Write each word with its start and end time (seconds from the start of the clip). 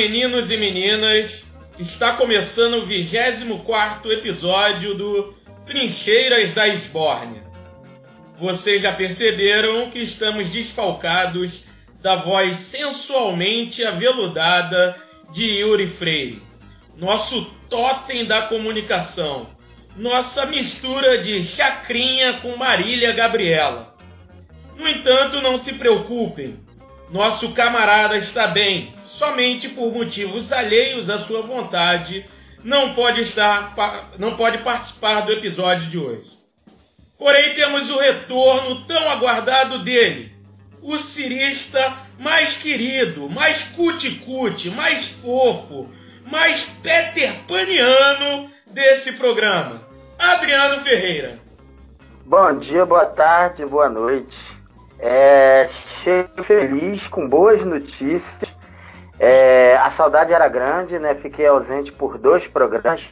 Meninos 0.00 0.52
e 0.52 0.56
meninas. 0.56 1.44
Está 1.76 2.12
começando 2.12 2.74
o 2.74 2.86
24 2.86 4.12
episódio 4.12 4.94
do 4.94 5.34
Trincheiras 5.66 6.54
da 6.54 6.68
Esbórnia. 6.68 7.42
Vocês 8.38 8.80
já 8.80 8.92
perceberam 8.92 9.90
que 9.90 9.98
estamos 9.98 10.50
desfalcados 10.50 11.64
da 12.00 12.14
voz 12.14 12.58
sensualmente 12.58 13.84
aveludada 13.84 14.96
de 15.32 15.44
Yuri 15.44 15.88
Freire, 15.88 16.40
nosso 16.96 17.50
totem 17.68 18.24
da 18.24 18.42
comunicação, 18.42 19.48
nossa 19.96 20.46
mistura 20.46 21.18
de 21.18 21.42
chacrinha 21.42 22.34
com 22.34 22.54
Marília 22.54 23.10
Gabriela. 23.10 23.96
No 24.76 24.86
entanto, 24.86 25.42
não 25.42 25.58
se 25.58 25.72
preocupem, 25.72 26.56
nosso 27.10 27.52
camarada 27.52 28.16
está 28.16 28.48
bem, 28.48 28.92
somente 29.02 29.68
por 29.68 29.92
motivos 29.92 30.52
alheios 30.52 31.08
à 31.08 31.18
sua 31.18 31.42
vontade, 31.42 32.28
não 32.62 32.92
pode 32.92 33.20
estar, 33.22 33.74
não 34.18 34.36
pode 34.36 34.58
participar 34.58 35.22
do 35.22 35.32
episódio 35.32 35.88
de 35.88 35.98
hoje. 35.98 36.38
Porém, 37.18 37.54
temos 37.54 37.90
o 37.90 37.98
retorno 37.98 38.84
tão 38.86 39.10
aguardado 39.10 39.80
dele, 39.80 40.32
o 40.82 40.98
cirista 40.98 41.96
mais 42.18 42.56
querido, 42.56 43.28
mais 43.28 43.64
cuticute, 43.64 44.70
mais 44.70 45.08
fofo, 45.08 45.88
mais 46.30 46.66
Peter 46.82 47.32
Paniano 47.46 48.50
desse 48.66 49.12
programa, 49.12 49.82
Adriano 50.18 50.80
Ferreira. 50.82 51.38
Bom 52.24 52.58
dia, 52.58 52.84
boa 52.84 53.06
tarde, 53.06 53.64
boa 53.64 53.88
noite. 53.88 54.36
É, 55.00 55.68
cheio 56.08 56.42
feliz, 56.42 57.06
com 57.06 57.28
boas 57.28 57.64
notícias. 57.64 58.50
É, 59.20 59.76
a 59.76 59.90
saudade 59.90 60.32
era 60.32 60.48
grande, 60.48 60.98
né? 60.98 61.14
Fiquei 61.14 61.46
ausente 61.46 61.92
por 61.92 62.16
dois 62.16 62.46
programas, 62.46 63.06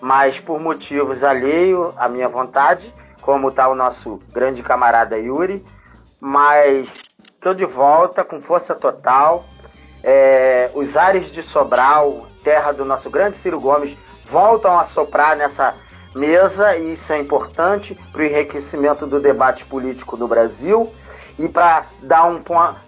mas 0.00 0.38
por 0.38 0.60
motivos 0.60 1.24
alheio 1.24 1.92
à 1.96 2.08
minha 2.08 2.28
vontade 2.28 2.92
como 3.20 3.48
está 3.48 3.68
o 3.68 3.74
nosso 3.74 4.20
grande 4.32 4.62
camarada 4.62 5.18
Yuri, 5.18 5.62
mas 6.18 6.88
estou 7.26 7.52
de 7.52 7.66
volta 7.66 8.24
com 8.24 8.40
força 8.40 8.74
total. 8.74 9.44
É, 10.02 10.70
os 10.74 10.96
ares 10.96 11.26
de 11.26 11.42
Sobral, 11.42 12.26
terra 12.42 12.72
do 12.72 12.86
nosso 12.86 13.10
grande 13.10 13.36
Ciro 13.36 13.60
Gomes, 13.60 13.94
voltam 14.24 14.78
a 14.78 14.84
soprar 14.84 15.36
nessa 15.36 15.74
mesa 16.14 16.74
e 16.76 16.94
isso 16.94 17.12
é 17.12 17.18
importante 17.18 17.94
para 18.12 18.22
o 18.22 18.24
enriquecimento 18.24 19.06
do 19.06 19.20
debate 19.20 19.64
político 19.66 20.16
no 20.16 20.26
Brasil 20.26 20.90
e 21.38 21.48
para 21.48 21.86
dar, 22.02 22.26
um, 22.26 22.42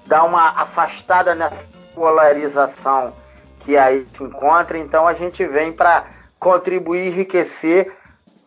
dar 0.06 0.24
uma 0.24 0.60
afastada 0.60 1.34
nessa 1.34 1.64
polarização 1.94 3.12
que 3.60 3.76
aí 3.76 4.06
se 4.16 4.24
encontra. 4.24 4.78
Então 4.78 5.06
a 5.06 5.14
gente 5.14 5.46
vem 5.46 5.72
para 5.72 6.06
contribuir 6.38 7.08
enriquecer 7.08 7.92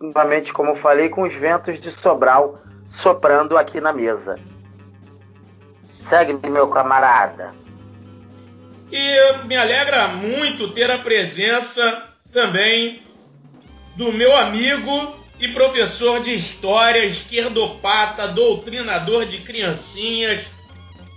novamente, 0.02 0.52
como 0.52 0.76
falei, 0.76 1.10
com 1.10 1.22
os 1.22 1.34
ventos 1.34 1.80
de 1.80 1.90
Sobral 1.90 2.60
soprando 2.90 3.58
aqui 3.58 3.80
na 3.80 3.94
mesa. 3.94 4.40
Segue, 6.08 6.34
meu 6.50 6.68
camarada. 6.68 7.54
E 8.92 9.46
me 9.46 9.56
alegra 9.56 10.10
muito 10.10 10.72
ter 10.74 10.92
a 10.92 11.00
presença 11.00 12.04
também 12.32 13.02
do 13.96 14.12
meu 14.12 14.36
amigo 14.36 15.23
e 15.44 15.50
professor 15.50 16.22
de 16.22 16.34
história, 16.34 17.04
esquerdopata, 17.04 18.30
doutrinador 18.30 19.26
de 19.26 19.40
criancinhas, 19.40 20.46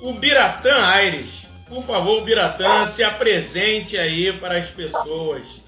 o 0.03 0.15
Biratã 0.15 0.75
Aires. 0.85 1.47
Por 1.69 1.81
favor, 1.81 2.25
Biratã, 2.25 2.85
se 2.89 3.05
apresente 3.05 3.97
aí 3.97 4.33
para 4.33 4.57
as 4.57 4.67
pessoas. 4.67 5.63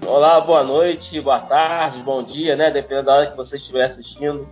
Olá, 0.00 0.40
boa 0.40 0.62
noite, 0.62 1.20
boa 1.20 1.40
tarde, 1.40 1.98
bom 1.98 2.22
dia, 2.22 2.56
né? 2.56 2.70
Dependendo 2.70 3.08
da 3.08 3.16
hora 3.16 3.26
que 3.26 3.36
você 3.36 3.58
estiver 3.58 3.84
assistindo 3.84 4.48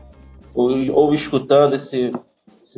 ou, 0.54 0.70
ou 0.92 1.14
escutando 1.14 1.74
esse, 1.74 2.12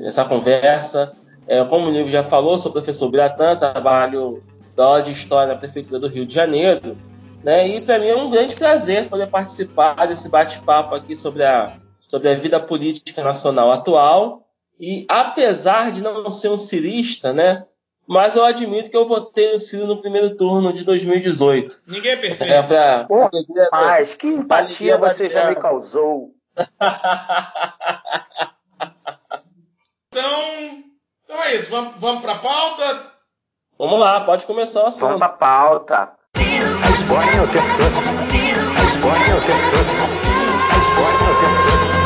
essa 0.04 0.24
conversa. 0.24 1.16
É, 1.48 1.64
como 1.64 1.88
o 1.88 1.92
livro 1.92 2.12
já 2.12 2.22
falou, 2.22 2.58
sou 2.58 2.70
professor 2.70 3.10
Biratã, 3.10 3.56
trabalho 3.56 4.40
da 4.76 4.84
aula 4.84 5.02
de 5.02 5.10
História 5.10 5.52
na 5.52 5.58
Prefeitura 5.58 5.98
do 5.98 6.06
Rio 6.06 6.24
de 6.24 6.32
Janeiro. 6.32 6.96
Né? 7.44 7.68
E 7.68 7.80
para 7.82 7.98
mim 7.98 8.08
é 8.08 8.16
um 8.16 8.30
grande 8.30 8.56
prazer 8.56 9.08
poder 9.08 9.26
participar 9.26 10.06
desse 10.06 10.30
bate-papo 10.30 10.94
aqui 10.94 11.14
sobre 11.14 11.44
a, 11.44 11.76
sobre 12.00 12.30
a 12.30 12.34
vida 12.34 12.58
política 12.58 13.22
nacional 13.22 13.70
atual. 13.70 14.48
E 14.80 15.04
apesar 15.08 15.92
de 15.92 16.02
não 16.02 16.30
ser 16.30 16.48
um 16.48 16.56
cirista, 16.56 17.32
né? 17.34 17.66
mas 18.06 18.36
eu 18.36 18.44
admito 18.44 18.90
que 18.90 18.96
eu 18.96 19.06
votei 19.06 19.52
no 19.52 19.58
Ciro 19.58 19.86
no 19.86 20.00
primeiro 20.00 20.36
turno 20.36 20.72
de 20.72 20.84
2018. 20.84 21.82
Ninguém 21.86 22.12
é 22.12 22.16
perfeito. 22.16 22.52
É 22.52 22.62
pra, 22.62 23.04
Pô, 23.04 23.28
mas 23.72 24.14
que 24.14 24.26
empatia 24.26 24.96
você 24.98 25.28
já 25.30 25.48
me 25.48 25.56
causou. 25.56 26.34
então, 30.08 30.84
então 31.24 31.42
é 31.42 31.56
isso. 31.56 31.70
Vamos, 31.70 31.94
vamos 31.98 32.22
para 32.22 32.32
a 32.32 32.38
pauta? 32.38 33.12
Vamos 33.78 33.98
lá, 33.98 34.20
pode 34.20 34.46
começar 34.46 34.84
o 34.84 34.86
assunto. 34.86 35.18
Vamos 35.18 35.18
para 35.18 35.32
a 35.32 35.36
pauta. 35.36 36.23
A 36.36 36.90
Esbórnia 36.90 37.42
o 37.42 37.48
tempo 37.48 37.76
todo. 37.76 37.98
A 38.76 38.84
Esbórnia 38.84 39.36
o 39.36 39.40
tempo 39.40 39.70
todo. 39.70 39.90
A 40.70 40.76
Esbórnia 40.78 41.30
o 41.30 41.34
tempo 41.40 41.60
todo. 41.70 42.04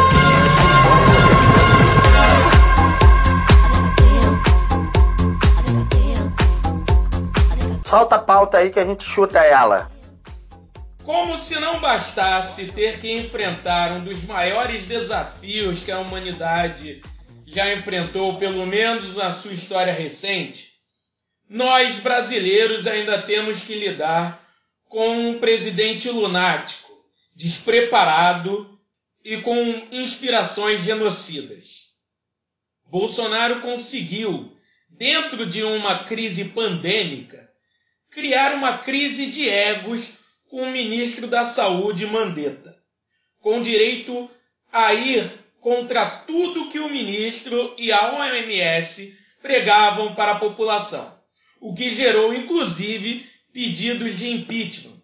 Solta 7.88 8.17
a 8.17 8.19
pauta 8.19 8.59
aí 8.59 8.71
que 8.71 8.78
a 8.78 8.84
gente 8.84 9.03
chuta 9.03 9.38
ela. 9.38 9.91
Como 11.05 11.38
se 11.38 11.59
não 11.59 11.81
bastasse 11.81 12.67
ter 12.67 13.00
que 13.00 13.11
enfrentar 13.11 13.93
um 13.93 14.05
dos 14.05 14.25
maiores 14.25 14.84
desafios 14.87 15.83
que 15.84 15.91
a 15.91 15.99
humanidade 15.99 17.00
já 17.47 17.72
enfrentou, 17.72 18.37
pelo 18.37 18.67
menos 18.67 19.17
na 19.17 19.33
sua 19.33 19.55
história 19.55 19.93
recente, 19.93 20.78
nós 21.49 22.01
brasileiros 22.01 22.87
ainda 22.87 23.23
temos 23.23 23.65
que 23.65 23.75
lidar 23.75 24.47
com 24.89 25.31
um 25.31 25.39
presidente 25.39 26.11
lunático, 26.11 26.91
despreparado 27.35 28.79
e 29.25 29.39
com 29.39 29.55
inspirações 29.93 30.83
genocidas. 30.83 31.89
Bolsonaro 32.87 33.61
conseguiu, 33.61 34.57
dentro 34.89 35.47
de 35.47 35.63
uma 35.63 36.05
crise 36.05 36.47
pandêmica, 36.47 37.49
criar 38.11 38.55
uma 38.55 38.79
crise 38.79 39.27
de 39.27 39.49
egos 39.49 40.15
com 40.49 40.63
o 40.63 40.71
ministro 40.71 41.27
da 41.27 41.45
Saúde 41.45 42.07
Mandetta, 42.07 42.77
com 43.41 43.61
direito 43.61 44.31
a 44.73 44.95
ir 44.95 45.31
contra 45.61 46.07
tudo 46.07 46.69
que 46.69 46.79
o 46.79 46.89
ministro 46.89 47.75
e 47.79 47.93
a 47.93 48.15
OMS 48.15 49.17
pregavam 49.43 50.15
para 50.15 50.33
a 50.33 50.39
população, 50.39 51.18
o 51.61 51.75
que 51.75 51.95
gerou 51.95 52.35
inclusive 52.35 53.29
pedidos 53.53 54.19
de 54.19 54.31
impeachment. 54.31 54.99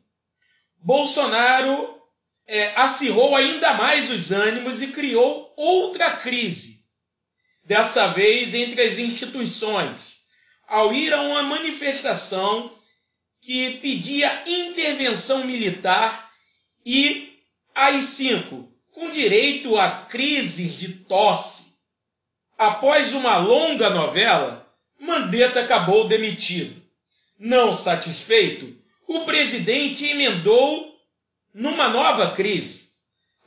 Bolsonaro 0.77 2.01
é, 2.47 2.75
acirrou 2.77 3.35
ainda 3.35 3.75
mais 3.75 4.11
os 4.11 4.31
ânimos 4.31 4.83
e 4.83 4.89
criou 4.89 5.53
outra 5.57 6.17
crise, 6.17 6.85
dessa 7.65 8.09
vez 8.09 8.55
entre 8.55 8.83
as 8.83 8.99
instituições, 8.99 10.19
ao 10.67 10.93
ir 10.93 11.13
a 11.13 11.23
uma 11.23 11.43
manifestação 11.43 12.77
que 13.41 13.79
pedia 13.79 14.43
intervenção 14.47 15.45
militar 15.45 16.31
e 16.85 17.35
AI-5, 17.75 18.69
com 18.93 19.11
direito 19.11 19.77
a 19.77 20.07
crises 20.07 20.77
de 20.79 20.95
tosse. 21.05 21.75
Após 22.57 23.13
uma 23.15 23.37
longa 23.39 23.91
novela, 23.91 24.64
Mandetta 25.05 25.61
acabou 25.61 26.09
demitido. 26.09 26.83
Não 27.39 27.75
satisfeito, 27.75 28.75
o 29.07 29.27
presidente 29.27 30.07
emendou 30.07 30.99
numa 31.53 31.89
nova 31.89 32.31
crise, 32.31 32.89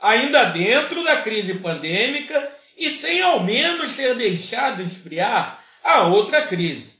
ainda 0.00 0.44
dentro 0.44 1.02
da 1.02 1.20
crise 1.20 1.54
pandêmica 1.54 2.52
e 2.76 2.88
sem 2.88 3.20
ao 3.20 3.42
menos 3.42 3.96
ter 3.96 4.14
deixado 4.14 4.82
esfriar 4.82 5.64
a 5.82 6.04
outra 6.04 6.46
crise. 6.46 6.98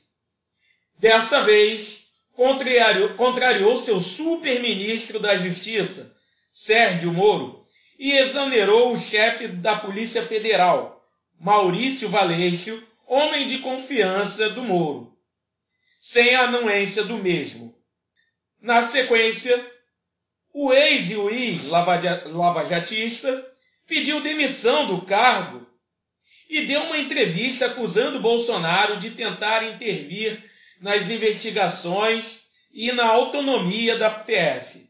Dessa 0.99 1.43
vez, 1.45 2.07
contrariou, 2.35 3.11
contrariou 3.11 3.79
seu 3.79 4.01
super-ministro 4.01 5.21
da 5.21 5.37
Justiça, 5.37 6.17
Sérgio 6.51 7.13
Moro, 7.13 7.65
e 7.97 8.13
exonerou 8.13 8.93
o 8.93 8.99
chefe 8.99 9.47
da 9.47 9.77
Polícia 9.77 10.27
Federal, 10.27 11.09
Maurício 11.39 12.09
Valeixo, 12.09 12.83
homem 13.09 13.47
de 13.47 13.59
confiança 13.59 14.51
do 14.51 14.63
Moro, 14.63 15.17
sem 15.99 16.35
a 16.35 16.43
anuência 16.43 17.05
do 17.05 17.17
mesmo. 17.17 17.75
Na 18.61 18.83
sequência, 18.83 19.59
o 20.53 20.73
ex-juiz 20.73 21.65
lavajatista 21.65 23.47
pediu 23.87 24.21
demissão 24.21 24.87
do 24.87 25.03
cargo 25.03 25.67
e 26.51 26.67
deu 26.67 26.83
uma 26.83 26.99
entrevista 26.99 27.67
acusando 27.67 28.21
Bolsonaro 28.21 28.99
de 28.99 29.11
tentar 29.11 29.65
intervir 29.65 30.45
nas 30.81 31.11
investigações 31.11 32.43
e 32.71 32.93
na 32.93 33.07
autonomia 33.07 33.97
da 33.97 34.11
PF. 34.11 34.87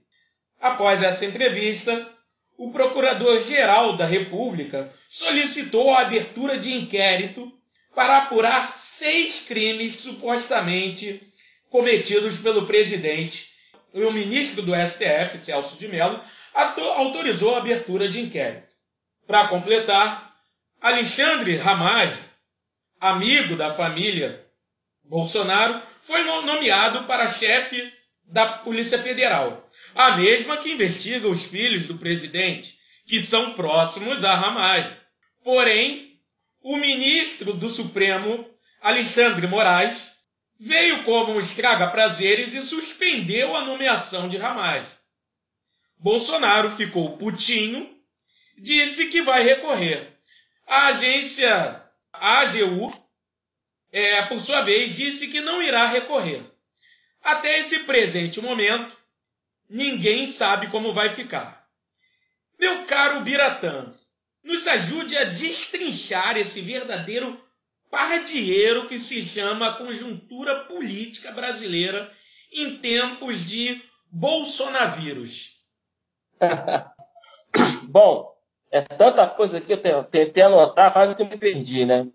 Após 0.60 1.02
essa 1.02 1.24
entrevista, 1.24 2.10
o 2.56 2.72
Procurador-Geral 2.72 3.96
da 3.96 4.04
República 4.04 4.92
solicitou 5.08 5.90
a 5.90 6.00
abertura 6.00 6.58
de 6.58 6.74
inquérito 6.74 7.57
para 7.98 8.18
apurar 8.18 8.76
seis 8.76 9.40
crimes 9.40 9.96
supostamente 9.96 11.20
cometidos 11.68 12.38
pelo 12.38 12.64
presidente. 12.64 13.48
E 13.92 14.00
o 14.04 14.12
ministro 14.12 14.62
do 14.62 14.72
STF, 14.72 15.36
Celso 15.36 15.76
de 15.76 15.88
Mello, 15.88 16.22
autorizou 16.54 17.56
a 17.56 17.58
abertura 17.58 18.08
de 18.08 18.20
inquérito. 18.20 18.68
Para 19.26 19.48
completar, 19.48 20.32
Alexandre 20.80 21.56
Ramage, 21.56 22.22
amigo 23.00 23.56
da 23.56 23.74
família 23.74 24.46
Bolsonaro, 25.02 25.82
foi 26.00 26.22
nomeado 26.22 27.02
para 27.02 27.26
chefe 27.26 27.92
da 28.22 28.46
Polícia 28.46 29.00
Federal, 29.00 29.68
a 29.96 30.16
mesma 30.16 30.58
que 30.58 30.70
investiga 30.70 31.26
os 31.26 31.42
filhos 31.42 31.88
do 31.88 31.98
presidente, 31.98 32.78
que 33.08 33.20
são 33.20 33.54
próximos 33.54 34.22
a 34.22 34.36
Ramage. 34.36 34.96
Porém, 35.42 36.07
o 36.62 36.76
ministro 36.76 37.52
do 37.52 37.68
Supremo, 37.68 38.48
Alexandre 38.80 39.46
Moraes, 39.46 40.12
veio 40.58 41.04
como 41.04 41.32
um 41.32 41.40
estraga-prazeres 41.40 42.54
e 42.54 42.62
suspendeu 42.62 43.56
a 43.56 43.64
nomeação 43.64 44.28
de 44.28 44.36
Ramage. 44.36 44.86
Bolsonaro 45.96 46.70
ficou 46.70 47.16
putinho, 47.16 47.96
disse 48.56 49.08
que 49.08 49.22
vai 49.22 49.42
recorrer. 49.42 50.16
A 50.66 50.88
agência 50.88 51.82
AGU, 52.12 52.92
é, 53.90 54.22
por 54.22 54.40
sua 54.40 54.62
vez, 54.62 54.94
disse 54.94 55.28
que 55.28 55.40
não 55.40 55.62
irá 55.62 55.86
recorrer. 55.86 56.42
Até 57.22 57.58
esse 57.58 57.80
presente 57.80 58.40
momento, 58.40 58.96
ninguém 59.68 60.26
sabe 60.26 60.68
como 60.68 60.92
vai 60.92 61.10
ficar. 61.10 61.66
Meu 62.58 62.84
caro 62.86 63.20
Biratã, 63.20 63.90
nos 64.42 64.66
ajude 64.66 65.16
a 65.16 65.24
destrinchar 65.24 66.36
esse 66.36 66.60
verdadeiro 66.60 67.40
pardieiro 67.90 68.86
que 68.86 68.98
se 68.98 69.22
chama 69.22 69.74
conjuntura 69.74 70.64
política 70.64 71.32
brasileira 71.32 72.10
em 72.52 72.78
tempos 72.78 73.46
de 73.46 73.82
bolsonavírus. 74.10 75.58
Bom, 77.84 78.34
é 78.70 78.80
tanta 78.82 79.26
coisa 79.26 79.60
que 79.60 79.72
eu 79.72 80.04
tentei 80.04 80.42
anotar, 80.42 80.92
quase 80.92 81.14
que 81.14 81.24
me 81.24 81.36
perdi, 81.36 81.84
né? 81.84 82.06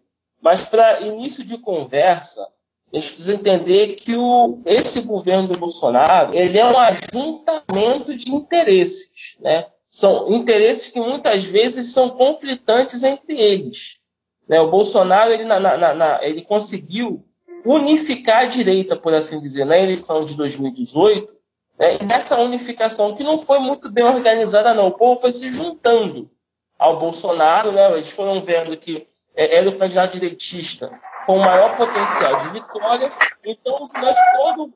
Mas 0.41 0.65
para 0.65 1.01
início 1.01 1.43
de 1.43 1.57
conversa, 1.57 2.47
a 2.91 2.97
gente 2.97 3.07
precisa 3.07 3.33
entender 3.33 3.95
que 3.95 4.15
o, 4.15 4.61
esse 4.65 5.01
governo 5.01 5.47
do 5.47 5.57
Bolsonaro 5.57 6.35
ele 6.35 6.59
é 6.59 6.65
um 6.65 6.77
ajuntamento 6.77 8.15
de 8.15 8.31
interesses, 8.31 9.37
né? 9.39 9.67
São 9.93 10.27
interesses 10.31 10.87
que 10.87 10.99
muitas 10.99 11.43
vezes 11.43 11.93
são 11.93 12.09
conflitantes 12.09 13.03
entre 13.03 13.39
eles. 13.39 13.99
Né? 14.49 14.59
O 14.59 14.71
Bolsonaro 14.71 15.31
ele, 15.31 15.43
na, 15.43 15.59
na, 15.59 15.93
na, 15.93 16.23
ele 16.23 16.41
conseguiu 16.41 17.23
unificar 17.63 18.39
a 18.39 18.45
direita, 18.45 18.95
por 18.95 19.13
assim 19.13 19.39
dizer, 19.39 19.67
na 19.67 19.77
eleição 19.77 20.25
de 20.25 20.35
2018, 20.35 21.35
né? 21.77 21.97
e 22.01 22.05
nessa 22.05 22.39
unificação 22.39 23.15
que 23.15 23.23
não 23.23 23.37
foi 23.37 23.59
muito 23.59 23.91
bem 23.91 24.03
organizada, 24.03 24.73
não. 24.73 24.87
O 24.87 24.97
povo 24.97 25.21
foi 25.21 25.31
se 25.31 25.51
juntando 25.51 26.27
ao 26.79 26.97
Bolsonaro, 26.97 27.71
né? 27.71 27.91
eles 27.91 28.09
foram 28.09 28.41
vendo 28.41 28.75
que 28.75 29.05
é, 29.35 29.57
era 29.57 29.69
o 29.69 29.77
candidato 29.77 30.13
direitista 30.13 30.91
com 31.27 31.37
maior 31.37 31.77
potencial 31.77 32.39
de 32.41 32.49
vitória, 32.49 33.11
então, 33.45 33.87
durante 33.93 34.19
todo 34.37 34.73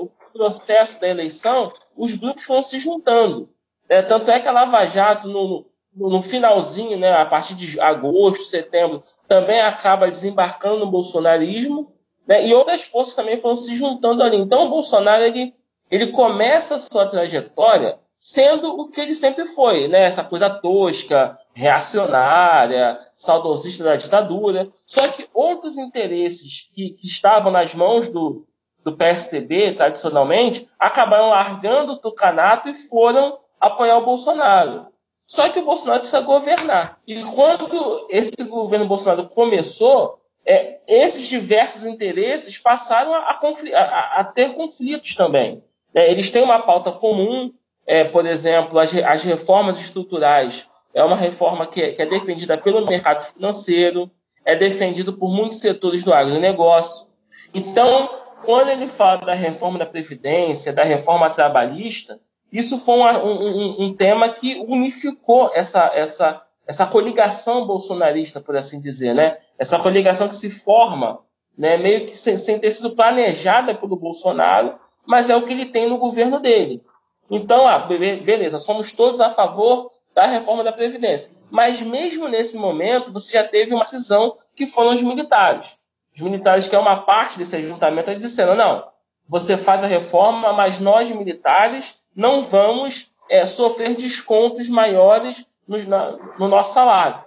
o 0.00 0.10
processo 0.32 1.00
da 1.00 1.08
eleição, 1.08 1.72
os 1.96 2.16
grupos 2.16 2.42
foram 2.42 2.64
se 2.64 2.80
juntando. 2.80 3.48
É, 3.88 4.02
tanto 4.02 4.30
é 4.30 4.38
que 4.38 4.48
a 4.48 4.52
Lava 4.52 4.84
Jato, 4.86 5.28
no, 5.28 5.66
no 5.94 6.22
finalzinho, 6.22 6.98
né, 6.98 7.12
a 7.12 7.26
partir 7.26 7.54
de 7.54 7.80
agosto, 7.80 8.44
setembro, 8.44 9.02
também 9.26 9.60
acaba 9.60 10.08
desembarcando 10.08 10.80
no 10.80 10.90
bolsonarismo, 10.90 11.92
né, 12.26 12.46
e 12.46 12.52
outras 12.52 12.82
forças 12.82 13.14
também 13.14 13.40
foram 13.40 13.56
se 13.56 13.74
juntando 13.74 14.22
ali. 14.22 14.36
Então, 14.36 14.66
o 14.66 14.70
Bolsonaro 14.70 15.24
ele, 15.24 15.54
ele 15.90 16.08
começa 16.08 16.74
a 16.74 16.78
sua 16.78 17.06
trajetória 17.06 17.98
sendo 18.20 18.74
o 18.78 18.88
que 18.88 19.00
ele 19.00 19.14
sempre 19.14 19.46
foi, 19.46 19.86
né? 19.86 20.00
Essa 20.02 20.24
coisa 20.24 20.50
tosca, 20.50 21.38
reacionária, 21.54 22.98
saudosista 23.14 23.84
da 23.84 23.96
ditadura. 23.96 24.68
Só 24.84 25.06
que 25.08 25.28
outros 25.32 25.76
interesses 25.78 26.68
que, 26.72 26.90
que 26.90 27.06
estavam 27.06 27.52
nas 27.52 27.74
mãos 27.74 28.08
do, 28.08 28.44
do 28.82 28.96
PSDB, 28.96 29.72
tradicionalmente, 29.72 30.66
acabaram 30.78 31.30
largando 31.30 31.92
o 31.92 32.00
tucanato 32.00 32.68
e 32.68 32.74
foram 32.74 33.38
apoiar 33.60 33.98
o 33.98 34.04
Bolsonaro. 34.04 34.86
Só 35.26 35.48
que 35.50 35.58
o 35.58 35.64
Bolsonaro 35.64 36.00
precisa 36.00 36.20
governar. 36.22 36.98
E 37.06 37.22
quando 37.22 38.06
esse 38.08 38.32
governo 38.48 38.86
Bolsonaro 38.86 39.28
começou, 39.28 40.18
é, 40.46 40.78
esses 40.88 41.28
diversos 41.28 41.84
interesses 41.84 42.58
passaram 42.58 43.12
a, 43.12 43.38
a, 43.38 44.20
a 44.20 44.24
ter 44.24 44.54
conflitos 44.54 45.14
também. 45.14 45.62
É, 45.94 46.10
eles 46.10 46.30
têm 46.30 46.42
uma 46.42 46.58
pauta 46.58 46.90
comum, 46.90 47.52
é, 47.86 48.04
por 48.04 48.24
exemplo, 48.24 48.78
as, 48.78 48.94
as, 48.94 49.22
reformas 49.22 49.78
estruturais. 49.78 50.66
É 50.94 51.04
uma 51.04 51.16
reforma 51.16 51.66
que 51.66 51.82
é, 51.82 51.92
que 51.92 52.00
é 52.00 52.06
defendida 52.06 52.56
pelo 52.56 52.86
mercado 52.86 53.22
financeiro, 53.22 54.10
é 54.44 54.56
defendido 54.56 55.12
por 55.12 55.30
muitos 55.30 55.58
setores 55.58 56.02
do 56.02 56.14
agronegócio. 56.14 57.08
Então, 57.52 58.08
quando 58.42 58.70
ele 58.70 58.88
fala 58.88 59.26
da 59.26 59.34
reforma 59.34 59.78
da 59.78 59.84
Previdência, 59.84 60.72
da 60.72 60.84
reforma 60.84 61.28
trabalhista, 61.28 62.18
isso 62.52 62.78
foi 62.78 62.94
um, 62.94 63.04
um, 63.04 63.84
um, 63.84 63.94
tema 63.94 64.28
que 64.28 64.64
unificou 64.68 65.50
essa, 65.54 65.90
essa, 65.94 66.42
essa 66.66 66.86
coligação 66.86 67.66
bolsonarista, 67.66 68.40
por 68.40 68.56
assim 68.56 68.80
dizer, 68.80 69.14
né? 69.14 69.38
Essa 69.58 69.78
coligação 69.78 70.28
que 70.28 70.36
se 70.36 70.48
forma, 70.48 71.20
né, 71.56 71.76
meio 71.76 72.06
que 72.06 72.16
sem, 72.16 72.36
sem 72.36 72.58
ter 72.58 72.72
sido 72.72 72.94
planejada 72.94 73.74
pelo 73.74 73.96
Bolsonaro, 73.96 74.78
mas 75.04 75.28
é 75.28 75.36
o 75.36 75.42
que 75.42 75.52
ele 75.52 75.66
tem 75.66 75.88
no 75.88 75.98
governo 75.98 76.40
dele. 76.40 76.82
Então, 77.30 77.66
ah, 77.66 77.78
beleza, 77.78 78.58
somos 78.58 78.92
todos 78.92 79.20
a 79.20 79.30
favor 79.30 79.90
da 80.14 80.26
reforma 80.26 80.64
da 80.64 80.72
Previdência. 80.72 81.30
Mas 81.50 81.82
mesmo 81.82 82.28
nesse 82.28 82.56
momento, 82.56 83.12
você 83.12 83.32
já 83.32 83.44
teve 83.44 83.74
uma 83.74 83.82
decisão 83.82 84.34
que 84.54 84.66
foram 84.66 84.92
os 84.92 85.02
militares. 85.02 85.76
Os 86.14 86.20
militares, 86.20 86.66
que 86.66 86.74
é 86.74 86.78
uma 86.78 86.96
parte 86.96 87.38
desse 87.38 87.54
ajuntamento, 87.56 88.14
disseram, 88.16 88.56
não, 88.56 88.84
você 89.28 89.56
faz 89.56 89.84
a 89.84 89.86
reforma, 89.86 90.52
mas 90.52 90.78
nós, 90.78 91.10
militares, 91.10 91.96
não 92.18 92.42
vamos 92.42 93.12
é, 93.30 93.46
sofrer 93.46 93.94
descontos 93.94 94.68
maiores 94.68 95.46
no, 95.68 95.78
na, 95.86 96.18
no, 96.36 96.48
nosso 96.48 96.74
salário. 96.74 97.22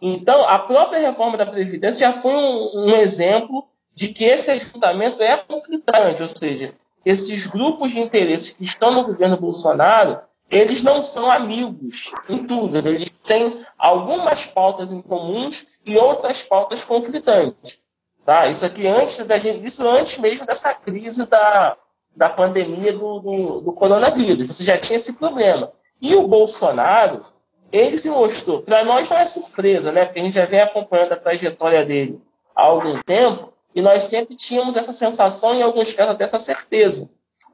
Então, 0.00 0.48
a 0.48 0.56
própria 0.56 1.00
reforma 1.00 1.36
da 1.36 1.44
Previdência 1.44 2.06
já 2.06 2.12
foi 2.12 2.32
um, 2.32 2.84
um 2.84 2.96
exemplo 2.96 3.66
de 3.92 4.08
que 4.08 4.22
esse 4.22 4.48
ajuntamento 4.52 5.20
é 5.20 5.36
conflitante, 5.36 6.22
ou 6.22 6.28
seja, 6.28 6.74
esses 7.04 7.48
grupos 7.48 7.90
de 7.90 7.98
interesses 7.98 8.50
que 8.50 8.62
estão 8.62 8.92
no 8.92 9.04
governo 9.04 9.36
Bolsonaro, 9.36 10.20
eles 10.48 10.80
não 10.80 11.02
são 11.02 11.28
amigos 11.28 12.12
em 12.28 12.46
tudo. 12.46 12.76
Eles 12.86 13.10
têm 13.24 13.58
algumas 13.76 14.46
pautas 14.46 14.92
em 14.92 15.02
comuns 15.02 15.66
e 15.84 15.96
outras 15.96 16.44
pautas 16.44 16.84
conflitantes. 16.84 17.80
Tá? 18.24 18.46
Isso 18.46 18.64
aqui 18.64 18.86
antes 18.86 19.18
da 19.26 19.38
gente, 19.38 19.66
isso 19.66 19.84
antes 19.84 20.18
mesmo 20.18 20.46
dessa 20.46 20.72
crise 20.72 21.26
da, 21.26 21.76
da 22.16 22.30
pandemia 22.30 22.92
do, 22.94 23.18
do, 23.20 23.60
do 23.60 23.72
coronavírus. 23.72 24.48
Você 24.48 24.64
já 24.64 24.78
tinha 24.78 24.96
esse 24.96 25.12
problema. 25.12 25.70
E 26.00 26.14
o 26.14 26.26
Bolsonaro, 26.26 27.24
ele 27.70 27.98
se 27.98 28.08
mostrou, 28.08 28.62
para 28.62 28.84
nós 28.84 29.08
não 29.10 29.18
é 29.18 29.24
surpresa, 29.24 29.92
né? 29.92 30.04
Porque 30.04 30.20
a 30.20 30.22
gente 30.22 30.34
já 30.34 30.46
vem 30.46 30.60
acompanhando 30.60 31.12
a 31.12 31.16
trajetória 31.16 31.84
dele 31.84 32.20
há 32.54 32.62
algum 32.62 33.00
tempo, 33.02 33.52
e 33.74 33.82
nós 33.82 34.04
sempre 34.04 34.34
tínhamos 34.34 34.76
essa 34.76 34.92
sensação, 34.92 35.54
em 35.54 35.62
alguns 35.62 35.92
casos 35.92 36.14
até 36.14 36.24
essa 36.24 36.38
certeza. 36.38 37.10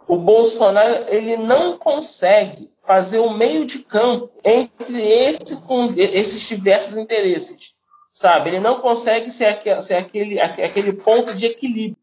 O 0.06 0.16
Bolsonaro 0.16 1.06
ele 1.08 1.36
não 1.36 1.76
consegue 1.76 2.70
fazer 2.78 3.18
o 3.18 3.30
meio 3.30 3.64
de 3.66 3.80
campo 3.80 4.30
entre 4.44 5.00
esse, 5.00 5.58
esses 5.96 6.42
diversos 6.42 6.96
interesses, 6.96 7.74
sabe? 8.12 8.50
Ele 8.50 8.60
não 8.60 8.80
consegue 8.80 9.30
ser 9.30 9.46
aquele, 9.46 9.82
ser 9.82 9.94
aquele, 9.94 10.40
aquele 10.40 10.92
ponto 10.92 11.34
de 11.34 11.46
equilíbrio. 11.46 11.96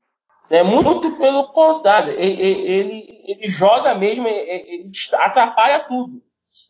Né? 0.50 0.64
Muito 0.64 1.12
pelo 1.18 1.48
contrário, 1.50 2.14
ele, 2.14 2.42
ele, 2.42 3.24
ele 3.26 3.48
joga 3.48 3.94
mesmo, 3.94 4.28
ele 4.28 4.90
atrapalha 5.14 5.80
tudo. 5.82 6.22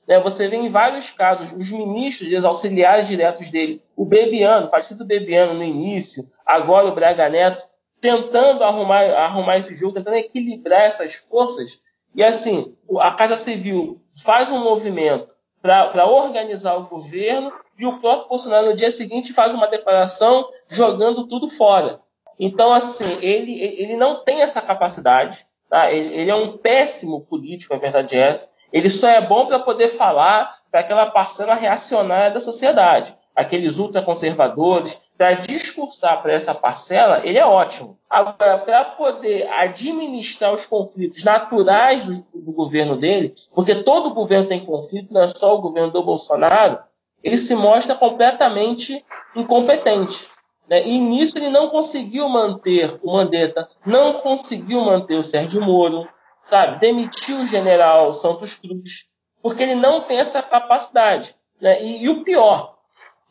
Né? 0.07 0.19
Você 0.19 0.47
vê 0.47 0.57
em 0.57 0.69
vários 0.69 1.11
casos 1.11 1.53
os 1.53 1.71
ministros 1.71 2.31
e 2.31 2.35
os 2.35 2.45
auxiliares 2.45 3.07
diretos 3.07 3.49
dele, 3.49 3.81
o 3.95 4.05
Bebiano, 4.05 4.69
falecido 4.69 5.05
Bebiano 5.05 5.53
no 5.53 5.63
início, 5.63 6.27
agora 6.45 6.87
o 6.87 6.95
Braga 6.95 7.29
Neto, 7.29 7.65
tentando 8.01 8.63
arrumar, 8.63 9.03
arrumar 9.11 9.57
esse 9.57 9.75
jogo, 9.75 9.93
tentando 9.93 10.17
equilibrar 10.17 10.81
essas 10.81 11.15
forças. 11.15 11.81
E 12.15 12.23
assim, 12.23 12.75
a 12.99 13.11
Casa 13.11 13.37
Civil 13.37 14.01
faz 14.15 14.51
um 14.51 14.63
movimento 14.63 15.35
para 15.61 16.05
organizar 16.05 16.75
o 16.75 16.87
governo 16.87 17.51
e 17.77 17.85
o 17.85 17.99
próprio 17.99 18.29
Bolsonaro 18.29 18.67
no 18.67 18.75
dia 18.75 18.91
seguinte 18.91 19.33
faz 19.33 19.53
uma 19.53 19.67
declaração 19.67 20.47
jogando 20.67 21.27
tudo 21.27 21.47
fora. 21.47 22.01
Então, 22.39 22.73
assim, 22.73 23.17
ele, 23.21 23.59
ele 23.61 23.95
não 23.95 24.23
tem 24.23 24.41
essa 24.41 24.61
capacidade, 24.61 25.45
tá? 25.69 25.91
ele, 25.91 26.13
ele 26.13 26.31
é 26.31 26.35
um 26.35 26.57
péssimo 26.57 27.21
político, 27.21 27.73
a 27.73 27.77
verdade 27.77 28.15
é 28.15 28.29
essa. 28.29 28.49
Ele 28.71 28.89
só 28.89 29.09
é 29.09 29.19
bom 29.19 29.47
para 29.47 29.59
poder 29.59 29.89
falar 29.89 30.55
para 30.71 30.81
aquela 30.81 31.07
parcela 31.07 31.55
reacionária 31.55 32.31
da 32.31 32.39
sociedade 32.39 33.17
aqueles 33.39 33.79
ultraconservadores, 33.79 34.99
para 35.17 35.33
discursar 35.33 36.21
para 36.21 36.33
essa 36.33 36.53
parcela, 36.53 37.25
ele 37.25 37.37
é 37.37 37.45
ótimo. 37.45 37.97
Agora, 38.09 38.57
para 38.57 38.83
poder 38.83 39.47
administrar 39.49 40.51
os 40.51 40.65
conflitos 40.65 41.23
naturais 41.23 42.05
do, 42.05 42.41
do, 42.41 42.51
governo 42.51 42.97
dele, 42.97 43.33
porque 43.53 43.75
todo 43.75 44.13
governo 44.13 44.47
tem 44.47 44.65
conflito, 44.65 45.13
não 45.13 45.21
é 45.21 45.27
só 45.27 45.55
o 45.55 45.61
governo 45.61 45.91
do 45.91 46.03
Bolsonaro, 46.03 46.79
ele 47.23 47.37
se 47.37 47.55
mostra 47.55 47.95
completamente 47.95 49.05
incompetente. 49.35 50.27
Né? 50.69 50.87
E 50.87 50.99
nisso 50.99 51.37
ele 51.37 51.49
não 51.49 51.69
conseguiu 51.69 52.29
manter 52.29 52.99
o 53.01 53.13
Mandetta, 53.13 53.67
não 53.85 54.13
conseguiu 54.13 54.81
manter 54.81 55.15
o 55.15 55.23
Sérgio 55.23 55.61
Moro, 55.61 56.07
sabe? 56.43 56.79
Demitiu 56.79 57.39
o 57.39 57.45
general 57.45 58.13
Santos 58.13 58.55
Cruz, 58.55 59.07
porque 59.41 59.63
ele 59.63 59.75
não 59.75 60.01
tem 60.01 60.19
essa 60.19 60.41
capacidade. 60.41 61.35
Né? 61.59 61.81
E, 61.81 62.03
e 62.03 62.09
o 62.09 62.23
pior, 62.23 62.75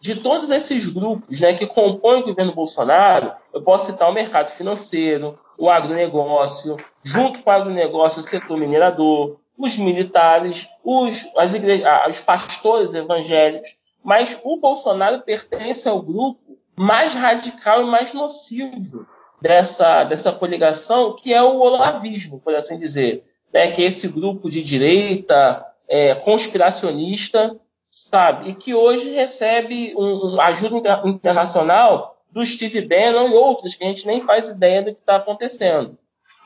de 0.01 0.17
todos 0.17 0.51
esses 0.51 0.89
grupos 0.89 1.39
né, 1.39 1.55
que 1.55 1.67
compõem 1.67 2.21
o 2.21 2.27
governo 2.27 2.55
Bolsonaro, 2.55 3.33
eu 3.55 3.63
posso 3.63 3.87
citar 3.87 4.11
o 4.11 4.13
mercado 4.15 4.49
financeiro, 4.49 5.39
o 5.57 5.71
agronegócio, 5.71 6.77
junto 7.03 7.43
com 7.43 7.51
o 7.51 7.53
agronegócio, 7.53 8.21
o 8.21 8.29
setor 8.29 8.57
minerador, 8.59 9.37
os 9.57 9.77
militares, 9.79 10.69
os, 10.85 11.27
as 11.37 11.55
igrejas, 11.55 11.89
os 12.09 12.21
pastores 12.21 12.95
evangélicos, 12.95 13.77
mas 14.05 14.41
o 14.45 14.57
Bolsonaro 14.59 15.21
pertence 15.23 15.89
ao 15.89 16.01
grupo 16.01 16.58
mais 16.79 17.15
radical 17.15 17.83
e 17.83 17.87
mais 17.87 18.13
nocivo 18.13 19.07
dessa, 19.41 20.05
dessa 20.05 20.33
coligação, 20.33 21.15
que 21.15 21.33
é 21.33 21.43
o 21.43 21.59
olavismo, 21.59 22.41
por 22.41 22.55
assim 22.55 22.79
dizer, 22.79 23.25
né, 23.53 23.71
que 23.71 23.83
é 23.83 23.87
esse 23.87 24.09
grupo 24.09 24.51
de 24.51 24.63
direita 24.63 25.65
é, 25.89 26.15
conspiracionista 26.15 27.59
sabe? 27.91 28.51
E 28.51 28.55
que 28.55 28.75
hoje 28.75 29.11
recebe 29.11 29.95
um, 29.97 30.35
um 30.35 30.41
ajuda 30.41 30.77
inter, 30.77 31.07
internacional 31.07 32.17
do 32.31 32.45
Steve 32.45 32.83
Bannon 32.83 33.29
e 33.29 33.35
outros 33.35 33.75
que 33.75 33.85
a 33.85 33.89
gente 33.89 34.07
nem 34.07 34.21
faz 34.21 34.51
ideia 34.51 34.83
do 34.83 34.95
que 34.95 35.01
está 35.01 35.17
acontecendo. 35.17 35.97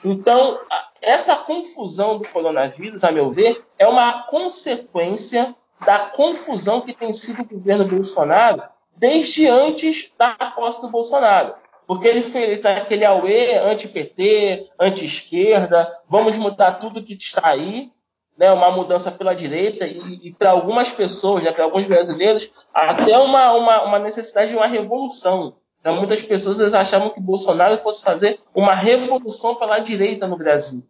Então, 0.04 0.60
essa 1.00 1.36
confusão 1.36 2.18
do 2.18 2.28
coronavírus, 2.28 3.04
a 3.04 3.12
meu 3.12 3.30
ver, 3.30 3.62
é 3.78 3.86
uma 3.86 4.24
consequência 4.24 5.54
da 5.84 5.98
confusão 5.98 6.80
que 6.80 6.92
tem 6.92 7.12
sido 7.12 7.42
o 7.42 7.44
governo 7.44 7.86
Bolsonaro 7.86 8.62
desde 9.02 9.48
antes 9.48 10.12
da 10.16 10.32
posse 10.54 10.80
do 10.80 10.88
Bolsonaro. 10.88 11.56
Porque 11.88 12.06
ele 12.06 12.22
fez 12.22 12.64
aquele 12.64 13.04
auê 13.04 13.56
anti-PT, 13.58 14.64
anti-esquerda, 14.78 15.90
vamos 16.08 16.38
mudar 16.38 16.74
tudo 16.74 17.02
que 17.02 17.14
está 17.14 17.48
aí, 17.48 17.90
né, 18.38 18.52
uma 18.52 18.70
mudança 18.70 19.10
pela 19.10 19.34
direita 19.34 19.84
e, 19.84 20.28
e 20.28 20.32
para 20.32 20.50
algumas 20.50 20.92
pessoas, 20.92 21.42
né, 21.42 21.50
para 21.50 21.64
alguns 21.64 21.84
brasileiros, 21.84 22.52
até 22.72 23.18
uma, 23.18 23.52
uma, 23.54 23.82
uma, 23.82 23.98
necessidade 23.98 24.52
de 24.52 24.56
uma 24.56 24.68
revolução. 24.68 25.56
Então, 25.80 25.96
muitas 25.96 26.22
pessoas 26.22 26.72
achavam 26.72 27.10
que 27.10 27.20
Bolsonaro 27.20 27.76
fosse 27.78 28.04
fazer 28.04 28.38
uma 28.54 28.72
revolução 28.72 29.56
pela 29.56 29.80
direita 29.80 30.28
no 30.28 30.38
Brasil. 30.38 30.80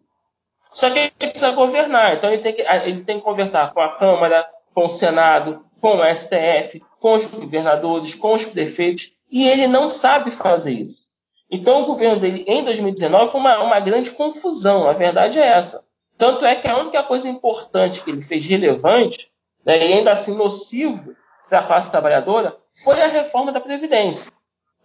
Só 0.71 0.87
que 0.91 0.99
ele 0.99 1.11
precisa 1.17 1.49
governar, 1.49 2.13
então 2.13 2.31
ele 2.31 2.43
tem 2.43 2.53
que, 2.53 2.61
ele 2.61 3.01
tem 3.01 3.17
que 3.17 3.25
conversar 3.25 3.73
com 3.73 3.81
a 3.81 3.89
Câmara, 3.89 4.47
com 4.71 4.85
o 4.85 4.89
Senado, 4.89 5.65
com 5.81 5.97
o 5.97 6.15
STF, 6.15 6.81
com 7.03 7.15
os 7.15 7.25
governadores, 7.25 8.15
com 8.15 8.33
os 8.33 8.45
prefeitos, 8.45 9.11
e 9.29 9.45
ele 9.45 9.67
não 9.67 9.89
sabe 9.89 10.31
fazer 10.31 10.71
isso. 10.71 11.11
Então, 11.51 11.81
o 11.81 11.85
governo 11.85 12.21
dele 12.21 12.45
em 12.47 12.63
2019 12.63 13.29
foi 13.29 13.41
uma, 13.41 13.61
uma 13.61 13.79
grande 13.81 14.11
confusão, 14.11 14.89
a 14.89 14.93
verdade 14.93 15.37
é 15.37 15.45
essa. 15.45 15.83
Tanto 16.17 16.45
é 16.45 16.55
que 16.55 16.65
a 16.65 16.77
única 16.77 17.03
coisa 17.03 17.27
importante 17.27 18.01
que 18.01 18.09
ele 18.09 18.21
fez 18.21 18.45
relevante, 18.45 19.29
né, 19.65 19.77
e 19.79 19.93
ainda 19.95 20.13
assim 20.13 20.33
nocivo 20.33 21.13
para 21.49 21.59
a 21.59 21.67
classe 21.67 21.91
trabalhadora, 21.91 22.55
foi 22.71 23.01
a 23.01 23.07
reforma 23.07 23.51
da 23.51 23.59
Previdência. 23.59 24.31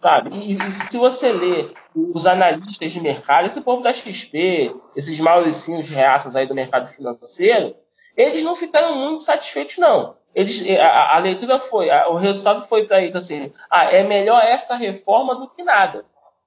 Sabe? 0.02 0.36
E, 0.36 0.56
e, 0.56 0.70
se 0.72 0.98
você 0.98 1.32
lê 1.32 1.70
os 1.94 2.26
analistas 2.26 2.90
de 2.90 3.00
mercado, 3.00 3.46
esse 3.46 3.60
povo 3.60 3.80
da 3.80 3.92
XP, 3.92 4.74
esses 4.96 5.20
mauricinhos 5.20 5.88
reaças 5.88 6.34
aí 6.34 6.46
do 6.46 6.54
mercado 6.54 6.88
financeiro, 6.88 7.76
eles 8.16 8.42
não 8.42 8.56
ficaram 8.56 8.96
muito 8.96 9.22
satisfeitos, 9.22 9.78
não. 9.78 10.17
Eles, 10.34 10.64
a, 10.78 11.16
a 11.16 11.18
leitura 11.18 11.58
foi, 11.58 11.90
a, 11.90 12.08
o 12.08 12.14
resultado 12.14 12.60
foi 12.60 12.84
para 12.84 13.00
eles 13.00 13.16
assim: 13.16 13.52
ah, 13.70 13.84
é 13.92 14.02
melhor 14.02 14.42
essa 14.42 14.76
reforma 14.76 15.34
do 15.34 15.48
que 15.48 15.62
nada. 15.62 16.04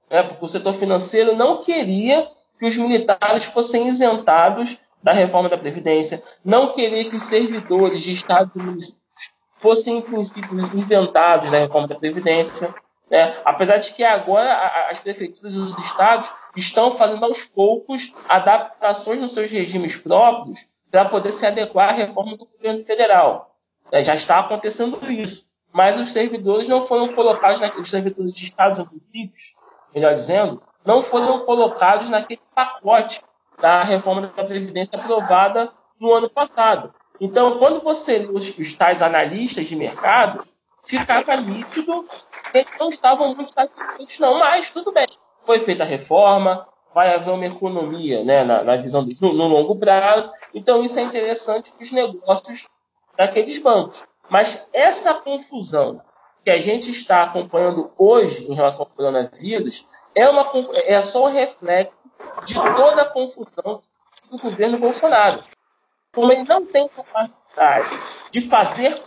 É, 0.10 0.22
porque 0.22 0.44
o 0.44 0.48
setor 0.48 0.74
financeiro 0.74 1.36
não 1.36 1.62
queria 1.62 2.30
que 2.60 2.66
os 2.66 2.78
militares 2.78 3.46
fossem 3.46 3.88
isentados 3.88 4.78
da 5.02 5.14
reforma 5.14 5.50
da 5.50 5.58
Previdência, 5.58 6.22
não 6.44 6.74
querer 6.74 7.06
que 7.06 7.16
os 7.16 7.24
servidores 7.24 8.02
de 8.02 8.12
Estado 8.12 8.52
e 8.56 8.60
municípios 8.60 9.02
fossem, 9.58 9.98
em 9.98 10.02
princípio, 10.02 10.60
isentados 10.76 11.52
da 11.52 11.60
reforma 11.60 11.88
da 11.88 11.96
Previdência. 11.96 12.74
Né? 13.10 13.36
Apesar 13.44 13.78
de 13.78 13.94
que 13.94 14.04
agora 14.04 14.52
as 14.90 15.00
prefeituras 15.00 15.54
e 15.54 15.60
os 15.60 15.78
estados 15.78 16.32
estão 16.56 16.92
fazendo 16.92 17.26
aos 17.26 17.46
poucos 17.46 18.14
adaptações 18.28 19.20
nos 19.20 19.34
seus 19.34 19.52
regimes 19.52 19.98
próprios 19.98 20.68
para 20.90 21.06
poder 21.06 21.32
se 21.32 21.46
adequar 21.46 21.90
à 21.90 21.94
reforma 21.94 22.38
do 22.38 22.46
governo 22.46 22.80
federal. 22.86 23.51
É, 23.92 24.04
já 24.04 24.16
está 24.16 24.40
acontecendo 24.40 25.00
isso. 25.12 25.46
Mas 25.74 26.00
os 26.00 26.10
servidores 26.10 26.68
não 26.68 26.82
foram 26.82 27.14
colocados, 27.14 27.60
naqueles 27.60 27.90
servidores 27.90 28.36
de 28.36 28.44
estados 28.44 28.80
municípios, 28.80 29.56
melhor 29.94 30.14
dizendo, 30.14 30.62
não 30.86 31.02
foram 31.02 31.40
colocados 31.40 32.10
naquele 32.10 32.42
pacote 32.54 33.22
da 33.60 33.84
reforma 33.84 34.32
da 34.36 34.44
Previdência 34.44 34.98
aprovada 34.98 35.72
no 36.00 36.12
ano 36.14 36.30
passado. 36.30 36.94
Então, 37.20 37.60
quando 37.60 37.82
você 37.82 38.18
lê 38.18 38.32
os, 38.32 38.58
os 38.58 38.74
tais 38.74 39.02
analistas 39.02 39.68
de 39.68 39.76
mercado, 39.76 40.44
ficava 40.84 41.36
nítido 41.38 42.04
que 42.52 42.58
eles 42.58 42.72
não 42.80 42.90
estavam 42.90 43.36
muito 43.36 43.54
satisfeitos, 43.54 44.18
não. 44.20 44.40
Mas 44.40 44.72
tudo 44.72 44.92
bem, 44.92 45.08
foi 45.44 45.60
feita 45.60 45.84
a 45.84 45.86
reforma, 45.86 46.66
vai 46.94 47.14
haver 47.14 47.32
uma 47.32 47.46
economia 47.46 48.24
né, 48.24 48.44
na, 48.44 48.64
na 48.64 48.78
visão 48.78 49.04
deles 49.04 49.22
no, 49.22 49.34
no, 49.34 49.48
longo 49.48 49.76
prazo. 49.76 50.32
Então, 50.54 50.84
isso 50.84 51.00
é 51.00 51.04
interessante 51.04 51.72
para 51.72 51.84
os 51.84 51.92
negócios 51.92 52.68
daqueles 53.22 53.60
bancos. 53.60 54.04
Mas 54.28 54.66
essa 54.74 55.14
confusão 55.14 56.02
que 56.44 56.50
a 56.50 56.60
gente 56.60 56.90
está 56.90 57.22
acompanhando 57.22 57.92
hoje 57.96 58.50
em 58.50 58.56
relação 58.56 58.84
ao 58.84 58.96
coronavírus 58.96 59.86
é, 60.16 60.28
uma, 60.28 60.50
é 60.86 61.00
só 61.04 61.28
um 61.28 61.32
reflexo 61.32 61.94
de 62.48 62.56
toda 62.56 63.04
a 63.04 63.10
confusão 63.10 63.84
do 64.32 64.38
governo 64.40 64.80
Bolsonaro. 64.80 65.44
Como 66.12 66.32
ele 66.32 66.44
não 66.46 66.66
tem 66.66 66.88
capacidade 66.88 67.90
de 68.32 68.42
fazer, 68.42 69.00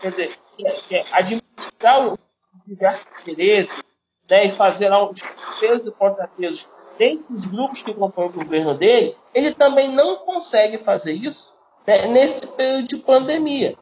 quer 0.00 0.10
dizer, 0.10 0.38
é, 0.64 0.96
é 0.98 1.04
administrar 1.10 2.06
os 2.06 2.18
diversos 2.64 3.08
interesses 3.26 3.82
né, 4.30 4.44
e 4.44 4.50
fazer 4.50 4.88
lá 4.88 5.04
os 5.04 5.20
pesos 5.58 5.88
e 5.88 5.90
contrapesos 5.90 6.68
dentro 6.96 7.26
dos 7.28 7.46
grupos 7.46 7.82
que 7.82 7.92
compõem 7.92 8.28
o 8.28 8.32
governo 8.32 8.74
dele, 8.74 9.16
ele 9.34 9.52
também 9.52 9.88
não 9.88 10.16
consegue 10.18 10.78
fazer 10.78 11.12
isso 11.12 11.57
né, 11.88 12.06
nesse 12.06 12.46
período 12.48 12.86
de 12.86 12.96
pandemia. 12.98 13.74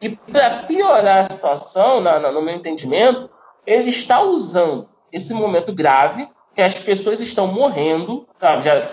E 0.00 0.08
para 0.08 0.62
piorar 0.62 1.18
a 1.18 1.24
situação, 1.24 2.00
na, 2.00 2.18
na, 2.18 2.32
no 2.32 2.40
meu 2.40 2.54
entendimento, 2.54 3.28
ele 3.66 3.90
está 3.90 4.22
usando 4.22 4.88
esse 5.12 5.34
momento 5.34 5.70
grave, 5.70 6.26
que 6.54 6.62
as 6.62 6.78
pessoas 6.78 7.20
estão 7.20 7.46
morrendo, 7.48 8.26
sabe? 8.38 8.62
Já, 8.62 8.90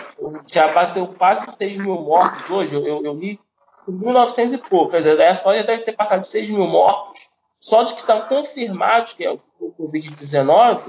já 0.52 0.68
bateu 0.74 1.08
quase 1.08 1.48
6 1.58 1.78
mil 1.78 2.02
mortos 2.02 2.50
hoje, 2.50 2.76
eu, 2.76 2.86
eu, 2.86 3.06
eu 3.06 3.14
li 3.14 3.40
1.900 3.88 4.54
e 4.54 4.58
pouco, 4.58 4.92
quer 4.92 4.98
dizer, 4.98 5.18
essa 5.22 5.56
já 5.56 5.64
deve 5.64 5.84
ter 5.84 5.94
passado 5.94 6.20
de 6.20 6.28
6 6.28 6.52
mil 6.52 6.68
mortos, 6.68 7.30
só 7.58 7.84
de 7.84 7.94
que 7.94 8.02
estão 8.02 8.20
confirmados 8.24 9.14
que 9.14 9.24
é 9.24 9.32
o 9.32 9.40
Covid-19, 9.80 10.82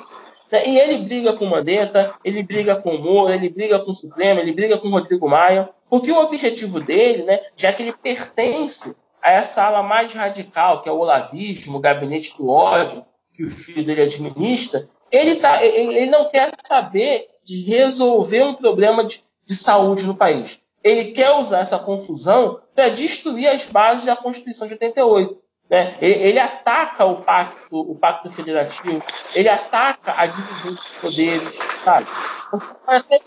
né? 0.51 0.67
e 0.67 0.79
ele 0.81 0.99
briga 0.99 1.33
com 1.33 1.47
Mandetta, 1.47 2.13
ele 2.25 2.43
briga 2.43 2.75
com 2.75 2.91
o 2.91 3.01
Moro, 3.01 3.33
ele 3.33 3.49
briga 3.49 3.79
com 3.79 3.93
o 3.93 3.95
Supremo, 3.95 4.41
ele 4.41 4.53
briga 4.53 4.77
com 4.79 4.89
o 4.89 4.91
Rodrigo 4.91 5.29
Maia, 5.29 5.71
porque 5.88 6.12
o 6.12 6.21
objetivo 6.21 6.80
dele, 6.80 7.23
né, 7.23 7.40
já 7.57 7.73
que 7.73 7.83
ele 7.83 7.92
pertence 7.92 8.97
a 9.23 9.33
essa 9.33 9.64
ala 9.64 9.83
mais 9.83 10.12
radical, 10.12 10.80
que 10.80 10.88
é 10.88 10.92
o 10.92 10.99
olavismo, 10.99 11.78
o 11.78 11.80
gabinete 11.80 12.37
do 12.37 12.49
ódio, 12.49 13.04
que 13.35 13.45
o 13.45 13.50
filho 13.50 13.85
dele 13.85 14.02
administra, 14.02 14.88
ele, 15.11 15.37
tá, 15.37 15.64
ele 15.64 16.07
não 16.07 16.28
quer 16.30 16.50
saber 16.66 17.28
de 17.42 17.62
resolver 17.62 18.42
um 18.45 18.54
problema 18.54 19.04
de, 19.04 19.23
de 19.45 19.54
saúde 19.54 20.07
no 20.07 20.14
país. 20.14 20.61
Ele 20.83 21.12
quer 21.12 21.33
usar 21.33 21.61
essa 21.61 21.78
confusão 21.78 22.61
para 22.75 22.88
destruir 22.88 23.49
as 23.49 23.66
bases 23.66 24.07
da 24.07 24.16
Constituição 24.16 24.66
de 24.66 24.75
88. 24.75 25.42
Né? 25.71 25.97
Ele, 26.00 26.14
ele, 26.14 26.38
ataca 26.38 27.04
o 27.04 27.23
pacto, 27.23 27.78
o 27.78 27.95
pacto 27.95 28.30
federativo, 28.30 29.02
ele 29.35 29.49
ataca 29.49 30.14
a 30.16 30.26
divisão 30.26 30.73
dos 30.73 30.92
poderes, 30.95 31.59
sabe? 31.85 32.07
Você 32.50 32.66
pode 32.87 33.04
até 33.07 33.21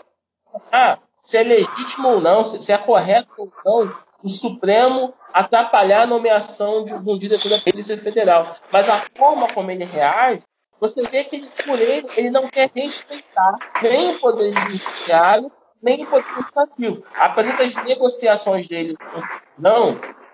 ah, 0.72 0.98
se 1.22 1.38
é 1.38 1.42
legítimo 1.42 2.08
ou 2.08 2.20
não, 2.20 2.44
se, 2.44 2.72
é 2.72 2.76
correto 2.76 3.30
ou 3.38 3.52
não, 3.64 3.94
o 4.22 4.28
Supremo 4.28 5.14
atrapalhar 5.32 6.02
a 6.02 6.06
nomeação 6.06 6.84
de 6.84 6.94
um 6.94 7.16
diretor 7.16 7.48
da 7.48 7.58
Polícia 7.58 7.96
Federal. 7.96 8.46
Mas 8.70 8.90
a 8.90 9.00
forma 9.14 9.46
como 9.48 9.70
ele 9.70 9.84
reage 9.84 10.42
você 10.82 11.00
vê 11.02 11.22
que 11.22 11.36
ele, 11.36 11.48
por 11.64 11.78
ele, 11.78 12.08
ele 12.16 12.30
não 12.30 12.48
quer 12.48 12.68
respeitar 12.74 13.56
nem 13.80 14.10
o 14.10 14.18
poder 14.18 14.50
judiciário, 14.50 15.48
nem 15.80 16.02
o 16.02 16.06
poder 16.10 16.26
legislativo. 16.34 17.02
Apesar 17.14 17.56
das 17.56 17.76
negociações 17.84 18.66
dele 18.66 18.96
não, 19.56 19.92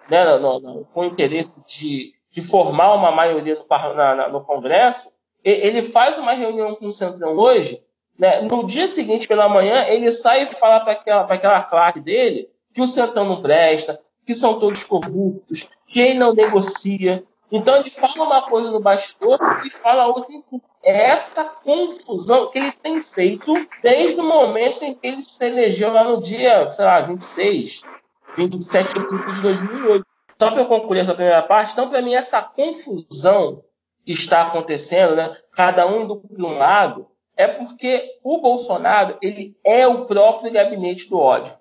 né, 0.09 0.25
não, 0.38 0.59
não, 0.59 0.85
com 0.85 1.02
o 1.02 1.04
interesse 1.04 1.52
de, 1.66 2.14
de 2.30 2.40
formar 2.40 2.95
uma 2.95 3.11
maioria 3.11 3.57
no, 3.57 3.95
na, 3.95 4.28
no 4.30 4.40
Congresso, 4.40 5.12
ele 5.45 5.83
faz 5.83 6.16
uma 6.16 6.33
reunião 6.33 6.75
com 6.76 6.87
o 6.87 6.92
Centrão 6.92 7.37
hoje, 7.37 7.85
né, 8.19 8.41
no 8.43 8.67
dia 8.67 8.89
seguinte, 8.89 9.29
pela 9.29 9.49
manhã, 9.49 9.85
ele 9.87 10.11
sai 10.11 10.43
e 10.43 10.47
fala 10.47 10.81
para 10.81 10.93
aquela, 10.93 11.23
aquela 11.23 11.63
claque 11.63 12.01
dele 12.01 12.49
que 12.75 12.81
o 12.81 12.87
Centrão 12.87 13.25
não 13.25 13.41
presta, 13.41 14.01
que 14.27 14.35
são 14.35 14.59
todos 14.59 14.85
corruptos, 14.85 15.69
que 15.87 16.01
ele 16.01 16.19
não 16.19 16.35
negocia. 16.35 17.25
Então 17.51 17.77
ele 17.77 17.91
fala 17.91 18.25
uma 18.25 18.43
coisa 18.43 18.71
no 18.71 18.81
bastidor 18.81 19.39
e 19.65 19.71
fala 19.71 20.07
outra 20.07 20.35
em 20.35 20.43
público. 20.43 20.69
É 20.83 21.07
essa 21.07 21.45
confusão 21.45 22.51
que 22.51 22.59
ele 22.59 22.73
tem 22.73 23.01
feito 23.01 23.55
desde 23.83 24.21
o 24.21 24.25
momento 24.25 24.85
em 24.85 24.95
que 24.95 25.07
ele 25.07 25.23
se 25.23 25.45
elegeu 25.45 25.93
lá 25.93 26.05
no 26.05 26.21
dia, 26.21 26.71
sei 26.71 26.85
lá, 26.85 27.01
26, 27.01 27.83
27 28.37 28.95
de 28.95 29.01
outubro 29.01 29.33
de 29.33 29.41
2008. 29.41 30.07
Só 30.41 30.51
para 30.51 30.61
eu 30.61 30.67
concluir 30.67 31.01
essa 31.01 31.15
primeira 31.15 31.43
parte, 31.43 31.73
então, 31.73 31.89
para 31.89 32.01
mim, 32.01 32.15
essa 32.15 32.41
confusão 32.43 33.65
que 34.05 34.13
está 34.13 34.43
acontecendo, 34.43 35.17
né, 35.17 35.35
cada 35.53 35.87
um 35.87 36.03
indo 36.03 36.17
para 36.17 36.47
um 36.47 36.57
lado, 36.57 37.09
é 37.38 37.47
porque 37.47 38.18
o 38.25 38.40
Bolsonaro 38.40 39.16
ele 39.23 39.57
é 39.64 39.87
o 39.87 40.04
próprio 40.07 40.50
gabinete 40.50 41.09
do 41.09 41.18
ódio. 41.18 41.57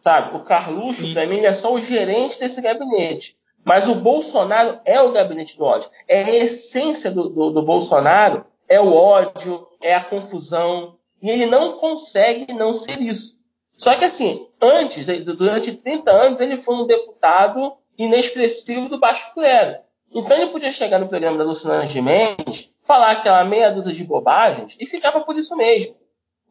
Sabe? 0.00 0.36
O 0.36 0.44
Carluxo, 0.44 1.14
para 1.14 1.26
mim, 1.26 1.40
é 1.40 1.54
só 1.54 1.72
o 1.72 1.80
gerente 1.80 2.38
desse 2.38 2.60
gabinete. 2.60 3.34
Mas 3.64 3.88
o 3.88 3.94
Bolsonaro 3.94 4.78
é 4.84 5.00
o 5.00 5.12
gabinete 5.12 5.56
do 5.56 5.64
ódio. 5.64 5.88
É 6.06 6.22
a 6.22 6.30
essência 6.30 7.10
do, 7.10 7.30
do, 7.30 7.50
do 7.50 7.62
Bolsonaro, 7.62 8.44
é 8.68 8.78
o 8.78 8.92
ódio, 8.92 9.66
é 9.82 9.94
a 9.94 10.04
confusão. 10.04 10.98
E 11.22 11.30
ele 11.30 11.46
não 11.46 11.78
consegue 11.78 12.52
não 12.52 12.74
ser 12.74 13.00
isso. 13.00 13.38
Só 13.74 13.94
que, 13.94 14.04
assim, 14.04 14.46
antes, 14.60 15.06
durante 15.24 15.72
30 15.72 16.10
anos, 16.10 16.40
ele 16.40 16.58
foi 16.58 16.74
um 16.74 16.86
deputado 16.86 17.74
inexpressivo 17.96 18.90
do 18.90 19.00
baixo 19.00 19.32
clero. 19.32 19.78
Então 20.14 20.36
ele 20.36 20.46
podia 20.46 20.70
chegar 20.70 21.00
no 21.00 21.08
programa 21.08 21.36
da 21.36 21.44
Luciana 21.44 21.86
Gimenez, 21.86 22.70
falar 22.84 23.10
aquela 23.10 23.42
meia 23.44 23.72
dúzia 23.72 23.92
de 23.92 24.04
bobagens 24.04 24.76
e 24.78 24.86
ficava 24.86 25.20
por 25.22 25.36
isso 25.36 25.56
mesmo. 25.56 25.96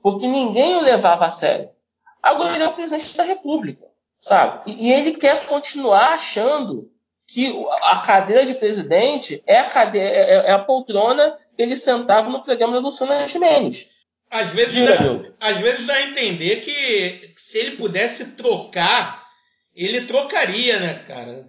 Porque 0.01 0.27
ninguém 0.27 0.75
o 0.75 0.81
levava 0.81 1.25
a 1.25 1.29
sério. 1.29 1.69
Agora 2.21 2.55
ele 2.55 2.63
é 2.63 2.67
o 2.67 2.73
presidente 2.73 3.15
da 3.15 3.23
República, 3.23 3.85
sabe? 4.19 4.69
E, 4.69 4.87
e 4.87 4.91
ele 4.91 5.13
quer 5.13 5.45
continuar 5.45 6.13
achando 6.13 6.91
que 7.25 7.65
a 7.83 7.99
cadeira 7.99 8.45
de 8.45 8.55
presidente 8.55 9.41
é 9.47 9.59
a, 9.59 9.69
cadeira, 9.69 10.09
é, 10.09 10.19
é, 10.19 10.35
é 10.47 10.51
a 10.51 10.59
poltrona 10.59 11.37
que 11.55 11.61
ele 11.61 11.77
sentava 11.77 12.29
no 12.29 12.43
programa 12.43 12.73
da 12.73 12.79
Luciana 12.79 13.25
Gimenez. 13.27 13.87
Às 14.29 14.49
vezes, 14.49 14.73
Diga, 14.73 14.97
dá, 14.97 15.47
às 15.47 15.57
vezes 15.57 15.85
dá 15.85 15.93
a 15.93 16.01
entender 16.09 16.61
que 16.61 17.33
se 17.35 17.59
ele 17.59 17.77
pudesse 17.77 18.31
trocar, 18.31 19.23
ele 19.75 20.01
trocaria, 20.01 20.79
né, 20.79 20.95
cara? 21.07 21.47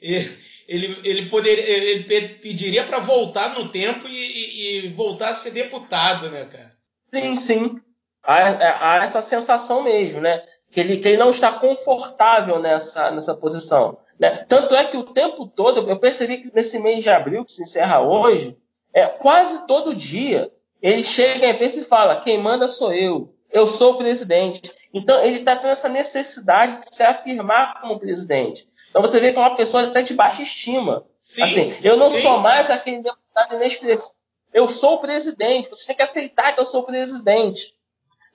Ele, 0.00 0.38
ele, 0.70 1.26
poderia, 1.26 1.68
ele 1.68 2.04
pediria 2.34 2.84
para 2.84 3.00
voltar 3.00 3.58
no 3.58 3.68
tempo 3.68 4.06
e, 4.06 4.12
e, 4.12 4.86
e 4.86 4.88
voltar 4.94 5.30
a 5.30 5.34
ser 5.34 5.50
deputado, 5.50 6.30
né, 6.30 6.44
cara? 6.44 6.72
Sim, 7.12 7.34
sim. 7.34 7.80
Há, 8.22 8.98
há, 8.98 9.02
essa 9.02 9.20
sensação 9.20 9.82
mesmo, 9.82 10.20
né? 10.20 10.40
Que 10.70 10.78
ele, 10.78 10.98
que 10.98 11.08
ele 11.08 11.16
não 11.16 11.30
está 11.30 11.50
confortável 11.50 12.60
nessa, 12.60 13.10
nessa 13.10 13.34
posição. 13.34 13.98
Né? 14.16 14.30
Tanto 14.48 14.76
é 14.76 14.84
que 14.84 14.96
o 14.96 15.02
tempo 15.02 15.44
todo, 15.48 15.90
eu 15.90 15.98
percebi 15.98 16.36
que 16.36 16.54
nesse 16.54 16.78
mês 16.78 17.02
de 17.02 17.10
abril, 17.10 17.44
que 17.44 17.50
se 17.50 17.64
encerra 17.64 18.00
hoje, 18.00 18.56
é, 18.94 19.06
quase 19.06 19.66
todo 19.66 19.92
dia, 19.92 20.52
ele 20.80 21.02
chega 21.02 21.48
e 21.48 21.54
pensa 21.54 21.80
e 21.80 21.84
fala: 21.84 22.20
quem 22.20 22.38
manda 22.38 22.68
sou 22.68 22.92
eu, 22.92 23.34
eu 23.50 23.66
sou 23.66 23.94
o 23.94 23.96
presidente. 23.96 24.70
Então 24.94 25.20
ele 25.24 25.38
está 25.38 25.56
tendo 25.56 25.70
essa 25.70 25.88
necessidade 25.88 26.80
de 26.80 26.94
se 26.94 27.02
afirmar 27.02 27.80
como 27.80 27.98
presidente. 27.98 28.68
Então 28.90 29.00
você 29.00 29.20
vê 29.20 29.32
que 29.32 29.38
é 29.38 29.40
uma 29.40 29.56
pessoa 29.56 29.84
até 29.84 30.02
de 30.02 30.14
baixa 30.14 30.42
estima. 30.42 31.04
Sim, 31.22 31.42
assim, 31.42 31.74
eu 31.82 31.96
não 31.96 32.10
sim. 32.10 32.22
sou 32.22 32.38
mais 32.38 32.70
aquele 32.70 33.02
deputado 33.02 33.54
inexpressivo. 33.54 34.14
Eu 34.52 34.66
sou 34.66 34.94
o 34.94 34.98
presidente. 34.98 35.70
Você 35.70 35.86
tem 35.86 35.96
que 35.96 36.02
aceitar 36.02 36.52
que 36.52 36.60
eu 36.60 36.66
sou 36.66 36.82
o 36.82 36.86
presidente. 36.86 37.74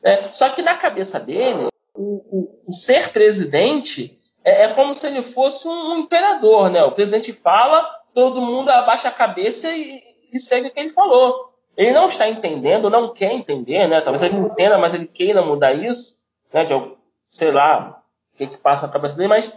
É, 0.02 0.22
só 0.32 0.50
que 0.50 0.62
na 0.62 0.76
cabeça 0.76 1.20
dele, 1.20 1.68
o, 1.94 2.04
o, 2.32 2.60
o 2.68 2.74
ser 2.74 3.10
presidente 3.10 4.18
é, 4.46 4.64
é, 4.64 4.68
como 4.70 4.94
se 4.94 5.08
ele 5.08 5.24
fosse 5.24 5.68
um, 5.68 5.98
imperador, 5.98 6.70
né? 6.70 6.84
O 6.84 6.92
presidente 6.92 7.34
fala, 7.34 7.84
todo 8.14 8.42
mundo 8.42 8.70
abaixa 8.70 9.08
a 9.08 9.12
cabeça 9.12 9.68
e, 9.70 10.02
e 10.32 10.40
segue 10.40 10.68
o 10.68 10.72
que 10.72 10.80
ele 10.80 10.92
falou. 10.92 11.52
Ele 11.76 11.92
não 11.92 12.08
está 12.08 12.30
entendendo, 12.30 12.90
não 12.90 13.12
quer 13.12 13.34
entender, 13.34 13.88
né? 13.88 14.00
Talvez 14.00 14.22
ele 14.22 14.38
entenda, 14.38 14.78
mas 14.78 14.94
ele 14.94 15.08
queira 15.08 15.42
mudar 15.42 15.74
isso, 15.74 16.18
né? 16.54 16.64
De, 16.64 16.74
sei 17.30 17.52
lá, 17.52 18.04
que, 18.36 18.48
que 18.48 18.58
passa 18.58 18.88
na 18.88 18.94
cabeça 18.94 19.18
dele, 19.18 19.30
mas 19.30 19.54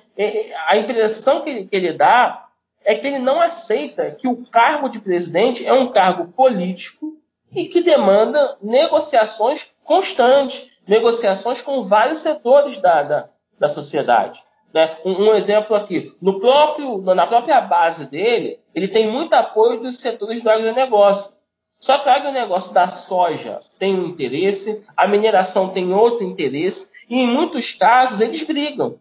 a 0.66 0.76
impressão 0.76 1.42
que 1.42 1.50
ele, 1.50 1.66
que 1.66 1.76
ele 1.76 1.92
dá 1.92 2.48
é 2.84 2.94
que 2.94 3.06
ele 3.06 3.18
não 3.18 3.40
aceita 3.40 4.10
que 4.10 4.26
o 4.26 4.44
cargo 4.50 4.88
de 4.88 5.00
presidente 5.00 5.66
é 5.66 5.72
um 5.72 5.88
cargo 5.88 6.28
político 6.28 7.16
e 7.52 7.64
que 7.64 7.82
demanda 7.82 8.56
negociações 8.62 9.68
constantes, 9.82 10.78
negociações 10.86 11.60
com 11.62 11.82
vários 11.82 12.18
setores 12.18 12.76
da, 12.76 13.02
da, 13.02 13.28
da 13.58 13.68
sociedade. 13.68 14.42
Né? 14.72 14.90
Um, 15.04 15.30
um, 15.30 15.34
exemplo 15.34 15.74
aqui, 15.74 16.14
no 16.20 16.38
próprio, 16.38 16.98
na 17.14 17.26
própria 17.26 17.60
base 17.60 18.06
dele, 18.06 18.60
ele 18.74 18.88
tem 18.88 19.08
muito 19.08 19.34
apoio 19.34 19.80
dos 19.80 19.96
setores 19.96 20.42
do 20.42 20.50
agronegócio. 20.50 21.32
Só 21.78 21.98
que 21.98 22.08
o 22.08 22.12
agronegócio 22.12 22.74
da 22.74 22.88
soja 22.88 23.60
tem 23.78 23.94
um 23.94 24.06
interesse, 24.06 24.82
a 24.96 25.06
mineração 25.06 25.68
tem 25.68 25.92
outro 25.92 26.24
interesse, 26.24 26.90
e 27.08 27.20
em 27.20 27.26
muitos 27.28 27.70
casos 27.72 28.20
eles 28.20 28.42
brigam. 28.42 28.98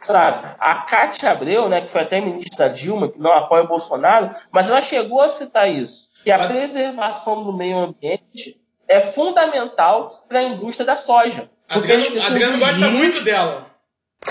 Sabe? 0.00 0.56
A 0.58 0.76
Cátia 0.76 1.30
Abreu, 1.30 1.68
né, 1.68 1.80
que 1.80 1.90
foi 1.90 2.00
até 2.02 2.20
ministra 2.20 2.70
Dilma, 2.70 3.08
que 3.08 3.18
não 3.18 3.32
apoia 3.32 3.64
o 3.64 3.68
Bolsonaro, 3.68 4.30
mas 4.50 4.70
ela 4.70 4.80
chegou 4.80 5.20
a 5.20 5.28
citar 5.28 5.68
isso, 5.68 6.10
que 6.22 6.30
a 6.30 6.46
preservação 6.46 7.44
do 7.44 7.52
meio 7.52 7.76
ambiente 7.78 8.58
é 8.86 9.00
fundamental 9.00 10.08
para 10.28 10.38
a 10.38 10.44
indústria 10.44 10.86
da 10.86 10.96
soja. 10.96 11.50
Adriano, 11.68 12.22
Adriano 12.26 12.58
gosta 12.58 12.86
rios... 12.86 12.92
muito 12.92 13.24
dela. 13.24 13.66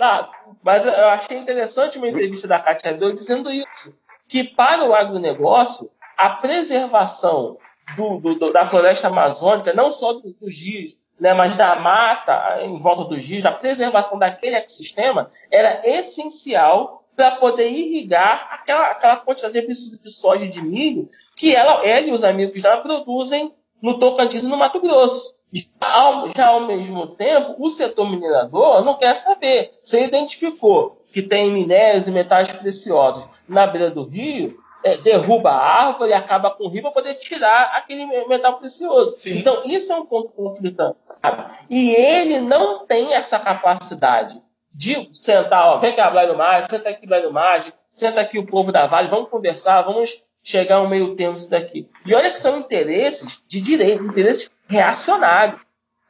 ah, 0.00 0.28
mas 0.62 0.84
eu 0.84 1.08
achei 1.08 1.38
interessante 1.38 1.98
uma 1.98 2.08
entrevista 2.08 2.48
da 2.48 2.58
Cátia 2.58 2.90
Abreu 2.90 3.12
dizendo 3.12 3.50
isso 3.50 3.94
que 4.28 4.44
para 4.44 4.84
o 4.84 4.94
agronegócio, 4.94 5.90
a 6.16 6.30
preservação 6.30 7.58
do, 7.96 8.18
do, 8.18 8.52
da 8.52 8.66
floresta 8.66 9.08
amazônica, 9.08 9.72
não 9.72 9.90
só 9.90 10.14
dos 10.14 10.60
rios, 10.60 10.98
né, 11.18 11.32
mas 11.32 11.56
da 11.56 11.76
mata 11.76 12.58
em 12.62 12.78
volta 12.78 13.04
dos 13.04 13.26
rios, 13.26 13.44
a 13.44 13.52
preservação 13.52 14.18
daquele 14.18 14.56
ecossistema, 14.56 15.28
era 15.50 15.80
essencial 15.84 17.00
para 17.14 17.36
poder 17.36 17.68
irrigar 17.68 18.48
aquela, 18.50 18.86
aquela 18.88 19.16
quantidade 19.16 19.60
de, 19.60 19.98
de 19.98 20.10
soja 20.10 20.44
e 20.44 20.48
de 20.48 20.62
milho 20.62 21.08
que 21.34 21.54
ela, 21.54 21.86
ela 21.86 22.06
e 22.06 22.12
os 22.12 22.24
amigos 22.24 22.62
dela 22.62 22.82
produzem 22.82 23.54
no 23.80 23.98
Tocantins 23.98 24.42
e 24.42 24.48
no 24.48 24.56
Mato 24.56 24.80
Grosso. 24.80 25.35
Já 25.52 25.66
ao, 25.80 26.30
já 26.30 26.46
ao 26.48 26.60
mesmo 26.66 27.06
tempo, 27.06 27.54
o 27.58 27.70
setor 27.70 28.10
minerador 28.10 28.84
não 28.84 28.94
quer 28.94 29.14
saber. 29.14 29.70
Se 29.82 29.96
ele 29.96 30.06
identificou 30.06 31.02
que 31.12 31.22
tem 31.22 31.50
minérios 31.50 32.08
e 32.08 32.10
metais 32.10 32.52
preciosos 32.52 33.28
na 33.48 33.66
beira 33.66 33.90
do 33.90 34.04
rio, 34.04 34.58
é, 34.84 34.96
derruba 34.98 35.50
a 35.50 35.86
árvore 35.86 36.10
e 36.10 36.14
acaba 36.14 36.50
com 36.50 36.64
o 36.64 36.68
rio 36.68 36.82
para 36.82 36.92
poder 36.92 37.14
tirar 37.14 37.72
aquele 37.74 38.06
metal 38.26 38.58
precioso. 38.58 39.16
Sim. 39.16 39.38
Então, 39.38 39.62
isso 39.64 39.92
é 39.92 39.96
um 39.96 40.06
ponto 40.06 40.28
conflitante. 40.28 40.96
Sabe? 41.22 41.52
E 41.70 41.90
ele 41.94 42.40
não 42.40 42.86
tem 42.86 43.14
essa 43.14 43.38
capacidade 43.38 44.40
de 44.72 45.08
sentar, 45.12 45.68
ó, 45.68 45.78
vem 45.78 45.94
cá, 45.94 46.10
Blairo 46.10 46.36
Maggi, 46.36 46.68
senta 46.70 46.90
aqui, 46.90 47.06
Blairo 47.06 47.32
Maggi, 47.32 47.72
senta 47.92 48.20
aqui 48.20 48.38
o 48.38 48.46
povo 48.46 48.70
da 48.70 48.86
Vale, 48.86 49.08
vamos 49.08 49.30
conversar, 49.30 49.82
vamos 49.82 50.22
chegar 50.42 50.76
a 50.76 50.82
um 50.82 50.88
meio 50.88 51.16
termo 51.16 51.36
isso 51.36 51.50
daqui. 51.50 51.88
E 52.04 52.14
olha 52.14 52.30
que 52.30 52.38
são 52.38 52.58
interesses 52.58 53.42
de 53.48 53.60
direito, 53.60 54.04
interesses 54.04 54.50
reacionários. 54.66 55.60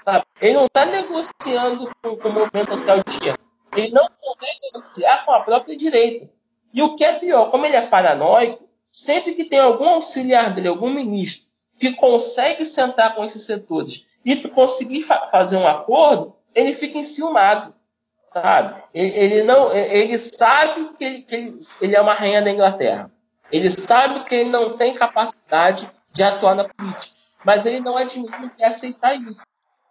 Sabe? 0.05 0.25
Ele 0.41 0.55
não 0.55 0.67
está 0.67 0.87
negociando 0.87 1.91
com, 2.03 2.17
com 2.17 2.29
o 2.29 2.33
movimento 2.33 2.71
social 2.77 3.03
de 3.03 3.11
esquerda. 3.11 3.41
Ele 3.77 3.91
não 3.91 4.09
consegue 4.21 4.59
negociar 4.73 5.25
com 5.25 5.33
a 5.33 5.41
própria 5.41 5.77
direita. 5.77 6.31
E 6.73 6.83
o 6.83 6.95
que 6.95 7.05
é 7.05 7.13
pior, 7.15 7.51
como 7.51 7.67
ele 7.67 7.77
é 7.77 7.87
paranoico, 7.87 8.69
sempre 8.91 9.35
que 9.35 9.45
tem 9.45 9.59
algum 9.59 9.89
auxiliar 9.89 10.55
dele, 10.55 10.69
algum 10.69 10.91
ministro, 10.91 11.47
que 11.79 11.93
consegue 11.95 12.65
sentar 12.65 13.15
com 13.15 13.25
esses 13.25 13.45
setores 13.45 14.19
e 14.25 14.37
conseguir 14.49 15.03
fa 15.03 15.27
fazer 15.29 15.57
um 15.57 15.67
acordo, 15.67 16.35
ele 16.55 16.73
fica 16.73 16.99
enciumado. 16.99 17.75
Sabe? 18.33 18.83
Ele, 18.93 19.19
ele 19.19 19.43
não, 19.43 19.73
ele 19.73 20.17
sabe 20.19 20.91
que, 20.97 21.05
ele, 21.05 21.23
que 21.23 21.35
ele, 21.35 21.59
ele 21.81 21.97
é 21.97 22.01
uma 22.01 22.15
rainha 22.15 22.43
da 22.43 22.51
Inglaterra. 22.51 23.11
Ele 23.51 23.71
sabe 23.71 24.25
que 24.25 24.35
ele 24.35 24.51
não 24.51 24.77
tem 24.77 24.95
capacidade 24.95 25.91
de 26.13 26.23
atuar 26.23 26.55
na 26.55 26.65
política. 26.65 27.16
Mas 27.47 27.65
ele 27.65 27.79
não 27.79 27.97
admite, 27.97 28.33
não 28.33 28.49
quer 28.49 28.65
aceitar 28.65 29.15
isso. 29.15 29.41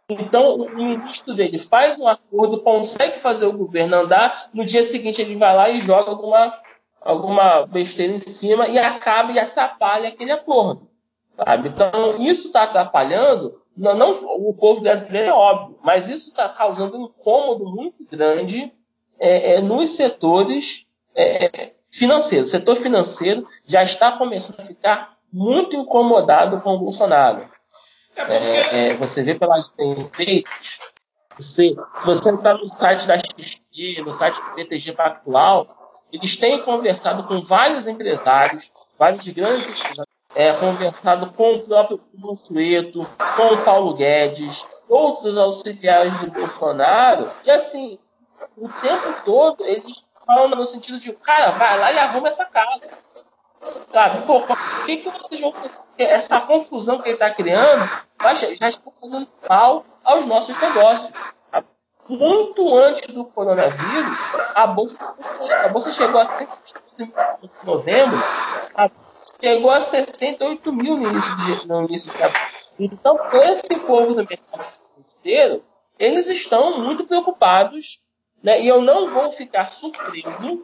Então, 0.10 0.56
o 0.58 0.76
ministro 0.76 1.34
dele 1.34 1.58
faz 1.58 1.98
um 1.98 2.06
acordo, 2.06 2.62
consegue 2.62 3.18
fazer 3.18 3.46
o 3.46 3.58
governo 3.58 3.96
andar, 3.96 4.50
no 4.54 4.66
dia 4.66 4.84
seguinte 4.84 5.22
ele 5.22 5.38
vai 5.38 5.56
lá 5.56 5.70
e 5.70 5.80
joga 5.80 6.12
alguma, 6.12 6.54
alguma 7.02 7.66
besteira 7.66 8.12
em 8.12 8.20
cima 8.20 8.68
e 8.68 8.78
acaba 8.78 9.32
e 9.32 9.40
atrapalha 9.40 10.10
aquele 10.10 10.34
acordo. 10.34 10.90
Sabe? 11.38 11.70
Então, 11.70 12.18
isso 12.20 12.48
está 12.48 12.64
atrapalhando, 12.64 13.62
não, 13.76 13.96
não, 13.96 14.12
o 14.12 14.54
povo 14.54 14.82
brasileiro 14.82 15.30
é 15.30 15.34
óbvio, 15.34 15.80
mas 15.82 16.10
isso 16.10 16.28
está 16.28 16.50
causando 16.50 16.98
um 16.98 17.06
incômodo 17.06 17.66
muito 17.66 18.06
grande 18.06 18.72
é, 19.18 19.54
é, 19.54 19.62
nos 19.62 19.92
setores 19.92 20.86
é, 21.16 21.72
financeiros. 21.90 22.50
O 22.50 22.52
setor 22.52 22.76
financeiro 22.76 23.48
já 23.64 23.82
está 23.82 24.12
começando 24.12 24.60
a 24.60 24.64
ficar 24.64 25.15
muito 25.36 25.76
incomodado 25.76 26.62
com 26.62 26.76
o 26.76 26.80
Bolsonaro. 26.80 27.46
É 28.16 28.24
porque... 28.24 28.76
É, 28.76 28.94
você 28.94 29.22
vê 29.22 29.36
pelas 29.36 29.74
você, 29.78 30.44
se 31.38 31.76
você 32.06 32.30
entrar 32.30 32.54
no 32.54 32.70
site 32.70 33.06
da 33.06 33.20
XP, 33.20 34.02
no 34.02 34.14
site 34.14 34.42
do 34.42 34.56
BTG 34.56 34.94
Pactual, 34.94 35.68
eles 36.14 36.38
têm 36.38 36.62
conversado 36.62 37.24
com 37.28 37.42
vários 37.42 37.86
empresários, 37.86 38.72
vários 38.98 39.28
grandes 39.28 39.68
empresários, 39.68 40.16
é, 40.34 40.54
conversado 40.54 41.30
com 41.32 41.56
o 41.56 41.60
próprio 41.60 42.02
Mansueto, 42.14 43.06
com 43.36 43.54
o 43.54 43.64
Paulo 43.64 43.94
Guedes, 43.94 44.66
outros 44.88 45.38
auxiliares 45.38 46.18
do 46.20 46.32
Bolsonaro, 46.32 47.30
e 47.44 47.52
assim, 47.52 48.00
o 48.56 48.70
tempo 48.70 49.14
todo 49.26 49.66
eles 49.66 50.06
falam 50.26 50.48
no 50.48 50.66
sentido 50.66 50.98
de, 50.98 51.12
cara, 51.12 51.52
vai 51.52 51.78
lá 51.78 51.92
e 51.92 52.00
arruma 52.00 52.30
essa 52.30 52.46
casa. 52.46 52.90
Sabe? 53.92 54.26
Pô, 54.26 54.42
por 54.42 54.58
que, 54.86 54.98
que 54.98 55.10
vocês 55.10 55.40
vão. 55.40 55.54
Essa 55.98 56.42
confusão 56.42 57.02
que 57.02 57.08
ele 57.08 57.16
está 57.16 57.30
criando 57.30 57.90
já 58.60 58.70
está 58.70 58.92
fazendo 59.00 59.28
mal 59.48 59.86
aos 60.04 60.26
nossos 60.26 60.58
negócios. 60.58 61.12
Muito 62.08 62.78
antes 62.78 63.08
do 63.14 63.26
coronavírus, 63.26 64.18
a 64.54 64.68
bolsa, 64.68 65.00
a 65.64 65.68
bolsa 65.70 65.92
chegou 65.92 66.22
a 66.22 66.26
100 66.26 66.48
em 67.00 67.12
novembro, 67.64 68.18
a, 68.76 68.90
chegou 69.42 69.72
a 69.72 69.82
68 69.82 70.72
mil 70.72 70.98
no 70.98 71.10
início 71.10 71.36
de, 71.38 71.68
no 71.68 71.84
início 71.86 72.12
abril. 72.12 72.42
Então, 72.78 73.18
esse 73.44 73.76
povo 73.80 74.14
do 74.14 74.26
mercado 74.28 74.64
financeiro, 74.64 75.64
eles 75.98 76.30
estão 76.30 76.80
muito 76.80 77.06
preocupados, 77.06 78.00
né? 78.44 78.62
e 78.62 78.68
eu 78.68 78.82
não 78.82 79.08
vou 79.08 79.32
ficar 79.32 79.72
surpreso 79.72 80.64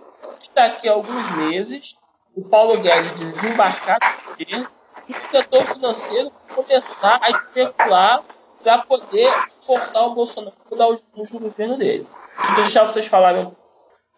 daqui 0.54 0.88
a 0.88 0.94
alguns 0.94 1.32
meses 1.32 1.96
o 2.36 2.48
Paulo 2.48 2.78
Guedes 2.78 3.12
desembarcar 3.14 4.00
do 4.38 4.68
e 5.08 5.14
o 5.14 5.32
setor 5.32 5.66
financeiro 5.66 6.32
começar 6.54 7.20
a 7.22 7.30
especular 7.30 8.24
para 8.64 8.80
poder 8.80 9.34
forçar 9.66 10.04
o 10.04 10.16
Bolsonaro 10.16 10.56
a 10.72 10.76
dar 10.76 10.88
os 10.88 11.06
rumos 11.12 11.32
do 11.32 11.40
governo 11.40 11.78
dele. 11.78 12.08
Deixa 12.38 12.52
eu 12.52 12.56
deixar 12.56 12.84
vocês 12.84 13.08
falarem. 13.08 13.52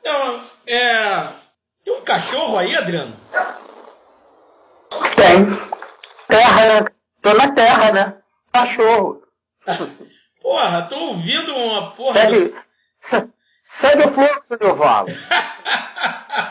Não, 0.04 0.42
é. 0.68 1.28
Tem 1.84 1.94
um 1.94 2.02
cachorro 2.02 2.58
aí, 2.58 2.76
Adriano? 2.76 3.16
Tem. 5.16 5.46
Terra, 6.28 6.66
né? 6.66 6.88
Tô 7.22 7.34
na 7.34 7.52
terra, 7.52 7.92
né? 7.92 8.18
Cachorro. 8.52 9.24
Porra, 10.42 10.82
tô 10.84 10.98
ouvindo 10.98 11.56
uma 11.56 11.92
porra. 11.92 12.20
Segue, 12.20 12.50
do... 12.50 13.34
segue 13.64 14.04
o 14.04 14.12
fluxo, 14.12 14.58
meu 14.60 14.76
valo. 14.76 15.08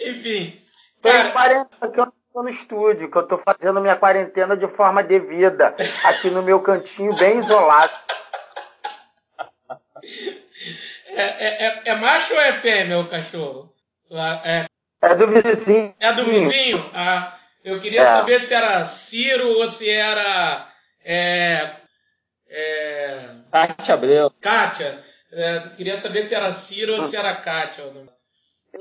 Enfim. 0.00 0.60
Tem 1.00 1.30
40 1.32 1.88
que 1.88 2.00
eu 2.00 2.06
não 2.06 2.12
estou 2.26 2.42
no 2.42 2.48
estúdio, 2.48 3.10
que 3.10 3.16
eu 3.16 3.22
estou 3.22 3.38
fazendo 3.38 3.80
minha 3.80 3.96
quarentena 3.96 4.56
de 4.56 4.68
forma 4.68 5.02
devida, 5.02 5.74
aqui 6.04 6.30
no 6.30 6.42
meu 6.42 6.60
cantinho 6.60 7.14
bem 7.16 7.38
isolado. 7.38 7.92
É, 11.08 11.22
é, 11.22 11.66
é, 11.66 11.82
é 11.86 11.94
macho 11.96 12.34
ou 12.34 12.40
é 12.40 12.52
fêmea 12.52 12.98
o 12.98 13.08
cachorro? 13.08 13.72
É, 14.44 14.66
é 15.02 15.14
do 15.14 15.26
vizinho. 15.26 15.94
É 15.98 16.12
do 16.12 16.24
vizinho? 16.24 16.90
Ah, 16.94 17.36
eu 17.64 17.80
queria 17.80 18.02
é. 18.02 18.04
saber 18.04 18.40
se 18.40 18.54
era 18.54 18.84
Ciro 18.86 19.48
ou 19.58 19.68
se 19.68 19.88
era. 19.88 20.68
É, 21.04 21.70
é... 22.48 23.28
Kátia 23.50 23.94
Abreu. 23.94 24.30
Kátia. 24.40 25.02
É, 25.32 25.60
queria 25.76 25.96
saber 25.96 26.22
se 26.22 26.34
era 26.34 26.52
Ciro 26.52 26.94
ou 26.94 27.00
se 27.00 27.16
era 27.16 27.34
Kátia. 27.34 27.84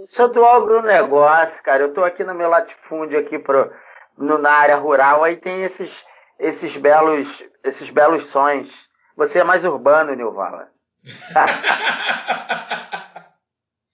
Sou 0.08 0.30
do 0.30 0.46
agronegócio, 0.46 1.62
cara. 1.64 1.84
Eu 1.84 1.94
tô 1.94 2.04
aqui 2.04 2.24
no 2.24 2.34
meu 2.34 2.50
latifúndio 2.50 3.20
aqui 3.20 3.38
pro, 3.38 3.72
no, 4.18 4.38
na 4.38 4.52
área 4.52 4.78
rural, 4.78 5.24
aí 5.24 5.36
tem 5.38 5.64
esses, 5.64 6.06
esses 6.40 6.78
belos 6.78 7.44
esses 7.64 7.90
belos 7.90 8.28
sons. 8.28 8.90
Você 9.16 9.40
é 9.40 9.44
mais 9.44 9.64
urbano, 9.66 10.16
Nilvala. 10.16 10.72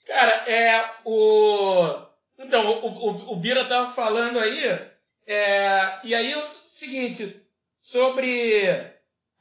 cara, 0.06 0.32
é 0.50 0.86
o. 1.06 2.08
Então, 2.38 2.66
o, 2.68 2.88
o, 2.88 3.34
o 3.34 3.36
Bira 3.38 3.66
tava 3.66 3.90
falando 3.92 4.40
aí, 4.40 4.64
é, 5.26 6.00
e 6.04 6.14
aí 6.14 6.36
o 6.36 6.44
seguinte, 6.44 7.44
sobre 7.80 8.70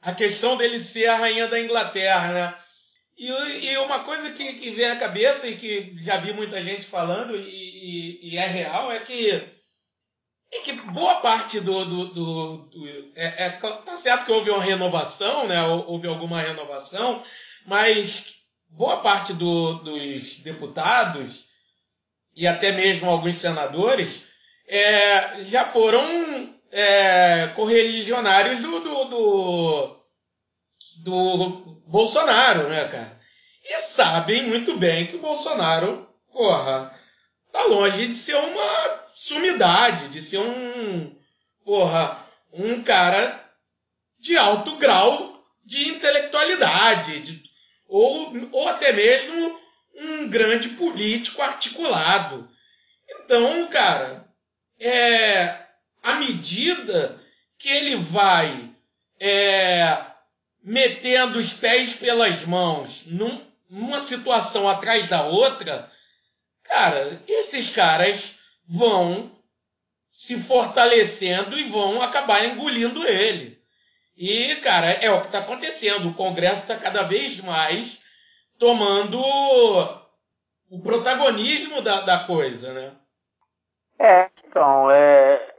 a 0.00 0.12
questão 0.14 0.56
dele 0.56 0.78
ser 0.78 1.08
a 1.08 1.16
rainha 1.16 1.46
da 1.46 1.60
Inglaterra, 1.60 2.32
né? 2.32 2.54
E, 3.16 3.28
e, 3.28 3.78
uma 3.78 4.00
coisa 4.00 4.30
que, 4.32 4.52
que 4.54 4.70
vem 4.70 4.90
à 4.90 4.96
cabeça 4.96 5.48
e 5.48 5.56
que 5.56 5.96
já 5.98 6.18
vi 6.18 6.34
muita 6.34 6.62
gente 6.62 6.84
falando 6.84 7.34
e, 7.34 7.40
e, 7.40 8.34
e 8.34 8.36
é 8.36 8.46
real 8.46 8.92
é 8.92 9.00
que, 9.00 9.30
é 10.52 10.58
que 10.60 10.72
boa 10.72 11.16
parte 11.16 11.60
do. 11.60 11.84
do, 11.84 12.06
do, 12.08 12.56
do 12.68 13.12
é, 13.14 13.46
é, 13.46 13.50
tá 13.50 13.96
certo 13.96 14.26
que 14.26 14.32
houve 14.32 14.50
uma 14.50 14.62
renovação, 14.62 15.46
né? 15.48 15.62
Houve 15.62 16.06
alguma 16.06 16.42
renovação, 16.42 17.22
mas 17.64 18.34
boa 18.68 18.98
parte 18.98 19.32
do, 19.32 19.74
dos 19.76 20.40
deputados 20.40 21.46
e 22.34 22.46
até 22.46 22.72
mesmo 22.72 23.08
alguns 23.08 23.36
senadores 23.36 24.26
é, 24.68 25.42
já 25.42 25.64
foram 25.64 26.54
é, 26.70 27.46
correligionários 27.54 28.60
do, 28.60 28.80
do, 28.80 29.04
do, 29.04 30.05
do 30.98 31.82
Bolsonaro, 31.86 32.68
né, 32.68 32.88
cara? 32.88 33.20
E 33.64 33.78
sabem 33.78 34.46
muito 34.46 34.76
bem 34.76 35.06
que 35.06 35.16
o 35.16 35.20
Bolsonaro, 35.20 36.08
porra, 36.32 36.94
tá 37.52 37.64
longe 37.64 38.06
de 38.06 38.14
ser 38.14 38.36
uma 38.36 39.06
sumidade, 39.14 40.08
de 40.08 40.22
ser 40.22 40.38
um, 40.38 41.16
porra, 41.64 42.24
um 42.52 42.82
cara 42.82 43.44
de 44.18 44.36
alto 44.36 44.76
grau 44.76 45.42
de 45.64 45.88
intelectualidade, 45.88 47.20
de, 47.20 47.42
ou, 47.88 48.32
ou 48.52 48.68
até 48.68 48.92
mesmo 48.92 49.58
um 49.96 50.28
grande 50.28 50.70
político 50.70 51.42
articulado. 51.42 52.48
Então, 53.08 53.66
cara, 53.68 54.28
é, 54.78 55.66
à 56.02 56.14
medida 56.14 57.20
que 57.58 57.68
ele 57.68 57.96
vai 57.96 58.70
é, 59.18 60.04
metendo 60.66 61.38
os 61.38 61.52
pés 61.52 61.94
pelas 61.94 62.44
mãos 62.44 63.06
num, 63.06 63.40
numa 63.70 64.02
situação 64.02 64.68
atrás 64.68 65.08
da 65.08 65.22
outra, 65.22 65.88
cara, 66.64 67.22
esses 67.28 67.70
caras 67.70 68.36
vão 68.66 69.30
se 70.10 70.36
fortalecendo 70.36 71.56
e 71.56 71.68
vão 71.68 72.02
acabar 72.02 72.44
engolindo 72.44 73.06
ele. 73.06 73.62
E, 74.16 74.56
cara, 74.56 74.86
é 74.86 75.08
o 75.08 75.20
que 75.20 75.26
está 75.26 75.38
acontecendo. 75.38 76.08
O 76.08 76.14
Congresso 76.14 76.72
está 76.72 76.76
cada 76.76 77.04
vez 77.04 77.38
mais 77.40 78.02
tomando 78.58 79.20
o 79.20 80.82
protagonismo 80.82 81.80
da, 81.80 82.00
da 82.00 82.24
coisa, 82.24 82.72
né? 82.72 82.92
É, 84.00 84.30
então, 84.48 84.90
é, 84.90 85.54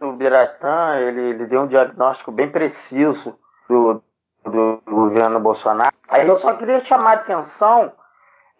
o 0.00 0.12
Biratã, 0.12 0.96
ele, 1.00 1.30
ele 1.30 1.46
deu 1.46 1.62
um 1.62 1.66
diagnóstico 1.66 2.30
bem 2.30 2.48
preciso 2.48 3.36
do, 3.68 4.02
do 4.48 4.82
governo 4.86 5.40
Bolsonaro. 5.40 5.94
Aí 6.08 6.26
eu 6.26 6.36
só 6.36 6.54
queria 6.54 6.80
chamar 6.80 7.10
a 7.10 7.14
atenção 7.14 7.92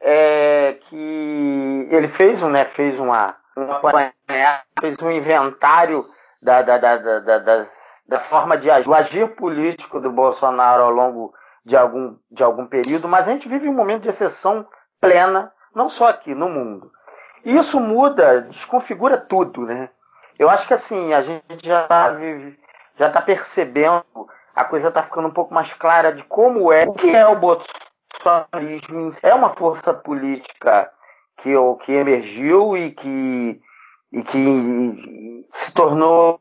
é, 0.01 0.79
que 0.89 1.89
ele 1.91 2.09
fez, 2.09 2.41
né, 2.43 2.65
fez 2.65 2.99
uma, 2.99 3.35
uma 3.57 4.13
fez 4.81 5.01
um 5.03 5.11
inventário 5.11 6.07
da, 6.41 6.63
da, 6.63 6.79
da, 6.79 6.97
da, 6.97 7.39
da, 7.39 7.67
da 8.07 8.21
forma 8.21 8.57
de 8.57 8.71
agir, 8.71 8.93
agir 8.93 9.29
político 9.35 10.01
do 10.01 10.11
Bolsonaro 10.11 10.83
ao 10.83 10.91
longo 10.91 11.35
de 11.65 11.77
algum, 11.77 12.17
de 12.31 12.43
algum 12.43 12.67
período, 12.67 13.09
mas 13.09 13.29
a 13.29 13.33
gente 13.33 13.49
vive 13.49 13.69
um 13.69 13.75
momento 13.75 14.03
de 14.03 14.09
exceção 14.09 14.67
plena, 15.01 15.53
não 15.75 15.89
só 15.89 16.09
aqui, 16.09 16.35
no 16.35 16.49
mundo. 16.49 16.91
E 17.45 17.57
isso 17.57 17.79
muda, 17.81 18.43
desconfigura 18.43 19.17
tudo, 19.17 19.67
né? 19.67 19.91
Eu 20.39 20.49
acho 20.49 20.67
que 20.67 20.75
assim, 20.75 21.13
a 21.13 21.23
gente 21.23 21.43
já 21.67 21.83
está 21.83 22.17
já 22.97 23.11
tá 23.11 23.21
percebendo 23.21 24.05
a 24.61 24.65
coisa 24.65 24.89
está 24.89 25.03
ficando 25.03 25.29
um 25.29 25.33
pouco 25.33 25.55
mais 25.55 25.73
clara 25.73 26.13
de 26.13 26.23
como 26.25 26.73
é, 26.73 26.85
o 26.87 26.93
que 26.93 27.15
é 27.15 27.27
o 27.27 27.37
bolsonarismo. 27.37 29.11
É 29.23 29.33
uma 29.35 29.51
força 29.51 29.95
política 29.95 30.91
que, 31.39 31.51
que 31.85 31.93
emergiu 31.93 32.77
e 32.77 32.91
que, 32.91 33.61
e 34.13 34.23
que 34.23 35.47
se 35.53 35.73
tornou 35.73 36.41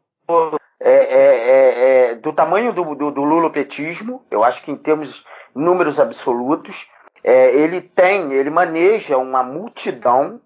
é, 0.79 0.91
é, 0.91 1.49
é, 1.49 2.11
é 2.11 2.15
do 2.15 2.33
tamanho 2.33 2.73
do, 2.73 2.95
do, 2.95 3.11
do 3.11 3.23
lulopetismo, 3.23 4.25
eu 4.31 4.43
acho 4.43 4.63
que 4.63 4.71
em 4.71 4.77
termos 4.77 5.25
números 5.55 5.99
absolutos, 5.99 6.89
É, 7.23 7.51
ele 7.63 7.81
tem, 7.81 8.31
ele 8.31 8.49
maneja 8.49 9.17
uma 9.17 9.43
multidão 9.43 10.39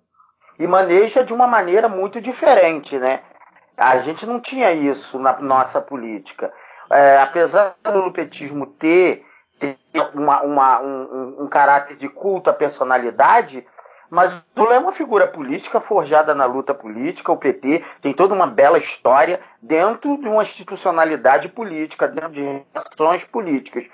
e 0.57 0.65
maneja 0.65 1.23
de 1.23 1.33
uma 1.33 1.45
maneira 1.45 1.87
muito 1.87 2.19
diferente, 2.19 2.97
né? 2.97 3.19
A 3.77 3.99
gente 3.99 4.25
não 4.25 4.39
tinha 4.39 4.71
isso 4.71 5.19
na 5.19 5.37
nossa 5.39 5.79
política. 5.81 6.51
É, 6.91 7.21
apesar 7.21 7.75
do 7.83 7.99
lupetismo 7.99 8.65
ter, 8.65 9.25
ter 9.59 9.77
uma, 10.13 10.41
uma, 10.41 10.81
um, 10.81 11.43
um, 11.43 11.47
caráter 11.47 11.95
de 11.95 12.09
culto 12.09 12.49
à 12.49 12.53
personalidade, 12.53 13.65
mas 14.09 14.33
Lula 14.57 14.75
é 14.75 14.79
uma 14.79 14.91
figura 14.91 15.25
política 15.25 15.79
forjada 15.79 16.35
na 16.35 16.45
luta 16.45 16.73
política, 16.73 17.31
o 17.31 17.37
PT 17.37 17.81
tem 18.01 18.13
toda 18.13 18.33
uma 18.33 18.45
bela 18.45 18.77
história 18.77 19.39
dentro 19.61 20.17
de 20.17 20.27
uma 20.27 20.43
institucionalidade 20.43 21.47
política, 21.47 22.09
dentro 22.09 22.31
de 22.31 22.61
relações 22.73 23.23
políticas, 23.23 23.87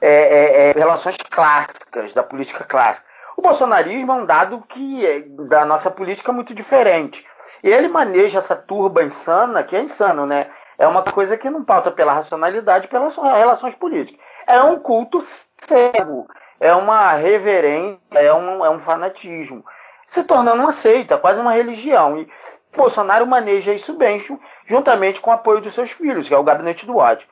é, 0.00 0.10
é, 0.10 0.70
é, 0.70 0.72
relações 0.72 1.16
clássicas, 1.16 2.12
da 2.12 2.22
política 2.22 2.62
clássica. 2.62 3.08
O 3.36 3.42
bolsonarismo 3.42 4.12
é 4.12 4.14
um 4.14 4.24
dado 4.24 4.62
que 4.68 5.04
é, 5.04 5.20
da 5.20 5.64
nossa 5.64 5.90
política 5.90 6.32
muito 6.32 6.54
diferente. 6.54 7.26
Ele 7.62 7.88
maneja 7.88 8.38
essa 8.38 8.54
turba 8.54 9.02
insana, 9.02 9.64
que 9.64 9.74
é 9.74 9.80
insano, 9.80 10.26
né? 10.26 10.48
É 10.78 10.86
uma 10.86 11.02
coisa 11.02 11.36
que 11.36 11.48
não 11.48 11.64
pauta 11.64 11.90
pela 11.90 12.12
racionalidade, 12.12 12.88
pelas 12.88 13.16
relações 13.16 13.74
políticas. 13.74 14.20
É 14.46 14.62
um 14.62 14.78
culto 14.78 15.20
cego 15.56 16.26
é 16.60 16.72
uma 16.74 17.12
reverência, 17.12 17.98
é 18.12 18.32
um, 18.32 18.64
é 18.64 18.70
um 18.70 18.78
fanatismo, 18.78 19.64
se 20.06 20.24
tornando 20.24 20.62
uma 20.62 20.72
seita, 20.72 21.18
quase 21.18 21.40
uma 21.40 21.52
religião. 21.52 22.18
E 22.18 22.28
Bolsonaro 22.74 23.26
maneja 23.26 23.72
isso 23.72 23.94
bem, 23.94 24.24
juntamente 24.66 25.20
com 25.20 25.30
o 25.30 25.34
apoio 25.34 25.60
dos 25.60 25.74
seus 25.74 25.90
filhos, 25.90 26.28
que 26.28 26.34
é 26.34 26.38
o 26.38 26.44
gabinete 26.44 26.86
do 26.86 26.96
ódio. 26.96 27.28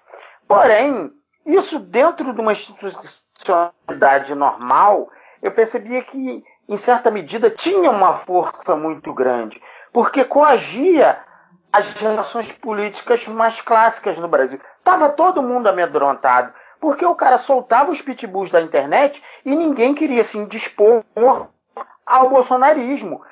Porém, 0.46 1.10
isso 1.46 1.78
dentro 1.78 2.32
de 2.32 2.40
uma 2.40 2.52
institucionalidade 2.52 4.34
normal, 4.34 5.08
eu 5.42 5.52
percebia 5.52 6.02
que, 6.02 6.44
em 6.68 6.76
certa 6.76 7.10
medida, 7.10 7.50
tinha 7.50 7.90
uma 7.90 8.12
força 8.14 8.76
muito 8.76 9.12
grande, 9.12 9.62
porque 9.92 10.24
coagia 10.24 11.18
as 11.74 11.92
relações 11.94 12.52
políticas 12.52 13.26
mais 13.26 13.60
clássicas 13.60 14.16
no 14.16 14.28
Brasil. 14.28 14.60
Estava 14.78 15.08
todo 15.08 15.42
mundo 15.42 15.66
amedrontado 15.66 16.54
porque 16.80 17.04
o 17.04 17.16
cara 17.16 17.36
soltava 17.36 17.90
os 17.90 18.00
pitbulls 18.00 18.48
da 18.48 18.60
internet 18.60 19.20
e 19.44 19.56
ninguém 19.56 19.92
queria 19.92 20.22
se 20.22 20.38
assim, 20.38 20.46
dispor 20.46 21.02
ao 22.06 22.28
bolsonarismo. 22.30 23.22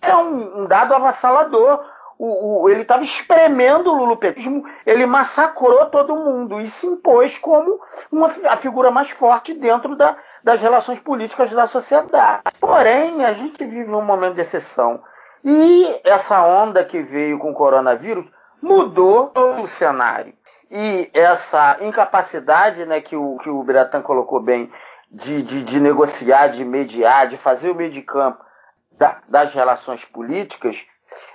É 0.00 0.14
um, 0.14 0.62
um 0.62 0.66
dado 0.66 0.94
avassalador. 0.94 1.84
O, 2.16 2.62
o, 2.62 2.68
ele 2.68 2.82
estava 2.82 3.02
espremendo 3.02 3.90
o 3.90 3.96
lulupetismo, 3.96 4.62
ele 4.86 5.06
massacrou 5.06 5.86
todo 5.86 6.14
mundo 6.14 6.60
e 6.60 6.68
se 6.68 6.86
impôs 6.86 7.38
como 7.38 7.80
uma, 8.12 8.30
a 8.48 8.56
figura 8.56 8.90
mais 8.90 9.10
forte 9.10 9.54
dentro 9.54 9.96
da, 9.96 10.16
das 10.44 10.60
relações 10.60 11.00
políticas 11.00 11.50
da 11.50 11.66
sociedade. 11.66 12.42
Porém, 12.60 13.24
a 13.24 13.32
gente 13.32 13.64
vive 13.64 13.90
um 13.90 14.04
momento 14.04 14.34
de 14.34 14.42
exceção. 14.42 15.02
E 15.44 16.00
essa 16.04 16.44
onda 16.44 16.84
que 16.84 17.02
veio 17.02 17.38
com 17.38 17.50
o 17.50 17.54
coronavírus 17.54 18.26
mudou 18.60 19.32
o 19.34 19.66
cenário. 19.66 20.34
E 20.70 21.10
essa 21.12 21.78
incapacidade 21.80 22.84
né, 22.86 23.00
que 23.00 23.16
o, 23.16 23.38
que 23.38 23.48
o 23.48 23.62
Biratan 23.62 24.02
colocou 24.02 24.40
bem 24.40 24.70
de, 25.10 25.42
de, 25.42 25.62
de, 25.64 25.80
negociar, 25.80 26.48
de 26.48 26.64
mediar, 26.64 27.26
de 27.26 27.36
fazer 27.36 27.70
o 27.70 27.74
meio 27.74 27.90
de 27.90 28.02
campo 28.02 28.44
da, 28.92 29.18
das 29.28 29.52
relações 29.52 30.04
políticas, 30.04 30.86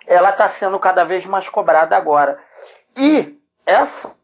ela 0.07 0.29
está 0.29 0.47
sendo 0.47 0.79
cada 0.79 1.03
vez 1.03 1.25
mais 1.25 1.49
cobrada 1.49 1.97
agora. 1.97 2.39
E 2.95 3.37
essa, 3.65 4.15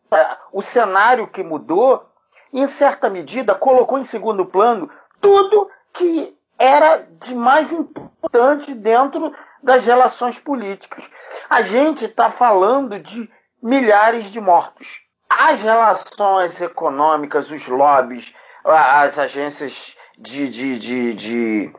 o 0.53 0.61
cenário 0.61 1.27
que 1.27 1.43
mudou, 1.43 2.05
em 2.53 2.67
certa 2.67 3.09
medida, 3.09 3.53
colocou 3.53 3.99
em 3.99 4.05
segundo 4.05 4.45
plano 4.45 4.89
tudo 5.19 5.69
que 5.91 6.37
era 6.57 7.05
de 7.19 7.35
mais 7.35 7.71
importante 7.73 8.73
dentro 8.73 9.33
das 9.61 9.85
relações 9.85 10.39
políticas. 10.39 11.03
A 11.49 11.61
gente 11.61 12.05
está 12.05 12.29
falando 12.29 12.99
de 12.99 13.29
milhares 13.61 14.31
de 14.31 14.39
mortos. 14.41 15.01
As 15.29 15.61
relações 15.61 16.59
econômicas, 16.59 17.51
os 17.51 17.67
lobbies, 17.67 18.33
as 18.63 19.17
agências 19.17 19.95
de, 20.17 20.49
de, 20.49 20.79
de, 20.79 21.13
de 21.13 21.73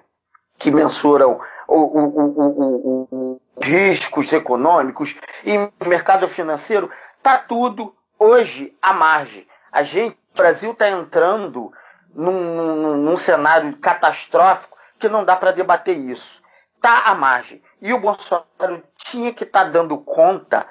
que 0.58 0.70
mensuram 0.70 1.40
o, 1.68 1.80
o, 1.80 3.08
o, 3.12 3.40
riscos 3.62 4.32
econômicos 4.32 5.16
e 5.44 5.86
mercado 5.86 6.28
financeiro, 6.28 6.90
está 7.18 7.38
tudo 7.38 7.94
hoje 8.18 8.76
à 8.80 8.92
margem. 8.92 9.46
A 9.70 9.82
gente, 9.82 10.16
o 10.34 10.36
Brasil 10.36 10.72
está 10.72 10.88
entrando 10.88 11.72
num, 12.14 12.54
num, 12.54 12.96
num, 12.96 13.16
cenário 13.16 13.76
catastrófico 13.78 14.76
que 14.98 15.08
não 15.08 15.24
dá 15.24 15.36
para 15.36 15.52
debater 15.52 15.96
isso. 15.96 16.42
Está 16.76 17.02
à 17.06 17.14
margem. 17.14 17.62
E 17.82 17.92
o 17.92 17.98
Bolsonaro 17.98 18.80
tinha 18.96 19.34
que 19.34 19.42
estar 19.42 19.64
tá 19.64 19.70
dando 19.70 19.98
conta 19.98 20.64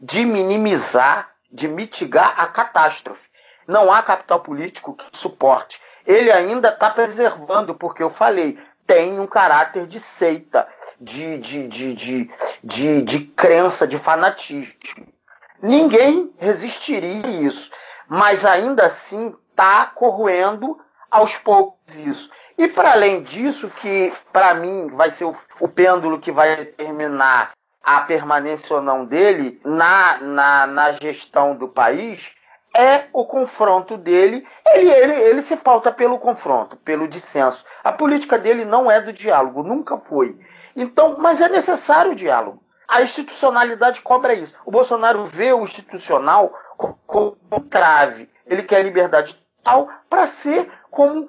de 0.00 0.26
minimizar, 0.26 1.30
de 1.50 1.68
mitigar 1.68 2.34
a 2.36 2.48
catástrofe. 2.48 3.28
Não 3.68 3.92
há 3.92 4.02
capital 4.02 4.40
político 4.40 4.94
que 4.94 5.16
suporte. 5.16 5.80
Ele 6.04 6.30
ainda 6.30 6.70
está 6.70 6.90
preservando, 6.90 7.72
porque 7.72 8.02
eu 8.02 8.10
falei, 8.10 8.58
tem 8.84 9.20
um 9.20 9.28
caráter 9.28 9.86
de 9.86 10.00
seita, 10.00 10.66
de, 11.00 11.38
de, 11.38 11.68
de, 11.68 11.94
de, 11.94 12.30
de, 12.64 13.02
de 13.02 13.20
crença, 13.20 13.86
de 13.86 13.96
fanatismo. 13.96 14.74
Ninguém 15.62 16.34
resistiria 16.36 17.26
a 17.26 17.30
isso, 17.30 17.70
mas 18.08 18.44
ainda 18.44 18.86
assim 18.86 19.36
está 19.50 19.86
corroendo 19.86 20.78
aos 21.08 21.36
poucos 21.36 21.94
isso. 21.94 22.28
E 22.58 22.68
para 22.68 22.92
além 22.92 23.22
disso, 23.22 23.68
que 23.68 24.12
para 24.32 24.54
mim 24.54 24.88
vai 24.88 25.10
ser 25.10 25.24
o, 25.24 25.36
o 25.60 25.68
pêndulo 25.68 26.18
que 26.18 26.32
vai 26.32 26.56
determinar 26.56 27.52
a 27.82 28.00
permanência 28.00 28.74
ou 28.74 28.82
não 28.82 29.04
dele 29.04 29.60
na, 29.64 30.18
na, 30.18 30.66
na 30.66 30.92
gestão 30.92 31.54
do 31.54 31.68
país 31.68 32.32
é 32.74 33.04
o 33.12 33.24
confronto 33.24 33.96
dele. 33.96 34.46
Ele, 34.66 34.90
ele, 34.90 35.14
ele 35.14 35.42
se 35.42 35.56
pauta 35.56 35.92
pelo 35.92 36.18
confronto, 36.18 36.76
pelo 36.78 37.08
dissenso. 37.08 37.64
A 37.84 37.92
política 37.92 38.38
dele 38.38 38.64
não 38.64 38.90
é 38.90 39.00
do 39.00 39.12
diálogo, 39.12 39.62
nunca 39.62 39.96
foi. 39.98 40.38
Então, 40.74 41.16
mas 41.18 41.40
é 41.40 41.48
necessário 41.48 42.12
o 42.12 42.16
diálogo. 42.16 42.62
A 42.88 43.02
institucionalidade 43.02 44.00
cobra 44.00 44.34
isso. 44.34 44.54
O 44.64 44.70
Bolsonaro 44.70 45.24
vê 45.24 45.52
o 45.52 45.64
institucional 45.64 46.52
como 47.06 47.36
trave. 47.68 48.30
Ele 48.46 48.62
quer 48.62 48.82
liberdade 48.82 49.34
total 49.34 49.88
para 50.08 50.26
ser 50.26 50.70
como 50.90 51.28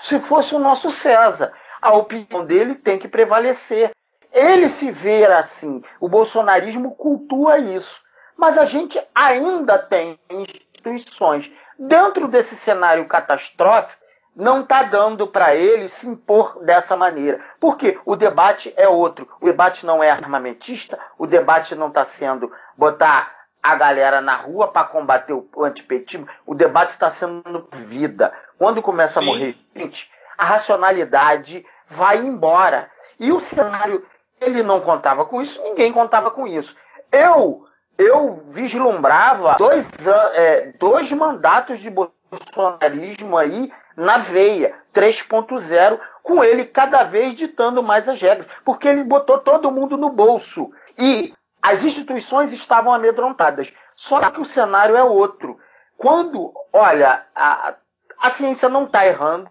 se 0.00 0.18
fosse 0.20 0.54
o 0.54 0.58
nosso 0.58 0.90
César. 0.90 1.52
A 1.80 1.92
opinião 1.94 2.44
dele 2.44 2.74
tem 2.74 2.98
que 2.98 3.08
prevalecer. 3.08 3.90
Ele 4.32 4.68
se 4.68 4.90
vê 4.90 5.24
assim. 5.26 5.82
O 6.00 6.08
bolsonarismo 6.08 6.94
cultua 6.94 7.58
isso. 7.58 8.02
Mas 8.36 8.58
a 8.58 8.64
gente 8.64 9.00
ainda 9.14 9.78
tem 9.78 10.18
instituições. 10.30 11.52
Dentro 11.78 12.26
desse 12.26 12.56
cenário 12.56 13.06
catastrófico, 13.06 14.02
não 14.34 14.62
está 14.62 14.82
dando 14.82 15.28
para 15.28 15.54
ele 15.54 15.88
se 15.88 16.08
impor 16.08 16.58
dessa 16.64 16.96
maneira. 16.96 17.40
Porque 17.60 17.98
o 18.04 18.16
debate 18.16 18.74
é 18.76 18.88
outro. 18.88 19.28
O 19.40 19.46
debate 19.46 19.86
não 19.86 20.02
é 20.02 20.10
armamentista, 20.10 20.98
o 21.16 21.26
debate 21.26 21.74
não 21.74 21.88
está 21.88 22.04
sendo 22.04 22.52
botar 22.76 23.32
a 23.62 23.76
galera 23.76 24.20
na 24.20 24.36
rua 24.36 24.68
para 24.68 24.86
combater 24.86 25.32
o 25.32 25.64
antipetismo. 25.64 26.28
O 26.44 26.54
debate 26.54 26.90
está 26.90 27.10
sendo 27.10 27.66
vida. 27.72 28.32
Quando 28.58 28.82
começa 28.82 29.20
Sim. 29.20 29.26
a 29.26 29.32
morrer 29.32 29.56
gente, 29.74 30.10
a 30.36 30.44
racionalidade 30.44 31.64
vai 31.86 32.18
embora. 32.18 32.90
E 33.18 33.32
o 33.32 33.40
cenário 33.40 34.04
ele 34.40 34.62
não 34.62 34.80
contava 34.80 35.24
com 35.24 35.40
isso, 35.40 35.62
ninguém 35.62 35.92
contava 35.92 36.30
com 36.30 36.46
isso. 36.46 36.76
Eu 37.10 37.66
eu 37.96 38.42
vislumbrava 38.48 39.54
dois, 39.56 39.86
é, 40.34 40.72
dois 40.78 41.10
mandatos 41.12 41.78
de 41.78 41.90
bolsonarismo 41.90 43.36
aí 43.36 43.72
na 43.96 44.18
veia, 44.18 44.74
3.0, 44.92 46.00
com 46.22 46.42
ele 46.42 46.64
cada 46.64 47.04
vez 47.04 47.34
ditando 47.34 47.82
mais 47.82 48.08
as 48.08 48.20
regras, 48.20 48.48
porque 48.64 48.88
ele 48.88 49.04
botou 49.04 49.38
todo 49.38 49.70
mundo 49.70 49.96
no 49.96 50.10
bolso. 50.10 50.72
E 50.98 51.32
as 51.62 51.84
instituições 51.84 52.52
estavam 52.52 52.92
amedrontadas. 52.92 53.72
Só 53.94 54.20
que 54.30 54.40
o 54.40 54.44
cenário 54.44 54.96
é 54.96 55.04
outro. 55.04 55.58
Quando, 55.96 56.52
olha, 56.72 57.24
a, 57.34 57.74
a 58.18 58.30
ciência 58.30 58.68
não 58.68 58.84
está 58.84 59.06
errando, 59.06 59.50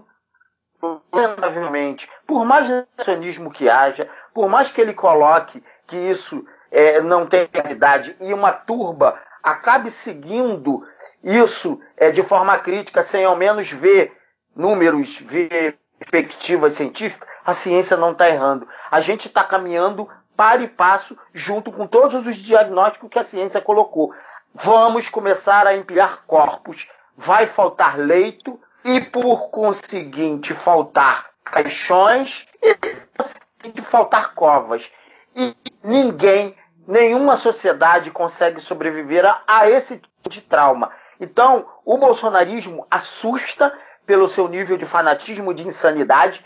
provavelmente, 1.10 2.10
por 2.28 2.46
mais 2.46 2.68
nacionalismo 2.98 3.52
que 3.52 3.70
haja, 3.70 4.10
por 4.34 4.50
mais 4.50 4.72
que 4.72 4.82
ele 4.82 4.94
coloque 4.94 5.64
que 5.88 5.96
isso 5.96 6.46
é, 6.72 7.02
não 7.02 7.26
tem 7.26 7.48
realidade 7.54 8.16
e 8.20 8.34
uma 8.34 8.52
turba 8.52 9.20
acabe 9.42 9.92
seguindo 9.92 10.86
isso 11.24 11.80
é, 11.96 12.12
de 12.12 12.24
forma 12.24 12.58
crítica, 12.60 13.04
sem 13.04 13.24
ao 13.24 13.36
menos 13.36 13.70
ver 13.72 14.18
números, 14.56 15.18
ver 15.20 15.78
perspectivas 16.00 16.74
científicas, 16.74 17.28
a 17.46 17.54
ciência 17.54 17.96
não 17.96 18.12
está 18.12 18.30
errando. 18.30 18.68
A 18.92 19.00
gente 19.00 19.28
está 19.28 19.44
caminhando 19.44 20.10
para 20.36 20.64
e 20.64 20.68
passo 20.68 21.18
junto 21.34 21.72
com 21.72 21.88
todos 21.88 22.28
os 22.28 22.36
diagnósticos 22.36 23.10
que 23.10 23.20
a 23.20 23.24
ciência 23.24 23.62
colocou. 23.62 24.14
Vamos 24.54 25.10
começar 25.10 25.66
a 25.66 25.76
empilhar 25.76 26.24
corpos, 26.26 26.90
vai 27.16 27.46
faltar 27.46 27.98
leito 27.98 28.60
e 28.84 29.00
por 29.00 29.50
conseguinte 29.50 30.54
faltar 30.54 31.30
caixões 31.44 32.48
e 32.62 33.70
de 33.70 33.82
faltar 33.82 34.34
covas. 34.34 34.92
E 35.36 35.56
ninguém, 35.84 36.56
nenhuma 36.88 37.38
sociedade 37.38 38.12
consegue 38.12 38.60
sobreviver 38.60 39.26
a, 39.26 39.42
a 39.48 39.70
esse 39.70 39.98
tipo 39.98 40.30
de 40.30 40.42
trauma. 40.42 40.92
Então, 41.20 41.66
o 41.86 41.98
bolsonarismo 41.98 42.86
assusta 42.90 43.74
pelo 44.06 44.28
seu 44.28 44.48
nível 44.48 44.78
de 44.78 44.86
fanatismo, 44.86 45.54
de 45.54 45.66
insanidade. 45.66 46.46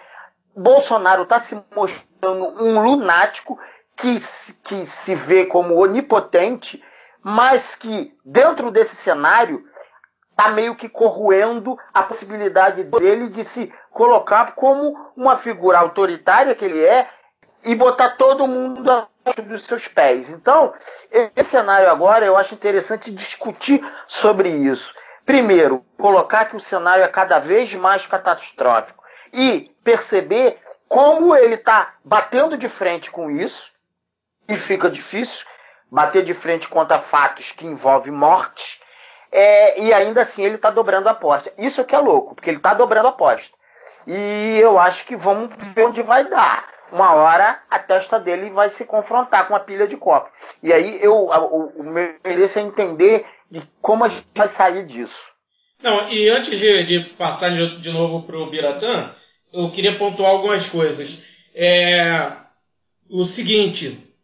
Bolsonaro 0.55 1.23
está 1.23 1.39
se 1.39 1.59
mostrando 1.75 2.63
um 2.63 2.81
lunático 2.81 3.59
que, 3.95 4.19
que 4.63 4.85
se 4.85 5.15
vê 5.15 5.45
como 5.45 5.75
onipotente, 5.75 6.83
mas 7.23 7.75
que, 7.75 8.15
dentro 8.23 8.69
desse 8.69 8.95
cenário, 8.95 9.67
está 10.37 10.51
meio 10.51 10.75
que 10.75 10.87
corroendo 10.87 11.79
a 11.91 12.03
possibilidade 12.03 12.83
dele 12.83 13.27
de 13.27 13.43
se 13.43 13.73
colocar 13.89 14.53
como 14.53 14.95
uma 15.15 15.35
figura 15.35 15.79
autoritária 15.79 16.53
que 16.53 16.63
ele 16.63 16.85
é 16.85 17.09
e 17.63 17.73
botar 17.73 18.09
todo 18.11 18.47
mundo 18.47 18.89
abaixo 18.89 19.41
dos 19.41 19.63
seus 19.63 19.87
pés. 19.87 20.29
Então, 20.29 20.75
esse 21.35 21.49
cenário 21.49 21.89
agora 21.89 22.23
eu 22.23 22.37
acho 22.37 22.53
interessante 22.53 23.11
discutir 23.11 23.83
sobre 24.05 24.49
isso. 24.49 24.93
Primeiro, 25.25 25.83
colocar 25.97 26.45
que 26.45 26.55
o 26.55 26.59
cenário 26.59 27.03
é 27.03 27.07
cada 27.07 27.39
vez 27.39 27.73
mais 27.73 28.05
catastrófico 28.05 29.03
e 29.33 29.75
perceber 29.83 30.59
como 30.87 31.35
ele 31.35 31.55
está 31.55 31.95
batendo 32.05 32.57
de 32.57 32.69
frente 32.69 33.09
com 33.09 33.29
isso, 33.29 33.71
e 34.47 34.55
fica 34.55 34.89
difícil 34.89 35.45
bater 35.91 36.23
de 36.23 36.33
frente 36.33 36.67
contra 36.69 36.99
fatos 36.99 37.51
que 37.51 37.65
envolvem 37.65 38.13
morte, 38.13 38.81
é, 39.31 39.81
e 39.81 39.93
ainda 39.93 40.21
assim 40.21 40.43
ele 40.43 40.55
está 40.55 40.69
dobrando 40.69 41.07
a 41.09 41.11
aposta. 41.11 41.51
Isso 41.57 41.83
que 41.83 41.95
é 41.95 41.99
louco, 41.99 42.35
porque 42.35 42.49
ele 42.49 42.57
está 42.57 42.73
dobrando 42.73 43.07
a 43.07 43.11
aposta. 43.11 43.55
E 44.05 44.57
eu 44.59 44.79
acho 44.79 45.05
que 45.05 45.15
vamos 45.15 45.55
ver 45.73 45.85
onde 45.85 46.01
vai 46.01 46.27
dar. 46.29 46.73
Uma 46.91 47.13
hora 47.13 47.61
a 47.69 47.79
testa 47.79 48.17
dele 48.17 48.49
vai 48.49 48.69
se 48.69 48.85
confrontar 48.85 49.47
com 49.47 49.55
a 49.55 49.59
pilha 49.59 49.87
de 49.87 49.97
copo. 49.97 50.29
E 50.63 50.71
aí 50.71 50.99
eu, 51.01 51.13
o, 51.13 51.73
o 51.75 51.83
meu 51.83 52.11
interesse 52.11 52.59
é 52.59 52.61
entender 52.61 53.25
de 53.51 53.61
como 53.81 54.05
a 54.05 54.07
gente 54.07 54.25
vai 54.33 54.47
sair 54.47 54.85
disso. 54.85 55.27
Não, 55.83 56.09
e 56.09 56.29
antes 56.29 56.57
de, 56.57 56.83
de 56.83 56.99
passar 57.01 57.49
de, 57.49 57.77
de 57.77 57.91
novo 57.91 58.23
para 58.23 58.37
o 58.37 58.49
Biratã, 58.49 59.13
eu 59.53 59.69
queria 59.69 59.97
pontuar 59.97 60.31
algumas 60.31 60.69
coisas. 60.69 61.23
É, 61.53 62.31
o 63.09 63.25
seguinte, 63.25 64.15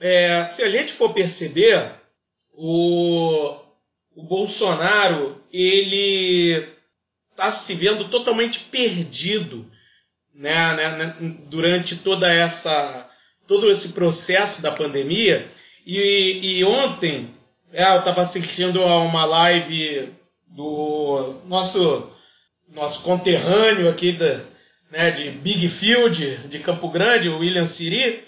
é, 0.00 0.44
se 0.44 0.62
a 0.62 0.68
gente 0.68 0.92
for 0.92 1.12
perceber, 1.12 1.92
o, 2.52 3.56
o 4.18 4.22
Bolsonaro 4.24 5.40
ele 5.52 6.66
está 7.30 7.52
se 7.52 7.72
vendo 7.74 8.06
totalmente 8.06 8.58
perdido 8.58 9.64
né, 10.34 10.74
né, 10.74 10.88
né, 10.88 11.36
durante 11.46 11.94
toda 11.94 12.28
essa 12.28 13.08
todo 13.46 13.70
esse 13.70 13.90
processo 13.90 14.60
da 14.60 14.72
pandemia. 14.72 15.48
E, 15.86 16.58
e 16.58 16.64
ontem 16.64 17.32
é, 17.72 17.84
eu 17.94 18.00
estava 18.00 18.22
assistindo 18.22 18.82
a 18.82 18.98
uma 18.98 19.24
live 19.24 20.12
do 20.48 21.40
nosso 21.46 22.10
nosso 22.70 23.02
conterrâneo 23.02 23.88
aqui 23.88 24.10
da, 24.10 24.40
né, 24.90 25.12
de 25.12 25.30
Big 25.30 25.68
Field 25.68 26.48
de 26.48 26.58
Campo 26.58 26.88
Grande, 26.88 27.28
o 27.28 27.38
William 27.38 27.66
Siri, 27.66 28.24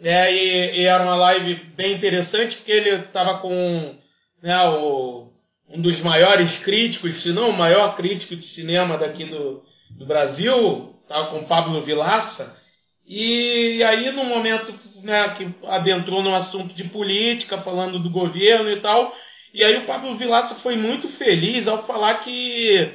é, 0.00 0.32
e, 0.32 0.80
e, 0.80 0.84
era 0.84 1.02
uma 1.02 1.16
live 1.16 1.54
bem 1.76 1.92
interessante 1.92 2.56
porque 2.56 2.72
ele 2.72 2.88
estava 2.88 3.38
com 3.38 3.94
né, 4.42 4.68
o, 4.68 5.30
um 5.68 5.80
dos 5.80 6.00
maiores 6.00 6.56
críticos, 6.56 7.16
se 7.16 7.32
não 7.32 7.50
o 7.50 7.56
maior 7.56 7.94
crítico 7.94 8.34
de 8.34 8.44
cinema 8.44 8.96
daqui 8.96 9.24
do, 9.24 9.62
do 9.90 10.06
Brasil, 10.06 10.94
estava 11.02 11.28
com 11.28 11.44
Pablo 11.44 11.80
Vilaça, 11.82 12.56
e 13.06 13.82
aí 13.84 14.10
no 14.10 14.24
momento 14.24 14.72
né, 15.02 15.28
que 15.30 15.48
adentrou 15.66 16.22
no 16.22 16.34
assunto 16.34 16.74
de 16.74 16.84
política, 16.84 17.56
falando 17.56 17.98
do 17.98 18.10
governo 18.10 18.70
e 18.70 18.76
tal, 18.76 19.14
e 19.52 19.64
aí 19.64 19.78
o 19.78 19.86
Pablo 19.86 20.14
Vilaça 20.14 20.54
foi 20.54 20.76
muito 20.76 21.08
feliz 21.08 21.66
ao 21.66 21.82
falar 21.82 22.14
que 22.16 22.92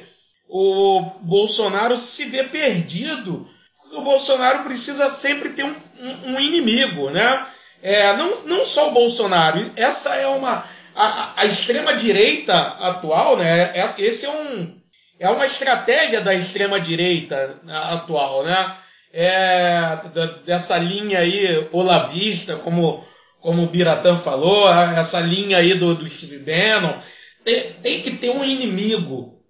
o 0.48 1.02
Bolsonaro 1.20 1.98
se 1.98 2.26
vê 2.26 2.44
perdido, 2.44 3.48
porque 3.76 3.96
o 3.96 4.02
Bolsonaro 4.02 4.62
precisa 4.62 5.08
sempre 5.08 5.50
ter 5.50 5.64
um, 5.64 5.74
um, 6.00 6.32
um 6.32 6.40
inimigo, 6.40 7.10
né? 7.10 7.46
É, 7.82 8.16
não, 8.16 8.44
não 8.44 8.64
só 8.64 8.88
o 8.88 8.92
Bolsonaro, 8.92 9.70
essa 9.76 10.14
é 10.14 10.26
uma 10.28 10.64
a, 10.94 11.40
a 11.40 11.44
extrema-direita 11.44 12.54
atual, 12.54 13.36
né? 13.36 13.72
É, 13.74 13.94
esse 13.98 14.26
é 14.26 14.30
um 14.30 14.84
é 15.18 15.28
uma 15.28 15.46
estratégia 15.46 16.20
da 16.20 16.34
extrema-direita 16.34 17.60
né, 17.62 17.76
atual, 17.92 18.44
né? 18.44 18.78
É, 19.12 19.96
dessa 20.44 20.76
linha 20.76 21.20
aí 21.20 21.68
olavista, 21.70 22.56
como, 22.56 23.06
como 23.40 23.62
o 23.62 23.68
Biratã 23.68 24.16
falou, 24.16 24.68
essa 24.68 25.20
linha 25.20 25.58
aí 25.58 25.74
do, 25.74 25.94
do 25.94 26.08
Steve 26.08 26.38
Bannon. 26.38 27.00
Tem, 27.44 27.72
tem 27.74 28.02
que 28.02 28.10
ter 28.12 28.30
um 28.30 28.44
inimigo. 28.44 29.40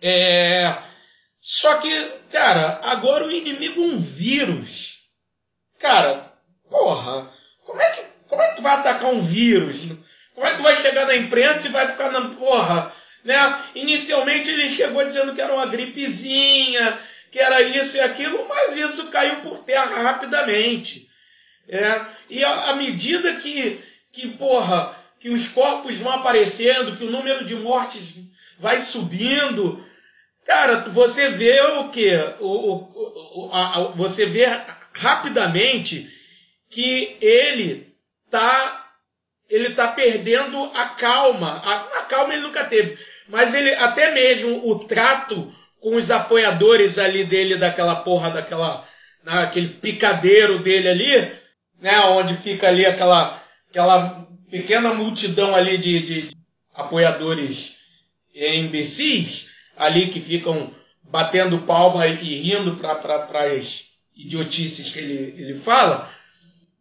É, 0.00 0.74
só 1.38 1.76
que, 1.76 2.12
cara, 2.30 2.80
agora 2.82 3.26
o 3.26 3.30
inimigo 3.30 3.82
é 3.82 3.86
um 3.86 3.98
vírus. 3.98 5.00
Cara, 5.78 6.32
porra, 6.70 7.30
como 7.66 7.82
é 7.82 7.90
que, 7.90 8.02
como 8.26 8.40
é 8.40 8.48
que 8.48 8.56
tu 8.56 8.62
vai 8.62 8.74
atacar 8.76 9.10
um 9.10 9.20
vírus? 9.20 9.88
Como 10.34 10.46
é 10.46 10.50
que 10.50 10.56
tu 10.56 10.62
vai 10.62 10.76
chegar 10.76 11.06
na 11.06 11.16
imprensa 11.16 11.66
e 11.66 11.70
vai 11.70 11.86
ficar 11.86 12.10
na 12.10 12.28
porra? 12.28 12.94
Né? 13.24 13.34
Inicialmente 13.74 14.50
ele 14.50 14.70
chegou 14.70 15.04
dizendo 15.04 15.34
que 15.34 15.40
era 15.40 15.52
uma 15.52 15.66
gripezinha, 15.66 16.98
que 17.30 17.38
era 17.38 17.60
isso 17.62 17.96
e 17.96 18.00
aquilo, 18.00 18.46
mas 18.48 18.76
isso 18.76 19.08
caiu 19.08 19.36
por 19.36 19.58
terra 19.58 20.02
rapidamente. 20.02 21.08
É, 21.68 22.04
e 22.28 22.44
à 22.44 22.74
medida 22.74 23.34
que, 23.36 23.80
que, 24.12 24.28
porra, 24.28 24.96
que 25.20 25.30
os 25.30 25.46
corpos 25.48 25.96
vão 25.98 26.12
aparecendo, 26.12 26.96
que 26.96 27.04
o 27.04 27.10
número 27.10 27.44
de 27.44 27.54
mortes 27.54 28.14
vai 28.58 28.80
subindo, 28.80 29.84
cara, 30.44 30.80
você 30.88 31.28
vê 31.28 31.60
o 31.60 31.88
que? 31.90 32.10
O, 32.40 32.74
o, 32.74 33.50
a, 33.52 33.76
a, 33.76 33.80
você 33.92 34.26
vê 34.26 34.46
rapidamente 34.94 36.10
que 36.68 37.16
ele 37.20 37.94
tá 38.28 38.89
ele 39.50 39.68
está 39.68 39.88
perdendo 39.88 40.70
a 40.74 40.86
calma. 40.86 41.60
A, 41.64 41.98
a, 41.98 42.02
calma 42.04 42.32
ele 42.32 42.42
nunca 42.42 42.64
teve. 42.64 42.96
Mas 43.28 43.52
ele, 43.52 43.74
até 43.74 44.12
mesmo 44.12 44.70
o 44.70 44.78
trato 44.86 45.52
com 45.80 45.96
os 45.96 46.10
apoiadores 46.10 46.98
ali 46.98 47.24
dele, 47.24 47.56
daquela 47.56 47.96
porra, 47.96 48.30
daquela, 48.30 48.86
naquele 49.24 49.68
picadeiro 49.68 50.58
dele 50.58 50.88
ali, 50.88 51.32
né, 51.80 51.98
onde 52.10 52.36
fica 52.36 52.68
ali 52.68 52.84
aquela, 52.86 53.42
aquela 53.68 54.26
pequena 54.50 54.94
multidão 54.94 55.54
ali 55.54 55.78
de, 55.78 56.00
de 56.00 56.36
apoiadores 56.74 57.76
imbecis, 58.34 59.48
ali 59.76 60.08
que 60.08 60.20
ficam 60.20 60.72
batendo 61.02 61.62
palma 61.62 62.06
e 62.06 62.36
rindo 62.36 62.76
para 62.76 63.46
as 63.54 63.86
idiotices 64.16 64.92
que 64.92 64.98
ele, 64.98 65.34
ele 65.42 65.54
fala, 65.54 66.12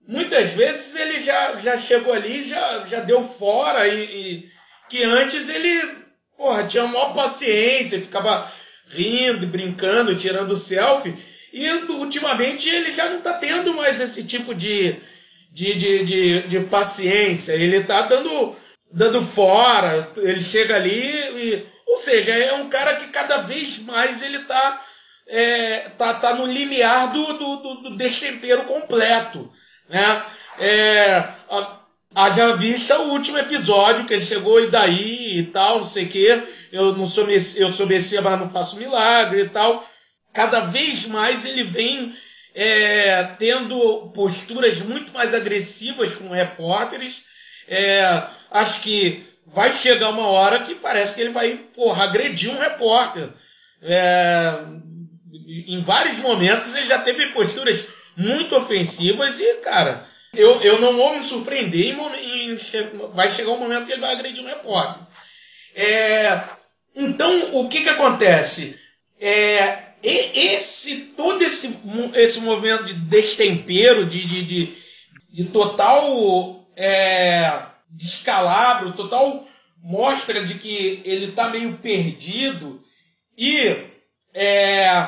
muitas 0.09 0.49
vezes 0.51 0.95
ele 0.95 1.19
já, 1.19 1.55
já 1.57 1.77
chegou 1.77 2.11
ali, 2.11 2.43
já, 2.43 2.83
já 2.85 2.99
deu 2.99 3.21
fora 3.21 3.87
e, 3.87 4.03
e 4.03 4.49
que 4.89 5.03
antes 5.03 5.47
ele 5.49 5.99
porra, 6.35 6.63
tinha 6.63 6.87
maior 6.87 7.13
paciência, 7.13 8.01
ficava 8.01 8.51
rindo, 8.87 9.45
brincando, 9.45 10.15
tirando 10.15 10.55
selfie. 10.55 11.15
E 11.53 11.69
ultimamente 11.69 12.67
ele 12.69 12.91
já 12.91 13.09
não 13.09 13.19
está 13.19 13.33
tendo 13.33 13.73
mais 13.73 13.99
esse 13.99 14.23
tipo 14.23 14.55
de, 14.55 14.95
de, 15.51 15.75
de, 15.75 16.05
de, 16.05 16.41
de 16.41 16.59
paciência. 16.61 17.51
Ele 17.51 17.77
está 17.77 18.01
dando, 18.01 18.55
dando 18.91 19.21
fora, 19.21 20.11
ele 20.17 20.41
chega 20.41 20.75
ali 20.75 21.07
e, 21.07 21.65
Ou 21.85 21.97
seja, 21.97 22.31
é 22.31 22.53
um 22.53 22.69
cara 22.69 22.95
que 22.95 23.07
cada 23.07 23.37
vez 23.37 23.79
mais 23.79 24.23
ele 24.23 24.37
está 24.37 24.85
é, 25.27 25.89
tá, 25.97 26.15
tá 26.15 26.33
no 26.33 26.47
limiar 26.47 27.11
do, 27.11 27.33
do, 27.33 27.55
do, 27.57 27.75
do 27.81 27.97
destempero 27.97 28.63
completo 28.63 29.51
né? 29.89 30.25
É, 30.59 31.23
haja 32.15 32.55
vista 32.55 32.99
o 32.99 33.11
último 33.11 33.37
episódio 33.37 34.05
que 34.05 34.13
ele 34.13 34.25
chegou 34.25 34.59
e 34.59 34.69
daí 34.69 35.39
e 35.39 35.43
tal, 35.43 35.79
não 35.79 35.85
sei 35.85 36.05
o 36.05 36.09
quê. 36.09 36.43
Eu 36.71 36.95
não 36.95 37.07
sou 37.07 37.27
eu 37.29 37.69
sou 37.69 37.87
Messias, 37.87 38.23
mas 38.23 38.39
não 38.39 38.49
faço 38.49 38.77
milagre 38.77 39.41
e 39.41 39.49
tal. 39.49 39.87
Cada 40.33 40.59
vez 40.59 41.05
mais 41.05 41.45
ele 41.45 41.63
vem 41.63 42.15
é, 42.53 43.23
tendo 43.37 44.11
posturas 44.13 44.79
muito 44.79 45.11
mais 45.11 45.33
agressivas 45.33 46.15
com 46.15 46.29
repórteres. 46.29 47.23
É, 47.67 48.23
acho 48.51 48.81
que 48.81 49.25
vai 49.47 49.73
chegar 49.73 50.09
uma 50.09 50.27
hora 50.27 50.59
que 50.59 50.75
parece 50.75 51.15
que 51.15 51.21
ele 51.21 51.31
vai 51.31 51.55
porra, 51.75 52.03
agredir 52.03 52.51
um 52.51 52.59
repórter. 52.59 53.29
É, 53.81 54.53
em 55.67 55.81
vários 55.81 56.17
momentos 56.17 56.75
ele 56.75 56.85
já 56.85 56.99
teve 56.99 57.27
posturas 57.27 57.85
muito 58.19 58.55
ofensivas 58.55 59.39
e, 59.39 59.53
cara, 59.55 60.07
eu, 60.33 60.61
eu 60.61 60.79
não 60.79 60.95
vou 60.95 61.15
me 61.15 61.23
surpreender 61.23 61.95
vai 63.13 63.31
chegar 63.31 63.51
um 63.51 63.59
momento 63.59 63.85
que 63.85 63.93
ele 63.93 64.01
vai 64.01 64.13
agredir 64.13 64.43
um 64.43 64.47
repórter. 64.47 65.01
É, 65.75 66.41
então, 66.95 67.55
o 67.55 67.69
que, 67.69 67.81
que 67.81 67.89
acontece? 67.89 68.79
é, 69.19 69.89
esse 70.01 71.13
todo 71.17 71.43
esse, 71.43 71.77
esse 72.15 72.39
movimento 72.39 72.85
de 72.85 72.93
destempero, 72.93 74.05
de, 74.05 74.23
de, 74.25 74.45
de, 74.45 74.77
de 75.29 75.43
total 75.45 76.65
é, 76.75 77.51
descalabro, 77.89 78.93
total 78.93 79.45
mostra 79.83 80.43
de 80.45 80.55
que 80.55 81.01
ele 81.03 81.25
está 81.25 81.49
meio 81.49 81.77
perdido 81.77 82.81
e 83.37 83.75
é, 84.33 85.07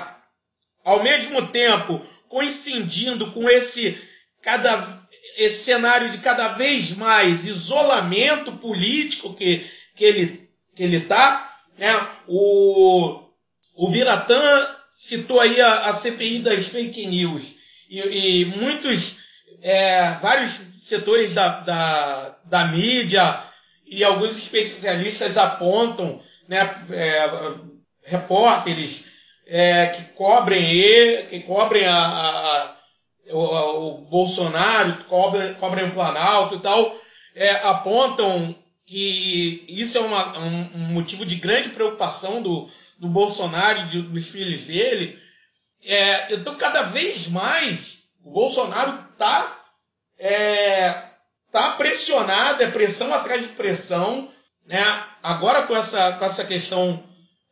ao 0.83 1.01
mesmo 1.03 1.47
tempo 1.47 2.05
coincidindo 2.31 3.29
com 3.31 3.49
esse 3.49 4.01
cada 4.41 5.01
esse 5.37 5.65
cenário 5.65 6.09
de 6.09 6.19
cada 6.19 6.49
vez 6.49 6.91
mais 6.91 7.45
isolamento 7.45 8.53
político 8.53 9.33
que, 9.33 9.69
que 9.95 10.05
ele 10.05 10.49
que 10.73 10.81
ele 10.83 11.01
tá, 11.01 11.57
né? 11.77 11.89
O 12.27 13.19
o 13.75 13.89
Biratã 13.89 14.75
citou 14.89 15.41
aí 15.41 15.59
a, 15.59 15.89
a 15.89 15.93
CPI 15.93 16.39
das 16.39 16.67
fake 16.67 17.05
news 17.05 17.55
e, 17.89 17.99
e 17.99 18.45
muitos 18.45 19.17
é, 19.61 20.13
vários 20.21 20.59
setores 20.79 21.33
da, 21.33 21.59
da, 21.59 22.37
da, 22.45 22.67
mídia 22.67 23.43
e 23.85 24.03
alguns 24.03 24.37
especialistas 24.37 25.37
apontam, 25.37 26.21
né, 26.47 26.59
é, 26.91 27.29
repórteres 28.03 29.10
é, 29.53 29.87
que 29.87 30.03
cobrem 30.13 30.71
ele, 30.71 31.23
que 31.23 31.41
cobrem 31.41 31.85
a, 31.85 31.97
a, 31.97 32.75
o, 33.31 33.87
o, 33.87 33.97
Bolsonaro, 34.05 35.03
cobrem, 35.09 35.53
cobrem 35.55 35.89
o 35.89 35.91
Planalto 35.91 36.55
e 36.55 36.59
tal, 36.59 36.95
é, 37.35 37.49
apontam 37.67 38.55
que 38.85 39.65
isso 39.67 39.97
é 39.97 40.01
uma, 40.01 40.39
um, 40.39 40.71
um, 40.75 40.93
motivo 40.93 41.25
de 41.25 41.35
grande 41.35 41.67
preocupação 41.67 42.41
do, 42.41 42.69
do 42.97 43.09
Bolsonaro 43.09 43.81
e 43.93 44.01
dos 44.01 44.29
filhos 44.29 44.67
dele. 44.67 45.19
É, 45.83 46.33
então, 46.33 46.55
cada 46.55 46.83
vez 46.83 47.27
mais, 47.27 48.03
o 48.23 48.31
Bolsonaro 48.31 49.05
está 49.11 49.59
é, 50.17 50.93
tá 51.51 51.71
pressionado, 51.71 52.63
é 52.63 52.71
pressão 52.71 53.13
atrás 53.13 53.41
de 53.41 53.49
pressão. 53.49 54.31
Né? 54.65 54.79
Agora, 55.21 55.63
com 55.63 55.75
essa, 55.75 56.13
com 56.13 56.23
essa 56.23 56.45
questão 56.45 57.03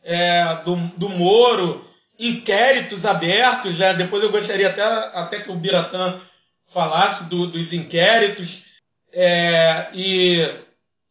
é, 0.02 0.62
do, 0.64 0.78
do 0.96 1.10
Moro, 1.10 1.89
inquéritos 2.20 3.06
abertos, 3.06 3.80
né? 3.80 3.94
depois 3.94 4.22
eu 4.22 4.30
gostaria 4.30 4.68
até, 4.68 4.84
até 4.84 5.40
que 5.40 5.50
o 5.50 5.56
Biratã 5.56 6.20
falasse 6.66 7.30
do, 7.30 7.48
dos 7.48 7.72
inquéritos 7.72 8.66
é, 9.14 9.88
e, 9.94 10.48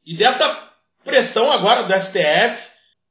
e 0.04 0.14
dessa 0.14 0.68
pressão 1.02 1.50
agora 1.50 1.82
do 1.82 1.98
STF. 1.98 2.70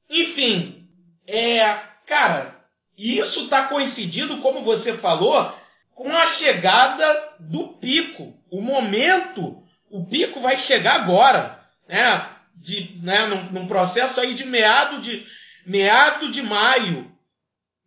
Enfim, 0.10 0.88
é, 1.26 1.80
cara, 2.06 2.56
isso 2.98 3.46
está 3.46 3.64
coincidindo, 3.64 4.38
como 4.38 4.62
você 4.62 4.94
falou, 4.94 5.54
com 5.94 6.16
a 6.16 6.28
chegada 6.28 7.34
do 7.40 7.70
pico. 7.70 8.34
O 8.50 8.62
momento, 8.62 9.64
o 9.90 10.06
pico 10.06 10.40
vai 10.40 10.56
chegar 10.56 10.96
agora, 10.96 11.60
né? 11.88 12.30
De, 12.56 13.00
né, 13.04 13.28
num, 13.28 13.44
num 13.52 13.68
processo 13.68 14.20
aí 14.20 14.34
de 14.34 14.46
meado 14.46 15.00
de, 15.00 15.28
meado 15.66 16.32
de 16.32 16.42
maio, 16.42 17.12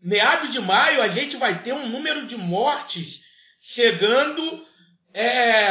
meado 0.03 0.49
de 0.49 0.61
maio, 0.61 1.03
a 1.03 1.09
gente 1.09 1.37
vai 1.37 1.63
ter 1.63 1.73
um 1.73 1.89
número 1.89 2.27
de 2.27 2.37
mortes 2.37 3.23
chegando 3.59 4.67
é, 5.13 5.69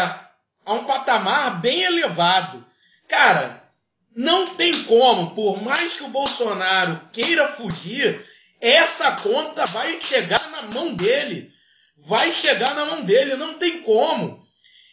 a 0.65 0.73
um 0.73 0.85
patamar 0.85 1.59
bem 1.61 1.81
elevado. 1.83 2.65
Cara, 3.07 3.63
não 4.15 4.45
tem 4.55 4.83
como, 4.83 5.33
por 5.33 5.61
mais 5.61 5.93
que 5.93 6.03
o 6.03 6.09
Bolsonaro 6.09 7.09
queira 7.11 7.47
fugir, 7.47 8.25
essa 8.61 9.11
conta 9.13 9.65
vai 9.65 9.99
chegar 10.01 10.49
na 10.51 10.63
mão 10.63 10.93
dele. 10.93 11.51
Vai 11.97 12.31
chegar 12.31 12.75
na 12.75 12.85
mão 12.85 13.03
dele, 13.03 13.35
não 13.35 13.55
tem 13.55 13.81
como. 13.81 14.45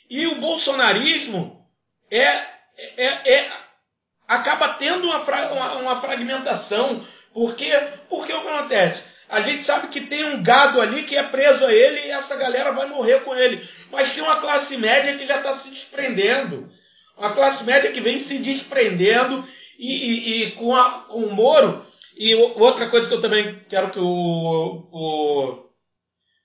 E 0.09 0.27
o 0.27 0.37
bolsonarismo 0.37 1.67
é, 2.11 2.27
é, 2.97 3.33
é 3.33 3.53
acaba 4.27 4.71
tendo 4.71 5.09
uma, 5.09 5.19
uma, 5.19 5.75
uma 5.77 6.01
fragmentação. 6.01 7.07
Porque, 7.33 7.71
porque 8.09 8.33
o 8.33 8.41
que 8.41 8.49
acontece? 8.49 9.16
A 9.29 9.41
gente 9.41 9.59
sabe 9.59 9.89
que 9.89 10.01
tem 10.01 10.25
um 10.25 10.43
gado 10.43 10.81
ali 10.81 11.03
que 11.03 11.17
é 11.17 11.23
preso 11.23 11.65
a 11.65 11.73
ele 11.73 12.01
e 12.07 12.11
essa 12.11 12.37
galera 12.37 12.73
vai 12.73 12.87
morrer 12.87 13.25
com 13.25 13.35
ele. 13.35 13.67
Mas 13.91 14.15
tem 14.15 14.23
uma 14.23 14.37
classe 14.37 14.77
média 14.77 15.17
que 15.17 15.27
já 15.27 15.39
está 15.39 15.53
se 15.53 15.71
desprendendo. 15.71 16.71
Uma 17.17 17.33
classe 17.33 17.65
média 17.65 17.91
que 17.91 18.01
vem 18.01 18.21
se 18.21 18.39
desprendendo 18.39 19.47
e, 19.79 19.95
e, 19.95 20.43
e 20.43 20.51
com, 20.53 20.75
a, 20.75 20.91
com 21.09 21.25
o 21.25 21.33
Moro. 21.33 21.85
E 22.17 22.35
outra 22.35 22.89
coisa 22.89 23.09
que 23.09 23.15
eu 23.15 23.21
também 23.21 23.61
quero 23.69 23.91
que 23.91 23.99
o, 23.99 24.89
o, 24.91 25.67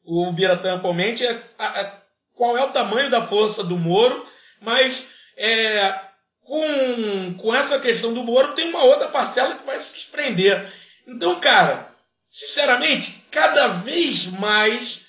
o 0.03 0.31
Biratã 0.31 0.79
comente 0.79 1.25
é 1.25 1.39
a, 1.57 1.81
a, 1.81 2.01
qual 2.35 2.57
é 2.57 2.63
o 2.63 2.71
tamanho 2.71 3.09
da 3.09 3.21
força 3.21 3.63
do 3.63 3.77
Moro, 3.77 4.25
mas 4.59 5.07
é, 5.37 5.97
com, 6.43 7.33
com 7.37 7.55
essa 7.55 7.79
questão 7.79 8.13
do 8.13 8.23
Moro 8.23 8.53
tem 8.53 8.69
uma 8.69 8.83
outra 8.83 9.07
parcela 9.07 9.55
que 9.55 9.65
vai 9.65 9.79
se 9.79 9.93
desprender. 9.93 10.71
Então, 11.07 11.39
cara, 11.39 11.90
sinceramente, 12.31 13.25
cada 13.29 13.67
vez 13.67 14.25
mais 14.27 15.05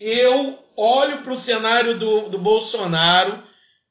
eu 0.00 0.58
olho 0.74 1.18
para 1.18 1.32
o 1.32 1.38
cenário 1.38 1.98
do, 1.98 2.30
do 2.30 2.38
Bolsonaro, 2.38 3.40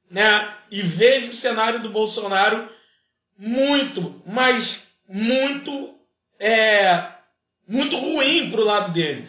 né? 0.09 0.53
E 0.71 0.82
vejo 0.82 1.29
o 1.29 1.34
cenário 1.34 1.79
do 1.79 1.89
Bolsonaro 1.89 2.67
muito, 3.38 4.21
mas 4.25 4.82
muito, 5.07 5.95
é, 6.39 7.07
muito 7.67 7.95
ruim 7.97 8.49
para 8.49 8.61
o 8.61 8.65
lado 8.65 8.91
dele. 8.91 9.27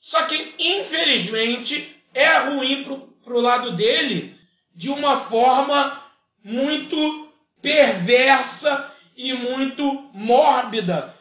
Só 0.00 0.24
que, 0.24 0.54
infelizmente, 0.58 1.96
é 2.12 2.38
ruim 2.38 2.84
para 3.22 3.34
o 3.34 3.40
lado 3.40 3.72
dele 3.72 4.36
de 4.74 4.88
uma 4.88 5.16
forma 5.16 6.02
muito 6.42 7.28
perversa 7.60 8.92
e 9.16 9.34
muito 9.34 10.10
mórbida 10.12 11.14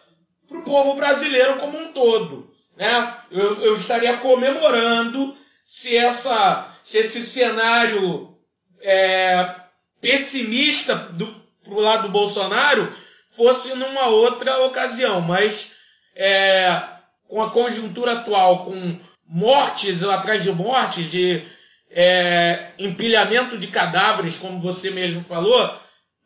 para 0.50 0.58
o 0.58 0.64
povo 0.64 0.96
brasileiro 0.96 1.58
como 1.58 1.78
um 1.78 1.94
todo. 1.94 2.52
Né? 2.76 3.18
Eu, 3.32 3.62
eu 3.62 3.76
estaria 3.76 4.18
comemorando 4.18 5.38
se, 5.64 5.96
essa, 5.96 6.68
se 6.82 6.98
esse 6.98 7.22
cenário 7.22 8.36
é, 8.82 9.56
pessimista 10.02 10.96
do 10.96 11.40
pro 11.64 11.80
lado 11.80 12.04
do 12.04 12.10
Bolsonaro 12.10 12.92
fosse 13.30 13.76
numa 13.76 14.08
outra 14.08 14.66
ocasião, 14.66 15.22
mas 15.22 15.74
é, 16.16 16.82
com 17.28 17.42
a 17.44 17.52
conjuntura 17.52 18.14
atual, 18.14 18.66
com 18.66 19.00
mortes 19.28 20.04
atrás 20.04 20.42
de 20.42 20.52
mortes, 20.52 21.10
de 21.12 21.46
é, 21.92 22.72
empilhamento 22.80 23.58
de 23.58 23.68
cadáveres, 23.68 24.38
como 24.38 24.60
você 24.60 24.90
mesmo 24.90 25.24
falou, 25.24 25.78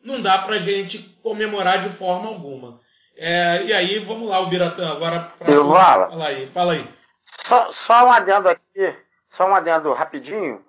não 0.02 0.20
dá 0.20 0.38
para 0.38 0.58
gente 0.58 0.98
comemorar 1.22 1.82
de 1.82 1.90
forma 1.90 2.28
alguma. 2.28 2.80
É, 3.16 3.62
e 3.62 3.72
aí, 3.72 3.98
vamos 4.00 4.28
lá, 4.28 4.40
o 4.40 4.46
Biratã, 4.46 4.90
agora 4.90 5.30
para 5.38 5.52
falar 6.10 6.26
aí. 6.26 6.46
Fala 6.46 6.72
aí. 6.72 6.88
Só, 7.24 7.70
só 7.70 8.06
um 8.06 8.12
adendo 8.12 8.48
aqui, 8.48 8.96
só 9.28 9.46
um 9.46 9.54
adendo 9.54 9.92
rapidinho. 9.92 10.64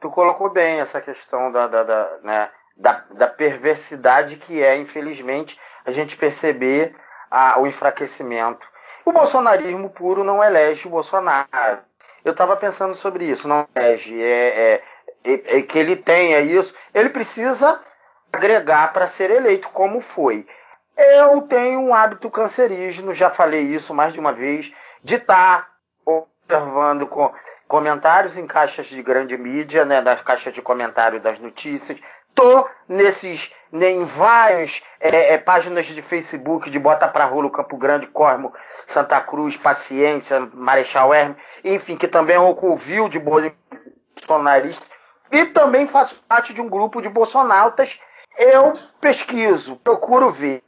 Tu 0.00 0.10
colocou 0.10 0.50
bem 0.50 0.80
essa 0.80 1.00
questão 1.00 1.50
da, 1.52 1.66
da, 1.66 1.82
da, 1.82 2.10
né, 2.22 2.50
da, 2.76 3.04
da 3.10 3.26
perversidade 3.26 4.36
que 4.36 4.62
é, 4.62 4.76
infelizmente, 4.76 5.58
a 5.84 5.90
gente 5.90 6.16
perceber 6.16 6.94
a, 7.30 7.58
o 7.60 7.66
enfraquecimento. 7.66 8.66
O 9.04 9.12
bolsonarismo 9.12 9.90
puro 9.90 10.24
não 10.24 10.42
elege 10.42 10.86
o 10.86 10.90
Bolsonaro. 10.90 11.78
Eu 12.24 12.32
estava 12.32 12.56
pensando 12.56 12.94
sobre 12.94 13.26
isso, 13.26 13.46
não 13.46 13.68
elege. 13.74 14.22
É, 14.22 14.82
é, 15.24 15.58
é, 15.58 15.62
que 15.62 15.78
ele 15.78 15.96
tenha 15.96 16.40
isso. 16.40 16.74
Ele 16.94 17.10
precisa 17.10 17.80
agregar 18.32 18.92
para 18.92 19.06
ser 19.06 19.30
eleito, 19.30 19.68
como 19.68 20.00
foi. 20.00 20.46
Eu 20.96 21.42
tenho 21.42 21.80
um 21.80 21.94
hábito 21.94 22.30
cancerígeno, 22.30 23.12
já 23.12 23.28
falei 23.28 23.62
isso 23.62 23.92
mais 23.92 24.12
de 24.12 24.20
uma 24.20 24.32
vez, 24.32 24.72
de 25.02 25.16
estar 25.16 25.62
tá 25.62 25.68
observando 26.04 27.06
com 27.06 27.32
comentários 27.66 28.36
em 28.36 28.46
caixas 28.46 28.86
de 28.86 29.02
grande 29.02 29.36
mídia, 29.36 29.84
né, 29.84 30.00
nas 30.00 30.20
caixas 30.20 30.52
de 30.52 30.62
comentário 30.62 31.20
das 31.20 31.38
notícias. 31.40 31.98
Tô 32.34 32.68
nesses, 32.88 33.52
em 33.72 34.04
várias 34.04 34.82
é, 35.00 35.34
é, 35.34 35.38
páginas 35.38 35.86
de 35.86 36.02
Facebook 36.02 36.68
de 36.70 36.78
Bota 36.78 37.08
pra 37.08 37.24
Rolo, 37.24 37.50
Campo 37.50 37.76
Grande, 37.76 38.06
Cormo, 38.06 38.52
Santa 38.86 39.20
Cruz, 39.20 39.56
Paciência, 39.56 40.48
Marechal 40.52 41.14
Hermes, 41.14 41.36
enfim, 41.64 41.96
que 41.96 42.08
também 42.08 42.36
é 42.36 42.40
um 42.40 42.54
covil 42.54 43.08
de 43.08 43.18
bolsonaristas. 43.18 44.88
E 45.30 45.46
também 45.46 45.86
faço 45.86 46.22
parte 46.28 46.52
de 46.52 46.60
um 46.60 46.68
grupo 46.68 47.00
de 47.00 47.08
bolsonautas. 47.08 48.00
Eu 48.36 48.74
pesquiso, 49.00 49.76
procuro 49.76 50.30
ver 50.30 50.62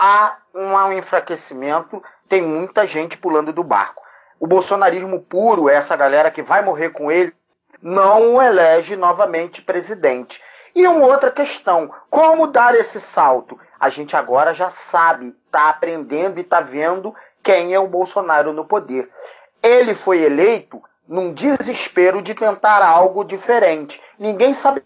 há 0.00 0.38
um 0.54 0.92
enfraquecimento, 0.94 2.02
tem 2.26 2.40
muita 2.40 2.86
gente 2.86 3.18
pulando 3.18 3.52
do 3.52 3.62
barco. 3.62 4.02
O 4.38 4.46
bolsonarismo 4.46 5.20
puro, 5.20 5.68
essa 5.68 5.94
galera 5.94 6.30
que 6.30 6.40
vai 6.40 6.64
morrer 6.64 6.88
com 6.88 7.12
ele, 7.12 7.34
não 7.82 8.36
o 8.36 8.42
elege 8.42 8.96
novamente 8.96 9.60
presidente. 9.60 10.42
E 10.74 10.86
uma 10.86 11.04
outra 11.04 11.30
questão, 11.30 11.92
como 12.08 12.46
dar 12.46 12.74
esse 12.74 12.98
salto? 12.98 13.60
A 13.78 13.90
gente 13.90 14.16
agora 14.16 14.54
já 14.54 14.70
sabe, 14.70 15.36
está 15.44 15.68
aprendendo 15.68 16.38
e 16.38 16.42
está 16.42 16.60
vendo 16.60 17.14
quem 17.42 17.74
é 17.74 17.78
o 17.78 17.88
Bolsonaro 17.88 18.54
no 18.54 18.64
poder. 18.64 19.10
Ele 19.62 19.94
foi 19.94 20.22
eleito 20.22 20.82
num 21.06 21.34
desespero 21.34 22.22
de 22.22 22.34
tentar 22.34 22.82
algo 22.82 23.24
diferente. 23.24 24.00
Ninguém 24.18 24.54
sabe 24.54 24.82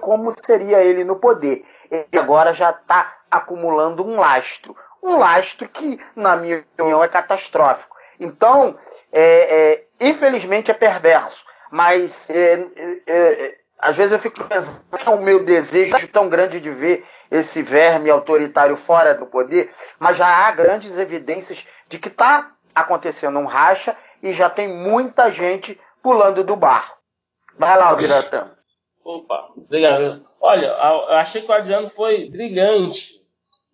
como 0.00 0.32
seria 0.44 0.82
ele 0.82 1.04
no 1.04 1.16
poder. 1.16 1.64
Ele 1.90 2.18
agora 2.18 2.54
já 2.54 2.70
está 2.70 3.19
acumulando 3.30 4.06
um 4.06 4.18
lastro. 4.18 4.76
Um 5.02 5.18
lastro 5.18 5.68
que, 5.68 5.98
na 6.14 6.36
minha 6.36 6.58
opinião, 6.58 7.02
é 7.02 7.08
catastrófico. 7.08 7.96
Então, 8.18 8.76
é, 9.12 9.22
é, 9.22 9.84
infelizmente 10.00 10.70
é 10.70 10.74
perverso. 10.74 11.44
Mas 11.70 12.28
é, 12.28 12.66
é, 12.76 13.02
é 13.06 13.60
às 13.80 13.96
vezes 13.96 14.12
eu 14.12 14.18
fico 14.18 14.44
pensando 14.44 14.84
é 15.06 15.10
o 15.10 15.22
meu 15.22 15.42
desejo 15.42 16.06
tão 16.08 16.28
grande 16.28 16.60
de 16.60 16.70
ver 16.70 17.04
esse 17.30 17.62
verme 17.62 18.10
autoritário 18.10 18.76
fora 18.76 19.14
do 19.14 19.24
poder, 19.24 19.72
mas 19.98 20.18
já 20.18 20.26
há 20.26 20.52
grandes 20.52 20.98
evidências 20.98 21.66
de 21.88 21.98
que 21.98 22.08
está 22.08 22.52
acontecendo 22.74 23.38
um 23.38 23.46
racha 23.46 23.96
e 24.22 24.32
já 24.32 24.50
tem 24.50 24.68
muita 24.68 25.30
gente 25.30 25.80
pulando 26.02 26.44
do 26.44 26.56
barco. 26.56 26.98
Vai 27.58 27.76
lá, 27.78 27.94
Biratã. 27.94 28.50
Opa, 29.02 29.48
obrigado. 29.56 30.20
Olha, 30.40 30.66
eu 30.66 31.16
achei 31.16 31.40
que 31.40 31.50
o 31.50 31.54
Adriano 31.54 31.88
foi 31.88 32.28
brilhante, 32.28 33.19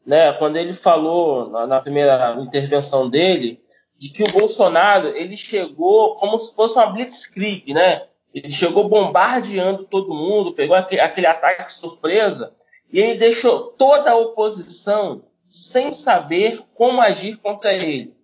né? 0.07 0.33
Quando 0.35 0.57
ele 0.57 0.73
falou 0.73 1.67
na 1.67 1.81
primeira 1.81 2.37
intervenção 2.41 3.11
dele 3.11 3.61
de 3.99 4.11
que 4.11 4.23
o 4.23 4.33
Bolsonaro 4.33 5.09
ele 5.09 5.37
chegou 5.37 6.15
como 6.17 6.39
se 6.39 6.55
fosse 6.55 6.79
uma 6.79 6.87
blitzkrieg, 6.87 7.73
né? 7.75 8.05
Ele 8.33 8.53
chegou 8.53 8.89
bombardeando 8.89 9.85
todo 9.85 10.15
mundo, 10.15 10.53
pegou 10.53 10.77
aquele, 10.77 11.01
aquele 11.01 11.27
ataque 11.27 11.73
surpresa 11.73 12.53
e 12.93 13.01
ele 13.01 13.19
deixou 13.19 13.73
toda 13.79 14.11
a 14.11 14.17
oposição 14.17 15.23
sem 15.49 15.91
saber 15.91 16.61
como 16.75 17.01
agir 17.01 17.37
contra 17.39 17.73
ele. 17.73 18.15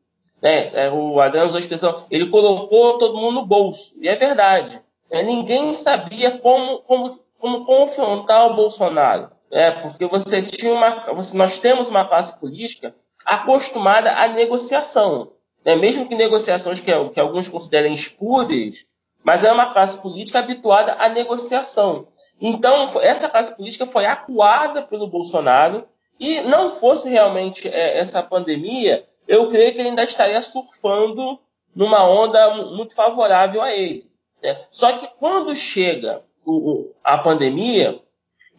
Né? 0.41 0.71
É, 0.75 0.91
o 0.91 1.21
Adriano 1.21 1.49
usou 1.49 1.59
a 1.59 1.61
expressão, 1.61 2.05
ele 2.11 2.27
colocou 2.29 2.99
todo 2.99 3.17
mundo 3.17 3.35
no 3.37 3.47
bolso. 3.47 3.95
E 4.01 4.09
é 4.09 4.17
verdade. 4.17 4.81
É, 5.09 5.23
ninguém 5.23 5.75
sabia 5.75 6.39
como, 6.39 6.81
como, 6.81 7.19
como 7.41 7.65
confrontar 7.65 8.51
o 8.51 8.57
Bolsonaro. 8.57 9.31
É, 9.53 9.71
porque 9.71 10.07
você 10.07 10.41
tinha 10.41 10.73
uma, 10.73 11.01
você, 11.13 11.37
nós 11.37 11.59
temos 11.59 11.91
uma 11.91 12.07
classe 12.07 12.39
política 12.41 12.95
acostumada 13.23 14.11
à 14.11 14.29
negociação. 14.29 15.31
Né? 15.63 15.77
Mesmo 15.77 16.09
que 16.09 16.15
negociações 16.15 16.81
que, 16.81 16.91
que 17.11 17.21
alguns 17.21 17.49
considerem 17.49 17.93
espúreas, 17.93 18.87
mas 19.23 19.45
é 19.45 19.53
uma 19.53 19.71
classe 19.71 19.99
política 19.99 20.39
habituada 20.39 20.95
à 20.95 21.09
negociação. 21.11 22.09
Então, 22.41 22.91
essa 23.03 23.29
classe 23.29 23.55
política 23.55 23.85
foi 23.85 24.07
acuada 24.07 24.83
pelo 24.83 25.07
Bolsonaro 25.07 25.87
e 26.19 26.41
não 26.41 26.71
fosse 26.71 27.11
realmente 27.11 27.69
é, 27.69 27.99
essa 27.99 28.23
pandemia, 28.23 29.05
eu 29.29 29.49
creio 29.49 29.73
que 29.73 29.79
ele 29.81 29.91
ainda 29.91 30.05
estaria 30.05 30.41
surfando 30.41 31.39
numa 31.75 32.09
onda 32.09 32.55
muito 32.71 32.95
favorável 32.95 33.61
a 33.61 33.71
ele. 33.71 34.11
Né? 34.43 34.59
Só 34.71 34.93
que 34.93 35.07
quando 35.19 35.55
chega 35.55 36.23
o, 36.45 36.91
a 37.05 37.19
pandemia, 37.19 38.01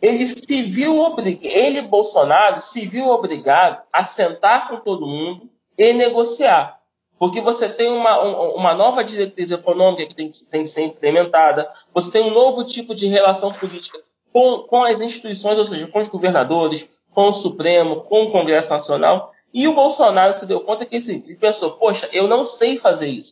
ele 0.04 0.28
se 0.28 0.62
viu 0.62 1.00
obrigado, 1.00 1.46
ele, 1.46 1.82
Bolsonaro, 1.82 2.60
se 2.60 2.86
viu 2.86 3.08
obrigado 3.10 3.82
a 3.92 4.04
sentar 4.04 4.68
com 4.68 4.78
todo 4.78 5.08
mundo 5.08 5.50
e 5.78 5.94
negociar 5.94 6.84
porque 7.24 7.40
você 7.40 7.70
tem 7.70 7.90
uma, 7.90 8.20
uma 8.20 8.74
nova 8.74 9.02
diretriz 9.02 9.50
econômica 9.50 10.06
que 10.06 10.14
tem, 10.14 10.30
tem 10.50 10.64
que 10.64 10.68
ser 10.68 10.82
implementada, 10.82 11.70
você 11.94 12.12
tem 12.12 12.22
um 12.22 12.34
novo 12.34 12.66
tipo 12.66 12.94
de 12.94 13.08
relação 13.08 13.54
política 13.54 13.98
com, 14.34 14.60
com 14.60 14.84
as 14.84 15.00
instituições, 15.00 15.58
ou 15.58 15.66
seja, 15.66 15.88
com 15.88 16.00
os 16.00 16.10
governadores, 16.10 17.02
com 17.12 17.30
o 17.30 17.34
Supremo, 17.34 18.02
com 18.02 18.24
o 18.24 18.32
Congresso 18.32 18.72
Nacional, 18.72 19.32
e 19.54 19.70
o 19.70 19.74
Bolsonaro 19.74 20.34
se 20.34 20.46
deu 20.46 20.60
conta 20.60 20.86
que 20.86 20.98
assim, 20.98 21.24
ele 21.26 21.36
pensou, 21.36 21.72
poxa, 21.72 22.10
eu 22.12 22.28
não 22.28 22.44
sei 22.44 22.76
fazer 22.78 23.08
isso. 23.08 23.32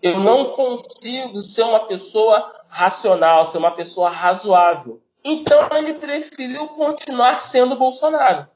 Eu 0.00 0.20
não 0.20 0.46
consigo 0.46 1.40
ser 1.40 1.62
uma 1.62 1.80
pessoa 1.80 2.48
racional, 2.68 3.44
ser 3.44 3.58
uma 3.58 3.72
pessoa 3.72 4.08
razoável. 4.08 5.00
Então 5.24 5.68
ele 5.76 5.94
preferiu 5.94 6.68
continuar 6.68 7.42
sendo 7.42 7.76
Bolsonaro. 7.76 8.48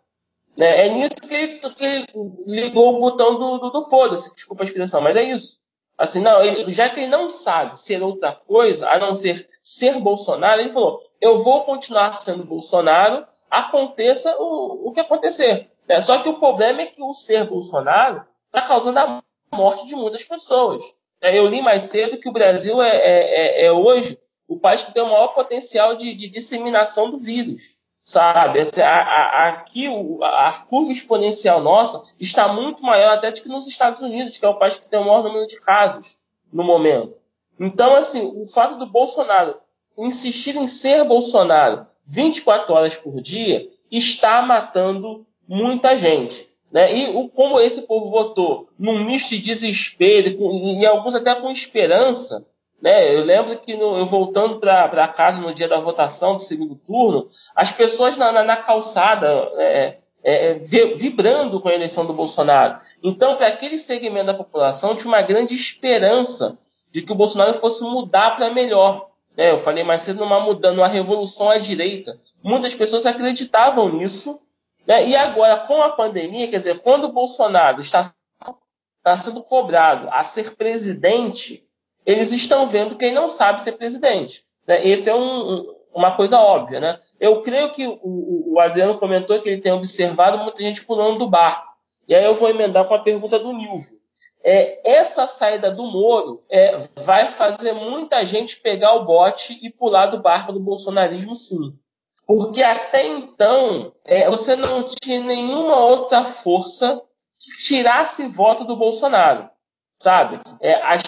Né? 0.57 0.87
É 0.87 0.89
nisso 0.89 1.17
que 1.17 1.35
ele, 1.35 1.59
que 1.59 1.85
ele 1.85 2.07
ligou 2.47 2.97
o 2.97 2.99
botão 2.99 3.39
do, 3.39 3.59
do, 3.59 3.71
do 3.71 3.83
foda-se, 3.83 4.35
desculpa 4.35 4.63
a 4.63 4.67
expressão, 4.67 5.01
mas 5.01 5.17
é 5.17 5.23
isso. 5.23 5.61
Assim, 5.99 6.21
não, 6.21 6.43
ele, 6.43 6.73
já 6.73 6.91
que 6.91 7.01
ele 7.01 7.09
não 7.09 7.31
sabe 7.31 7.81
ser 7.81 8.03
outra 8.03 8.33
coisa, 8.33 8.89
a 8.89 8.99
não 8.99 9.17
ser 9.17 9.49
ser 9.63 9.99
Bolsonaro, 9.99 10.61
ele 10.61 10.71
falou: 10.71 11.01
eu 11.21 11.39
vou 11.39 11.65
continuar 11.65 12.15
sendo 12.15 12.45
Bolsonaro, 12.45 13.27
aconteça 13.51 14.37
o, 14.39 14.89
o 14.89 14.93
que 14.93 15.01
acontecer. 15.01 15.71
É, 15.89 16.01
só 16.01 16.19
que 16.19 16.29
o 16.29 16.39
problema 16.39 16.83
é 16.83 16.87
que 16.87 17.03
o 17.03 17.15
ser 17.15 17.45
Bolsonaro 17.45 18.25
está 18.47 18.61
causando 18.61 18.99
a 18.99 19.23
morte 19.55 19.87
de 19.87 19.95
muitas 19.95 20.25
pessoas. 20.25 20.85
É, 21.21 21.39
eu 21.39 21.47
li 21.47 21.63
mais 21.63 21.85
cedo 21.85 22.19
que 22.19 22.29
o 22.29 22.33
Brasil 22.33 22.83
é, 22.83 22.97
é, 22.97 23.63
é, 23.63 23.65
é 23.67 23.73
hoje 23.73 24.19
o 24.49 24.59
país 24.59 24.83
que 24.85 24.93
tem 24.93 25.03
o 25.03 25.07
maior 25.07 25.29
potencial 25.29 25.95
de, 25.95 26.15
de 26.15 26.29
disseminação 26.29 27.11
do 27.11 27.19
vírus 27.19 27.77
sabe? 28.07 28.61
Aqui 28.61 29.89
a 30.23 30.53
curva 30.71 30.93
exponencial 30.93 31.61
nossa 31.61 32.05
está 32.21 32.47
muito 32.47 32.81
maior 32.83 33.15
até 33.15 33.33
do 33.33 33.43
que 33.43 33.49
nos 33.49 33.67
Estados 33.67 34.01
Unidos, 34.01 34.39
que 34.39 34.47
é 34.47 34.49
o 34.49 34.55
país 34.55 34.77
que 34.77 34.87
tem 34.87 35.01
o 35.01 35.05
maior 35.05 35.25
número 35.25 35.45
de 35.47 35.61
casos 35.61 36.17
no 36.53 36.63
momento. 36.63 37.21
Então, 37.59 37.97
assim, 37.97 38.21
o 38.23 38.47
fato 38.47 38.77
do 38.77 38.87
Bolsonaro 38.87 39.57
insistir 39.99 40.55
em 40.57 40.69
ser 40.69 41.05
Bolsonaro 41.05 41.87
24 42.07 42.73
horas 42.73 42.97
por 42.97 43.21
dia 43.21 43.69
está 43.91 44.41
matando 44.41 45.27
muita 45.49 45.99
gente. 45.99 46.49
Né? 46.71 46.97
E 46.97 47.17
o, 47.17 47.29
como 47.29 47.59
esse 47.59 47.83
povo 47.83 48.11
votou 48.11 48.69
num 48.79 49.05
misto 49.05 49.31
de 49.31 49.39
desespero 49.41 50.29
e, 50.29 50.81
e 50.81 50.87
alguns 50.87 51.15
até 51.15 51.35
com 51.35 51.51
esperança, 51.51 52.45
né? 52.81 53.17
Eu 53.17 53.25
lembro 53.25 53.57
que 53.59 53.75
no, 53.75 53.99
eu 53.99 54.07
voltando 54.07 54.59
para 54.59 55.09
casa 55.09 55.41
no 55.41 55.55
dia 55.55 55.69
da 55.69 55.81
votação 55.81 56.35
do 56.35 56.43
segundo 56.43 56.75
turno, 56.75 57.27
as 57.55 57.73
pessoas 57.73 58.17
na, 58.17 58.31
na, 58.33 58.45
na 58.45 58.57
calçada 58.57 59.27
é, 59.57 59.97
é, 60.23 60.55
vibrando 60.55 61.61
com 61.61 61.69
a 61.69 61.75
eleição 61.75 62.05
do 62.05 62.13
Bolsonaro. 62.13 62.79
Então, 63.03 63.37
para 63.37 63.47
aquele 63.47 63.79
segmento 63.79 64.27
da 64.27 64.35
população, 64.35 64.95
tinha 64.95 65.09
uma 65.09 65.23
grande 65.23 65.55
esperança 65.55 66.59
de 66.91 67.03
que 67.03 67.13
o 67.13 67.17
Bolsonaro 67.17 67.55
fosse 67.55 67.83
mudar 67.85 68.37
para 68.37 68.51
melhor. 68.51 69.09
Né? 69.37 69.51
Eu 69.51 69.59
falei 69.59 69.85
mais 69.85 70.03
cedo 70.03 70.21
numa 70.21 70.41
mudança, 70.41 70.75
numa 70.75 70.89
revolução 70.89 71.51
à 71.51 71.59
direita. 71.59 72.19
Muitas 72.43 72.75
pessoas 72.75 73.07
acreditavam 73.07 73.89
nisso. 73.89 74.41
Né? 74.87 75.09
E 75.09 75.17
agora, 75.17 75.59
com 75.59 75.83
a 75.83 75.91
pandemia, 75.91 76.49
quer 76.49 76.59
dizer, 76.59 76.81
quando 76.81 77.05
o 77.05 77.13
Bolsonaro 77.13 77.81
está, 77.81 78.01
está 78.01 79.17
sendo 79.17 79.43
cobrado 79.43 80.09
a 80.11 80.23
ser 80.23 80.57
presidente, 80.57 81.66
eles 82.07 82.31
estão 82.31 82.67
vendo 82.69 82.97
quem 82.97 83.13
não 83.13 83.29
sabe 83.29 83.63
ser 83.63 83.73
presidente. 83.73 84.45
Né? 84.67 84.87
Esse 84.87 85.11
é 85.11 85.15
um, 85.15 85.53
um, 85.53 85.75
uma 85.93 86.13
coisa 86.13 86.39
óbvia. 86.39 86.79
Né? 86.79 86.99
Eu 87.19 87.43
creio 87.43 87.71
que 87.71 87.85
o, 87.87 88.55
o, 88.55 88.61
Adriano 88.61 88.97
comentou 88.97 89.41
que 89.43 89.49
ele 89.49 89.61
tem 89.61 89.73
observado 89.73 90.39
muita 90.39 90.63
gente 90.63 90.85
pulando 90.85 91.19
do 91.19 91.29
barco. 91.29 91.67
E 92.07 92.15
aí 92.15 92.25
eu 92.25 92.37
vou 92.37 92.49
emendar 92.49 92.85
com 92.85 92.95
a 92.95 93.01
pergunta 93.01 93.39
do 93.41 93.53
Nilvio. 93.53 93.97
É, 94.45 94.81
essa 94.89 95.27
saída 95.27 95.73
do 95.73 95.83
Moro 95.83 96.45
é, 96.49 96.79
vai 96.99 97.27
fazer 97.27 97.73
muita 97.73 98.25
gente 98.25 98.61
pegar 98.61 98.95
o 98.95 99.05
bote 99.05 99.59
e 99.61 99.69
pular 99.69 100.07
do 100.07 100.23
barco 100.23 100.53
do 100.53 100.61
bolsonarismo, 100.61 101.35
sim. 101.35 101.77
Porque 102.25 102.63
até 102.63 103.05
então 103.09 103.93
é, 104.05 104.31
você 104.31 104.55
não 104.55 104.85
tinha 104.85 105.21
nenhuma 105.21 105.77
outra 105.77 106.25
força 106.25 107.03
que 107.41 107.65
tirasse 107.65 108.29
voto 108.29 108.65
do 108.65 108.77
Bolsonaro 108.77 109.51
sabe? 109.99 110.41
É, 110.61 110.75
a, 110.75 110.99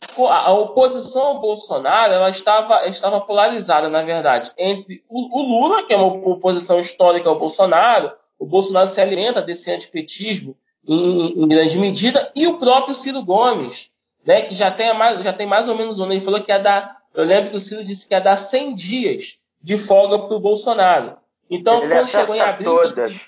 a, 0.47 0.53
oposição 0.53 1.23
ao 1.23 1.41
Bolsonaro 1.41 2.13
ela 2.13 2.31
estava, 2.31 2.87
estava 2.87 3.21
polarizada, 3.21 3.89
na 3.89 4.03
verdade, 4.03 4.51
entre 4.57 5.03
o, 5.09 5.39
o, 5.39 5.43
Lula, 5.43 5.85
que 5.85 5.95
é 5.95 5.97
uma 5.97 6.07
oposição 6.07 6.81
histórica 6.81 7.29
ao 7.29 7.39
Bolsonaro, 7.39 8.13
o 8.39 8.47
Bolsonaro 8.47 8.89
se 8.89 9.01
alimenta 9.01 9.43
desse 9.43 9.71
antipetismo 9.71 10.57
em, 10.87 11.43
em 11.43 11.49
grande 11.49 11.79
medida, 11.79 12.33
e 12.35 12.47
o 12.47 12.59
próprio 12.59 12.95
Ciro 12.95 13.23
Gomes, 13.23 13.91
né, 14.25 14.43
que 14.43 14.55
já 14.55 14.71
tem, 14.71 14.93
mais, 14.95 15.23
já 15.23 15.33
tem 15.33 15.47
mais 15.47 15.69
ou 15.69 15.77
menos 15.77 15.99
um 15.99 16.05
ano, 16.05 16.13
ele 16.13 16.21
falou 16.21 16.41
que 16.41 16.51
ia 16.51 16.59
dar, 16.59 16.97
eu 17.15 17.25
lembro 17.25 17.51
que 17.51 17.57
o 17.57 17.61
Ciro 17.61 17.85
disse 17.85 18.09
que 18.09 18.15
ia 18.15 18.21
dar 18.21 18.37
100 18.37 18.75
dias 18.75 19.39
de 19.61 19.77
folga 19.77 20.19
para 20.19 20.35
o 20.35 20.41
Bolsonaro. 20.41 21.17
Então, 21.51 21.83
ele 21.83 21.95
quando 21.95 22.09
chegou 22.09 22.35
em 22.35 22.41
abril... 22.41 22.75
Todas. 22.75 23.21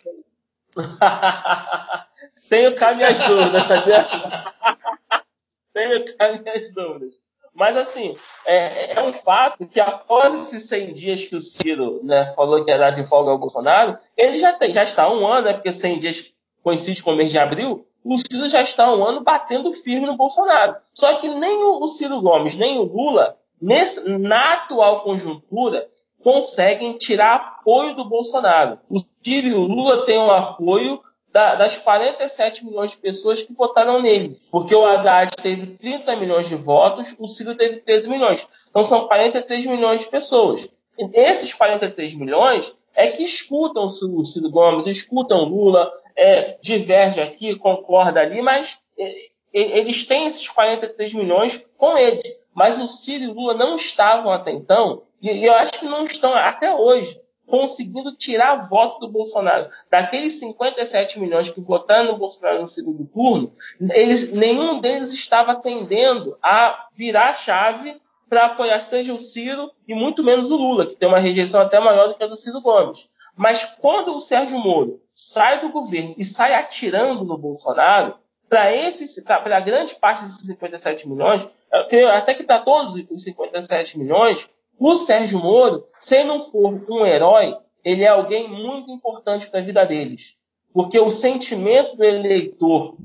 Tenho 2.48 2.74
cá 2.74 2.94
minhas 2.94 3.18
dúvidas, 3.20 3.62
sabia? 3.64 4.06
tenho 5.80 6.04
as 6.18 6.40
minhas 6.40 6.70
dúvidas. 6.72 7.18
Mas, 7.54 7.76
assim, 7.76 8.16
é, 8.46 8.92
é, 8.92 9.02
um 9.02 9.12
fato 9.12 9.66
que 9.66 9.80
após 9.80 10.34
esses 10.34 10.68
100 10.68 10.92
dias 10.92 11.24
que 11.24 11.34
o 11.34 11.40
Ciro 11.40 12.00
né, 12.04 12.26
falou 12.34 12.64
que 12.64 12.70
ia 12.70 12.78
dar 12.78 12.90
de 12.90 13.04
folga 13.04 13.32
ao 13.32 13.38
Bolsonaro, 13.38 13.98
ele 14.16 14.38
já, 14.38 14.52
tem, 14.52 14.72
já 14.72 14.84
está 14.84 15.10
um 15.10 15.26
ano, 15.26 15.46
né, 15.46 15.52
porque 15.54 15.72
100 15.72 15.98
dias 15.98 16.32
coincide 16.62 17.02
com 17.02 17.12
o 17.12 17.16
mês 17.16 17.30
de 17.32 17.38
abril, 17.38 17.84
o 18.04 18.16
Ciro 18.16 18.48
já 18.48 18.62
está 18.62 18.92
um 18.94 19.04
ano 19.04 19.22
batendo 19.22 19.72
firme 19.72 20.06
no 20.06 20.16
Bolsonaro. 20.16 20.76
Só 20.94 21.14
que 21.14 21.28
nem 21.28 21.64
o, 21.64 21.86
Ciro 21.88 22.20
Gomes, 22.20 22.54
nem 22.54 22.78
o 22.78 22.84
Lula, 22.84 23.36
nesse, 23.60 24.08
na 24.18 24.54
atual 24.54 25.02
conjuntura, 25.02 25.88
conseguem 26.22 26.96
tirar 26.96 27.34
apoio 27.34 27.96
do 27.96 28.08
Bolsonaro. 28.08 28.78
O 28.88 28.98
Ciro 29.22 29.48
e 29.48 29.54
o 29.54 29.62
Lula 29.62 30.04
têm 30.04 30.18
um 30.18 30.30
apoio 30.30 31.02
da, 31.32 31.54
das 31.54 31.78
47 31.78 32.64
milhões 32.64 32.92
de 32.92 32.98
pessoas 32.98 33.42
que 33.42 33.52
votaram 33.52 34.00
nele. 34.00 34.36
Porque 34.50 34.74
o 34.74 34.84
Haddad 34.84 35.30
teve 35.40 35.66
30 35.68 36.16
milhões 36.16 36.48
de 36.48 36.56
votos, 36.56 37.14
o 37.18 37.26
Ciro 37.26 37.54
teve 37.54 37.76
13 37.76 38.08
milhões. 38.08 38.46
Então 38.68 38.82
são 38.84 39.06
43 39.06 39.66
milhões 39.66 40.02
de 40.02 40.08
pessoas. 40.08 40.68
Esses 41.14 41.54
43 41.54 42.14
milhões 42.14 42.74
é 42.94 43.06
que 43.08 43.22
escutam 43.22 43.84
o 43.84 44.24
Ciro 44.24 44.50
Gomes, 44.50 44.86
escutam 44.86 45.44
Lula, 45.44 45.90
é, 46.16 46.58
diverge 46.60 47.20
aqui, 47.20 47.54
concorda 47.56 48.20
ali, 48.20 48.42
mas 48.42 48.78
é, 48.98 49.14
eles 49.52 50.04
têm 50.04 50.26
esses 50.26 50.48
43 50.48 51.14
milhões 51.14 51.64
com 51.78 51.96
ele. 51.96 52.20
Mas 52.52 52.78
o 52.78 52.86
Ciro 52.86 53.24
e 53.24 53.28
o 53.28 53.32
Lula 53.32 53.54
não 53.54 53.76
estavam 53.76 54.32
até 54.32 54.50
então, 54.50 55.02
e 55.22 55.44
eu 55.44 55.54
acho 55.54 55.78
que 55.78 55.86
não 55.86 56.04
estão 56.04 56.34
até 56.34 56.74
hoje, 56.74 57.20
conseguindo 57.50 58.16
tirar 58.16 58.56
voto 58.56 59.00
do 59.00 59.12
Bolsonaro. 59.12 59.68
Daqueles 59.90 60.38
57 60.38 61.18
milhões 61.18 61.50
que 61.50 61.60
votaram 61.60 62.12
no 62.12 62.16
Bolsonaro 62.16 62.60
no 62.60 62.68
segundo 62.68 63.04
turno, 63.04 63.52
eles, 63.92 64.32
nenhum 64.32 64.80
deles 64.80 65.12
estava 65.12 65.56
tendendo 65.56 66.38
a 66.40 66.86
virar 66.96 67.30
a 67.30 67.34
chave 67.34 68.00
para 68.28 68.46
apoiar 68.46 68.80
seja 68.80 69.12
o 69.12 69.18
Ciro 69.18 69.72
e 69.88 69.92
muito 69.92 70.22
menos 70.22 70.52
o 70.52 70.56
Lula, 70.56 70.86
que 70.86 70.94
tem 70.94 71.08
uma 71.08 71.18
rejeição 71.18 71.60
até 71.60 71.80
maior 71.80 72.06
do 72.06 72.14
que 72.14 72.22
a 72.22 72.28
do 72.28 72.36
Ciro 72.36 72.60
Gomes. 72.60 73.08
Mas 73.36 73.64
quando 73.80 74.16
o 74.16 74.20
Sérgio 74.20 74.58
Moro 74.60 75.02
sai 75.12 75.60
do 75.60 75.70
governo 75.70 76.14
e 76.16 76.22
sai 76.22 76.54
atirando 76.54 77.24
no 77.24 77.36
Bolsonaro, 77.36 78.14
para 78.48 78.70
para 79.42 79.60
grande 79.60 79.94
parte 79.96 80.22
desses 80.22 80.46
57 80.46 81.08
milhões, 81.08 81.48
até 81.70 82.34
que 82.34 82.42
está 82.42 82.58
todos 82.58 82.94
os 83.10 83.24
57 83.24 83.98
milhões, 83.98 84.48
o 84.80 84.94
Sérgio 84.94 85.38
Moro, 85.38 85.84
se 86.00 86.24
não 86.24 86.42
for 86.42 86.82
um 86.88 87.04
herói, 87.04 87.54
ele 87.84 88.02
é 88.02 88.08
alguém 88.08 88.48
muito 88.48 88.90
importante 88.90 89.48
para 89.50 89.60
a 89.60 89.62
vida 89.62 89.84
deles. 89.84 90.36
Porque 90.72 90.98
o 90.98 91.10
sentimento 91.10 91.96
do 91.96 92.02
eleitor 92.02 92.96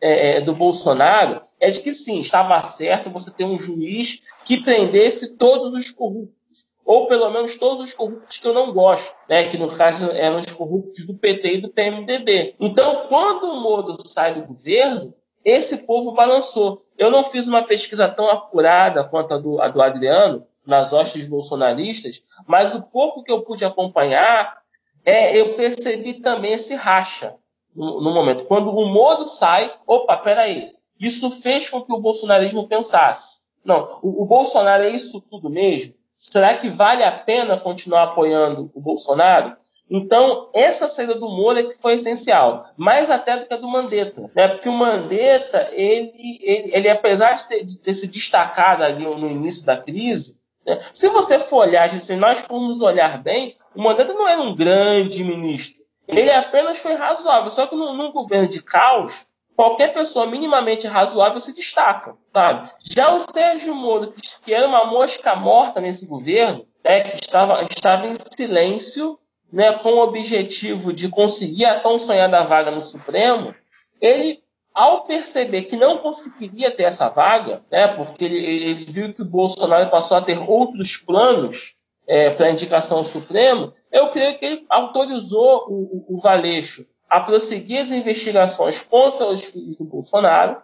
é, 0.00 0.36
é, 0.36 0.40
do 0.40 0.54
Bolsonaro 0.54 1.40
é 1.58 1.70
de 1.70 1.80
que 1.80 1.92
sim, 1.92 2.20
estava 2.20 2.60
certo 2.60 3.10
você 3.10 3.32
ter 3.32 3.44
um 3.44 3.58
juiz 3.58 4.20
que 4.44 4.62
prendesse 4.62 5.30
todos 5.30 5.74
os 5.74 5.90
corruptos, 5.90 6.68
ou 6.84 7.08
pelo 7.08 7.30
menos 7.30 7.56
todos 7.56 7.82
os 7.82 7.94
corruptos 7.94 8.38
que 8.38 8.46
eu 8.46 8.54
não 8.54 8.72
gosto, 8.72 9.16
né? 9.28 9.48
que 9.48 9.58
no 9.58 9.68
caso 9.68 10.10
eram 10.12 10.36
os 10.36 10.52
corruptos 10.52 11.04
do 11.04 11.14
PT 11.14 11.54
e 11.54 11.58
do 11.58 11.68
PMDB. 11.68 12.54
Então, 12.60 13.06
quando 13.08 13.44
o 13.46 13.60
Moro 13.60 13.92
sai 13.98 14.34
do 14.34 14.46
governo, 14.46 15.12
esse 15.44 15.78
povo 15.78 16.12
balançou. 16.12 16.84
Eu 16.96 17.10
não 17.10 17.24
fiz 17.24 17.48
uma 17.48 17.62
pesquisa 17.62 18.08
tão 18.08 18.30
apurada 18.30 19.04
quanto 19.04 19.34
a 19.34 19.38
do, 19.38 19.60
a 19.60 19.68
do 19.68 19.82
Adriano, 19.82 20.46
nas 20.66 20.92
hostes 20.92 21.26
bolsonaristas, 21.26 22.22
mas 22.46 22.74
o 22.74 22.82
pouco 22.82 23.22
que 23.22 23.30
eu 23.30 23.42
pude 23.42 23.64
acompanhar, 23.64 24.58
é, 25.04 25.38
eu 25.38 25.54
percebi 25.54 26.14
também 26.14 26.54
esse 26.54 26.74
racha 26.74 27.34
no, 27.74 28.00
no 28.00 28.12
momento. 28.12 28.44
Quando 28.44 28.70
o 28.70 28.86
Moro 28.86 29.26
sai, 29.26 29.72
opa, 29.86 30.16
peraí, 30.16 30.72
isso 30.98 31.28
fez 31.30 31.68
com 31.68 31.82
que 31.82 31.92
o 31.92 32.00
bolsonarismo 32.00 32.66
pensasse. 32.68 33.40
Não, 33.64 33.98
o, 34.02 34.22
o 34.22 34.26
Bolsonaro 34.26 34.84
é 34.84 34.90
isso 34.90 35.20
tudo 35.20 35.50
mesmo? 35.50 35.94
Será 36.16 36.56
que 36.56 36.70
vale 36.70 37.02
a 37.02 37.12
pena 37.12 37.56
continuar 37.56 38.04
apoiando 38.04 38.70
o 38.74 38.80
Bolsonaro? 38.80 39.56
Então, 39.90 40.48
essa 40.54 40.88
saída 40.88 41.14
do 41.14 41.28
Moro 41.28 41.58
é 41.58 41.62
que 41.62 41.74
foi 41.74 41.94
essencial, 41.94 42.64
mais 42.76 43.10
até 43.10 43.36
do 43.36 43.46
que 43.46 43.52
a 43.52 43.58
do 43.58 43.68
Mandetta, 43.68 44.30
né? 44.34 44.48
porque 44.48 44.68
o 44.68 44.72
Mandetta, 44.72 45.68
ele, 45.72 46.12
ele, 46.40 46.70
ele 46.74 46.88
apesar 46.88 47.34
de 47.34 47.48
ter, 47.48 47.64
de 47.64 47.78
ter 47.78 47.92
se 47.92 48.06
destacado 48.06 48.82
ali 48.82 49.04
no 49.04 49.28
início 49.28 49.66
da 49.66 49.76
crise, 49.76 50.36
né? 50.66 50.78
Se 50.92 51.08
você 51.08 51.38
for 51.38 51.66
olhar, 51.66 51.88
se 51.90 52.16
nós 52.16 52.40
formos 52.40 52.80
olhar 52.80 53.22
bem, 53.22 53.56
o 53.74 53.82
Mandetta 53.82 54.14
não 54.14 54.26
era 54.26 54.40
um 54.40 54.54
grande 54.54 55.22
ministro. 55.24 55.82
Ele 56.06 56.30
apenas 56.30 56.78
foi 56.78 56.94
razoável. 56.94 57.50
Só 57.50 57.66
que 57.66 57.74
num, 57.74 57.94
num 57.94 58.12
governo 58.12 58.48
de 58.48 58.62
caos, 58.62 59.26
qualquer 59.56 59.94
pessoa 59.94 60.26
minimamente 60.26 60.86
razoável 60.86 61.40
se 61.40 61.54
destaca, 61.54 62.16
sabe? 62.32 62.70
Já 62.80 63.14
o 63.14 63.20
Sérgio 63.20 63.74
Moro, 63.74 64.14
que 64.44 64.52
era 64.52 64.66
uma 64.66 64.84
mosca 64.84 65.34
morta 65.34 65.80
nesse 65.80 66.06
governo, 66.06 66.66
né, 66.84 67.00
que 67.00 67.16
estava, 67.16 67.62
estava 67.64 68.06
em 68.06 68.16
silêncio, 68.36 69.18
né, 69.52 69.72
com 69.72 69.90
o 69.90 70.02
objetivo 70.02 70.92
de 70.92 71.08
conseguir 71.08 71.64
a 71.64 71.80
tão 71.80 71.98
sonhada 71.98 72.42
vaga 72.42 72.70
no 72.70 72.82
Supremo, 72.82 73.54
ele 74.00 74.43
ao 74.74 75.04
perceber 75.04 75.62
que 75.62 75.76
não 75.76 75.98
conseguiria 75.98 76.70
ter 76.70 76.82
essa 76.82 77.08
vaga, 77.08 77.62
né, 77.70 77.86
porque 77.86 78.24
ele, 78.24 78.38
ele 78.44 78.84
viu 78.86 79.14
que 79.14 79.22
o 79.22 79.26
Bolsonaro 79.26 79.88
passou 79.88 80.16
a 80.16 80.22
ter 80.22 80.38
outros 80.50 80.96
planos 80.96 81.76
é, 82.06 82.30
para 82.30 82.50
indicação 82.50 82.98
ao 82.98 83.04
Supremo, 83.04 83.72
eu 83.92 84.08
creio 84.08 84.36
que 84.36 84.44
ele 84.44 84.66
autorizou 84.68 85.66
o, 85.68 86.06
o, 86.08 86.16
o 86.16 86.18
Valeixo 86.18 86.86
a 87.08 87.20
prosseguir 87.20 87.80
as 87.80 87.92
investigações 87.92 88.80
contra 88.80 89.26
os 89.26 89.42
filhos 89.42 89.76
do 89.76 89.84
Bolsonaro. 89.84 90.60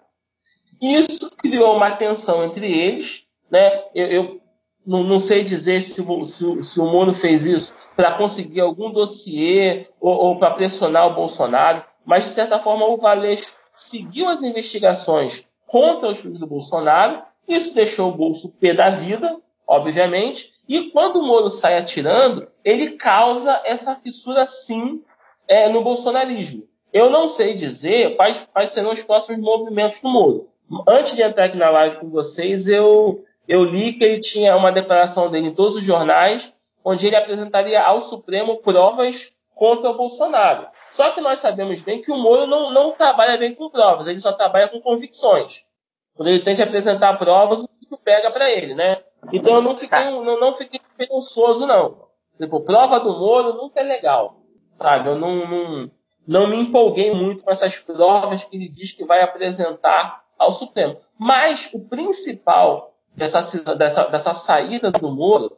Isso 0.82 1.30
criou 1.36 1.76
uma 1.76 1.92
tensão 1.92 2.42
entre 2.42 2.66
eles. 2.66 3.24
Né? 3.50 3.84
Eu, 3.94 4.06
eu 4.06 4.40
não, 4.84 5.04
não, 5.04 5.20
sei 5.20 5.44
dizer 5.44 5.80
se 5.80 6.00
o, 6.00 6.24
se, 6.24 6.62
se 6.62 6.80
o 6.80 6.86
Moro 6.86 7.14
fez 7.14 7.44
isso 7.44 7.72
para 7.94 8.12
conseguir 8.12 8.61
algum 8.61 8.90
dossiê 8.90 9.86
ou, 10.00 10.12
ou 10.12 10.38
para 10.38 10.50
pressionar 10.50 11.06
o 11.06 11.14
Bolsonaro, 11.14 11.84
mas 12.04 12.24
de 12.24 12.30
certa 12.30 12.58
forma 12.58 12.86
o 12.86 12.96
Valeixo 12.96 13.54
seguiu 13.72 14.28
as 14.28 14.42
investigações 14.42 15.46
contra 15.66 16.08
os 16.08 16.18
filhos 16.18 16.38
do 16.38 16.46
Bolsonaro. 16.46 17.22
Isso 17.46 17.74
deixou 17.74 18.10
o 18.10 18.16
bolso 18.16 18.50
pé 18.60 18.74
da 18.74 18.90
vida, 18.90 19.38
obviamente. 19.66 20.52
E 20.68 20.90
quando 20.90 21.20
o 21.20 21.26
Moro 21.26 21.50
sai 21.50 21.76
atirando, 21.78 22.48
ele 22.64 22.92
causa 22.92 23.60
essa 23.64 23.94
fissura 23.94 24.46
sim 24.46 25.02
é, 25.48 25.68
no 25.68 25.82
bolsonarismo. 25.82 26.68
Eu 26.92 27.08
não 27.08 27.28
sei 27.28 27.54
dizer 27.54 28.16
quais, 28.16 28.48
quais 28.52 28.70
serão 28.70 28.92
os 28.92 29.02
próximos 29.02 29.40
movimentos 29.40 30.00
do 30.00 30.08
Moro. 30.08 30.48
Antes 30.86 31.16
de 31.16 31.22
entrar 31.22 31.46
aqui 31.46 31.56
na 31.56 31.70
live 31.70 31.96
com 31.96 32.08
vocês, 32.08 32.68
eu, 32.68 33.24
eu 33.48 33.64
li 33.64 33.92
que 33.92 34.04
ele 34.04 34.20
tinha 34.20 34.56
uma 34.56 34.70
declaração 34.70 35.30
dele 35.30 35.48
em 35.48 35.54
todos 35.54 35.74
os 35.74 35.84
jornais, 35.84 36.52
onde 36.84 37.06
ele 37.06 37.16
apresentaria 37.16 37.82
ao 37.82 38.00
Supremo 38.00 38.58
provas 38.58 39.32
contra 39.54 39.90
o 39.90 39.96
Bolsonaro. 39.96 40.68
Só 40.91 41.11
que 41.12 41.20
nós 41.20 41.38
sabemos 41.38 41.82
bem 41.82 42.03
que 42.03 42.11
o 42.11 42.16
Moro 42.16 42.47
não, 42.47 42.72
não 42.72 42.93
trabalha 42.93 43.38
bem 43.38 43.55
com 43.55 43.70
provas, 43.70 44.07
ele 44.07 44.18
só 44.18 44.32
trabalha 44.32 44.68
com 44.68 44.80
convicções. 44.80 45.64
Quando 46.14 46.28
ele 46.28 46.41
tenta 46.41 46.64
apresentar 46.64 47.16
provas, 47.16 47.64
o 47.91 47.97
pega 47.99 48.30
para 48.30 48.51
ele, 48.51 48.74
né? 48.74 48.99
Então 49.32 49.55
eu 49.57 49.62
não 49.62 49.76
fiquei, 49.76 50.05
não, 50.05 50.38
não 50.38 50.53
fiquei 50.53 50.80
não. 51.66 52.09
Tipo, 52.41 52.61
prova 52.61 53.01
do 53.01 53.12
Moro 53.18 53.55
nunca 53.55 53.80
é 53.80 53.82
legal, 53.82 54.41
sabe? 54.78 55.09
Eu 55.09 55.16
não, 55.16 55.34
não, 55.47 55.91
não 56.26 56.47
me 56.47 56.57
empolguei 56.57 57.12
muito 57.12 57.43
com 57.43 57.51
essas 57.51 57.78
provas 57.78 58.45
que 58.45 58.57
ele 58.57 58.68
diz 58.68 58.93
que 58.93 59.05
vai 59.05 59.20
apresentar 59.20 60.24
ao 60.38 60.53
Supremo. 60.53 60.97
Mas 61.18 61.68
o 61.72 61.80
principal 61.80 62.95
dessa, 63.14 63.41
dessa, 63.74 64.05
dessa 64.05 64.34
saída 64.34 64.91
do 64.91 65.14
Moro 65.14 65.57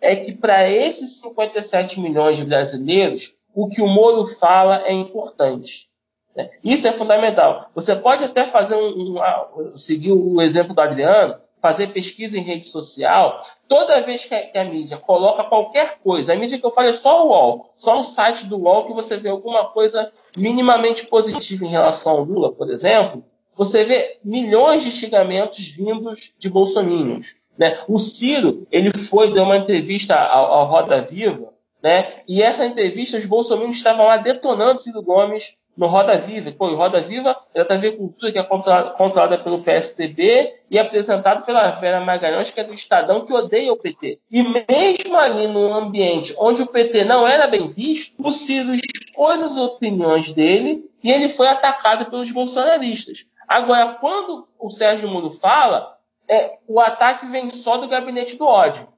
é 0.00 0.14
que 0.16 0.32
para 0.32 0.68
esses 0.68 1.20
57 1.20 2.00
milhões 2.00 2.36
de 2.36 2.44
brasileiros, 2.44 3.34
o 3.58 3.68
que 3.68 3.82
o 3.82 3.88
Moro 3.88 4.24
fala 4.24 4.84
é 4.86 4.92
importante. 4.92 5.88
Né? 6.36 6.48
Isso 6.62 6.86
é 6.86 6.92
fundamental. 6.92 7.68
Você 7.74 7.96
pode 7.96 8.22
até 8.22 8.46
fazer 8.46 8.76
um, 8.76 9.18
um, 9.18 9.76
seguir 9.76 10.12
o 10.12 10.40
exemplo 10.40 10.72
do 10.72 10.80
Adriano, 10.80 11.34
fazer 11.60 11.88
pesquisa 11.88 12.38
em 12.38 12.42
rede 12.42 12.64
social. 12.64 13.42
Toda 13.66 14.00
vez 14.00 14.24
que 14.26 14.32
a, 14.32 14.46
que 14.46 14.56
a, 14.56 14.64
mídia 14.64 14.96
coloca 14.96 15.42
qualquer 15.42 15.98
coisa, 16.04 16.32
a 16.32 16.36
mídia 16.36 16.56
que 16.56 16.64
eu 16.64 16.70
falo 16.70 16.86
é 16.86 16.92
só 16.92 17.26
o 17.26 17.30
UOL, 17.30 17.68
só 17.76 17.98
o 17.98 18.04
site 18.04 18.46
do 18.46 18.58
UOL 18.58 18.86
que 18.86 18.94
você 18.94 19.16
vê 19.16 19.28
alguma 19.28 19.64
coisa 19.64 20.12
minimamente 20.36 21.04
positiva 21.06 21.64
em 21.64 21.70
relação 21.70 22.12
ao 22.12 22.22
Lula, 22.22 22.52
por 22.52 22.70
exemplo, 22.70 23.24
você 23.56 23.82
vê 23.82 24.18
milhões 24.22 24.84
de 24.84 24.92
xingamentos 24.92 25.66
vindos 25.66 26.32
de 26.38 26.48
bolsominions. 26.48 27.34
Né? 27.58 27.76
O 27.88 27.98
Ciro, 27.98 28.68
ele 28.70 28.92
foi, 28.96 29.32
deu 29.32 29.42
uma 29.42 29.56
entrevista 29.56 30.14
ao, 30.14 30.46
ao 30.52 30.66
Roda 30.68 31.00
Viva, 31.00 31.57
né? 31.82 32.22
E 32.26 32.42
essa 32.42 32.64
entrevista, 32.64 33.16
os 33.16 33.26
bolsominions 33.26 33.76
estavam 33.76 34.06
lá 34.06 34.16
detonando 34.16 34.80
Ciro 34.80 35.02
Gomes 35.02 35.56
no 35.78 35.86
Roda 35.86 36.18
Viva. 36.18 36.50
Pô, 36.50 36.66
Roda 36.74 37.00
Viva 37.00 37.36
é 37.54 37.60
a 37.60 37.64
TV 37.64 37.92
Cultura, 37.92 38.32
que 38.32 38.38
é 38.38 38.42
controlada 38.42 39.38
pelo 39.38 39.62
PSDB 39.62 40.54
e 40.68 40.76
apresentado 40.76 41.46
pela 41.46 41.70
Vera 41.70 42.00
Magalhães, 42.00 42.50
que 42.50 42.58
é 42.58 42.64
do 42.64 42.74
Estadão, 42.74 43.24
que 43.24 43.32
odeia 43.32 43.72
o 43.72 43.76
PT. 43.76 44.18
E 44.28 44.42
mesmo 44.42 45.16
ali 45.16 45.46
no 45.46 45.72
ambiente 45.72 46.34
onde 46.36 46.62
o 46.62 46.66
PT 46.66 47.04
não 47.04 47.26
era 47.26 47.46
bem 47.46 47.68
visto, 47.68 48.12
o 48.18 48.32
Ciro 48.32 48.74
expôs 48.74 49.40
as 49.40 49.56
opiniões 49.56 50.32
dele 50.32 50.84
e 51.02 51.12
ele 51.12 51.28
foi 51.28 51.46
atacado 51.46 52.10
pelos 52.10 52.32
bolsonaristas. 52.32 53.24
Agora, 53.46 53.94
quando 54.00 54.48
o 54.58 54.70
Sérgio 54.70 55.08
Moro 55.08 55.30
fala, 55.30 55.96
é, 56.28 56.58
o 56.66 56.80
ataque 56.80 57.24
vem 57.26 57.48
só 57.50 57.76
do 57.76 57.88
gabinete 57.88 58.36
do 58.36 58.44
ódio. 58.44 58.88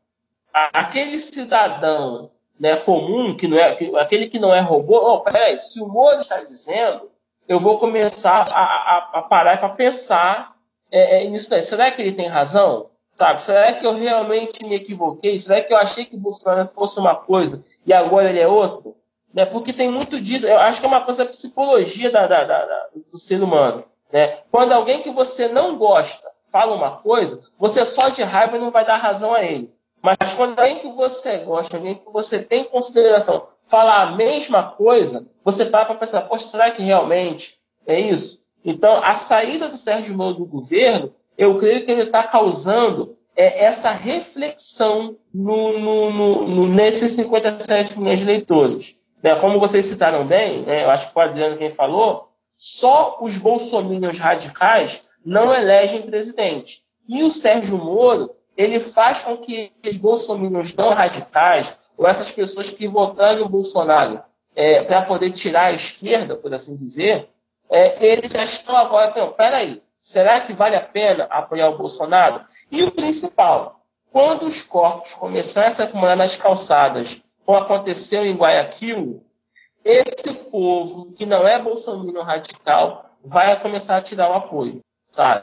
Aquele 0.52 1.18
cidadão 1.18 2.30
né, 2.60 2.76
comum, 2.76 3.34
que 3.34 3.48
não 3.48 3.58
é, 3.58 3.74
que, 3.74 3.96
aquele 3.96 4.28
que 4.28 4.38
não 4.38 4.54
é 4.54 4.60
robô, 4.60 4.96
oh, 4.96 5.20
peraí, 5.20 5.58
se 5.58 5.80
o 5.80 5.88
Moro 5.88 6.20
está 6.20 6.44
dizendo, 6.44 7.10
eu 7.48 7.58
vou 7.58 7.78
começar 7.78 8.46
a, 8.52 8.62
a, 8.62 9.10
a 9.14 9.22
parar 9.22 9.58
para 9.58 9.70
pensar 9.70 10.54
é, 10.92 11.24
é, 11.24 11.28
nisso 11.28 11.48
daí. 11.48 11.62
Será 11.62 11.90
que 11.90 12.02
ele 12.02 12.12
tem 12.12 12.26
razão? 12.28 12.90
Sabe? 13.16 13.42
Será 13.42 13.72
que 13.72 13.86
eu 13.86 13.94
realmente 13.94 14.64
me 14.64 14.74
equivoquei? 14.74 15.38
Será 15.38 15.62
que 15.62 15.72
eu 15.72 15.78
achei 15.78 16.04
que 16.04 16.16
o 16.16 16.20
Bolsonaro 16.20 16.68
fosse 16.68 17.00
uma 17.00 17.14
coisa 17.14 17.64
e 17.86 17.94
agora 17.94 18.28
ele 18.28 18.38
é 18.38 18.46
outro? 18.46 18.94
Né? 19.32 19.46
Porque 19.46 19.72
tem 19.72 19.90
muito 19.90 20.20
disso. 20.20 20.46
Eu 20.46 20.58
acho 20.58 20.80
que 20.80 20.86
é 20.86 20.88
uma 20.88 21.00
coisa 21.00 21.24
da 21.24 21.30
psicologia 21.30 22.10
da, 22.10 22.26
da, 22.26 22.44
da, 22.44 22.88
do 23.10 23.18
ser 23.18 23.42
humano. 23.42 23.84
Né? 24.12 24.38
Quando 24.50 24.72
alguém 24.72 25.00
que 25.00 25.10
você 25.10 25.48
não 25.48 25.76
gosta 25.76 26.30
fala 26.52 26.74
uma 26.74 26.98
coisa, 26.98 27.40
você 27.58 27.86
só 27.86 28.08
de 28.08 28.22
raiva 28.22 28.58
não 28.58 28.70
vai 28.70 28.84
dar 28.84 28.96
razão 28.96 29.32
a 29.32 29.42
ele. 29.42 29.72
Mas 30.02 30.34
quando 30.34 30.58
alguém 30.58 30.78
que 30.78 30.90
você 30.92 31.38
gosta, 31.38 31.76
alguém 31.76 31.94
que 31.94 32.10
você 32.10 32.38
tem 32.38 32.64
consideração, 32.64 33.46
fala 33.64 34.02
a 34.02 34.16
mesma 34.16 34.62
coisa, 34.62 35.26
você 35.44 35.66
para 35.66 35.84
para 35.84 35.96
pensar, 35.96 36.22
poxa, 36.22 36.46
será 36.46 36.70
que 36.70 36.82
realmente 36.82 37.58
é 37.86 38.00
isso? 38.00 38.42
Então, 38.64 39.02
a 39.02 39.14
saída 39.14 39.68
do 39.68 39.76
Sérgio 39.76 40.16
Moro 40.16 40.34
do 40.34 40.46
governo, 40.46 41.14
eu 41.36 41.58
creio 41.58 41.84
que 41.84 41.90
ele 41.90 42.02
está 42.02 42.22
causando 42.22 43.16
é, 43.36 43.64
essa 43.64 43.90
reflexão 43.90 45.16
no, 45.32 45.78
no, 45.78 46.46
no, 46.46 46.66
nesses 46.68 47.12
57 47.12 47.98
milhões 47.98 48.18
de 48.18 48.24
leitores. 48.24 48.96
Né? 49.22 49.34
Como 49.36 49.60
vocês 49.60 49.86
citaram 49.86 50.26
bem, 50.26 50.60
né? 50.60 50.84
eu 50.84 50.90
acho 50.90 51.08
que 51.08 51.14
foi 51.14 51.24
o 51.24 51.28
Adriano 51.28 51.56
quem 51.56 51.70
falou, 51.70 52.28
só 52.56 53.18
os 53.20 53.38
bolsominions 53.38 54.18
radicais 54.18 55.02
não 55.24 55.54
elegem 55.54 56.02
presidente. 56.02 56.82
E 57.08 57.22
o 57.22 57.30
Sérgio 57.30 57.78
Moro 57.78 58.30
ele 58.56 58.78
faz 58.80 59.22
com 59.22 59.36
que 59.36 59.72
os 59.86 59.96
bolsominions 59.96 60.74
não 60.74 60.90
radicais, 60.90 61.76
ou 61.96 62.06
essas 62.06 62.30
pessoas 62.30 62.70
que 62.70 62.88
votaram 62.88 63.40
no 63.40 63.48
Bolsonaro 63.48 64.22
é, 64.54 64.82
para 64.82 65.02
poder 65.02 65.30
tirar 65.30 65.66
a 65.66 65.72
esquerda, 65.72 66.36
por 66.36 66.52
assim 66.52 66.76
dizer, 66.76 67.28
é, 67.68 68.04
eles 68.04 68.32
já 68.32 68.44
estão 68.44 68.76
agora, 68.76 69.14
não, 69.16 69.32
peraí, 69.32 69.82
será 69.98 70.40
que 70.40 70.52
vale 70.52 70.76
a 70.76 70.80
pena 70.80 71.24
apoiar 71.24 71.68
o 71.68 71.78
Bolsonaro? 71.78 72.44
E 72.70 72.82
o 72.82 72.90
principal, 72.90 73.80
quando 74.10 74.44
os 74.44 74.62
corpos 74.62 75.14
começarem 75.14 75.68
a 75.68 75.72
se 75.72 75.82
acumular 75.82 76.16
nas 76.16 76.36
calçadas, 76.36 77.22
como 77.44 77.58
aconteceu 77.58 78.26
em 78.26 78.34
Guayaquil, 78.34 79.24
esse 79.84 80.34
povo 80.50 81.12
que 81.12 81.24
não 81.24 81.46
é 81.46 81.58
bolsominion 81.58 82.22
radical 82.22 83.04
vai 83.24 83.58
começar 83.60 83.96
a 83.96 84.02
tirar 84.02 84.30
o 84.30 84.34
apoio, 84.34 84.80
sabe? 85.10 85.42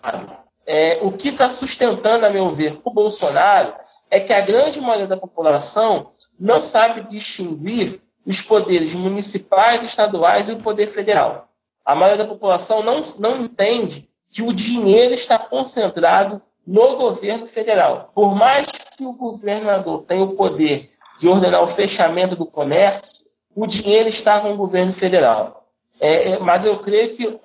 É, 0.70 1.00
o 1.02 1.14
que 1.14 1.30
está 1.30 1.48
sustentando, 1.48 2.26
a 2.26 2.30
meu 2.30 2.50
ver, 2.50 2.78
o 2.84 2.92
Bolsonaro 2.92 3.74
é 4.12 4.20
que 4.20 4.34
a 4.34 4.42
grande 4.42 4.82
maioria 4.82 5.08
da 5.08 5.16
população 5.16 6.12
não 6.38 6.60
sabe 6.60 7.10
distinguir 7.10 8.02
os 8.26 8.42
poderes 8.42 8.94
municipais, 8.94 9.82
estaduais 9.84 10.50
e 10.50 10.52
o 10.52 10.58
poder 10.58 10.88
federal. 10.88 11.48
A 11.86 11.96
maioria 11.96 12.26
da 12.26 12.30
população 12.30 12.84
não, 12.84 13.02
não 13.18 13.46
entende 13.46 14.10
que 14.30 14.44
o 14.44 14.52
dinheiro 14.52 15.14
está 15.14 15.40
concentrado 15.40 16.42
no 16.66 16.98
governo 16.98 17.48
federal. 17.48 18.12
Por 18.14 18.36
mais 18.36 18.68
que 18.68 19.06
o 19.06 19.14
governador 19.14 20.04
tenha 20.04 20.24
o 20.24 20.36
poder 20.36 20.90
de 21.18 21.30
ordenar 21.30 21.64
o 21.64 21.68
fechamento 21.68 22.36
do 22.36 22.46
comércio, 22.46 23.26
o 23.56 23.66
dinheiro 23.66 24.10
está 24.10 24.42
com 24.42 24.52
o 24.52 24.58
governo 24.58 24.92
federal. 24.92 25.57
É, 26.00 26.32
é, 26.32 26.40
mas 26.40 26.64
eu 26.64 26.78
creio 26.80 27.16
que, 27.16 27.40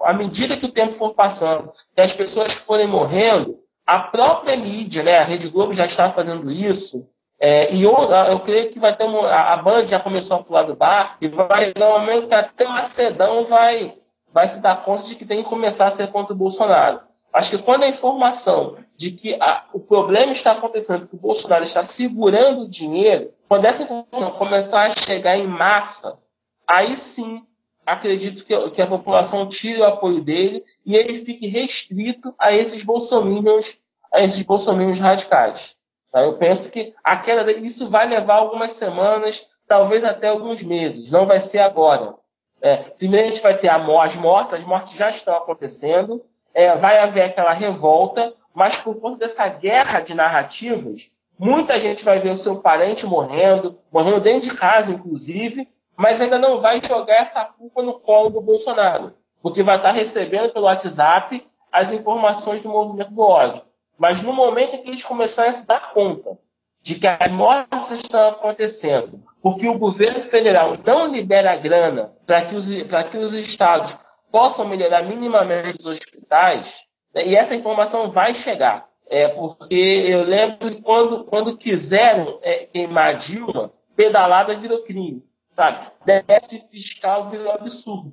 à 0.00 0.12
medida 0.12 0.56
que 0.56 0.66
o 0.66 0.72
tempo 0.72 0.92
for 0.92 1.14
passando, 1.14 1.72
que 1.94 2.00
as 2.00 2.14
pessoas 2.14 2.52
forem 2.52 2.86
morrendo, 2.86 3.58
a 3.86 3.98
própria 3.98 4.56
mídia, 4.56 5.02
né, 5.02 5.18
a 5.18 5.24
Rede 5.24 5.48
Globo 5.48 5.74
já 5.74 5.84
está 5.84 6.08
fazendo 6.08 6.50
isso, 6.50 7.06
é, 7.40 7.74
e 7.74 7.82
eu, 7.82 7.92
eu, 8.30 8.38
creio 8.38 8.70
que 8.70 8.78
vai 8.78 8.94
ter 8.94 9.04
uma, 9.04 9.28
a 9.28 9.56
Band 9.56 9.86
já 9.86 9.98
começou 9.98 10.36
a 10.36 10.42
pular 10.44 10.62
do 10.62 10.76
bar, 10.76 11.16
e 11.20 11.26
vai 11.26 11.72
dar 11.72 11.88
um 11.88 11.98
momento 11.98 12.28
que 12.28 12.34
até 12.34 12.64
o 12.64 12.70
Macedão 12.70 13.44
vai, 13.44 13.98
vai 14.32 14.48
se 14.48 14.60
dar 14.60 14.84
conta 14.84 15.04
de 15.04 15.16
que 15.16 15.26
tem 15.26 15.42
que 15.42 15.50
começar 15.50 15.86
a 15.86 15.90
ser 15.90 16.06
contra 16.12 16.32
o 16.32 16.38
Bolsonaro. 16.38 17.00
Acho 17.32 17.50
que 17.50 17.58
quando 17.58 17.82
a 17.82 17.88
informação 17.88 18.76
de 18.96 19.10
que 19.10 19.34
a, 19.40 19.64
o 19.72 19.80
problema 19.80 20.32
está 20.32 20.52
acontecendo, 20.52 21.08
que 21.08 21.16
o 21.16 21.18
Bolsonaro 21.18 21.64
está 21.64 21.82
segurando 21.82 22.62
o 22.62 22.70
dinheiro, 22.70 23.32
quando 23.48 23.64
essa 23.64 23.82
informação 23.82 24.38
começar 24.38 24.86
a 24.86 24.92
chegar 24.92 25.36
em 25.36 25.46
massa, 25.48 26.16
aí 26.68 26.94
sim 26.94 27.42
acredito 27.92 28.44
que, 28.44 28.70
que, 28.70 28.82
a 28.82 28.86
população 28.86 29.48
tire 29.48 29.80
o 29.80 29.84
apoio 29.84 30.22
dele 30.22 30.64
e 30.84 30.96
ele 30.96 31.24
fique 31.24 31.46
restrito 31.46 32.34
a 32.38 32.52
esses 32.52 32.82
bolsominions, 32.82 33.78
a 34.12 34.22
esses 34.22 34.42
bolsominions 34.42 34.98
radicais. 34.98 35.76
Tá? 36.10 36.22
Eu 36.22 36.38
penso 36.38 36.70
que 36.70 36.94
aquela, 37.04 37.50
isso 37.52 37.88
vai 37.88 38.08
levar 38.08 38.36
algumas 38.36 38.72
semanas, 38.72 39.46
talvez 39.68 40.04
até 40.04 40.28
alguns 40.28 40.62
meses. 40.62 41.10
Não 41.10 41.26
vai 41.26 41.38
ser 41.38 41.58
agora. 41.58 42.14
É, 42.60 42.76
primeiro 42.76 43.26
a 43.26 43.30
gente 43.30 43.42
vai 43.42 43.58
ter 43.58 43.68
a, 43.68 44.02
as 44.02 44.16
mortes, 44.16 44.54
as 44.54 44.64
mortes 44.64 44.94
já 44.94 45.10
estão 45.10 45.36
acontecendo, 45.36 46.22
é, 46.54 46.74
vai 46.76 46.98
haver 46.98 47.22
aquela 47.22 47.52
revolta, 47.52 48.32
mas 48.54 48.76
por 48.76 49.00
conta 49.00 49.18
dessa 49.18 49.48
guerra 49.48 50.00
de 50.00 50.14
narrativas, 50.14 51.10
muita 51.38 51.78
gente 51.80 52.04
vai 52.04 52.20
ver 52.20 52.30
o 52.30 52.36
seu 52.36 52.60
parente 52.60 53.04
morrendo, 53.04 53.78
morrendo 53.92 54.20
dentro 54.20 54.48
de 54.48 54.56
casa, 54.56 54.92
inclusive, 54.92 55.68
mas 55.96 56.20
ainda 56.20 56.38
não 56.38 56.60
vai 56.60 56.80
jogar 56.82 57.16
essa 57.16 57.44
culpa 57.44 57.82
no 57.82 58.00
colo 58.00 58.30
do 58.30 58.40
Bolsonaro, 58.40 59.14
porque 59.42 59.62
vai 59.62 59.76
estar 59.76 59.92
recebendo 59.92 60.52
pelo 60.52 60.66
WhatsApp 60.66 61.46
as 61.70 61.90
informações 61.92 62.62
do 62.62 62.68
movimento 62.68 63.10
do 63.10 63.22
ódio. 63.22 63.62
Mas 63.98 64.22
no 64.22 64.32
momento 64.32 64.74
em 64.74 64.82
que 64.82 64.88
eles 64.88 65.04
começarem 65.04 65.50
a 65.50 65.54
se 65.54 65.66
dar 65.66 65.92
conta 65.92 66.38
de 66.82 66.96
que 66.96 67.06
as 67.06 67.30
mortes 67.30 67.90
estão 67.92 68.30
acontecendo, 68.30 69.22
porque 69.40 69.68
o 69.68 69.78
governo 69.78 70.24
federal 70.24 70.76
não 70.84 71.06
libera 71.06 71.56
grana 71.56 72.12
para 72.26 72.44
que, 72.46 72.54
os, 72.56 72.68
que 73.10 73.18
os 73.18 73.34
estados 73.34 73.96
possam 74.30 74.66
melhorar 74.66 75.02
minimamente 75.02 75.78
os 75.78 75.86
hospitais, 75.86 76.80
né, 77.14 77.26
e 77.26 77.36
essa 77.36 77.54
informação 77.54 78.10
vai 78.10 78.34
chegar. 78.34 78.90
É, 79.08 79.28
porque 79.28 79.74
eu 80.08 80.22
lembro 80.22 80.70
que 80.70 80.80
quando, 80.80 81.24
quando 81.24 81.56
quiseram 81.56 82.38
é, 82.42 82.64
queimar 82.66 83.18
Dilma, 83.18 83.70
pedalada 83.94 84.56
virou 84.56 84.82
crime 84.84 85.22
sabe? 85.54 85.86
Déficit 86.04 86.66
fiscal 86.70 87.30
virou 87.30 87.52
absurdo. 87.52 88.12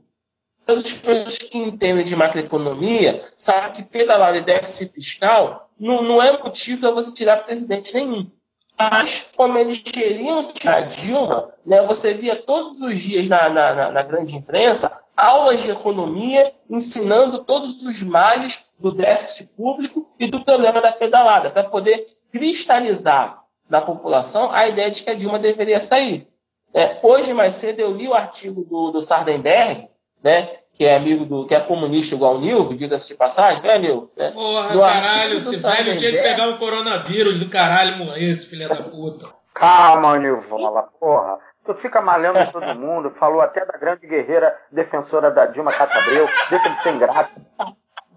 As 0.68 0.94
pessoas 0.94 1.38
que 1.38 1.58
entendem 1.58 2.06
de 2.06 2.16
macroeconomia 2.16 3.24
sabem 3.36 3.72
que 3.72 3.84
pedalar 3.84 4.34
de 4.34 4.42
déficit 4.42 4.94
fiscal 4.94 5.70
não, 5.80 6.04
não 6.04 6.22
é 6.22 6.38
motivo 6.38 6.82
para 6.82 6.92
você 6.92 7.14
tirar 7.14 7.38
presidente 7.38 7.94
nenhum. 7.94 8.30
Mas, 8.78 9.30
como 9.36 9.58
eles 9.58 9.80
queriam 9.80 10.48
tirar 10.54 10.82
Dilma, 10.88 11.54
né, 11.66 11.86
você 11.86 12.14
via 12.14 12.36
todos 12.36 12.80
os 12.80 13.02
dias 13.02 13.28
na, 13.28 13.50
na, 13.50 13.92
na 13.92 14.04
grande 14.04 14.38
imprensa 14.38 14.92
aulas 15.18 15.62
de 15.62 15.72
economia 15.72 16.54
ensinando 16.70 17.44
todos 17.44 17.84
os 17.84 18.02
males 18.02 18.64
do 18.80 18.94
déficit 18.94 19.50
público 19.58 20.08
e 20.18 20.28
do 20.28 20.46
problema 20.46 20.80
da 20.80 20.94
pedalada, 20.94 21.50
para 21.50 21.66
poder 21.66 22.08
cristalizar 22.32 23.44
na 23.70 23.82
população 23.82 24.50
a 24.54 24.68
ideia 24.68 24.90
de 24.90 25.04
que 25.04 25.10
a 25.10 25.14
Dilma 25.14 25.38
deveria 25.38 25.82
sair. 25.82 26.29
É, 26.74 27.00
hoje, 27.02 27.34
mais 27.34 27.56
cedo, 27.56 27.80
eu 27.80 27.92
li 27.92 28.08
o 28.08 28.14
artigo 28.14 28.64
do, 28.64 28.92
do 28.92 29.02
Sardenberg, 29.02 29.88
né, 30.24 30.58
que 30.74 30.86
é 30.86 30.96
amigo 30.96 31.26
do. 31.26 31.46
que 31.46 31.56
é 31.56 31.60
comunista 31.60 32.16
igual 32.16 32.36
o 32.36 32.40
Nilvo, 32.40 32.76
diga-se 32.76 33.08
de 33.08 33.16
passagem, 33.16 33.62
né, 33.64 33.80
Nilvo? 33.80 34.12
Né? 34.16 34.32
Porra, 34.32 34.70
do 34.70 34.80
caralho, 34.80 35.34
esse 35.34 35.58
velho 35.58 35.98
tinha 35.98 36.12
que 36.12 36.22
pegar 36.22 36.50
o 36.50 36.58
coronavírus 36.58 37.40
do 37.40 37.50
caralho 37.50 37.96
e 37.96 37.98
morrer, 37.98 38.30
esse 38.30 38.48
filho 38.48 38.70
da 38.70 38.76
puta. 38.76 39.28
Calma, 39.54 40.18
Nilvola, 40.18 40.84
porra. 41.00 41.40
Tu 41.66 41.74
fica 41.76 42.02
malhando 42.02 42.52
todo 42.52 42.80
mundo, 42.80 43.10
falou 43.10 43.42
até 43.42 43.66
da 43.66 43.78
grande 43.78 44.08
guerreira 44.08 44.56
defensora 44.72 45.30
da 45.30 45.46
Dilma 45.46 45.74
Catabreu, 45.74 46.28
deixa 46.50 46.70
de 46.70 46.78
ser 46.78 46.94
ingrato. 46.94 47.40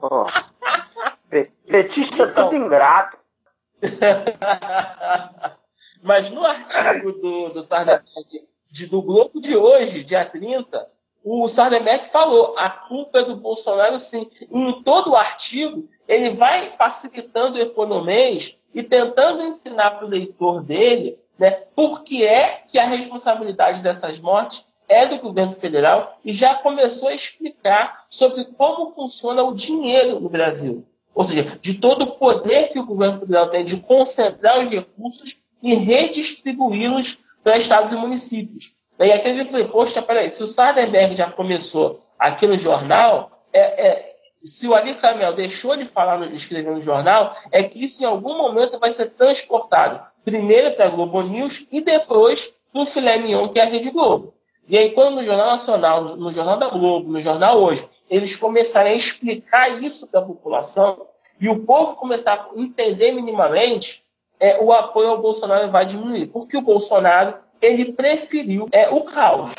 Porra. 0.01 0.53
Petista 1.67 2.25
então, 2.25 2.51
tudo 2.51 2.57
ingrato. 2.57 3.19
Mas 6.03 6.29
no 6.31 6.45
artigo 6.45 7.13
do, 7.13 7.49
do 7.51 7.63
Sardenberg, 7.63 8.45
de, 8.71 8.87
do 8.87 9.01
Globo 9.01 9.41
de 9.41 9.57
hoje, 9.57 10.03
dia 10.03 10.25
30, 10.25 10.89
o 11.25 11.47
Sardenberg 11.47 12.09
falou, 12.11 12.55
a 12.59 12.69
culpa 12.69 13.21
é 13.21 13.25
do 13.25 13.37
Bolsonaro 13.37 13.99
sim. 13.99 14.29
E 14.41 14.59
em 14.59 14.83
todo 14.83 15.11
o 15.11 15.17
artigo, 15.17 15.89
ele 16.09 16.31
vai 16.31 16.73
facilitando 16.73 17.57
o 17.57 17.61
economês 17.61 18.59
e 18.75 18.83
tentando 18.83 19.43
ensinar 19.43 19.93
para 19.93 20.07
o 20.07 20.11
leitor 20.11 20.63
dele 20.63 21.19
né, 21.39 21.51
por 21.77 22.03
que 22.03 22.27
é 22.27 22.65
que 22.69 22.79
a 22.79 22.87
responsabilidade 22.87 23.83
dessas 23.83 24.19
mortes 24.19 24.67
é 24.89 25.07
do 25.07 25.19
governo 25.19 25.53
federal 25.53 26.19
e 26.25 26.33
já 26.33 26.55
começou 26.57 27.09
a 27.09 27.15
explicar 27.15 28.05
sobre 28.09 28.45
como 28.45 28.91
funciona 28.91 29.43
o 29.45 29.55
dinheiro 29.55 30.19
no 30.19 30.29
Brasil. 30.29 30.85
Ou 31.15 31.25
seja, 31.25 31.59
de 31.61 31.75
todo 31.75 32.03
o 32.03 32.13
poder 32.13 32.73
que 32.73 32.79
o 32.79 32.87
governo 32.87 33.21
federal 33.21 33.49
tem 33.49 33.65
de 33.65 33.77
concentrar 33.77 34.65
os 34.65 34.71
recursos 34.71 35.37
e 35.63 35.75
redistribuí-los 35.75 37.19
para 37.43 37.57
estados 37.57 37.93
e 37.93 37.97
municípios. 37.97 38.73
E 38.99 39.11
aquele 39.11 39.41
ele 39.41 39.49
falou, 39.49 39.69
poxa, 39.69 40.03
peraí, 40.03 40.31
se 40.31 40.43
o 40.43 40.47
Sardenberg 40.47 41.15
já 41.15 41.31
começou 41.31 42.03
aqui 42.19 42.47
no 42.47 42.57
jornal, 42.57 43.43
é, 43.53 43.89
é, 43.89 44.17
se 44.45 44.67
o 44.69 44.75
Ali 44.75 44.95
Camel 44.95 45.35
deixou 45.35 45.77
de 45.77 45.87
falar, 45.87 46.19
no, 46.19 46.27
escrever 46.35 46.73
no 46.73 46.83
jornal, 46.83 47.37
é 47.51 47.63
que 47.63 47.83
isso 47.83 48.03
em 48.03 48.07
algum 48.07 48.37
momento 48.37 48.79
vai 48.79 48.91
ser 48.91 49.11
transportado 49.11 50.01
primeiro 50.25 50.75
para 50.75 50.87
a 50.87 50.91
Globo 50.91 51.23
News 51.23 51.67
e 51.71 51.81
depois 51.81 52.53
para 52.73 52.83
o 52.83 52.87
filé 52.87 53.19
mignon, 53.19 53.49
que 53.49 53.59
é 53.59 53.63
a 53.63 53.67
Rede 53.67 53.91
Globo. 53.91 54.35
E 54.69 54.79
aí, 54.79 54.93
quando 54.93 55.17
no 55.17 55.23
Jornal 55.23 55.49
Nacional, 55.49 56.17
no 56.17 56.31
Jornal 56.31 56.57
da 56.57 56.69
Globo, 56.69 57.11
no 57.11 57.21
Jornal 57.21 57.61
Hoje, 57.61 57.87
eles 58.09 58.37
começarem 58.37 58.93
a 58.93 58.97
explicar 58.97 59.83
isso 59.83 60.07
para 60.07 60.21
a 60.21 60.25
população 60.25 61.07
e 61.41 61.49
o 61.49 61.65
povo 61.65 61.97
começar 61.97 62.35
a 62.35 62.61
entender 62.61 63.13
minimamente, 63.13 64.03
é, 64.41 64.59
o 64.63 64.73
apoio 64.73 65.09
ao 65.09 65.23
Bolsonaro 65.23 65.71
vai 65.71 65.87
diminuir. 65.87 66.27
Porque 66.27 66.57
o 66.57 66.63
Bolsonaro 66.63 67.35
ele 67.61 67.93
preferiu 67.93 68.69
é, 68.73 68.89
o 68.89 69.03
caos. 69.03 69.53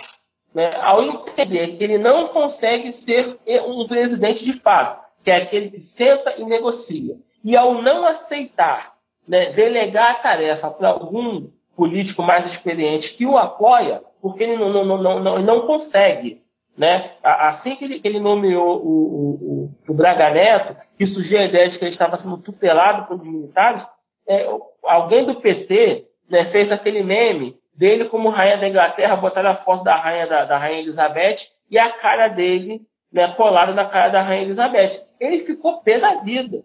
Né? 0.53 0.75
Ao 0.81 1.01
entender 1.03 1.77
que 1.77 1.83
ele 1.83 1.97
não 1.97 2.27
consegue 2.27 2.93
ser 2.93 3.37
um 3.65 3.87
presidente 3.87 4.43
de 4.43 4.53
fato, 4.53 5.03
que 5.23 5.31
é 5.31 5.37
aquele 5.37 5.71
que 5.71 5.79
senta 5.79 6.35
e 6.37 6.45
negocia, 6.45 7.17
e 7.43 7.57
ao 7.57 7.81
não 7.81 8.05
aceitar 8.05 8.93
né, 9.27 9.51
delegar 9.51 10.11
a 10.11 10.15
tarefa 10.15 10.69
para 10.69 10.89
algum 10.89 11.47
político 11.75 12.21
mais 12.21 12.45
experiente 12.45 13.13
que 13.15 13.25
o 13.25 13.37
apoia, 13.37 14.03
porque 14.21 14.43
ele 14.43 14.57
não, 14.57 14.71
não, 14.71 14.97
não, 14.97 15.19
não, 15.19 15.41
não 15.41 15.61
consegue. 15.61 16.43
Né? 16.77 17.11
Assim 17.21 17.75
que 17.75 17.85
ele, 17.85 18.01
ele 18.03 18.19
nomeou 18.19 18.77
o, 18.77 18.89
o, 18.89 19.71
o, 19.87 19.93
Braga 19.93 20.31
Neto, 20.31 20.75
que 20.97 21.05
surgiu 21.05 21.39
a 21.39 21.45
ideia 21.45 21.69
de 21.69 21.77
que 21.77 21.85
ele 21.85 21.91
estava 21.91 22.17
sendo 22.17 22.37
tutelado 22.37 23.07
pelos 23.07 23.27
militares, 23.27 23.85
é, 24.27 24.47
alguém 24.83 25.25
do 25.25 25.35
PT 25.35 26.07
né, 26.29 26.45
fez 26.45 26.71
aquele 26.71 27.03
meme 27.03 27.57
dele 27.75 28.05
como 28.05 28.29
rainha 28.29 28.57
da 28.57 28.67
Inglaterra, 28.67 29.15
botaram 29.15 29.49
a 29.49 29.55
foto 29.55 29.83
da 29.83 29.95
rainha, 29.95 30.27
da, 30.27 30.45
da 30.45 30.57
rainha 30.57 30.81
Elizabeth 30.81 31.49
e 31.69 31.77
a 31.77 31.91
cara 31.91 32.27
dele 32.27 32.81
né, 33.11 33.29
colada 33.29 33.73
na 33.73 33.85
cara 33.85 34.09
da 34.09 34.21
rainha 34.21 34.43
Elizabeth. 34.43 35.05
Ele 35.19 35.39
ficou 35.39 35.81
pé 35.81 35.99
da 35.99 36.15
vida 36.15 36.63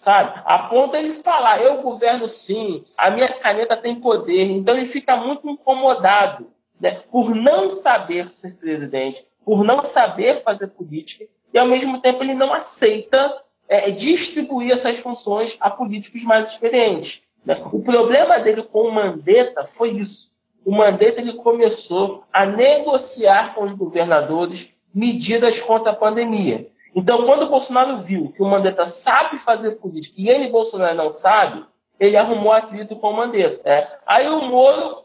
sabe? 0.00 0.40
A 0.46 0.60
ponto 0.60 0.96
ele 0.96 1.22
falar, 1.22 1.60
eu 1.60 1.82
governo 1.82 2.26
sim, 2.26 2.86
a 2.96 3.10
minha 3.10 3.28
caneta 3.28 3.76
tem 3.76 4.00
poder. 4.00 4.50
Então 4.50 4.74
ele 4.74 4.86
fica 4.86 5.14
muito 5.14 5.48
incomodado, 5.48 6.50
né? 6.80 7.02
Por 7.10 7.34
não 7.34 7.70
saber 7.70 8.30
ser 8.30 8.54
presidente, 8.54 9.26
por 9.44 9.62
não 9.62 9.82
saber 9.82 10.42
fazer 10.42 10.68
política, 10.68 11.26
e 11.52 11.58
ao 11.58 11.66
mesmo 11.66 12.00
tempo 12.00 12.24
ele 12.24 12.34
não 12.34 12.54
aceita 12.54 13.42
é, 13.70 13.88
distribuir 13.92 14.72
essas 14.72 14.98
funções 14.98 15.56
a 15.60 15.70
políticos 15.70 16.24
mais 16.24 16.48
experientes. 16.48 17.22
Né? 17.46 17.62
O 17.72 17.80
problema 17.80 18.40
dele 18.40 18.64
com 18.64 18.80
o 18.80 18.92
Mandetta 18.92 19.64
foi 19.64 19.90
isso. 19.92 20.32
O 20.64 20.72
Mandetta 20.72 21.20
ele 21.20 21.34
começou 21.34 22.24
a 22.32 22.44
negociar 22.44 23.54
com 23.54 23.62
os 23.62 23.72
governadores 23.72 24.74
medidas 24.92 25.60
contra 25.60 25.92
a 25.92 25.96
pandemia. 25.96 26.68
Então, 26.94 27.24
quando 27.24 27.44
o 27.44 27.48
Bolsonaro 27.48 28.00
viu 28.00 28.32
que 28.34 28.42
o 28.42 28.46
Mandetta 28.46 28.84
sabe 28.84 29.38
fazer 29.38 29.76
política 29.76 30.20
e 30.20 30.28
ele, 30.28 30.50
Bolsonaro, 30.50 30.96
não 30.96 31.12
sabe, 31.12 31.64
ele 32.00 32.16
arrumou 32.16 32.50
atrito 32.50 32.96
com 32.96 33.10
o 33.10 33.16
Mandetta. 33.16 33.62
Né? 33.64 33.86
Aí 34.04 34.28
o 34.28 34.42
Moro 34.42 35.04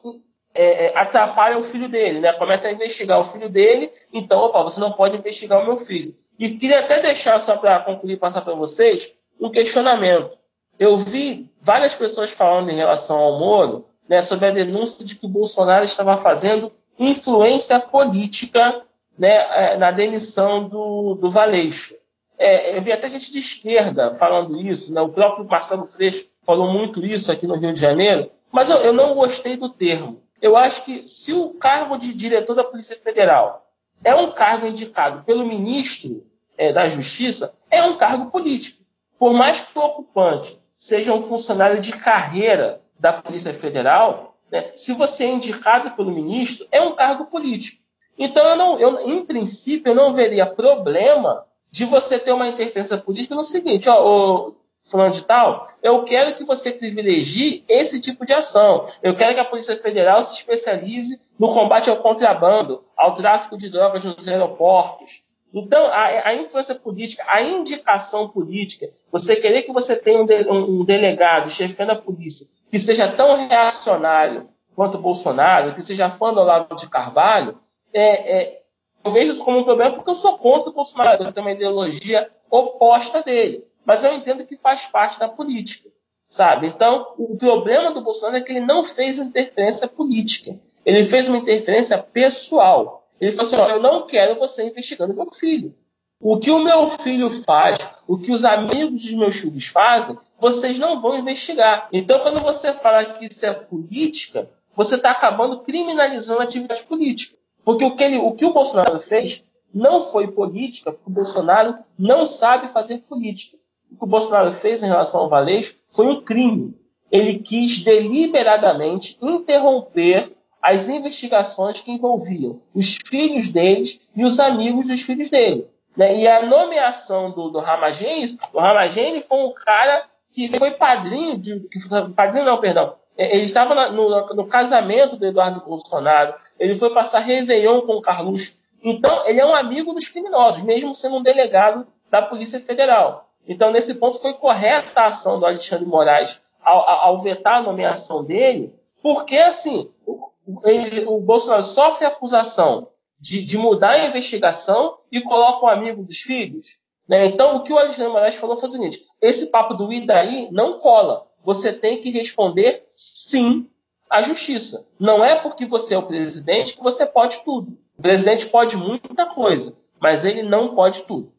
é, 0.56 0.88
é, 0.88 0.98
atrapalha 0.98 1.60
o 1.60 1.64
filho 1.64 1.88
dele, 1.88 2.20
né? 2.20 2.34
começa 2.34 2.68
a 2.68 2.72
investigar 2.72 3.20
o 3.20 3.26
filho 3.26 3.48
dele, 3.48 3.92
então, 4.12 4.40
opa, 4.40 4.64
você 4.64 4.80
não 4.80 4.92
pode 4.92 5.16
investigar 5.16 5.62
o 5.62 5.66
meu 5.66 5.78
filho. 5.78 6.16
E 6.38 6.58
queria 6.58 6.80
até 6.80 7.02
deixar, 7.02 7.40
só 7.40 7.58
para 7.58 7.80
concluir, 7.80 8.18
passar 8.18 8.42
para 8.42 8.54
vocês, 8.54 9.14
um 9.40 9.50
questionamento. 9.50 10.38
Eu 10.78 10.98
vi 10.98 11.50
várias 11.62 11.94
pessoas 11.94 12.32
falando 12.32 12.70
em 12.70 12.76
relação 12.76 13.18
ao 13.18 13.40
Moro 13.40 13.86
né, 14.08 14.22
sobre 14.22 14.48
a 14.48 14.52
denúncia 14.52 15.06
de 15.06 15.16
que 15.16 15.26
o 15.26 15.30
Bolsonaro 15.30 15.86
estava 15.86 16.18
fazendo 16.18 16.72
influência 17.00 17.80
política 17.80 18.84
né, 19.18 19.30
é, 19.30 19.78
na 19.78 19.92
demissão 19.92 20.68
do, 20.68 21.16
do 21.16 21.30
Valeixo. 21.30 21.96
É, 22.38 22.78
eu 22.78 22.82
vi 22.82 22.92
até 22.92 23.10
gente 23.10 23.32
de 23.32 23.40
esquerda 23.40 24.14
falando 24.16 24.60
isso, 24.60 24.94
né? 24.94 25.00
o 25.00 25.10
próprio 25.10 25.46
Marcelo 25.46 25.86
Freixo 25.86 26.28
falou 26.44 26.72
muito 26.72 27.04
isso 27.04 27.32
aqui 27.32 27.48
no 27.48 27.56
Rio 27.56 27.74
de 27.74 27.80
Janeiro, 27.80 28.30
mas 28.52 28.70
eu, 28.70 28.78
eu 28.78 28.92
não 28.92 29.16
gostei 29.16 29.56
do 29.56 29.70
termo. 29.70 30.22
Eu 30.42 30.58
acho 30.58 30.84
que 30.84 31.08
se 31.08 31.32
o 31.32 31.52
cargo 31.52 31.98
de 31.98 32.14
diretor 32.14 32.54
da 32.54 32.64
Polícia 32.64 32.98
Federal 32.98 33.65
é 34.04 34.14
um 34.16 34.32
cargo 34.32 34.68
indicado 34.68 35.24
pelo 35.24 35.46
ministro 35.46 36.26
é, 36.58 36.72
da 36.72 36.88
Justiça, 36.88 37.54
é 37.70 37.84
um 37.84 37.98
cargo 37.98 38.32
político. 38.32 38.84
Por 39.18 39.34
mais 39.34 39.62
que 39.62 39.78
o 39.78 39.82
ocupante 39.82 40.60
seja 40.78 41.14
um 41.14 41.22
funcionário 41.22 41.80
de 41.80 41.92
carreira 41.92 42.82
da 43.00 43.14
Polícia 43.14 43.54
Federal, 43.54 44.36
né, 44.52 44.72
se 44.74 44.94
você 44.94 45.26
é 45.26 45.32
indicado 45.32 45.92
pelo 45.92 46.12
ministro, 46.12 46.68
é 46.72 46.82
um 46.82 46.96
cargo 46.96 47.26
político. 47.26 47.82
Então, 48.18 48.46
eu 48.48 48.56
não, 48.56 48.80
eu, 48.80 49.10
em 49.10 49.26
princípio, 49.26 49.92
eu 49.92 49.96
não 49.96 50.14
veria 50.14 50.46
problema 50.46 51.46
de 51.70 51.84
você 51.84 52.18
ter 52.18 52.32
uma 52.32 52.48
interferência 52.48 52.98
política 52.98 53.36
no 53.36 53.44
seguinte, 53.44 53.90
ó, 53.90 54.02
ô, 54.02 54.56
fulano 54.86 55.14
de 55.14 55.24
tal, 55.24 55.68
eu 55.82 56.04
quero 56.04 56.36
que 56.36 56.44
você 56.44 56.72
privilegie 56.72 57.64
esse 57.68 58.00
tipo 58.00 58.26
de 58.26 58.34
ação. 58.34 58.86
Eu 59.02 59.16
quero 59.16 59.34
que 59.34 59.40
a 59.40 59.46
Polícia 59.46 59.76
Federal 59.76 60.22
se 60.22 60.36
especialize 60.36 61.20
no 61.40 61.52
combate 61.52 61.90
ao 61.90 61.98
contrabando, 61.98 62.84
ao 62.96 63.16
tráfico 63.16 63.58
de 63.58 63.70
drogas 63.70 64.06
nos 64.06 64.28
aeroportos. 64.28 65.24
Então, 65.52 65.88
a, 65.88 66.28
a 66.28 66.36
influência 66.36 66.76
política, 66.76 67.24
a 67.28 67.42
indicação 67.42 68.28
política, 68.28 68.90
você 69.12 69.36
querer 69.36 69.64
que 69.64 69.72
você 69.72 69.96
tenha 69.96 70.22
um, 70.22 70.26
de, 70.26 70.48
um 70.50 70.84
delegado 70.84 71.50
chefando 71.50 71.94
a 71.94 71.96
polícia 71.96 72.48
que 72.70 72.78
seja 72.78 73.08
tão 73.08 73.48
reacionário 73.48 74.50
quanto 74.76 74.98
Bolsonaro, 74.98 75.74
que 75.74 75.82
seja 75.82 76.10
fã 76.10 76.34
do 76.34 76.42
Olavo 76.42 76.76
de 76.76 76.90
Carvalho, 76.90 77.58
é, 77.94 78.38
é, 78.38 78.62
eu 79.04 79.12
vejo 79.12 79.32
isso 79.32 79.46
como 79.46 79.60
um 79.60 79.64
problema 79.64 79.94
porque 79.94 80.10
eu 80.10 80.16
sou 80.16 80.38
contra 80.38 80.70
o 80.70 80.74
Bolsonaro, 80.74 81.24
eu 81.24 81.32
tenho 81.32 81.46
uma 81.46 81.54
ideologia 81.54 82.30
oposta 82.52 83.24
dele. 83.24 83.64
Mas 83.86 84.04
eu 84.04 84.14
entendo 84.14 84.46
que 84.46 84.56
faz 84.56 84.86
parte 84.88 85.20
da 85.20 85.28
política, 85.28 85.90
sabe? 86.28 86.68
Então, 86.68 87.14
o 87.18 87.38
problema 87.38 87.92
do 87.92 88.02
Bolsonaro 88.02 88.38
é 88.38 88.42
que 88.42 88.52
ele 88.52 88.62
não 88.62 88.84
fez 88.84 89.20
interferência 89.20 89.88
política. 89.88 90.60
Ele 90.86 91.04
fez 91.04 91.28
uma 91.28 91.38
interferência 91.38 91.98
pessoal. 91.98 93.08
Ele 93.20 93.32
falou 93.32 93.46
assim: 93.48 93.72
eu 93.72 93.82
não 93.82 94.06
quero 94.06 94.40
você 94.40 94.68
investigando 94.68 95.14
meu 95.14 95.28
filho. 95.32 95.76
O 96.20 96.40
que 96.40 96.50
o 96.50 96.60
meu 96.60 96.90
filho 96.90 97.30
faz, 97.30 97.78
o 98.08 98.18
que 98.18 98.32
os 98.32 98.46
amigos 98.46 99.04
dos 99.04 99.14
meus 99.14 99.36
filhos 99.36 99.68
fazem, 99.68 100.18
vocês 100.40 100.80
não 100.80 101.02
vão 101.02 101.18
investigar. 101.18 101.90
Então, 101.92 102.20
quando 102.20 102.40
você 102.42 102.74
fala 102.74 103.06
que 103.06 103.26
isso 103.26 103.46
é 103.46 103.54
política, 103.54 104.50
você 104.76 104.96
está 104.96 105.12
acabando 105.12 105.62
criminalizando 105.62 106.40
a 106.40 106.44
atividade 106.44 106.84
política. 106.84 107.38
Porque 107.64 107.84
o 107.84 107.96
que, 107.96 108.04
ele, 108.04 108.18
o 108.18 108.32
que 108.34 108.46
o 108.46 108.54
Bolsonaro 108.54 109.00
fez 109.00 109.44
não 109.74 110.04
foi 110.04 110.28
política, 110.28 110.92
porque 110.92 111.10
o 111.10 111.14
Bolsonaro 111.14 111.78
não 111.98 112.26
sabe 112.26 112.68
fazer 112.70 113.00
política. 113.00 113.58
O 113.92 113.98
que 113.98 114.04
o 114.04 114.08
Bolsonaro 114.08 114.52
fez 114.52 114.84
em 114.84 114.88
relação 114.88 115.22
ao 115.22 115.30
Valeixo 115.30 115.76
foi 115.90 116.08
um 116.08 116.22
crime. 116.22 116.76
Ele 117.12 117.40
quis 117.40 117.80
deliberadamente 117.84 119.18
interromper 119.22 120.36
as 120.62 120.90
investigações 120.90 121.80
que 121.80 121.92
envolviam 121.92 122.60
os 122.74 122.98
filhos 123.08 123.50
deles 123.50 124.02
e 124.16 124.26
os 124.26 124.40
amigos 124.40 124.88
dos 124.88 125.02
filhos 125.02 125.30
dele. 125.30 125.68
Né? 125.96 126.18
E 126.18 126.28
a 126.28 126.46
nomeação 126.46 127.32
do, 127.32 127.50
do 127.50 127.60
o 127.60 128.60
Ramagene 128.60 129.22
foi 129.22 129.38
um 129.38 129.54
cara 129.54 130.08
que 130.32 130.50
foi 130.58 130.72
padrinho, 130.72 131.38
de, 131.38 131.60
que, 131.62 131.80
padrinho 132.14 132.46
não, 132.46 132.58
perdão, 132.58 132.96
é, 133.18 133.36
ele 133.36 133.46
estava 133.46 133.90
no, 133.90 134.34
no, 134.34 134.46
casamento 134.46 135.16
do 135.16 135.26
Eduardo 135.26 135.64
Bolsonaro, 135.66 136.34
ele 136.60 136.76
foi 136.76 136.90
passar 136.90 137.20
Réveillon 137.20 137.82
com 137.82 137.94
o 137.94 138.02
Carluxo. 138.02 138.60
Então, 138.84 139.26
ele 139.26 139.40
é 139.40 139.46
um 139.46 139.56
amigo 139.56 139.94
dos 139.94 140.10
criminosos, 140.10 140.62
mesmo 140.64 140.94
sendo 140.94 141.16
um 141.16 141.24
delegado 141.24 141.88
da 142.12 142.22
Polícia 142.22 142.60
Federal. 142.60 143.25
Então, 143.48 143.72
nesse 143.72 143.94
ponto, 143.96 144.20
foi 144.20 144.34
correta 144.34 145.02
a 145.02 145.08
ação 145.08 145.40
do 145.40 145.46
Alexandre 145.46 145.86
Moraes 145.86 146.42
ao, 146.62 146.88
ao 146.88 147.20
vetar 147.20 147.58
a 147.58 147.62
nomeação 147.62 148.24
dele, 148.24 148.74
porque, 149.02 149.38
assim, 149.38 149.90
o, 150.06 150.32
ele, 150.64 151.06
o 151.06 151.20
Bolsonaro 151.20 151.64
sofre 151.64 152.06
acusação 152.06 152.88
de, 153.20 153.42
de, 153.42 153.58
mudar 153.58 153.92
a 153.92 154.06
investigação 154.08 154.98
e 155.12 155.22
coloca 155.22 155.66
um 155.66 155.70
amigo 155.70 156.04
dos 156.04 156.18
filhos. 156.18 156.80
Né? 157.08 157.26
Então, 157.26 157.56
o 157.56 157.64
que 157.64 157.72
o 157.72 157.78
Alexandre 157.78 158.12
Moraes 158.12 158.36
falou 158.36 158.58
foi 158.58 158.70
o 158.70 158.72
seguinte: 158.72 159.06
esse 159.22 159.48
papo 159.48 159.74
do 159.74 159.92
e 159.94 160.06
daí 160.06 160.50
não 160.52 160.80
cola 160.80 161.26
você 161.46 161.72
tem 161.72 162.02
que 162.02 162.10
responder 162.10 162.90
sim 162.96 163.70
à 164.10 164.22
justiça. 164.22 164.88
Não 165.00 165.24
é 165.24 165.36
porque 165.36 165.66
você 165.66 165.94
é 165.94 165.98
o 165.98 166.08
presidente 166.08 166.76
que 166.76 166.84
você 166.84 167.06
pode 167.06 167.44
tudo. 167.44 167.78
O 167.98 168.02
presidente 168.02 168.48
pode 168.48 168.76
muita 168.76 169.28
coisa, 169.28 169.78
mas 170.02 170.26
ele 170.26 170.42
não 170.42 170.74
pode 170.76 171.04
tudo. 171.04 171.32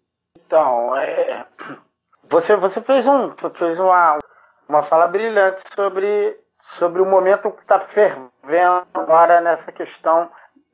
Então, 0.46 0.96
é... 0.96 1.44
você, 2.28 2.56
você 2.56 2.80
fez, 2.80 3.06
um, 3.06 3.32
fez 3.54 3.78
uma, 3.78 4.18
uma 4.68 4.82
fala 4.82 5.06
brilhante 5.06 5.62
sobre, 5.74 6.38
sobre 6.60 7.00
o 7.00 7.06
momento 7.06 7.50
que 7.50 7.62
está 7.62 7.80
fervendo 7.80 8.86
agora 8.94 9.40
nessa 9.40 9.70
questão 9.72 10.28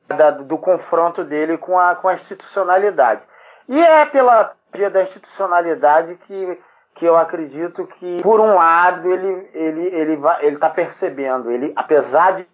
da, 0.07 0.31
do 0.31 0.57
confronto 0.57 1.23
dele 1.23 1.57
com 1.57 1.79
a, 1.79 1.95
com 1.95 2.07
a 2.07 2.13
institucionalidade. 2.13 3.25
E 3.67 3.81
é 3.81 4.05
pela 4.05 4.53
via 4.73 4.89
da 4.89 5.03
institucionalidade 5.03 6.15
que 6.27 6.59
que 6.95 7.05
eu 7.05 7.17
acredito 7.17 7.87
que, 7.87 8.21
por 8.21 8.39
um 8.39 8.53
lado, 8.53 9.11
ele 9.11 9.49
ele 9.53 9.87
ele 9.87 10.21
ele 10.41 10.55
está 10.55 10.69
percebendo, 10.69 11.49
ele 11.49 11.73
apesar 11.75 12.33
de 12.33 12.47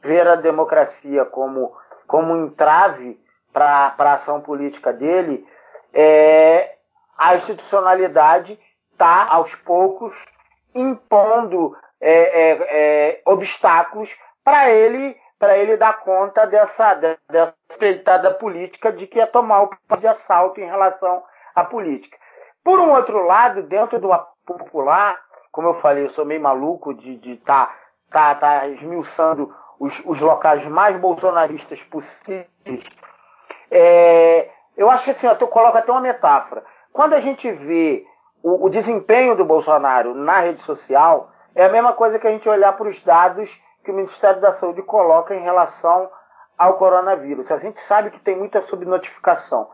ver 0.00 0.28
a 0.28 0.36
democracia 0.36 1.24
como 1.24 1.72
como 2.06 2.32
um 2.32 2.46
entrave 2.46 3.20
para 3.52 3.94
a 3.98 4.12
ação 4.12 4.40
política 4.40 4.92
dele, 4.92 5.46
é, 5.92 6.73
a 7.16 7.36
institucionalidade 7.36 8.58
está 8.92 9.26
aos 9.28 9.54
poucos 9.54 10.14
impondo 10.74 11.76
é, 12.00 12.12
é, 12.12 12.50
é 12.70 13.22
obstáculos 13.24 14.16
para 14.42 14.70
ele 14.70 15.16
para 15.38 15.58
ele 15.58 15.76
dar 15.76 16.00
conta 16.00 16.46
dessa, 16.46 16.94
dessa 16.94 17.54
respeitada 17.68 18.32
política 18.32 18.90
de 18.90 19.06
que 19.06 19.20
é 19.20 19.26
tomar 19.26 19.64
o 19.64 19.96
de 19.98 20.06
assalto 20.06 20.58
em 20.58 20.64
relação 20.64 21.22
à 21.54 21.62
política. 21.64 22.16
Por 22.62 22.80
um 22.80 22.90
outro 22.92 23.26
lado, 23.26 23.62
dentro 23.62 23.98
do 23.98 24.08
popular, 24.46 25.20
como 25.52 25.68
eu 25.68 25.74
falei, 25.74 26.04
eu 26.04 26.08
sou 26.08 26.24
meio 26.24 26.40
maluco 26.40 26.94
de 26.94 27.32
estar 27.32 27.66
tá, 28.10 28.34
tá, 28.34 28.58
tá 28.60 28.68
esmiuçando 28.68 29.54
os, 29.78 30.02
os 30.06 30.20
locais 30.20 30.66
mais 30.66 30.96
bolsonaristas 30.96 31.82
possíveis. 31.82 32.48
É, 33.70 34.50
eu 34.76 34.90
acho 34.90 35.04
que 35.04 35.10
assim, 35.10 35.26
eu 35.26 35.48
coloco 35.48 35.76
até 35.76 35.92
uma 35.92 36.00
metáfora. 36.00 36.64
Quando 36.94 37.14
a 37.14 37.20
gente 37.20 37.50
vê 37.50 38.06
o, 38.40 38.66
o 38.66 38.70
desempenho 38.70 39.34
do 39.34 39.44
Bolsonaro 39.44 40.14
na 40.14 40.38
rede 40.38 40.60
social, 40.60 41.28
é 41.52 41.64
a 41.64 41.68
mesma 41.68 41.92
coisa 41.92 42.20
que 42.20 42.26
a 42.28 42.30
gente 42.30 42.48
olhar 42.48 42.72
para 42.74 42.88
os 42.88 43.02
dados 43.02 43.60
que 43.82 43.90
o 43.90 43.94
Ministério 43.94 44.40
da 44.40 44.52
Saúde 44.52 44.80
coloca 44.80 45.34
em 45.34 45.40
relação 45.40 46.08
ao 46.56 46.78
coronavírus. 46.78 47.50
A 47.50 47.58
gente 47.58 47.80
sabe 47.80 48.12
que 48.12 48.20
tem 48.20 48.36
muita 48.36 48.62
subnotificação. 48.62 49.68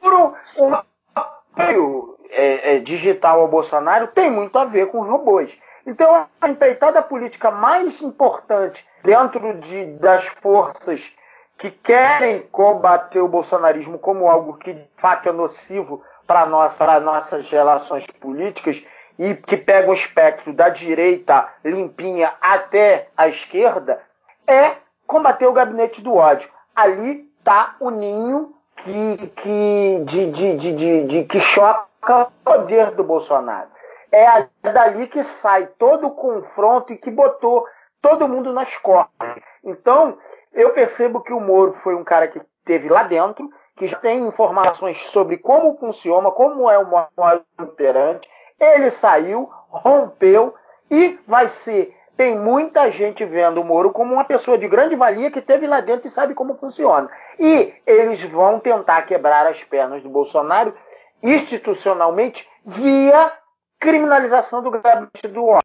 Por 0.00 0.14
um, 0.14 0.32
um 0.56 0.82
apoio 1.14 2.18
é, 2.30 2.76
é, 2.76 2.78
digital 2.78 3.40
ao 3.40 3.48
Bolsonaro 3.48 4.06
tem 4.06 4.30
muito 4.30 4.58
a 4.58 4.64
ver 4.64 4.86
com 4.86 5.00
os 5.00 5.06
robôs. 5.06 5.60
Então, 5.86 6.26
a 6.40 6.48
empreitada 6.48 7.02
política 7.02 7.50
mais 7.50 8.00
importante 8.00 8.88
dentro 9.02 9.52
de, 9.58 9.84
das 9.98 10.28
forças 10.28 11.14
que 11.58 11.70
querem 11.70 12.40
combater 12.50 13.20
o 13.20 13.28
bolsonarismo 13.28 13.98
como 13.98 14.28
algo 14.28 14.56
que 14.56 14.72
de 14.72 14.88
fato 14.96 15.28
é 15.28 15.32
nocivo 15.32 16.02
para 16.26 16.46
nossa, 16.46 17.00
nossas 17.00 17.48
relações 17.50 18.06
políticas 18.06 18.84
e 19.18 19.34
que 19.34 19.56
pega 19.56 19.90
o 19.90 19.94
espectro 19.94 20.52
da 20.52 20.68
direita 20.68 21.48
limpinha 21.64 22.32
até 22.40 23.08
a 23.16 23.28
esquerda, 23.28 24.00
é 24.46 24.76
combater 25.06 25.46
o 25.46 25.52
gabinete 25.52 26.02
do 26.02 26.14
ódio. 26.14 26.50
Ali 26.74 27.30
está 27.38 27.76
o 27.78 27.90
ninho 27.90 28.54
que, 28.76 29.28
que, 29.28 30.02
de, 30.04 30.30
de, 30.30 30.56
de, 30.56 31.04
de, 31.04 31.24
que 31.24 31.40
choca 31.40 32.22
o 32.22 32.30
poder 32.44 32.90
do 32.92 33.04
Bolsonaro. 33.04 33.68
É 34.10 34.46
dali 34.70 35.06
que 35.06 35.24
sai 35.24 35.66
todo 35.78 36.08
o 36.08 36.14
confronto 36.14 36.92
e 36.92 36.96
que 36.96 37.10
botou 37.10 37.66
todo 38.00 38.28
mundo 38.28 38.52
nas 38.52 38.76
costas. 38.78 39.40
Então, 39.62 40.18
eu 40.52 40.70
percebo 40.70 41.20
que 41.20 41.32
o 41.32 41.40
Moro 41.40 41.72
foi 41.72 41.94
um 41.94 42.04
cara 42.04 42.28
que 42.28 42.40
teve 42.64 42.88
lá 42.88 43.02
dentro, 43.02 43.50
que 43.76 43.86
já 43.86 43.98
tem 43.98 44.26
informações 44.26 45.06
sobre 45.06 45.36
como 45.38 45.74
funciona, 45.74 46.30
como 46.30 46.70
é 46.70 46.78
o 46.78 46.86
modo 46.86 47.44
operante. 47.60 48.28
Ele 48.60 48.90
saiu, 48.90 49.50
rompeu 49.68 50.54
e 50.90 51.18
vai 51.26 51.48
ser. 51.48 51.94
Tem 52.16 52.38
muita 52.38 52.90
gente 52.90 53.24
vendo 53.24 53.60
o 53.60 53.64
Moro 53.64 53.90
como 53.90 54.14
uma 54.14 54.24
pessoa 54.24 54.56
de 54.56 54.68
grande 54.68 54.94
valia 54.94 55.30
que 55.30 55.40
teve 55.40 55.66
lá 55.66 55.80
dentro 55.80 56.06
e 56.06 56.10
sabe 56.10 56.32
como 56.34 56.56
funciona. 56.56 57.10
E 57.40 57.74
eles 57.84 58.22
vão 58.22 58.60
tentar 58.60 59.02
quebrar 59.02 59.46
as 59.48 59.64
pernas 59.64 60.02
do 60.02 60.08
Bolsonaro 60.08 60.72
institucionalmente 61.20 62.48
via 62.64 63.32
criminalização 63.80 64.62
do 64.62 64.70
gabinete 64.70 65.26
do 65.26 65.44
homem. 65.44 65.62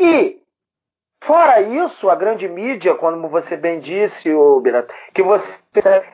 E 0.00 0.39
Fora 1.22 1.60
isso, 1.60 2.08
a 2.08 2.14
grande 2.14 2.48
mídia, 2.48 2.94
como 2.94 3.28
você 3.28 3.54
bem 3.54 3.78
disse, 3.78 4.30
Birato, 4.62 4.92
que 5.12 5.22
você. 5.22 5.60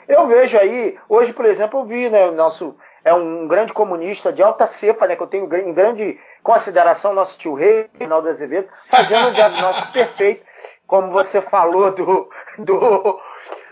Eu 0.08 0.26
vejo 0.26 0.58
aí, 0.58 0.98
hoje, 1.08 1.32
por 1.32 1.44
exemplo, 1.44 1.80
eu 1.80 1.84
vi, 1.84 2.10
né, 2.10 2.26
o 2.26 2.32
nosso. 2.32 2.76
É 3.04 3.14
um 3.14 3.46
grande 3.46 3.72
comunista 3.72 4.32
de 4.32 4.42
alta 4.42 4.66
cepa, 4.66 5.06
né? 5.06 5.14
Que 5.14 5.22
eu 5.22 5.28
tenho 5.28 5.44
em 5.44 5.72
grande 5.72 6.18
consideração, 6.42 7.14
nosso 7.14 7.38
tio 7.38 7.54
Rei, 7.54 7.88
Reinaldo 7.96 8.28
Azevedo, 8.28 8.68
fazendo 8.88 9.28
um 9.28 9.32
diagnóstico 9.32 9.92
perfeito, 9.94 10.44
como 10.88 11.12
você 11.12 11.40
falou 11.40 11.92
do, 11.92 12.28
do, 12.58 13.20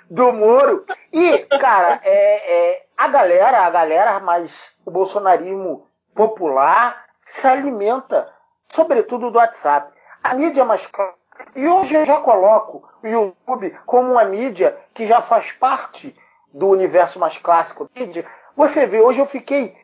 do 0.09 0.33
Moro. 0.33 0.85
E, 1.13 1.39
cara, 1.59 2.01
é, 2.05 2.75
é, 2.75 2.87
a 2.97 3.09
galera, 3.09 3.67
a 3.67 3.71
galera, 3.71 4.21
mas 4.21 4.73
o 4.87 4.91
bolsonarismo 4.93 5.89
popular 6.15 7.07
se 7.25 7.45
alimenta, 7.45 8.33
sobretudo 8.69 9.33
do 9.33 9.39
WhatsApp. 9.39 9.93
A 10.23 10.33
mídia 10.33 10.65
mais 10.65 10.87
clara 10.87 11.24
e 11.55 11.67
hoje 11.67 11.95
eu 11.95 12.05
já 12.05 12.21
coloco 12.21 12.83
o 13.03 13.07
YouTube 13.07 13.77
como 13.87 14.13
uma 14.13 14.25
mídia 14.25 14.77
que 14.93 15.07
já 15.07 15.21
faz 15.21 15.53
parte 15.53 16.15
do 16.53 16.69
universo 16.69 17.19
mais 17.19 17.37
clássico. 17.37 17.89
Você 18.57 18.87
vê, 18.87 19.01
hoje 19.01 19.19
eu 19.19 19.27
fiquei 19.27 19.77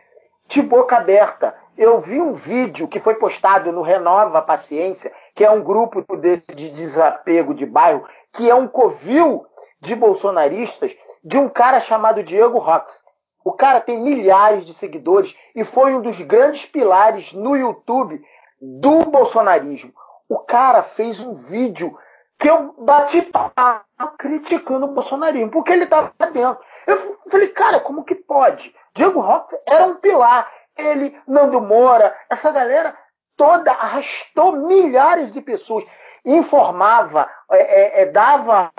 de 0.48 0.62
boca 0.62 0.96
aberta. 0.96 1.54
Eu 1.76 1.98
vi 1.98 2.20
um 2.20 2.34
vídeo 2.34 2.88
que 2.88 3.00
foi 3.00 3.14
postado 3.14 3.72
no 3.72 3.82
Renova 3.82 4.42
Paciência, 4.42 5.12
que 5.34 5.44
é 5.44 5.50
um 5.50 5.62
grupo 5.62 6.04
de 6.16 6.70
desapego 6.70 7.54
de 7.54 7.66
bairro, 7.66 8.06
que 8.32 8.50
é 8.50 8.54
um 8.54 8.68
covil 8.68 9.46
de 9.80 9.94
bolsonaristas, 9.94 10.96
de 11.24 11.38
um 11.38 11.48
cara 11.48 11.80
chamado 11.80 12.22
Diego 12.22 12.58
Rox. 12.58 13.04
O 13.44 13.52
cara 13.52 13.80
tem 13.80 13.98
milhares 13.98 14.66
de 14.66 14.74
seguidores 14.74 15.34
e 15.54 15.64
foi 15.64 15.94
um 15.94 16.02
dos 16.02 16.20
grandes 16.20 16.66
pilares 16.66 17.32
no 17.32 17.56
YouTube 17.56 18.22
do 18.60 19.06
bolsonarismo. 19.06 19.92
O 20.30 20.38
cara 20.38 20.80
fez 20.84 21.18
um 21.18 21.34
vídeo 21.34 21.98
que 22.38 22.48
eu 22.48 22.72
bati 22.78 23.20
pá 23.20 23.84
criticando 24.16 24.86
o 24.86 24.92
bolsonarismo, 24.92 25.50
porque 25.50 25.72
ele 25.72 25.84
estava 25.84 26.12
dentro. 26.32 26.62
Eu 26.86 26.96
falei, 27.28 27.48
cara, 27.48 27.80
como 27.80 28.04
que 28.04 28.14
pode? 28.14 28.72
Diego 28.94 29.18
Rox 29.18 29.52
era 29.66 29.86
um 29.86 29.96
pilar. 29.96 30.48
Ele, 30.78 31.20
Nando 31.26 31.60
Moura, 31.60 32.16
essa 32.30 32.52
galera 32.52 32.96
toda 33.36 33.72
arrastou 33.72 34.52
milhares 34.52 35.32
de 35.32 35.40
pessoas, 35.40 35.84
informava, 36.24 37.28
é, 37.50 38.00
é, 38.00 38.02
é 38.02 38.06
dava 38.06 38.70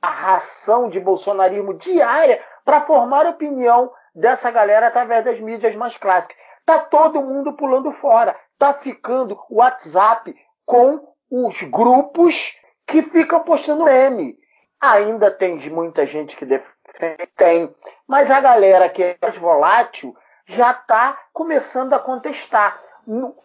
a 0.00 0.08
ração 0.08 0.88
de 0.88 1.00
bolsonarismo 1.00 1.74
diária 1.74 2.40
para 2.64 2.82
formar 2.82 3.26
opinião 3.26 3.90
dessa 4.14 4.48
galera 4.48 4.86
através 4.86 5.24
das 5.24 5.40
mídias 5.40 5.74
mais 5.74 5.96
clássicas. 5.96 6.36
Tá 6.64 6.78
todo 6.78 7.20
mundo 7.20 7.52
pulando 7.54 7.90
fora. 7.90 8.36
Tá 8.56 8.72
ficando 8.72 9.38
o 9.50 9.56
WhatsApp 9.56 10.34
com 10.64 11.00
os 11.30 11.62
grupos 11.62 12.56
que 12.86 13.02
ficam 13.02 13.40
postando 13.40 13.84
meme. 13.84 14.38
Ainda 14.80 15.30
tem 15.30 15.56
muita 15.70 16.04
gente 16.04 16.36
que 16.36 16.44
defende, 16.44 17.26
tem, 17.36 17.74
mas 18.06 18.30
a 18.30 18.40
galera 18.40 18.88
que 18.88 19.02
é 19.02 19.16
mais 19.20 19.36
volátil 19.36 20.14
já 20.44 20.72
está 20.72 21.18
começando 21.32 21.94
a 21.94 21.98
contestar. 21.98 22.78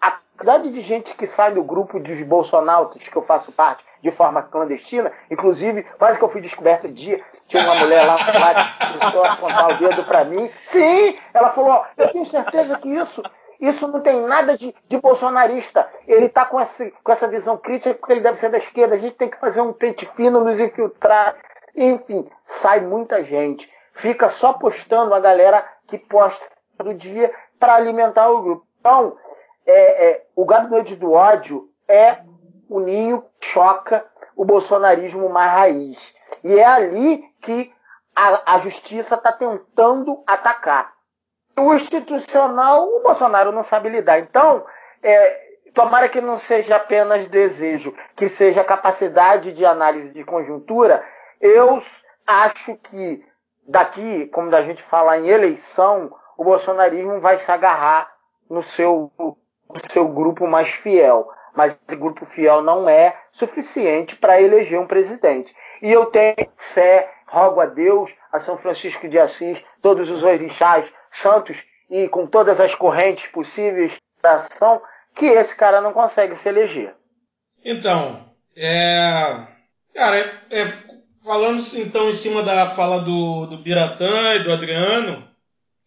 A 0.01 0.11
quantidade 0.37 0.69
de 0.69 0.81
gente 0.81 1.15
que 1.15 1.27
sai 1.27 1.53
do 1.53 1.63
grupo 1.63 1.99
dos 1.99 2.21
bolsonautas, 2.23 3.07
que 3.07 3.15
eu 3.15 3.21
faço 3.21 3.51
parte, 3.51 3.85
de 4.01 4.11
forma 4.11 4.41
clandestina, 4.41 5.11
inclusive, 5.29 5.83
quase 5.97 6.17
que 6.17 6.23
eu 6.23 6.29
fui 6.29 6.41
descoberta 6.41 6.87
de 6.87 6.93
dia, 6.93 7.23
tinha 7.47 7.63
uma 7.63 7.75
mulher 7.75 8.05
lá, 8.05 8.17
que 8.17 8.99
começou 8.99 9.23
a 9.23 9.33
apontar 9.33 9.69
o 9.71 9.77
dedo 9.77 10.03
para 10.05 10.25
mim. 10.25 10.49
Sim, 10.49 11.17
ela 11.33 11.49
falou, 11.51 11.85
eu 11.97 12.11
tenho 12.11 12.25
certeza 12.25 12.77
que 12.77 12.89
isso 12.89 13.21
isso 13.59 13.87
não 13.89 13.99
tem 13.99 14.21
nada 14.21 14.57
de, 14.57 14.73
de 14.87 14.97
bolsonarista. 14.99 15.89
Ele 16.07 16.27
está 16.27 16.45
com, 16.45 16.57
com 17.03 17.11
essa 17.11 17.27
visão 17.27 17.57
crítica 17.57 17.93
porque 17.93 18.13
ele 18.13 18.21
deve 18.21 18.39
ser 18.39 18.49
da 18.49 18.57
esquerda. 18.57 18.95
A 18.95 18.99
gente 18.99 19.15
tem 19.15 19.29
que 19.29 19.39
fazer 19.39 19.59
um 19.59 19.73
pente 19.73 20.05
fino, 20.15 20.43
nos 20.43 20.59
infiltrar. 20.59 21.35
Enfim, 21.75 22.29
sai 22.45 22.79
muita 22.79 23.23
gente. 23.23 23.71
Fica 23.91 24.29
só 24.29 24.53
postando 24.53 25.13
a 25.13 25.19
galera 25.19 25.67
que 25.87 25.97
posta 25.97 26.45
todo 26.77 26.93
dia 26.93 27.33
para 27.59 27.75
alimentar 27.75 28.29
o 28.29 28.41
grupo. 28.41 28.65
Então, 28.79 29.17
é, 29.65 30.09
é, 30.09 30.25
o 30.35 30.45
gabinete 30.45 30.95
do 30.95 31.11
ódio 31.11 31.69
é 31.85 32.19
o 32.69 32.79
ninho 32.79 33.25
que 33.39 33.47
choca 33.47 34.05
o 34.35 34.45
bolsonarismo 34.45 35.27
mais 35.29 35.51
raiz. 35.51 36.13
E 36.43 36.57
é 36.57 36.65
ali 36.65 37.25
que 37.41 37.73
a, 38.15 38.55
a 38.55 38.59
justiça 38.59 39.15
está 39.15 39.33
tentando 39.33 40.23
atacar 40.25 40.93
o 41.59 41.73
institucional, 41.73 42.87
o 42.87 43.01
Bolsonaro 43.01 43.51
não 43.51 43.63
sabe 43.63 43.89
lidar. 43.89 44.19
Então, 44.19 44.65
é, 45.03 45.49
tomara 45.73 46.09
que 46.09 46.21
não 46.21 46.39
seja 46.39 46.75
apenas 46.75 47.27
desejo, 47.27 47.95
que 48.15 48.27
seja 48.27 48.63
capacidade 48.63 49.53
de 49.53 49.65
análise 49.65 50.13
de 50.13 50.23
conjuntura. 50.23 51.03
Eu 51.39 51.81
acho 52.25 52.75
que 52.75 53.23
daqui, 53.67 54.27
como 54.27 54.53
a 54.55 54.61
gente 54.61 54.81
fala 54.81 55.17
em 55.17 55.27
eleição, 55.27 56.13
o 56.37 56.43
bolsonarismo 56.43 57.19
vai 57.19 57.37
se 57.37 57.51
agarrar 57.51 58.11
no 58.49 58.61
seu, 58.61 59.11
no 59.17 59.35
seu 59.89 60.07
grupo 60.07 60.47
mais 60.47 60.69
fiel. 60.69 61.29
Mas 61.53 61.77
esse 61.87 61.95
grupo 61.95 62.25
fiel 62.25 62.61
não 62.61 62.87
é 62.87 63.17
suficiente 63.31 64.15
para 64.15 64.41
eleger 64.41 64.79
um 64.79 64.87
presidente. 64.87 65.55
E 65.81 65.91
eu 65.91 66.05
tenho 66.07 66.35
fé, 66.55 67.11
rogo 67.27 67.59
a 67.59 67.65
Deus, 67.65 68.11
a 68.31 68.39
São 68.39 68.57
Francisco 68.57 69.07
de 69.07 69.19
Assis, 69.19 69.63
todos 69.81 70.09
os 70.09 70.23
orixás, 70.23 70.91
santos 71.11 71.63
e 71.89 72.07
com 72.07 72.27
todas 72.27 72.59
as 72.59 72.75
correntes 72.75 73.27
possíveis 73.27 73.97
da 74.21 74.33
ação, 74.33 74.81
que 75.15 75.25
esse 75.25 75.55
cara 75.55 75.81
não 75.81 75.93
consegue 75.93 76.35
se 76.35 76.47
eleger. 76.47 76.93
Então, 77.63 78.29
é, 78.55 79.47
cara, 79.93 80.17
é, 80.17 80.61
é, 80.61 80.73
falando 81.23 81.61
então 81.77 82.09
em 82.09 82.13
cima 82.13 82.43
da 82.43 82.69
fala 82.69 82.99
do, 83.01 83.47
do 83.47 83.57
Biratã 83.57 84.35
e 84.35 84.39
do 84.39 84.51
Adriano, 84.51 85.27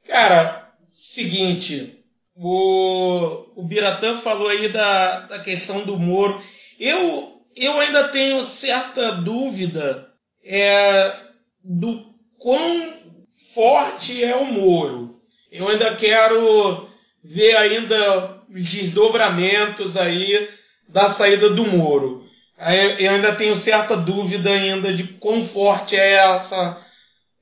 cara, 0.06 0.70
seguinte, 0.92 2.04
o, 2.34 3.60
o 3.60 3.62
Biratã 3.62 4.16
falou 4.16 4.48
aí 4.48 4.68
da, 4.68 5.20
da 5.20 5.38
questão 5.38 5.84
do 5.84 5.98
Moro. 5.98 6.42
Eu, 6.78 7.42
eu 7.54 7.78
ainda 7.80 8.08
tenho 8.08 8.42
certa 8.44 9.12
dúvida 9.12 10.12
é, 10.44 11.14
do 11.62 12.14
quão 12.38 12.92
forte 13.54 14.22
é 14.22 14.34
o 14.36 14.46
Moro. 14.46 15.11
Eu 15.52 15.68
ainda 15.68 15.94
quero 15.94 16.88
ver 17.22 17.54
ainda 17.56 18.42
os 18.48 18.68
desdobramentos 18.70 19.98
aí 19.98 20.48
da 20.88 21.08
saída 21.08 21.50
do 21.50 21.66
Moro. 21.66 22.26
eu 22.98 23.10
ainda 23.10 23.34
tenho 23.34 23.54
certa 23.54 23.94
dúvida 23.94 24.50
ainda 24.50 24.94
de 24.94 25.04
quão 25.04 25.44
forte 25.44 25.94
é 25.94 26.12
essa, 26.14 26.82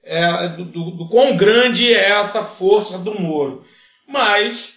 é, 0.02 0.48
do, 0.48 0.64
do, 0.64 0.90
do 0.90 1.08
quão 1.08 1.36
grande 1.36 1.94
é 1.94 2.10
essa 2.10 2.42
força 2.42 2.98
do 2.98 3.18
Moro. 3.20 3.64
Mas 4.08 4.74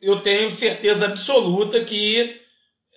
eu 0.00 0.22
tenho 0.22 0.50
certeza 0.50 1.04
absoluta 1.04 1.84
que 1.84 2.40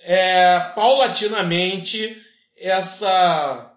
é, 0.06 0.60
paulatinamente 0.76 2.18
essa 2.58 3.70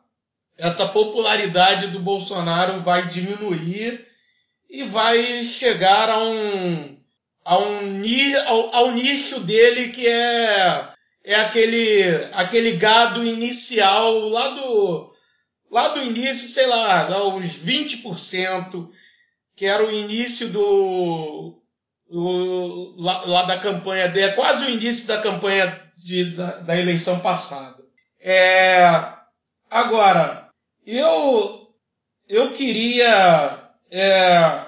essa 0.59 0.87
popularidade 0.87 1.89
do 1.89 1.99
Bolsonaro 1.99 2.81
vai 2.81 3.09
diminuir 3.09 4.07
e 4.69 4.83
vai 4.85 5.45
chegar 5.45 6.11
a 6.11 6.23
um, 6.25 6.99
a 7.45 7.59
um 7.59 8.03
ao, 8.47 8.75
ao 8.75 8.93
nicho 8.93 9.41
dele 9.41 9.91
que 9.91 10.07
é, 10.07 10.89
é 11.25 11.35
aquele, 11.37 12.03
aquele 12.33 12.73
gado 12.73 13.25
inicial 13.25 14.29
lá 14.29 14.49
do, 14.51 15.13
lá 15.71 15.89
do 15.89 16.03
início, 16.03 16.49
sei 16.49 16.67
lá, 16.67 17.09
uns 17.29 17.57
20%, 17.57 18.89
que 19.55 19.67
era 19.67 19.85
o 19.85 19.91
início 19.91 20.49
do, 20.49 21.61
do 22.09 22.95
lá, 22.99 23.25
lá, 23.25 23.43
da 23.45 23.59
campanha 23.59 24.09
dele, 24.09 24.31
é 24.31 24.33
quase 24.33 24.65
o 24.65 24.71
início 24.71 25.07
da 25.07 25.21
campanha 25.21 25.83
de, 25.97 26.37
da, 26.37 26.59
da 26.59 26.79
eleição 26.79 27.21
passada. 27.21 27.83
É, 28.21 28.87
agora, 29.71 30.49
eu, 30.87 31.75
eu 32.29 32.53
queria, 32.53 33.66
é, 33.91 34.67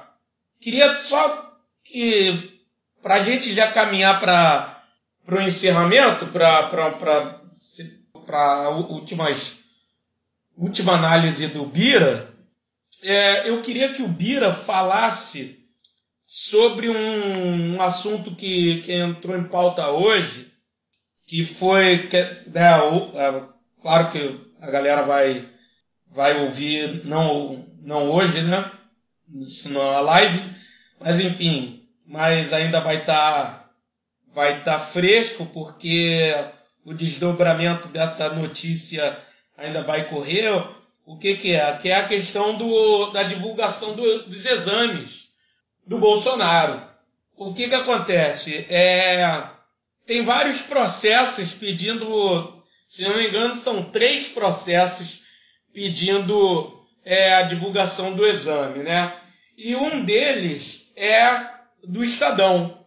queria 0.61 1.01
só 1.01 1.57
que, 1.85 2.61
para 3.03 3.17
a 3.17 3.21
gente 3.21 3.53
já 3.53 3.73
caminhar 3.73 4.21
para 4.21 4.83
o 5.29 5.41
encerramento, 5.41 6.27
para 6.27 6.71
a 8.33 8.69
últimas, 8.71 9.59
última 10.57 10.95
análise 10.95 11.47
do 11.49 11.65
Bira, 11.65 12.33
é, 13.03 13.49
eu 13.49 13.61
queria 13.61 13.93
que 13.93 14.03
o 14.03 14.09
Bira 14.09 14.53
falasse 14.53 15.59
sobre 16.27 16.89
um, 16.89 17.77
um 17.77 17.83
assunto 17.83 18.35
que, 18.35 18.83
que 18.83 18.93
entrou 18.93 19.37
em 19.37 19.45
pauta 19.45 19.89
hoje, 19.89 20.53
que 21.27 21.45
foi, 21.45 22.09
que, 22.09 22.23
né, 22.51 22.71
é, 23.15 23.43
claro 23.81 24.11
que 24.11 24.41
a 24.61 24.71
galera 24.71 25.03
vai 25.03 25.49
vai 26.11 26.41
ouvir, 26.41 27.05
não, 27.05 27.67
não 27.83 28.11
hoje, 28.11 28.43
né? 28.43 28.78
Na 29.71 30.01
live, 30.01 30.43
mas 30.99 31.21
enfim, 31.21 31.87
mas 32.07 32.53
ainda 32.53 32.81
vai 32.81 32.97
estar 32.97 33.15
tá, 33.15 33.71
vai 34.35 34.63
tá 34.63 34.79
fresco 34.81 35.45
porque 35.47 36.35
o 36.85 36.95
desdobramento 36.95 37.89
dessa 37.89 38.31
notícia 38.31 39.19
ainda 39.57 39.83
vai 39.83 40.09
correr. 40.09 40.51
O 41.05 41.19
que, 41.19 41.37
que 41.37 41.55
é? 41.55 41.77
Que 41.77 41.91
é 41.91 41.97
a 41.97 42.09
questão 42.09 42.57
do, 42.57 43.11
da 43.11 43.23
divulgação 43.23 43.95
do, 43.95 44.27
dos 44.27 44.47
exames 44.47 45.29
do 45.87 45.99
Bolsonaro. 45.99 46.87
O 47.37 47.53
que, 47.53 47.69
que 47.69 47.75
acontece? 47.75 48.67
É, 48.71 49.49
tem 50.07 50.25
vários 50.25 50.63
processos 50.63 51.53
pedindo, 51.53 52.63
se 52.87 53.05
não 53.05 53.17
me 53.17 53.29
engano, 53.29 53.55
são 53.55 53.83
três 53.83 54.29
processos 54.29 55.23
pedindo 55.73 56.78
é, 57.09 57.37
a 57.37 57.43
divulgação 57.43 58.13
do 58.13 58.27
exame, 58.27 58.83
né? 58.83 59.15
E 59.57 59.75
um 59.75 60.05
deles 60.05 60.93
é 60.95 61.41
do 61.83 62.05
Estadão. 62.05 62.85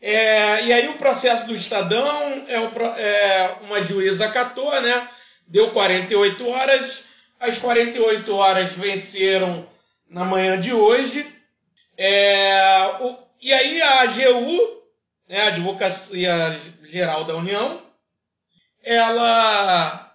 É, 0.00 0.64
e 0.64 0.72
aí 0.72 0.88
o 0.88 0.98
processo 0.98 1.46
do 1.46 1.54
Estadão 1.54 2.44
é, 2.48 2.58
o, 2.58 2.84
é, 2.98 3.58
uma 3.62 3.80
juíza 3.80 4.26
acatou, 4.26 4.68
né? 4.80 5.08
Deu 5.46 5.70
48 5.70 6.48
horas. 6.48 7.04
As 7.38 7.56
48 7.58 8.34
horas 8.34 8.72
venceram 8.72 9.64
na 10.10 10.24
manhã 10.24 10.58
de 10.58 10.74
hoje. 10.74 11.24
É, 11.96 12.96
o, 12.98 13.16
e 13.40 13.52
aí 13.52 13.80
a 13.80 14.00
AGU, 14.00 14.82
né, 15.28 15.40
a 15.40 15.46
Advocacia 15.48 16.60
Geral 16.82 17.22
da 17.22 17.36
União, 17.36 17.80
ela 18.82 20.12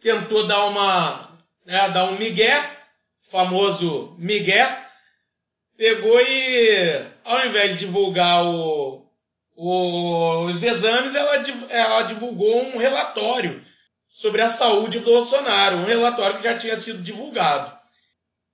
tentou 0.00 0.46
dar 0.46 0.66
uma 0.66 1.34
né, 1.66 1.88
dar 1.88 2.04
um 2.04 2.18
migué, 2.18 2.73
famoso 3.34 4.14
migué, 4.16 4.64
pegou 5.76 6.20
e, 6.20 7.04
ao 7.24 7.46
invés 7.46 7.72
de 7.72 7.78
divulgar 7.78 8.46
o, 8.46 9.04
o, 9.56 10.44
os 10.44 10.62
exames, 10.62 11.16
ela, 11.16 11.42
ela 11.68 12.02
divulgou 12.02 12.62
um 12.62 12.78
relatório 12.78 13.60
sobre 14.08 14.40
a 14.40 14.48
saúde 14.48 15.00
do 15.00 15.06
Bolsonaro, 15.06 15.78
um 15.78 15.84
relatório 15.84 16.36
que 16.36 16.44
já 16.44 16.56
tinha 16.56 16.78
sido 16.78 17.02
divulgado. 17.02 17.76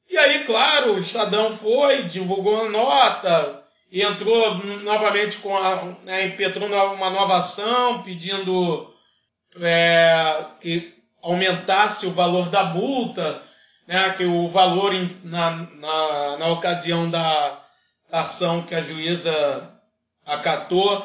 E 0.09 0.17
aí, 0.17 0.45
claro, 0.45 0.95
o 0.95 0.99
Estadão 0.99 1.55
foi, 1.55 2.05
divulgou 2.05 2.55
uma 2.55 2.71
nota 2.71 3.63
e 3.93 4.01
entrou 4.01 4.55
novamente 4.83 5.37
com 5.37 5.55
a, 5.55 5.95
né, 6.05 6.29
impetrou 6.29 6.67
uma 6.67 7.11
nova 7.11 7.37
ação 7.37 8.03
pedindo 8.03 8.91
é, 9.61 10.47
que 10.59 10.95
aumentasse 11.23 12.07
o 12.07 12.13
valor 12.13 12.49
da 12.49 12.65
multa, 12.65 13.43
né, 13.91 14.15
que 14.15 14.25
o 14.25 14.47
valor 14.47 14.93
na, 15.25 15.51
na, 15.51 16.37
na 16.39 16.47
ocasião 16.51 17.11
da 17.11 17.59
ação 18.13 18.63
que 18.63 18.73
a 18.73 18.81
juíza 18.81 19.69
acatou 20.25 21.05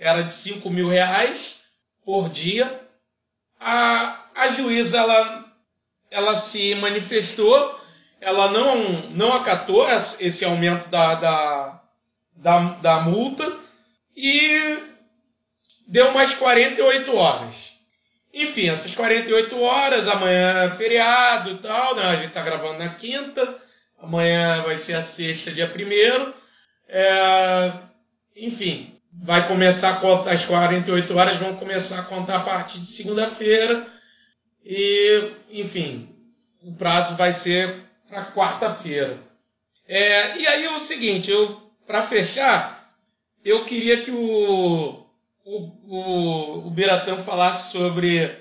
era 0.00 0.20
de 0.20 0.32
5 0.32 0.68
mil 0.68 0.88
reais 0.88 1.60
por 2.04 2.28
dia. 2.28 2.88
A, 3.60 4.20
a 4.34 4.48
juíza 4.48 4.98
ela, 4.98 5.44
ela 6.10 6.34
se 6.34 6.74
manifestou, 6.74 7.80
ela 8.20 8.50
não, 8.50 8.82
não 9.10 9.32
acatou 9.34 9.86
esse 10.18 10.44
aumento 10.44 10.88
da, 10.88 11.14
da, 11.14 11.82
da, 12.34 12.58
da 12.58 13.00
multa 13.02 13.60
e 14.16 14.76
deu 15.86 16.12
mais 16.12 16.34
48 16.34 17.14
horas. 17.14 17.73
Enfim, 18.34 18.68
essas 18.68 18.92
48 18.96 19.60
horas, 19.60 20.08
amanhã 20.08 20.64
é 20.64 20.70
feriado 20.76 21.52
e 21.52 21.58
tal, 21.58 21.94
né? 21.94 22.02
A 22.02 22.16
gente 22.16 22.32
tá 22.32 22.42
gravando 22.42 22.80
na 22.80 22.88
quinta, 22.90 23.56
amanhã 23.96 24.60
vai 24.62 24.76
ser 24.76 24.94
a 24.94 25.02
sexta, 25.04 25.52
dia 25.52 25.68
primeiro. 25.68 26.34
É, 26.88 27.72
enfim, 28.36 28.92
vai 29.12 29.46
começar 29.46 30.02
as 30.26 30.44
48 30.44 31.16
horas 31.16 31.36
vão 31.36 31.54
começar 31.54 32.00
a 32.00 32.04
contar 32.04 32.36
a 32.38 32.40
partir 32.40 32.80
de 32.80 32.86
segunda-feira. 32.86 33.86
E, 34.64 35.30
enfim, 35.52 36.08
o 36.60 36.72
prazo 36.72 37.14
vai 37.14 37.32
ser 37.32 37.84
para 38.08 38.32
quarta-feira. 38.32 39.16
É, 39.86 40.38
e 40.38 40.46
aí 40.46 40.64
é 40.64 40.72
o 40.72 40.80
seguinte, 40.80 41.30
eu 41.30 41.62
para 41.86 42.02
fechar, 42.02 42.90
eu 43.44 43.64
queria 43.64 44.00
que 44.00 44.10
o 44.10 45.03
o, 45.44 45.58
o, 45.86 46.66
o 46.66 46.70
Biratã 46.70 47.16
falasse 47.18 47.72
sobre 47.72 48.34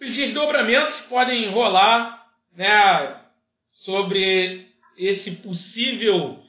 os 0.00 0.14
desdobramentos 0.14 1.00
que 1.00 1.08
podem 1.08 1.48
rolar 1.48 2.30
né, 2.54 3.16
sobre 3.72 4.68
esse 4.98 5.36
possível 5.36 6.42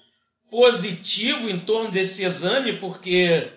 positivo 0.49 1.49
em 1.49 1.59
torno 1.59 1.91
desse 1.91 2.23
exame, 2.23 2.73
porque, 2.73 3.51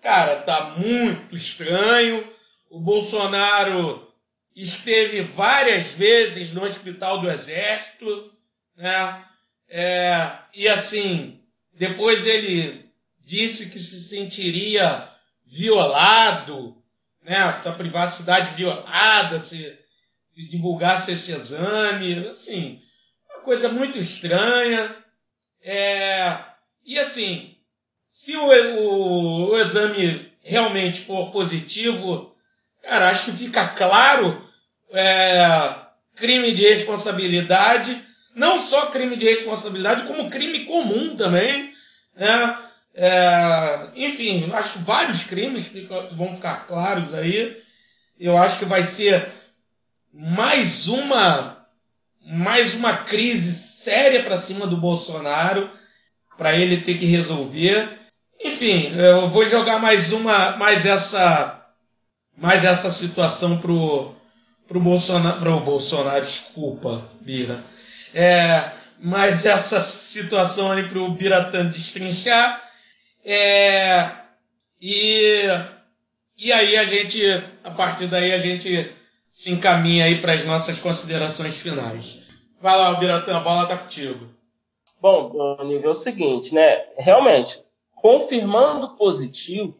cara, 0.00 0.36
tá 0.36 0.74
muito 0.76 1.36
estranho. 1.36 2.30
O 2.70 2.80
Bolsonaro 2.80 4.10
esteve 4.54 5.22
várias 5.22 5.92
vezes 5.92 6.52
no 6.52 6.64
Hospital 6.64 7.20
do 7.20 7.30
Exército, 7.30 8.32
né? 8.76 9.24
É, 9.68 10.32
e 10.54 10.68
assim, 10.68 11.40
depois 11.72 12.26
ele 12.26 12.84
disse 13.20 13.70
que 13.70 13.78
se 13.78 14.00
sentiria 14.00 15.11
violado, 15.52 16.74
né, 17.22 17.36
a 17.36 17.72
privacidade 17.72 18.54
violada, 18.54 19.38
se, 19.38 19.78
se 20.26 20.48
divulgasse 20.48 21.12
esse 21.12 21.30
exame, 21.30 22.26
assim, 22.26 22.80
uma 23.28 23.44
coisa 23.44 23.68
muito 23.68 23.98
estranha. 23.98 24.96
É, 25.62 26.38
e 26.86 26.98
assim, 26.98 27.54
se 28.02 28.34
o, 28.34 28.46
o, 28.46 29.50
o 29.50 29.58
exame 29.58 30.32
realmente 30.40 31.02
for 31.02 31.30
positivo, 31.30 32.34
cara, 32.82 33.10
acho 33.10 33.26
que 33.26 33.32
fica 33.32 33.68
claro 33.68 34.42
é, 34.90 35.74
crime 36.16 36.52
de 36.52 36.66
responsabilidade, 36.66 38.02
não 38.34 38.58
só 38.58 38.86
crime 38.86 39.16
de 39.16 39.26
responsabilidade, 39.26 40.06
como 40.06 40.30
crime 40.30 40.64
comum 40.64 41.14
também, 41.14 41.74
né? 42.16 42.71
É, 42.94 43.88
enfim, 43.96 44.50
acho 44.52 44.78
vários 44.80 45.24
crimes 45.24 45.68
que 45.68 45.88
vão 46.12 46.34
ficar 46.34 46.66
claros 46.66 47.14
aí. 47.14 47.56
Eu 48.18 48.36
acho 48.36 48.58
que 48.58 48.64
vai 48.64 48.82
ser 48.82 49.32
mais 50.12 50.88
uma 50.88 51.56
mais 52.24 52.74
uma 52.74 52.96
crise 52.96 53.52
séria 53.52 54.22
para 54.22 54.38
cima 54.38 54.66
do 54.66 54.76
Bolsonaro 54.76 55.68
para 56.36 56.54
ele 56.56 56.76
ter 56.76 56.98
que 56.98 57.06
resolver. 57.06 57.98
Enfim, 58.44 58.94
eu 58.96 59.28
vou 59.28 59.48
jogar 59.48 59.78
mais 59.78 60.12
uma 60.12 60.56
mais 60.56 60.86
essa 60.86 61.66
mais 62.36 62.64
essa 62.64 62.90
situação 62.90 63.58
pro 63.58 64.14
pro 64.68 64.80
Bolsonaro, 64.80 65.40
pro 65.40 65.60
Bolsonaro, 65.60 66.24
desculpa, 66.24 67.02
Bira. 67.20 67.62
É, 68.14 68.70
essa 69.44 69.80
situação 69.80 70.70
aí 70.70 70.84
pro 70.88 71.10
Biratã 71.12 71.66
destrinchar. 71.66 72.71
É, 73.24 74.10
e, 74.80 75.42
e 76.36 76.52
aí 76.52 76.76
a 76.76 76.84
gente, 76.84 77.24
a 77.62 77.70
partir 77.70 78.06
daí 78.06 78.32
a 78.32 78.38
gente 78.38 78.92
se 79.30 79.52
encaminha 79.52 80.04
aí 80.04 80.20
para 80.20 80.34
as 80.34 80.44
nossas 80.44 80.78
considerações 80.78 81.56
finais. 81.56 82.22
Vai 82.60 82.78
lá, 82.78 82.94
Biratã, 82.94 83.36
a 83.36 83.40
bola 83.40 83.66
tá 83.66 83.76
contigo. 83.76 84.28
Bom, 85.00 85.56
nível 85.64 85.88
é 85.88 85.92
o 85.92 85.94
seguinte, 85.94 86.54
né? 86.54 86.84
Realmente, 86.96 87.60
confirmando 87.94 88.90
positivo, 88.90 89.74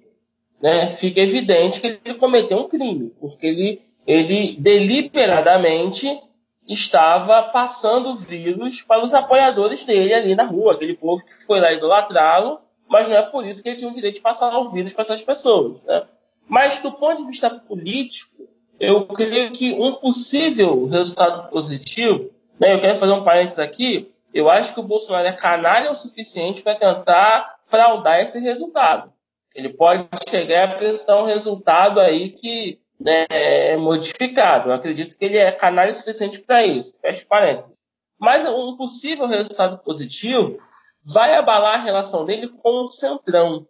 né, 0.60 0.88
fica 0.88 1.20
evidente 1.20 1.80
que 1.80 2.00
ele 2.04 2.18
cometeu 2.18 2.56
um 2.58 2.68
crime, 2.68 3.12
porque 3.20 3.46
ele, 3.46 3.82
ele 4.06 4.56
deliberadamente 4.58 6.20
estava 6.68 7.42
passando 7.42 8.14
vírus 8.14 8.80
para 8.82 9.04
os 9.04 9.12
apoiadores 9.12 9.84
dele 9.84 10.14
ali 10.14 10.34
na 10.34 10.44
rua, 10.44 10.72
aquele 10.72 10.94
povo 10.94 11.24
que 11.24 11.44
foi 11.44 11.60
lá 11.60 11.72
idolatrá-lo, 11.72 12.60
mas 12.92 13.08
não 13.08 13.16
é 13.16 13.22
por 13.22 13.46
isso 13.46 13.62
que 13.62 13.70
ele 13.70 13.78
tinha 13.78 13.90
o 13.90 13.94
direito 13.94 14.16
de 14.16 14.20
passar 14.20 14.54
o 14.58 14.68
vírus 14.68 14.92
para 14.92 15.00
essas 15.00 15.22
pessoas. 15.22 15.82
Né? 15.82 16.02
Mas, 16.46 16.78
do 16.80 16.92
ponto 16.92 17.22
de 17.22 17.26
vista 17.26 17.48
político, 17.48 18.46
eu 18.78 19.06
creio 19.06 19.50
que 19.50 19.72
um 19.72 19.94
possível 19.94 20.86
resultado 20.86 21.48
positivo, 21.48 22.30
né, 22.60 22.74
eu 22.74 22.80
quero 22.82 22.98
fazer 22.98 23.12
um 23.12 23.24
parênteses 23.24 23.60
aqui, 23.60 24.12
eu 24.34 24.50
acho 24.50 24.74
que 24.74 24.80
o 24.80 24.82
Bolsonaro 24.82 25.26
é 25.26 25.32
canalha 25.32 25.90
o 25.90 25.94
suficiente 25.94 26.60
para 26.62 26.74
tentar 26.74 27.60
fraudar 27.64 28.20
esse 28.20 28.38
resultado. 28.40 29.10
Ele 29.54 29.70
pode 29.70 30.06
chegar 30.28 30.68
a 30.68 30.72
apresentar 30.72 31.22
um 31.22 31.26
resultado 31.26 31.98
aí 31.98 32.28
que 32.28 32.78
né, 33.00 33.24
é 33.30 33.74
modificado. 33.78 34.68
Eu 34.68 34.74
acredito 34.74 35.16
que 35.16 35.24
ele 35.24 35.38
é 35.38 35.50
canalha 35.50 35.92
o 35.92 35.94
suficiente 35.94 36.40
para 36.40 36.66
isso. 36.66 36.94
Fecha 37.00 37.24
parênteses. 37.26 37.72
Mas 38.18 38.46
um 38.46 38.76
possível 38.76 39.26
resultado 39.26 39.78
positivo 39.78 40.58
vai 41.04 41.34
abalar 41.34 41.74
a 41.74 41.82
relação 41.82 42.24
dele 42.24 42.48
com 42.48 42.84
o 42.84 42.88
Centrão. 42.88 43.66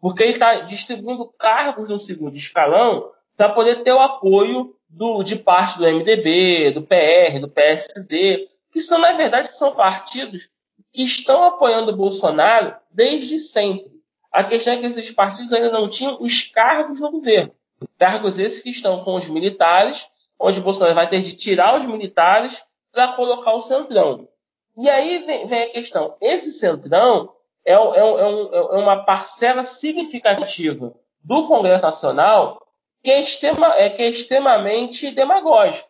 Porque 0.00 0.22
ele 0.22 0.32
está 0.32 0.60
distribuindo 0.60 1.32
cargos 1.38 1.88
no 1.88 1.98
segundo 1.98 2.36
escalão 2.36 3.10
para 3.36 3.48
poder 3.48 3.82
ter 3.82 3.92
o 3.92 4.00
apoio 4.00 4.76
do, 4.88 5.22
de 5.22 5.36
parte 5.36 5.78
do 5.78 5.84
MDB, 5.84 6.72
do 6.72 6.82
PR, 6.82 7.40
do 7.40 7.48
PSD, 7.48 8.48
que 8.70 8.80
são, 8.80 8.98
na 8.98 9.12
verdade, 9.12 9.48
que 9.48 9.56
são 9.56 9.74
partidos 9.74 10.50
que 10.92 11.02
estão 11.02 11.42
apoiando 11.44 11.90
o 11.90 11.96
Bolsonaro 11.96 12.74
desde 12.90 13.38
sempre. 13.38 13.92
A 14.30 14.44
questão 14.44 14.72
é 14.72 14.76
que 14.76 14.86
esses 14.86 15.10
partidos 15.10 15.52
ainda 15.52 15.70
não 15.70 15.88
tinham 15.88 16.16
os 16.20 16.42
cargos 16.42 17.00
no 17.00 17.10
governo. 17.10 17.52
Cargos 17.98 18.38
esses 18.38 18.60
que 18.60 18.70
estão 18.70 19.02
com 19.02 19.14
os 19.14 19.28
militares, 19.28 20.08
onde 20.38 20.60
o 20.60 20.62
Bolsonaro 20.62 20.94
vai 20.94 21.08
ter 21.08 21.20
de 21.20 21.36
tirar 21.36 21.76
os 21.76 21.86
militares 21.86 22.64
para 22.92 23.08
colocar 23.08 23.52
o 23.52 23.60
centrão. 23.60 24.28
E 24.76 24.88
aí 24.88 25.18
vem, 25.18 25.46
vem 25.46 25.62
a 25.62 25.70
questão: 25.70 26.16
esse 26.20 26.52
centrão 26.52 27.32
é, 27.64 27.72
é, 27.72 27.76
é, 27.76 28.26
um, 28.26 28.54
é, 28.54 28.78
uma 28.78 29.04
parcela 29.04 29.64
significativa 29.64 30.94
do 31.22 31.46
Congresso 31.46 31.86
Nacional 31.86 32.60
que 33.02 33.10
é, 33.10 33.20
extrema, 33.20 33.74
é, 33.76 33.90
que 33.90 34.02
é 34.02 34.08
extremamente 34.08 35.10
demagógico. 35.10 35.88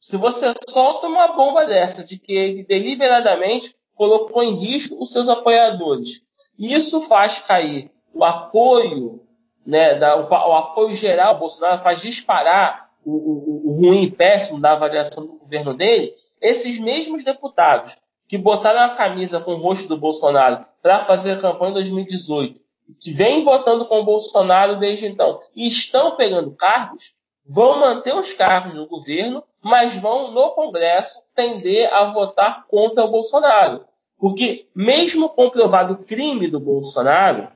Se 0.00 0.16
você 0.16 0.52
solta 0.68 1.06
uma 1.06 1.28
bomba 1.28 1.64
dessa, 1.64 2.04
de 2.04 2.18
que 2.18 2.32
ele 2.32 2.64
deliberadamente 2.64 3.76
colocou 3.94 4.42
em 4.42 4.56
risco 4.56 5.00
os 5.00 5.12
seus 5.12 5.28
apoiadores, 5.28 6.22
isso 6.58 7.00
faz 7.00 7.40
cair 7.40 7.90
o 8.12 8.24
apoio, 8.24 9.20
né, 9.64 9.94
da, 9.94 10.16
o, 10.16 10.28
o, 10.28 10.52
apoio 10.54 10.94
geral 10.94 11.34
ao 11.34 11.38
Bolsonaro, 11.38 11.82
faz 11.82 12.00
disparar 12.00 12.90
o, 13.04 13.12
o, 13.12 13.62
o 13.66 13.72
ruim 13.80 14.02
e 14.02 14.10
péssimo 14.10 14.60
da 14.60 14.72
avaliação 14.72 15.26
do 15.26 15.34
governo 15.34 15.74
dele. 15.74 16.12
Esses 16.40 16.78
mesmos 16.78 17.24
deputados 17.24 17.96
que 18.28 18.36
botaram 18.36 18.80
a 18.80 18.90
camisa 18.90 19.40
com 19.40 19.54
o 19.54 19.58
rosto 19.58 19.88
do 19.88 19.96
Bolsonaro 19.96 20.64
para 20.82 21.00
fazer 21.00 21.32
a 21.32 21.38
campanha 21.38 21.70
em 21.70 21.74
2018, 21.74 22.60
que 23.00 23.10
vem 23.10 23.42
votando 23.42 23.86
com 23.86 24.00
o 24.00 24.04
Bolsonaro 24.04 24.76
desde 24.76 25.06
então 25.06 25.40
e 25.56 25.66
estão 25.66 26.14
pegando 26.14 26.50
cargos, 26.50 27.14
vão 27.46 27.80
manter 27.80 28.14
os 28.14 28.34
cargos 28.34 28.74
no 28.74 28.86
governo, 28.86 29.42
mas 29.62 29.96
vão 29.96 30.30
no 30.32 30.50
Congresso 30.50 31.22
tender 31.34 31.92
a 31.92 32.04
votar 32.04 32.66
contra 32.68 33.02
o 33.02 33.10
Bolsonaro. 33.10 33.84
Porque, 34.18 34.66
mesmo 34.74 35.30
comprovado 35.30 35.94
o 35.94 36.04
crime 36.04 36.48
do 36.48 36.60
Bolsonaro, 36.60 37.48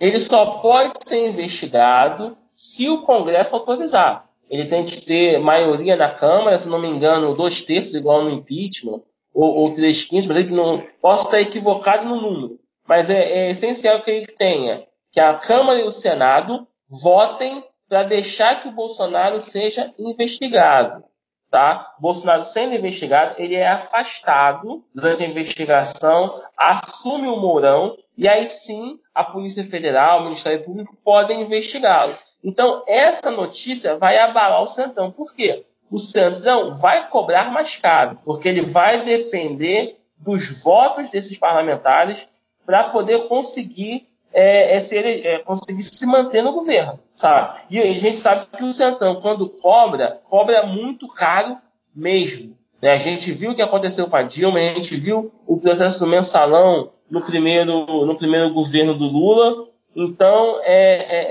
ele 0.00 0.18
só 0.18 0.46
pode 0.60 0.94
ser 1.06 1.28
investigado 1.28 2.36
se 2.54 2.88
o 2.88 3.02
Congresso 3.02 3.54
autorizar. 3.54 4.28
Ele 4.48 4.64
tem 4.64 4.84
que 4.84 5.00
ter 5.00 5.38
maioria 5.38 5.94
na 5.94 6.08
Câmara, 6.08 6.58
se 6.58 6.68
não 6.68 6.78
me 6.78 6.88
engano, 6.88 7.34
dois 7.34 7.60
terços, 7.60 7.94
igual 7.94 8.22
no 8.22 8.30
impeachment, 8.30 9.02
ou, 9.36 9.54
ou 9.54 9.74
três 9.74 10.04
quintos, 10.04 10.26
mas 10.26 10.50
não 10.50 10.82
posso 11.00 11.26
estar 11.26 11.40
equivocado 11.40 12.06
no 12.06 12.20
número. 12.20 12.58
Mas 12.88 13.10
é, 13.10 13.46
é 13.46 13.50
essencial 13.50 14.00
que 14.00 14.10
ele 14.10 14.26
tenha 14.26 14.86
que 15.12 15.20
a 15.20 15.34
Câmara 15.34 15.80
e 15.80 15.84
o 15.84 15.92
Senado 15.92 16.66
votem 16.88 17.64
para 17.88 18.02
deixar 18.02 18.60
que 18.60 18.68
o 18.68 18.72
Bolsonaro 18.72 19.40
seja 19.40 19.92
investigado 19.98 21.04
tá? 21.50 21.94
Bolsonaro 21.98 22.44
sendo 22.44 22.74
investigado, 22.74 23.34
ele 23.38 23.54
é 23.54 23.68
afastado 23.68 24.84
durante 24.94 25.24
a 25.24 25.26
investigação, 25.26 26.38
assume 26.56 27.28
o 27.28 27.36
Mourão 27.36 27.96
e 28.16 28.28
aí 28.28 28.50
sim 28.50 28.98
a 29.14 29.24
Polícia 29.24 29.64
Federal, 29.64 30.20
o 30.20 30.24
Ministério 30.24 30.64
Público 30.64 30.96
podem 31.04 31.40
investigá-lo. 31.40 32.14
Então 32.44 32.84
essa 32.86 33.30
notícia 33.30 33.96
vai 33.96 34.18
abalar 34.18 34.62
o 34.62 34.68
Centrão. 34.68 35.10
Por 35.10 35.34
quê? 35.34 35.64
O 35.90 35.98
Centrão 35.98 36.74
vai 36.74 37.08
cobrar 37.08 37.52
mais 37.52 37.76
caro, 37.76 38.18
porque 38.24 38.48
ele 38.48 38.62
vai 38.62 39.04
depender 39.04 39.98
dos 40.18 40.62
votos 40.62 41.08
desses 41.08 41.38
parlamentares 41.38 42.28
para 42.64 42.84
poder 42.84 43.28
conseguir 43.28 44.08
é, 44.32 44.76
é, 44.76 44.80
ser, 44.80 45.06
é, 45.26 45.38
conseguir 45.38 45.82
se 45.82 46.04
manter 46.04 46.42
no 46.42 46.52
governo, 46.52 46.98
sabe? 47.14 47.58
E 47.70 47.80
a 47.80 47.98
gente 47.98 48.18
sabe 48.18 48.46
que 48.54 48.64
o 48.64 48.72
Centrão, 48.72 49.20
quando 49.20 49.48
cobra, 49.48 50.20
cobra 50.24 50.66
muito 50.66 51.08
caro 51.08 51.56
mesmo. 51.94 52.54
Né? 52.82 52.92
A 52.92 52.98
gente 52.98 53.32
viu 53.32 53.52
o 53.52 53.54
que 53.54 53.62
aconteceu 53.62 54.06
com 54.08 54.16
a 54.16 54.22
Dilma, 54.22 54.58
a 54.58 54.74
gente 54.74 54.94
viu 54.96 55.32
o 55.46 55.56
processo 55.58 55.98
do 55.98 56.06
mensalão 56.06 56.90
no 57.10 57.22
primeiro, 57.22 57.86
no 58.04 58.16
primeiro 58.16 58.50
governo 58.50 58.94
do 58.94 59.06
Lula. 59.06 59.68
Então, 59.94 60.60
é, 60.64 60.74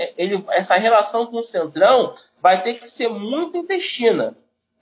é, 0.06 0.14
ele, 0.18 0.44
essa 0.50 0.76
relação 0.76 1.26
com 1.26 1.36
o 1.36 1.44
Centrão 1.44 2.12
vai 2.42 2.60
ter 2.60 2.74
que 2.74 2.90
ser 2.90 3.08
muito 3.08 3.56
intestina, 3.56 4.36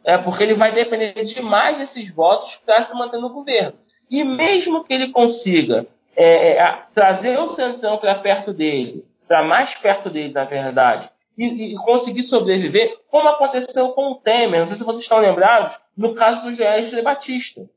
é, 0.04 0.18
porque 0.18 0.42
ele 0.42 0.54
vai 0.54 0.70
depender 0.70 1.12
demais 1.24 1.78
desses 1.78 2.14
votos 2.14 2.60
para 2.64 2.82
se 2.82 2.94
manter 2.94 3.18
no 3.18 3.30
governo. 3.30 3.72
E 4.10 4.22
mesmo 4.22 4.84
que 4.84 4.92
ele 4.92 5.08
consiga 5.08 5.86
é, 6.14 6.58
é, 6.58 6.78
trazer 6.92 7.38
o 7.38 7.48
Centrão 7.48 7.96
para 7.96 8.14
perto 8.14 8.52
dele, 8.52 9.04
para 9.26 9.42
mais 9.42 9.74
perto 9.74 10.10
dele, 10.10 10.32
na 10.32 10.44
verdade, 10.44 11.10
e, 11.36 11.72
e, 11.72 11.74
conseguir 11.76 12.22
sobreviver, 12.22 12.96
como 13.10 13.28
aconteceu 13.28 13.88
com 13.90 14.12
o 14.12 14.14
Temer. 14.14 14.60
Não 14.60 14.66
sei 14.66 14.76
se 14.76 14.84
vocês 14.84 15.02
estão 15.02 15.18
lembrados, 15.18 15.78
no 15.96 16.14
caso 16.14 16.42
do 16.42 16.52
Joesley 16.52 17.02
Batista. 17.02 17.68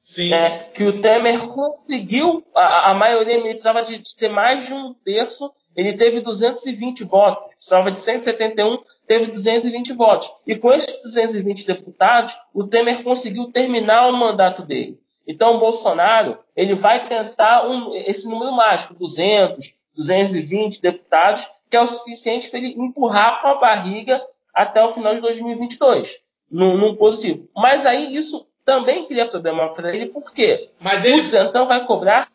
Sim. 0.00 0.32
É, 0.34 0.68
que 0.74 0.84
o 0.84 1.00
Temer 1.00 1.48
conseguiu, 1.48 2.44
a, 2.54 2.90
a 2.90 2.94
maioria 2.94 3.34
ele 3.34 3.48
precisava 3.48 3.82
de, 3.82 3.98
de, 3.98 4.14
ter 4.14 4.28
mais 4.28 4.66
de 4.66 4.74
um 4.74 4.92
terço, 4.92 5.50
ele 5.74 5.94
teve 5.94 6.20
220 6.20 7.04
votos, 7.04 7.54
precisava 7.54 7.90
de 7.90 7.98
171, 7.98 8.78
teve 9.06 9.30
220 9.30 9.92
votos. 9.92 10.32
E 10.46 10.56
com 10.56 10.72
esses 10.72 11.02
220 11.02 11.66
deputados, 11.66 12.36
o 12.52 12.64
Temer 12.64 13.02
conseguiu 13.02 13.50
terminar 13.50 14.08
o 14.08 14.12
mandato 14.12 14.62
dele. 14.62 14.98
Então, 15.26 15.56
o 15.56 15.58
Bolsonaro 15.58 16.38
ele 16.54 16.74
vai 16.74 17.06
tentar 17.06 17.66
um, 17.66 17.94
esse 17.94 18.28
número 18.28 18.52
mágico, 18.52 18.94
200, 18.94 19.72
220 19.96 20.80
deputados, 20.80 21.48
que 21.70 21.76
é 21.76 21.80
o 21.80 21.86
suficiente 21.86 22.50
para 22.50 22.58
ele 22.58 22.74
empurrar 22.76 23.40
com 23.40 23.48
a 23.48 23.54
barriga 23.54 24.22
até 24.52 24.84
o 24.84 24.90
final 24.90 25.14
de 25.14 25.20
2022, 25.20 26.20
num, 26.50 26.76
num 26.76 26.94
positivo. 26.94 27.48
Mas 27.56 27.86
aí 27.86 28.14
isso 28.14 28.46
também 28.64 29.06
cria 29.06 29.26
problema 29.26 29.72
para 29.72 29.94
ele, 29.94 30.06
por 30.06 30.32
quê? 30.32 30.70
Mas 30.80 31.04
ele... 31.04 31.16
O 31.16 31.20
Centrão 31.20 31.66
vai 31.66 31.84
cobrar. 31.84 32.30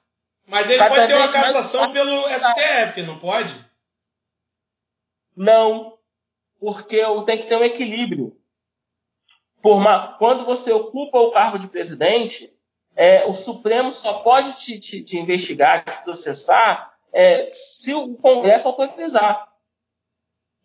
Mas 0.47 0.69
ele 0.69 0.79
pode 0.79 1.07
ter 1.07 1.15
uma 1.15 1.27
cassação 1.27 1.81
mais... 1.81 1.93
pelo 1.93 2.27
STF, 2.27 3.01
não 3.03 3.19
pode? 3.19 3.53
Não, 5.35 5.93
porque 6.60 7.02
tem 7.26 7.38
que 7.38 7.48
ter 7.48 7.56
um 7.56 7.64
equilíbrio. 7.64 8.36
Uma... 9.64 10.14
Quando 10.14 10.45
você 10.45 10.72
ocupa 10.72 11.19
o 11.19 11.31
cargo 11.31 11.57
de 11.57 11.68
presidente, 11.68 12.53
é, 12.95 13.26
o 13.26 13.34
Supremo 13.34 13.91
só 13.91 14.15
pode 14.19 14.53
te, 14.57 14.80
te, 14.80 15.03
te 15.03 15.18
investigar, 15.18 15.86
te 15.86 16.03
processar, 16.03 16.94
é, 17.14 17.48
se 17.49 17.94
o 17.94 18.15
Congresso 18.15 18.68
autorizar. 18.68 19.48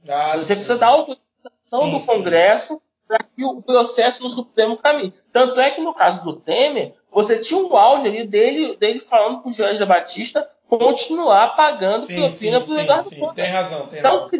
Ah, 0.08 0.36
Você 0.36 0.46
sim. 0.46 0.54
precisa 0.56 0.78
da 0.78 0.88
autorização 0.88 1.22
sim, 1.66 1.90
do 1.92 2.00
Congresso 2.00 2.82
para 3.06 3.18
que 3.24 3.44
o 3.44 3.62
processo 3.62 4.22
no 4.22 4.30
Supremo 4.30 4.76
caminhe. 4.76 5.12
Tanto 5.32 5.60
é 5.60 5.70
que 5.70 5.80
no 5.80 5.94
caso 5.94 6.24
do 6.24 6.36
Temer, 6.36 6.92
você 7.12 7.38
tinha 7.38 7.60
um 7.60 7.76
áudio 7.76 8.10
ali 8.10 8.26
dele, 8.26 8.76
dele 8.76 9.00
falando 9.00 9.40
para 9.40 9.48
o 9.48 9.52
Jorge 9.52 9.78
da 9.78 9.86
Batista 9.86 10.48
continuar 10.66 11.54
pagando 11.54 12.06
sim, 12.06 12.16
propina 12.16 12.60
para 12.60 12.70
o 12.70 12.78
Eduardo 12.78 13.08
sim, 13.08 13.30
Tem 13.34 13.50
razão, 13.50 13.86
tem 13.86 13.98
então, 13.98 14.12
razão. 14.12 14.30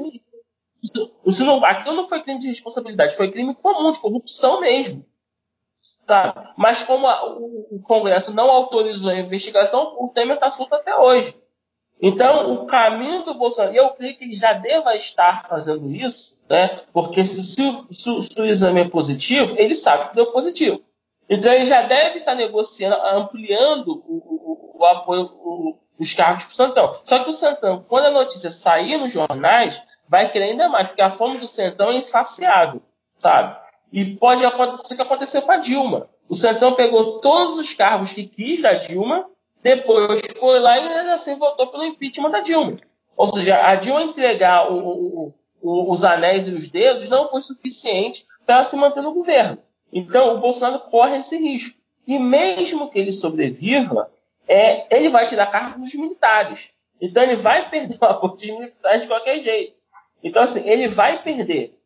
Isso 1.25 1.45
não, 1.45 1.65
aquilo 1.65 1.95
não 1.95 2.07
foi 2.07 2.23
crime 2.23 2.41
de 2.41 2.49
responsabilidade, 2.49 3.17
foi 3.17 3.31
crime 3.31 3.55
comum, 3.55 3.93
de 3.93 4.01
corrupção 4.01 4.61
mesmo. 4.61 5.05
Tá? 6.07 6.55
Mas 6.57 6.83
como 6.83 7.07
a, 7.07 7.27
o, 7.27 7.77
o, 7.77 7.83
Congresso 7.83 8.33
não 8.33 8.51
autorizou 8.51 9.11
a 9.11 9.19
investigação, 9.19 9.97
o 9.99 10.09
Temer 10.09 10.37
está 10.37 10.51
solto 10.51 10.75
até 10.75 10.97
hoje. 10.97 11.37
Então, 12.01 12.53
o 12.53 12.67
caminho 12.67 13.23
do 13.25 13.35
Bolsonaro, 13.35 13.75
eu 13.75 13.91
creio 13.91 14.17
que 14.17 14.25
ele 14.25 14.35
já 14.35 14.53
deva 14.53 14.95
estar 14.97 15.47
fazendo 15.47 15.91
isso, 15.91 16.39
né? 16.49 16.81
porque 16.93 17.25
se, 17.25 17.43
se, 17.43 17.85
se, 17.91 18.23
se 18.23 18.41
o 18.41 18.45
exame 18.45 18.81
é 18.81 18.89
positivo, 18.89 19.55
ele 19.57 19.75
sabe 19.75 20.09
que 20.09 20.17
deu 20.17 20.33
positivo. 20.33 20.83
Então, 21.29 21.53
ele 21.53 21.67
já 21.67 21.83
deve 21.83 22.19
estar 22.19 22.35
negociando, 22.35 22.97
ampliando 22.97 24.03
o, 24.07 24.17
o, 24.17 24.77
o 24.81 24.85
apoio, 24.85 25.79
os 25.99 26.13
cargos 26.13 26.45
para 26.45 26.53
o 26.53 26.55
Santão. 26.55 26.97
Só 27.05 27.19
que 27.21 27.31
o 27.31 27.33
Santão, 27.33 27.85
quando 27.89 28.07
a 28.07 28.11
notícia 28.11 28.51
sair 28.51 28.97
nos 28.97 29.13
jornais, 29.13 29.83
vai 30.09 30.31
querer 30.31 30.47
ainda 30.47 30.69
mais, 30.69 30.89
porque 30.89 31.03
a 31.03 31.11
fome 31.11 31.39
do 31.39 31.47
Santão 31.47 31.91
é 31.91 31.95
insaciável, 31.95 32.83
sabe? 33.19 33.57
E 33.93 34.17
pode 34.17 34.45
acontecer 34.45 34.95
o 34.95 34.97
que 34.97 35.03
aconteceu 35.03 35.43
com 35.43 35.53
a 35.53 35.57
Dilma. 35.57 36.09
O 36.29 36.35
Santão 36.35 36.75
pegou 36.75 37.21
todos 37.21 37.59
os 37.59 37.75
cargos 37.75 38.13
que 38.13 38.27
quis 38.27 38.63
da 38.63 38.75
Dilma, 38.75 39.27
depois 39.63 40.21
foi 40.37 40.59
lá 40.59 40.79
e 40.79 40.89
ainda 40.89 41.15
assim 41.15 41.37
votou 41.37 41.69
pelo 41.69 41.85
impeachment 41.85 42.31
da 42.31 42.41
Dilma. 42.41 42.77
Ou 43.17 43.33
seja, 43.33 43.65
a 43.65 43.75
Dilma 43.77 44.03
entregar 44.03 44.71
o, 44.71 44.79
o, 44.79 45.35
o, 45.63 45.93
os 45.93 46.05
anéis 46.05 46.49
e 46.49 46.53
os 46.53 46.69
dedos 46.69 47.09
não 47.09 47.29
foi 47.29 47.41
suficiente 47.41 48.27
para 48.45 48.65
se 48.65 48.77
manter 48.77 49.03
no 49.03 49.15
governo. 49.15 49.59
Então, 49.93 50.35
o 50.35 50.39
Bolsonaro 50.39 50.81
corre 50.81 51.19
esse 51.19 51.37
risco. 51.39 51.79
E 52.07 52.19
mesmo 52.19 52.91
que 52.91 52.99
ele 52.99 53.13
sobreviva, 53.13 54.11
é, 54.49 54.87
ele 54.97 55.09
vai 55.09 55.27
tirar 55.27 55.47
cargo 55.47 55.81
dos 55.81 55.95
militares. 55.95 56.73
Então 57.01 57.23
ele 57.23 57.37
vai 57.37 57.69
perder 57.69 57.99
o 58.01 58.05
apoio 58.05 58.35
dos 58.35 58.51
militares 58.51 59.03
de 59.03 59.09
qualquer 59.09 59.41
jeito. 59.41 59.75
Então, 60.23 60.43
assim, 60.43 60.67
ele 60.69 60.89
vai 60.89 61.23
perder. 61.23 61.79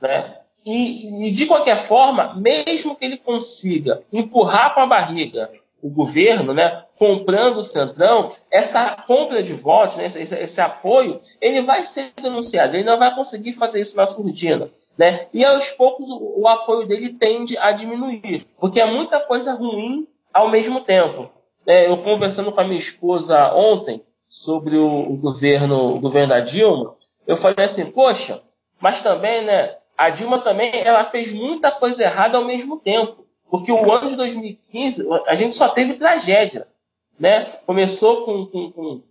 Né? 0.00 0.38
E, 0.64 1.26
e, 1.26 1.30
de 1.32 1.46
qualquer 1.46 1.76
forma, 1.76 2.34
mesmo 2.34 2.94
que 2.94 3.04
ele 3.04 3.16
consiga 3.16 4.02
empurrar 4.12 4.74
com 4.74 4.80
a 4.80 4.86
barriga 4.86 5.50
o 5.82 5.90
governo, 5.90 6.54
né, 6.54 6.84
comprando 6.96 7.56
o 7.56 7.64
Centrão, 7.64 8.28
essa 8.48 8.90
compra 9.04 9.42
de 9.42 9.52
votos, 9.52 9.96
né, 9.96 10.06
esse, 10.06 10.22
esse, 10.22 10.60
apoio, 10.60 11.20
ele 11.40 11.60
vai 11.60 11.82
ser 11.82 12.12
denunciado. 12.22 12.76
Ele 12.76 12.84
não 12.84 12.96
vai 12.96 13.12
conseguir 13.12 13.52
fazer 13.54 13.80
isso 13.80 13.96
na 13.96 14.06
surdina. 14.06 14.70
Né? 14.96 15.26
E 15.34 15.44
aos 15.44 15.72
poucos 15.72 16.08
o, 16.08 16.42
o 16.42 16.46
apoio 16.46 16.86
dele 16.86 17.14
tende 17.14 17.58
a 17.58 17.72
diminuir, 17.72 18.46
porque 18.60 18.80
é 18.80 18.86
muita 18.86 19.18
coisa 19.18 19.54
ruim 19.54 20.06
ao 20.32 20.48
mesmo 20.48 20.82
tempo. 20.82 21.28
É, 21.66 21.88
eu 21.88 21.96
conversando 21.98 22.52
com 22.52 22.60
a 22.60 22.64
minha 22.64 22.78
esposa 22.78 23.54
ontem 23.54 24.04
sobre 24.28 24.76
o, 24.76 25.12
o, 25.12 25.16
governo, 25.16 25.94
o 25.94 26.00
governo 26.00 26.30
da 26.30 26.40
Dilma, 26.40 26.94
eu 27.26 27.36
falei 27.36 27.64
assim, 27.64 27.90
poxa, 27.90 28.42
mas 28.80 29.00
também, 29.00 29.42
né, 29.44 29.76
a 29.96 30.10
Dilma 30.10 30.38
também, 30.38 30.72
ela 30.74 31.04
fez 31.04 31.32
muita 31.32 31.70
coisa 31.70 32.02
errada 32.02 32.38
ao 32.38 32.44
mesmo 32.44 32.78
tempo, 32.78 33.26
porque 33.50 33.70
o 33.70 33.92
ano 33.92 34.08
de 34.08 34.16
2015, 34.16 35.06
a 35.26 35.34
gente 35.34 35.54
só 35.54 35.68
teve 35.68 35.94
tragédia, 35.94 36.66
né? 37.18 37.44
Começou 37.66 38.24
com, 38.24 38.46
com, 38.46 38.70
com 38.72 39.02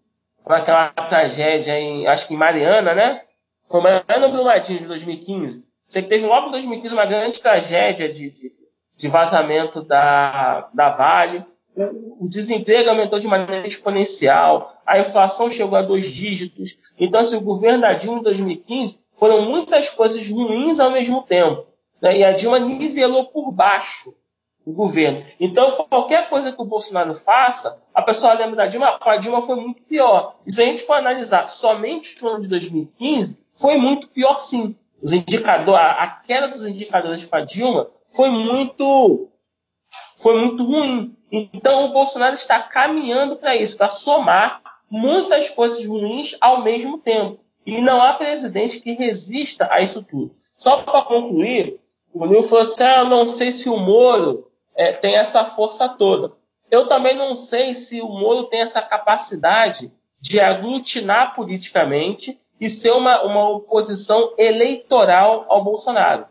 aquela 0.54 0.90
tragédia 0.90 1.80
em, 1.80 2.08
acho 2.08 2.28
que 2.28 2.34
em 2.34 2.38
Mariana, 2.38 2.94
né? 2.96 3.22
Foi 3.70 3.80
Mariana 3.80 4.28
Brumadinho 4.28 4.80
de 4.80 4.88
2015. 4.88 5.64
Você 5.88 6.02
teve 6.02 6.26
logo 6.26 6.48
em 6.48 6.52
2015 6.52 6.94
uma 6.94 7.06
grande 7.06 7.40
tragédia 7.40 8.10
de, 8.10 8.32
de, 8.32 8.52
de 8.98 9.08
vazamento 9.08 9.82
da, 9.84 10.70
da 10.74 10.90
Vale 10.90 11.46
o 11.76 12.28
desemprego 12.28 12.90
aumentou 12.90 13.20
de 13.20 13.28
maneira 13.28 13.66
exponencial, 13.66 14.74
a 14.86 15.00
inflação 15.00 15.50
chegou 15.50 15.78
a 15.78 15.82
dois 15.82 16.12
dígitos. 16.12 16.78
Então, 17.00 17.22
assim, 17.22 17.38
o 17.38 17.42
governo 17.42 17.82
da 17.82 17.94
Dilma 17.94 18.20
em 18.20 18.24
2015 18.24 19.00
foram 19.16 19.44
muitas 19.44 19.90
coisas 19.90 20.30
ruins 20.30 20.80
ao 20.80 20.92
mesmo 20.92 21.22
tempo. 21.24 21.66
Né? 22.02 22.18
E 22.18 22.24
a 22.24 22.32
Dilma 22.32 22.60
nivelou 22.60 23.26
por 23.26 23.52
baixo 23.52 24.14
o 24.66 24.72
governo. 24.72 25.24
Então, 25.40 25.88
qualquer 25.90 26.30
coisa 26.30 26.52
que 26.52 26.62
o 26.62 26.66
Bolsonaro 26.66 27.16
faça, 27.16 27.78
a 27.94 28.02
pessoa 28.02 28.34
lembra 28.34 28.56
da 28.56 28.68
Dilma, 28.68 29.00
com 29.00 29.10
a 29.10 29.18
Dilma 29.18 29.42
foi 29.42 29.56
muito 29.56 29.82
pior. 29.84 30.36
E 30.46 30.52
se 30.52 30.62
a 30.62 30.66
gente 30.66 30.84
for 30.84 30.94
analisar 30.94 31.48
somente 31.48 32.24
o 32.24 32.28
ano 32.28 32.42
de 32.42 32.48
2015, 32.48 33.38
foi 33.54 33.78
muito 33.78 34.08
pior 34.08 34.40
sim. 34.40 34.76
Os 35.02 35.14
indicadores, 35.14 35.82
a 35.82 36.08
queda 36.08 36.48
dos 36.48 36.66
indicadores 36.66 37.26
com 37.26 37.36
a 37.36 37.42
Dilma 37.42 37.88
foi 38.10 38.30
muito, 38.30 39.30
foi 40.16 40.40
muito 40.40 40.64
ruim. 40.64 41.16
Então 41.32 41.86
o 41.86 41.94
Bolsonaro 41.94 42.34
está 42.34 42.60
caminhando 42.60 43.38
para 43.38 43.56
isso, 43.56 43.78
para 43.78 43.88
somar 43.88 44.62
muitas 44.90 45.50
coisas 45.50 45.86
ruins 45.86 46.36
ao 46.42 46.62
mesmo 46.62 46.98
tempo. 46.98 47.40
E 47.66 47.80
não 47.80 48.02
há 48.02 48.14
presidente 48.14 48.80
que 48.80 48.94
resista 48.94 49.70
a 49.72 49.82
isso 49.82 50.04
tudo. 50.04 50.36
Só 50.58 50.82
para 50.82 51.04
concluir, 51.04 51.80
o 52.14 52.26
Nil 52.26 52.44
falou 52.44 52.64
assim: 52.64 52.84
ah, 52.84 53.00
eu 53.00 53.06
não 53.06 53.28
sei 53.28 53.52
se 53.52 53.70
o 53.70 53.78
Moro 53.78 54.52
é, 54.76 54.92
tem 54.92 55.16
essa 55.16 55.46
força 55.46 55.88
toda. 55.88 56.34
Eu 56.70 56.88
também 56.88 57.16
não 57.16 57.36
sei 57.36 57.74
se 57.76 58.02
o 58.02 58.10
Moro 58.10 58.46
tem 58.46 58.62
essa 58.62 58.82
capacidade 58.82 59.92
de 60.20 60.40
aglutinar 60.40 61.34
politicamente 61.34 62.40
e 62.60 62.70
ser 62.70 62.92
uma, 62.92 63.22
uma 63.24 63.50
oposição 63.50 64.34
eleitoral 64.38 65.46
ao 65.50 65.64
Bolsonaro. 65.64 66.28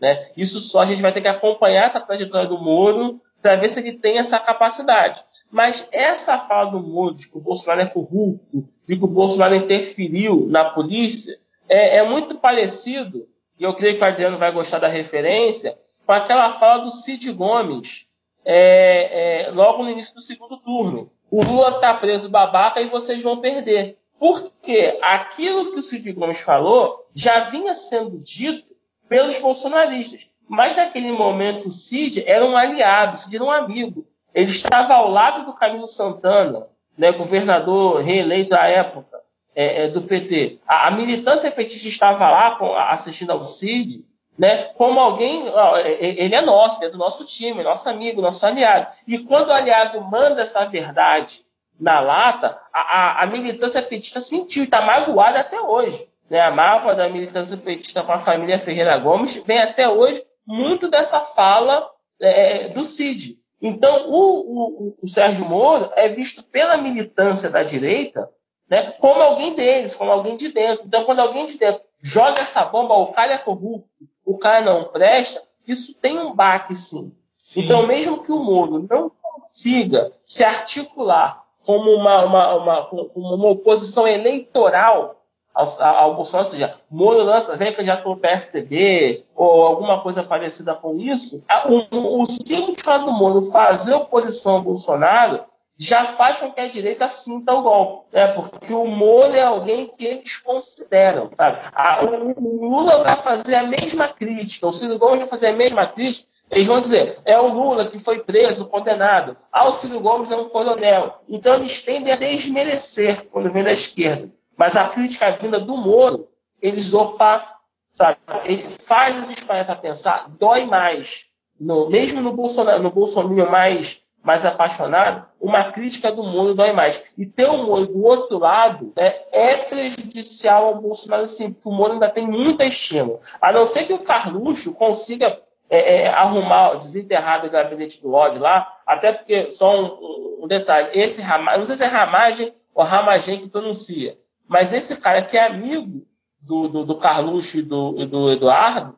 Né? 0.00 0.28
Isso 0.36 0.60
só 0.60 0.80
a 0.80 0.86
gente 0.86 1.02
vai 1.02 1.12
ter 1.12 1.20
que 1.20 1.28
acompanhar 1.28 1.84
essa 1.84 2.00
trajetória 2.00 2.48
do 2.48 2.58
Moro 2.58 3.20
para 3.48 3.56
ver 3.56 3.70
se 3.70 3.80
ele 3.80 3.94
tem 3.94 4.18
essa 4.18 4.38
capacidade. 4.38 5.24
Mas 5.50 5.88
essa 5.90 6.36
fala 6.36 6.70
do 6.70 6.82
Moro 6.82 7.14
de 7.14 7.30
que 7.30 7.38
o 7.38 7.40
Bolsonaro 7.40 7.80
é 7.80 7.86
corrupto, 7.86 8.66
de 8.86 8.94
que 8.94 9.02
o 9.02 9.08
Bolsonaro 9.08 9.54
interferiu 9.54 10.46
na 10.50 10.66
polícia, 10.66 11.40
é, 11.66 11.96
é 11.96 12.02
muito 12.02 12.36
parecido, 12.36 13.26
e 13.58 13.64
eu 13.64 13.72
creio 13.72 13.96
que 13.96 14.02
o 14.02 14.06
Adriano 14.06 14.36
vai 14.36 14.52
gostar 14.52 14.80
da 14.80 14.86
referência, 14.86 15.78
com 16.04 16.12
aquela 16.12 16.52
fala 16.52 16.84
do 16.84 16.90
Cid 16.90 17.32
Gomes, 17.32 18.06
é, 18.44 19.46
é, 19.46 19.50
logo 19.50 19.82
no 19.82 19.90
início 19.90 20.14
do 20.14 20.20
segundo 20.20 20.58
turno. 20.58 21.10
O 21.30 21.42
Lula 21.42 21.70
está 21.70 21.94
preso 21.94 22.28
babaca 22.28 22.82
e 22.82 22.86
vocês 22.86 23.22
vão 23.22 23.40
perder. 23.40 23.96
Porque 24.18 24.98
aquilo 25.00 25.72
que 25.72 25.78
o 25.78 25.82
Cid 25.82 26.12
Gomes 26.12 26.40
falou 26.40 27.02
já 27.14 27.40
vinha 27.40 27.74
sendo 27.74 28.18
dito 28.18 28.76
pelos 29.08 29.38
bolsonaristas. 29.38 30.28
Mas 30.48 30.76
naquele 30.76 31.12
momento 31.12 31.68
o 31.68 31.70
Cid 31.70 32.24
era 32.26 32.44
um 32.44 32.56
aliado, 32.56 33.16
o 33.16 33.18
Cid 33.18 33.36
era 33.36 33.44
um 33.44 33.50
amigo. 33.50 34.06
Ele 34.34 34.50
estava 34.50 34.94
ao 34.94 35.10
lado 35.10 35.44
do 35.44 35.52
Camilo 35.52 35.86
Santana, 35.86 36.66
né, 36.96 37.12
governador 37.12 38.00
reeleito 38.00 38.54
à 38.54 38.66
época 38.66 39.20
é, 39.54 39.84
é, 39.84 39.88
do 39.88 40.02
PT. 40.02 40.58
A, 40.66 40.88
a, 40.88 40.90
militância 40.90 41.50
petista 41.50 41.88
estava 41.88 42.30
lá 42.30 42.52
com, 42.52 42.74
assistindo 42.74 43.30
ao 43.30 43.44
Cid, 43.44 44.04
né, 44.38 44.64
como 44.74 44.98
alguém. 45.00 45.48
É, 45.48 45.92
é, 45.92 46.24
ele 46.24 46.34
é 46.34 46.40
nosso, 46.40 46.78
ele 46.78 46.86
é 46.86 46.90
do 46.90 46.98
nosso 46.98 47.24
time, 47.24 47.62
nosso 47.62 47.88
amigo, 47.88 48.22
nosso 48.22 48.46
aliado. 48.46 48.88
E 49.06 49.18
quando 49.18 49.48
o 49.48 49.52
aliado 49.52 50.00
manda 50.00 50.42
essa 50.42 50.64
verdade 50.64 51.44
na 51.78 52.00
lata, 52.00 52.58
a, 52.72 52.80
a, 52.80 53.22
a 53.22 53.26
militância 53.26 53.82
petista 53.82 54.20
sentiu 54.20 54.64
está 54.64 54.80
magoada 54.80 55.40
até 55.40 55.60
hoje. 55.60 56.08
Né? 56.28 56.40
A 56.40 56.50
mágoa 56.50 56.94
da 56.94 57.08
militância 57.08 57.56
petista 57.56 58.02
com 58.02 58.12
a 58.12 58.18
família 58.18 58.58
Ferreira 58.58 58.98
Gomes 58.98 59.36
vem 59.46 59.60
até 59.60 59.88
hoje 59.88 60.22
muito 60.48 60.88
dessa 60.88 61.20
fala 61.20 61.88
é, 62.18 62.68
do 62.68 62.82
Cid. 62.82 63.38
Então, 63.60 64.08
o, 64.08 64.86
o, 64.88 64.94
o, 65.02 65.06
Sérgio 65.08 65.44
Moro 65.44 65.90
é 65.94 66.08
visto 66.08 66.42
pela 66.44 66.78
militância 66.78 67.50
da 67.50 67.62
direita 67.62 68.30
né, 68.70 68.92
como 68.92 69.20
alguém 69.20 69.54
deles, 69.54 69.94
como 69.94 70.10
alguém 70.10 70.36
de 70.36 70.48
dentro. 70.48 70.86
Então, 70.86 71.04
quando 71.04 71.20
alguém 71.20 71.46
de 71.46 71.58
dentro 71.58 71.82
joga 72.00 72.40
essa 72.40 72.64
bomba, 72.64 72.94
o 72.94 73.08
cara 73.08 73.34
é 73.34 73.38
corrupto, 73.38 73.88
o 74.24 74.38
cara 74.38 74.64
não 74.64 74.84
presta, 74.84 75.42
isso 75.66 75.98
tem 75.98 76.18
um 76.18 76.34
baque, 76.34 76.74
sim. 76.74 77.12
sim. 77.34 77.62
Então, 77.62 77.86
mesmo 77.86 78.22
que 78.22 78.32
o 78.32 78.42
Moro 78.42 78.86
não 78.88 79.10
consiga 79.10 80.12
se 80.24 80.44
articular 80.44 81.44
como 81.64 81.90
uma, 81.90 82.24
uma, 82.24 82.54
uma, 82.54 82.90
uma 83.14 83.48
oposição 83.50 84.08
eleitoral 84.08 85.17
ao, 85.58 85.96
ao 85.96 86.14
Bolsonaro, 86.14 86.46
ou 86.46 86.52
seja, 86.52 86.74
Moro 86.88 87.24
lança, 87.24 87.56
vem 87.56 87.72
candidato 87.72 88.04
pelo 88.04 88.16
PSDB, 88.16 89.24
ou 89.34 89.62
alguma 89.62 90.00
coisa 90.00 90.22
parecida 90.22 90.74
com 90.74 90.96
isso, 90.96 91.42
o, 91.66 92.22
o 92.22 92.26
simples 92.26 92.82
fato 92.82 93.06
do 93.06 93.12
Moro 93.12 93.42
fazer 93.42 93.92
oposição 93.92 94.56
ao 94.56 94.62
Bolsonaro 94.62 95.40
já 95.80 96.04
faz 96.04 96.40
com 96.40 96.50
que 96.50 96.60
a 96.60 96.68
direita 96.68 97.08
sinta 97.08 97.54
o 97.54 97.62
golpe, 97.62 98.06
né? 98.12 98.28
porque 98.28 98.72
o 98.72 98.86
Moro 98.86 99.34
é 99.34 99.42
alguém 99.42 99.86
que 99.86 100.04
eles 100.04 100.36
consideram. 100.38 101.30
Sabe? 101.36 101.60
A, 101.72 102.04
o 102.04 102.68
Lula 102.68 103.04
vai 103.04 103.16
fazer 103.16 103.54
a 103.54 103.62
mesma 103.62 104.08
crítica, 104.08 104.66
o 104.66 104.72
Ciro 104.72 104.98
Gomes 104.98 105.18
vai 105.18 105.28
fazer 105.28 105.48
a 105.48 105.52
mesma 105.52 105.86
crítica, 105.86 106.26
eles 106.50 106.66
vão 106.66 106.80
dizer, 106.80 107.18
é 107.24 107.38
o 107.38 107.48
Lula 107.48 107.86
que 107.86 107.98
foi 107.98 108.20
preso, 108.20 108.66
condenado. 108.66 109.36
Ah, 109.52 109.68
o 109.68 109.72
Ciro 109.72 110.00
Gomes 110.00 110.32
é 110.32 110.36
um 110.36 110.48
coronel. 110.48 111.20
Então 111.28 111.54
eles 111.54 111.80
tendem 111.82 112.12
a 112.12 112.16
desmerecer 112.16 113.26
quando 113.30 113.52
vem 113.52 113.62
da 113.62 113.72
esquerda. 113.72 114.28
Mas 114.58 114.76
a 114.76 114.88
crítica 114.88 115.30
vinda 115.30 115.60
do 115.60 115.76
Moro, 115.76 116.26
eles, 116.60 116.92
opa, 116.92 117.58
sabe, 117.92 118.18
ele 118.44 118.68
faz 118.68 119.16
parar 119.44 119.64
para 119.64 119.76
pensar, 119.76 120.28
dói 120.36 120.66
mais. 120.66 121.26
No, 121.58 121.88
mesmo 121.88 122.20
no 122.20 122.32
Bolsonaro, 122.32 122.82
no 122.82 122.90
Bolsonaro 122.90 123.50
mais, 123.50 124.02
mais 124.22 124.44
apaixonado, 124.44 125.26
uma 125.40 125.70
crítica 125.70 126.10
do 126.10 126.24
Moro 126.24 126.54
dói 126.54 126.72
mais. 126.72 127.04
E 127.16 127.24
ter 127.24 127.48
o 127.48 127.58
Moro 127.58 127.86
do 127.86 128.04
outro 128.04 128.38
lado 128.38 128.92
né, 128.96 129.14
é 129.30 129.56
prejudicial 129.58 130.66
ao 130.66 130.80
Bolsonaro, 130.80 131.28
sim, 131.28 131.52
porque 131.52 131.68
o 131.68 131.72
Moro 131.72 131.92
ainda 131.92 132.08
tem 132.08 132.26
muita 132.26 132.64
estima. 132.64 133.20
A 133.40 133.52
não 133.52 133.64
ser 133.64 133.84
que 133.84 133.92
o 133.92 134.00
Carluxo 134.00 134.72
consiga 134.72 135.40
é, 135.70 136.02
é, 136.02 136.08
arrumar, 136.08 136.74
desenterrar 136.74 137.44
o 137.44 137.50
gabinete 137.50 138.02
do 138.02 138.12
ódio 138.12 138.40
lá, 138.40 138.72
até 138.84 139.12
porque, 139.12 139.52
só 139.52 139.80
um, 139.80 140.38
um 140.42 140.48
detalhe, 140.48 140.90
esse 140.94 141.20
Ramagem, 141.22 141.58
não 141.60 141.66
sei 141.66 141.76
se 141.76 141.84
é 141.84 141.86
Ramagem 141.86 142.52
ou 142.74 142.82
Ramagem 142.82 143.40
que 143.40 143.48
pronuncia, 143.48 144.18
mas 144.48 144.72
esse 144.72 144.96
cara 144.96 145.22
que 145.22 145.36
é 145.36 145.44
amigo 145.44 146.06
do, 146.40 146.68
do, 146.68 146.84
do 146.84 146.96
Carluxo 146.96 147.58
e 147.58 147.62
do, 147.62 147.92
do 148.06 148.32
Eduardo, 148.32 148.96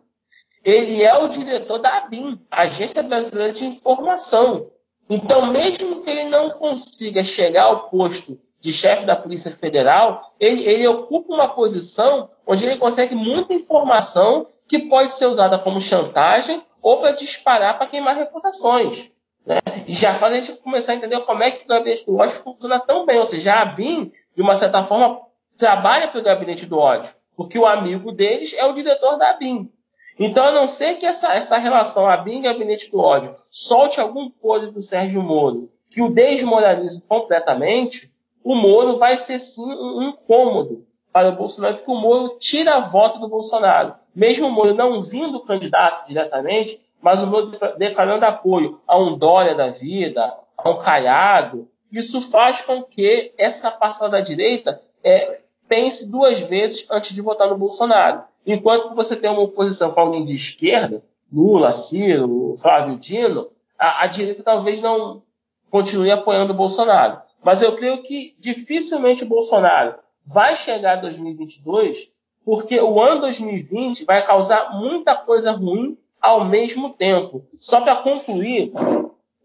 ele 0.64 1.02
é 1.02 1.16
o 1.18 1.28
diretor 1.28 1.78
da 1.78 1.98
ABIN, 1.98 2.40
Agência 2.51 3.02
Brasileira 3.02 3.52
de 3.52 3.64
Informação. 3.64 4.70
Então, 5.09 5.47
mesmo 5.47 6.02
que 6.02 6.10
ele 6.10 6.24
não 6.24 6.51
consiga 6.51 7.24
chegar 7.24 7.64
ao 7.64 7.89
posto 7.89 8.39
de 8.60 8.72
chefe 8.72 9.06
da 9.06 9.16
Polícia 9.16 9.51
Federal, 9.51 10.35
ele, 10.39 10.62
ele, 10.64 10.86
ocupa 10.86 11.32
uma 11.32 11.48
posição 11.48 12.28
onde 12.47 12.64
ele 12.64 12.77
consegue 12.77 13.14
muita 13.14 13.55
informação 13.55 14.47
que 14.68 14.81
pode 14.81 15.12
ser 15.12 15.27
usada 15.27 15.59
como 15.59 15.81
chantagem 15.81 16.62
ou 16.82 17.01
para 17.01 17.12
disparar 17.12 17.78
para 17.78 17.86
queimar 17.86 18.14
reputações. 18.14 19.10
Né? 19.44 19.59
E 19.89 19.94
já 19.94 20.14
faz 20.14 20.35
a 20.35 20.36
gente 20.36 20.52
começar 20.60 20.93
a 20.93 20.97
entender 20.97 21.18
como 21.20 21.43
é 21.43 21.51
que 21.51 21.64
o 21.64 21.68
gabinete 21.68 22.05
do 22.05 22.16
ódio 22.16 22.35
funciona 22.36 22.78
tão 22.78 23.06
bem. 23.06 23.18
Ou 23.18 23.27
seja, 23.27 23.55
a 23.55 23.64
BIM, 23.64 24.12
de 24.36 24.43
uma 24.43 24.55
certa 24.55 24.85
forma, 24.85 25.22
trabalha 25.61 26.09
para 26.09 26.20
o 26.20 26.24
gabinete 26.24 26.66
do 26.66 26.78
ódio, 26.78 27.15
porque 27.37 27.59
o 27.59 27.66
amigo 27.66 28.11
deles 28.11 28.55
é 28.59 28.65
o 28.65 28.73
diretor 28.73 29.16
da 29.16 29.35
BIM. 29.35 29.70
Então, 30.19 30.45
a 30.45 30.53
não 30.53 30.69
ser 30.69 30.97
que 30.97 31.07
essa, 31.07 31.32
essa 31.35 31.57
relação 31.57 32.05
e 32.27 32.41
Gabinete 32.41 32.91
do 32.91 32.99
Ódio 32.99 33.35
solte 33.51 34.01
algum 34.01 34.28
podre 34.28 34.70
do 34.70 34.82
Sérgio 34.82 35.23
Moro 35.23 35.70
que 35.89 36.03
o 36.03 36.11
desmoralize 36.11 37.01
completamente, 37.09 38.12
o 38.45 38.55
Moro 38.55 38.99
vai 38.99 39.16
ser 39.16 39.39
sim 39.39 39.65
um 39.65 40.11
incômodo 40.11 40.87
para 41.12 41.31
o 41.31 41.37
Bolsonaro, 41.37 41.77
porque 41.77 41.91
o 41.91 41.97
Moro 41.97 42.37
tira 42.39 42.77
a 42.77 42.81
voto 42.81 43.19
do 43.19 43.28
Bolsonaro. 43.28 43.95
Mesmo 44.15 44.49
o 44.49 44.53
Moro 44.53 44.74
não 44.74 45.01
vindo 45.01 45.41
candidato 45.41 46.07
diretamente, 46.07 46.81
mas 47.01 47.23
o 47.23 47.27
Moro 47.27 47.53
declarando 47.78 48.24
apoio 48.24 48.81
a 48.87 48.99
um 48.99 49.16
Dória 49.16 49.55
da 49.55 49.69
vida, 49.69 50.35
a 50.57 50.70
um 50.70 50.77
Caiado, 50.77 51.66
isso 51.91 52.20
faz 52.20 52.62
com 52.62 52.82
que 52.82 53.32
essa 53.37 53.70
parcela 53.70 54.11
da 54.11 54.20
direita 54.20 54.81
é, 55.03 55.41
pense 55.71 56.11
duas 56.11 56.41
vezes 56.41 56.85
antes 56.91 57.15
de 57.15 57.23
votar 57.23 57.49
no 57.49 57.57
Bolsonaro. 57.57 58.25
Enquanto 58.45 58.93
você 58.93 59.15
tem 59.15 59.31
uma 59.31 59.43
oposição 59.43 59.93
com 59.93 60.01
alguém 60.01 60.25
de 60.25 60.35
esquerda, 60.35 61.01
Lula, 61.33 61.71
Ciro, 61.71 62.57
Flávio 62.59 62.97
Dino, 62.97 63.49
a, 63.79 64.03
a 64.03 64.07
direita 64.09 64.43
talvez 64.43 64.83
não 64.83 65.23
continue 65.71 66.11
apoiando 66.11 66.53
o 66.53 66.57
Bolsonaro. 66.57 67.21
Mas 67.41 67.63
eu 67.63 67.77
creio 67.77 68.03
que 68.03 68.35
dificilmente 68.41 69.23
o 69.23 69.29
Bolsonaro 69.29 69.95
vai 70.27 70.57
chegar 70.57 70.99
a 70.99 71.01
2022, 71.03 72.11
porque 72.45 72.81
o 72.81 73.01
ano 73.01 73.21
2020 73.21 74.05
vai 74.05 74.27
causar 74.27 74.77
muita 74.77 75.15
coisa 75.15 75.53
ruim 75.53 75.97
ao 76.21 76.45
mesmo 76.45 76.91
tempo. 76.91 77.45
Só 77.61 77.81
para 77.81 77.95
concluir, 77.95 78.73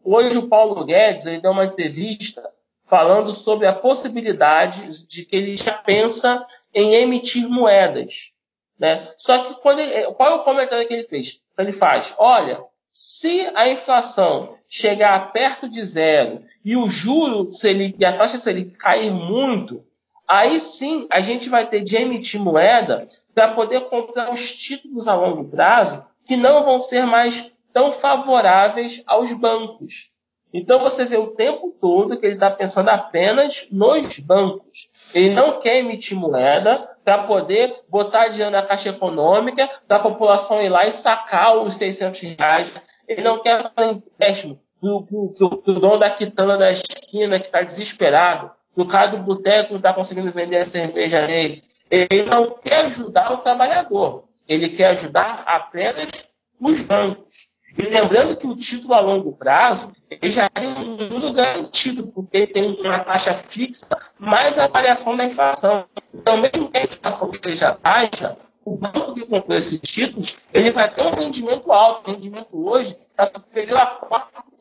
hoje 0.03 0.39
o 0.39 0.47
Paulo 0.47 0.83
Guedes 0.83 1.27
ele 1.27 1.39
deu 1.39 1.51
uma 1.51 1.65
entrevista 1.65 2.49
falando 2.85 3.31
sobre 3.31 3.67
a 3.67 3.73
possibilidade 3.73 5.05
de 5.07 5.25
que 5.25 5.35
ele 5.35 5.57
já 5.57 5.73
pensa 5.73 6.45
em 6.73 6.93
emitir 6.93 7.49
moedas. 7.49 8.33
Né? 8.79 9.11
Só 9.17 9.39
que 9.39 9.61
quando 9.61 9.79
ele, 9.79 10.13
qual 10.13 10.31
é 10.31 10.35
o 10.35 10.43
comentário 10.43 10.87
que 10.87 10.93
ele 10.93 11.03
fez? 11.03 11.39
Ele 11.57 11.71
faz: 11.71 12.13
olha, 12.17 12.63
se 12.91 13.49
a 13.55 13.67
inflação 13.67 14.57
chegar 14.67 15.31
perto 15.31 15.69
de 15.69 15.81
zero 15.83 16.43
e 16.63 16.75
o 16.75 16.89
juro 16.89 17.51
Selic 17.51 17.97
e 17.99 18.05
a 18.05 18.17
taxa 18.17 18.37
Selic 18.37 18.77
cair 18.77 19.11
muito, 19.11 19.83
aí 20.27 20.59
sim 20.59 21.07
a 21.09 21.21
gente 21.21 21.49
vai 21.49 21.67
ter 21.67 21.81
de 21.81 21.95
emitir 21.95 22.41
moeda 22.41 23.07
para 23.33 23.53
poder 23.53 23.81
comprar 23.81 24.31
os 24.31 24.53
títulos 24.53 25.07
a 25.07 25.15
longo 25.15 25.45
prazo 25.45 26.05
que 26.25 26.35
não 26.35 26.63
vão 26.63 26.79
ser 26.79 27.05
mais 27.05 27.51
tão 27.71 27.91
favoráveis 27.91 29.03
aos 29.05 29.31
bancos. 29.33 30.11
Então 30.57 30.79
você 30.79 31.03
vê 31.03 31.17
o 31.17 31.27
tempo 31.27 31.75
todo 31.81 32.17
que 32.17 32.25
ele 32.25 32.35
está 32.35 32.49
pensando 32.49 32.87
apenas 32.87 33.67
nos 33.69 34.19
bancos. 34.19 34.89
Ele 35.13 35.31
não 35.31 35.59
quer 35.59 35.79
emitir 35.79 36.17
moeda 36.17 36.89
para 37.03 37.23
poder 37.23 37.75
botar 37.89 38.29
dinheiro 38.29 38.51
na 38.51 38.61
caixa 38.61 38.87
econômica, 38.89 39.69
para 39.85 39.97
a 39.97 40.03
população 40.03 40.61
ir 40.61 40.69
lá 40.69 40.87
e 40.87 40.93
sacar 40.93 41.57
os 41.57 41.73
600 41.73 42.21
reais. 42.21 42.81
Ele 43.05 43.21
não 43.21 43.41
quer 43.41 43.69
fazer 43.75 43.91
empréstimo 43.91 44.57
para 44.79 45.73
o 45.73 45.79
dono 45.79 45.99
da 45.99 46.09
quitanda 46.09 46.57
da 46.57 46.71
esquina 46.71 47.37
que 47.37 47.47
está 47.47 47.61
desesperado, 47.61 48.49
para 48.73 48.83
o 48.83 48.87
cara 48.87 49.07
do 49.07 49.17
boteco 49.17 49.71
não 49.71 49.77
está 49.77 49.93
conseguindo 49.93 50.31
vender 50.31 50.57
a 50.57 50.65
cerveja 50.65 51.27
dele. 51.27 51.65
Ele 51.91 52.23
não 52.23 52.51
quer 52.51 52.85
ajudar 52.85 53.33
o 53.33 53.39
trabalhador. 53.39 54.23
Ele 54.47 54.69
quer 54.69 54.87
ajudar 54.87 55.43
apenas 55.45 56.29
os 56.61 56.81
bancos. 56.81 57.49
E 57.77 57.81
lembrando 57.83 58.37
que 58.37 58.47
o 58.47 58.55
título 58.55 58.93
a 58.93 59.01
longo 59.01 59.33
prazo 59.33 59.91
ele 60.09 60.31
já 60.31 60.49
tem 60.49 60.67
um 60.67 60.97
juro 60.97 61.33
garantido, 61.33 62.07
porque 62.07 62.37
ele 62.37 62.47
tem 62.47 62.79
uma 62.79 62.99
taxa 62.99 63.33
fixa 63.33 63.97
mais 64.17 64.57
a 64.57 64.67
variação 64.67 65.15
da 65.15 65.25
inflação. 65.25 65.85
Então, 66.13 66.37
mesmo 66.37 66.69
que 66.69 66.77
a 66.77 66.83
inflação 66.83 67.29
esteja 67.31 67.73
baixa, 67.73 68.37
o 68.63 68.77
banco 68.77 69.13
que 69.13 69.25
comprou 69.25 69.57
esses 69.57 69.79
títulos 69.81 70.37
ele 70.53 70.71
vai 70.71 70.93
ter 70.93 71.05
um 71.05 71.13
rendimento 71.13 71.71
alto. 71.71 72.09
O 72.09 72.13
rendimento 72.13 72.67
hoje 72.67 72.97
está 73.11 73.25
superior 73.25 73.77
a 73.77 73.99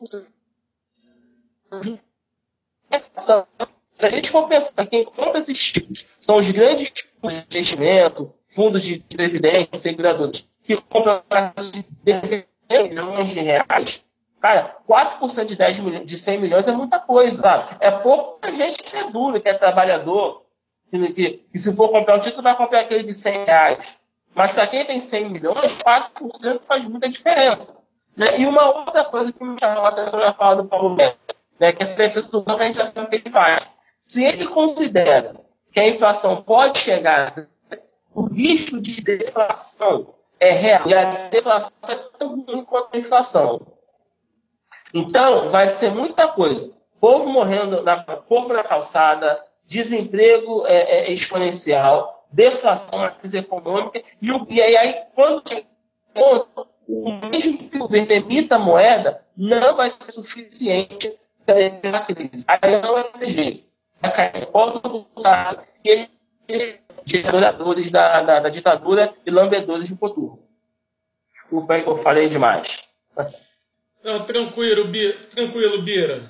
4%. 0.01 0.25
Se 3.93 4.05
a 4.05 4.09
gente 4.09 4.29
for 4.29 4.47
pensar 4.47 4.85
quem 4.87 5.05
compra 5.05 5.39
esses 5.39 5.57
títulos 5.57 6.05
são 6.19 6.35
os 6.35 6.51
grandes 6.51 6.91
tipos 6.91 7.33
de 7.33 7.39
investimento, 7.39 8.33
fundos 8.49 8.83
de 8.83 8.99
previdência, 8.99 9.77
seguradores, 9.77 10.45
que 10.63 10.75
compram 10.77 11.23
de 11.71 11.83
milhões 12.69 13.29
de 13.29 13.39
reais, 13.39 14.03
cara, 14.39 14.77
4% 14.87 15.45
de 15.45 15.55
10 15.55 15.79
milhões, 15.79 16.05
de 16.05 16.17
100 16.17 16.41
milhões 16.41 16.67
é 16.67 16.71
muita 16.71 16.99
coisa, 16.99 17.41
sabe? 17.41 17.77
É 17.79 17.91
pouca 17.91 18.51
gente 18.51 18.81
que 18.81 18.95
é 18.95 19.09
duro, 19.09 19.41
que 19.41 19.49
é 19.49 19.53
trabalhador, 19.53 20.43
que, 20.91 21.41
que, 21.51 21.57
se 21.57 21.75
for 21.75 21.89
comprar 21.89 22.17
um 22.17 22.19
título, 22.19 22.43
vai 22.43 22.55
comprar 22.55 22.81
aquele 22.81 23.03
de 23.03 23.13
100 23.13 23.45
reais. 23.45 23.97
Mas 24.33 24.51
para 24.51 24.67
quem 24.67 24.85
tem 24.85 24.99
100 24.99 25.29
milhões, 25.29 25.77
4% 25.79 26.61
faz 26.67 26.85
muita 26.87 27.09
diferença. 27.09 27.77
Né? 28.15 28.39
E 28.39 28.45
uma 28.45 28.65
outra 28.69 29.03
coisa 29.05 29.31
que 29.31 29.43
me 29.43 29.57
chamou 29.59 29.85
a 29.85 29.89
atenção 29.89 30.19
na 30.19 30.33
fala 30.33 30.61
do 30.61 30.65
Paulo 30.65 30.95
Neto, 30.95 31.17
né, 31.59 31.71
que 31.71 31.83
essa 31.83 31.95
defesa 31.95 32.29
do 32.29 32.41
banco 32.41 32.61
a 32.61 32.65
gente 32.65 32.75
já 32.75 32.85
sabe 32.85 33.07
o 33.07 33.09
que 33.09 33.15
ele 33.15 33.29
faz. 33.29 33.67
Se 34.07 34.23
ele 34.23 34.47
considera 34.47 35.35
que 35.71 35.79
a 35.79 35.87
inflação 35.87 36.41
pode 36.41 36.79
chegar, 36.79 37.33
o 38.13 38.23
risco 38.23 38.79
de 38.79 39.01
deflação 39.01 40.13
é 40.47 40.51
real. 40.51 40.87
E 40.87 40.93
a 40.93 41.29
deflação 41.29 41.71
é 41.87 41.95
tão 42.17 42.41
ruim 42.41 42.63
quanto 42.65 42.95
a 42.95 42.97
inflação. 42.97 43.61
Então, 44.93 45.49
vai 45.49 45.69
ser 45.69 45.91
muita 45.91 46.27
coisa. 46.27 46.71
Povo 46.99 47.29
morrendo, 47.29 47.83
na, 47.83 48.01
povo 48.03 48.53
na 48.53 48.63
calçada, 48.63 49.43
desemprego 49.65 50.65
é, 50.65 51.07
é 51.07 51.11
exponencial, 51.11 52.25
deflação 52.31 53.11
crise 53.19 53.39
econômica, 53.39 54.01
e, 54.21 54.31
o, 54.31 54.45
e 54.49 54.61
aí, 54.61 55.03
quando 55.13 55.43
o 56.87 57.11
mesmo 57.29 57.57
que 57.57 57.75
o 57.75 57.79
governo 57.79 58.11
emita 58.11 58.59
moeda, 58.59 59.21
não 59.35 59.75
vai 59.75 59.89
ser 59.89 60.11
suficiente 60.11 61.17
para 61.45 61.61
evitar 61.61 61.95
a 61.95 62.01
crise. 62.01 62.45
Aí 62.47 62.81
não 62.81 62.93
vai 62.93 63.03
ter 63.03 63.29
jeito. 63.29 63.65
Vai 64.01 64.13
cair 64.13 64.45
colo 64.47 64.79
do 64.79 65.05
e 65.83 66.07
ele 66.47 66.81
de 67.05 67.25
adoradores 67.25 67.91
da, 67.91 68.21
da, 68.23 68.39
da, 68.41 68.49
ditadura 68.49 69.13
e 69.25 69.31
lambedores 69.31 69.89
do 69.89 69.97
futuro. 69.97 70.39
Desculpa 71.33 71.73
aí 71.75 71.83
que 71.83 71.89
eu 71.89 71.97
falei 71.99 72.27
demais. 72.27 72.83
Não, 74.03 74.25
tranquilo, 74.25 74.85
Bira. 74.85 75.13
Tranquilo, 75.33 75.81
Bira. 75.83 76.21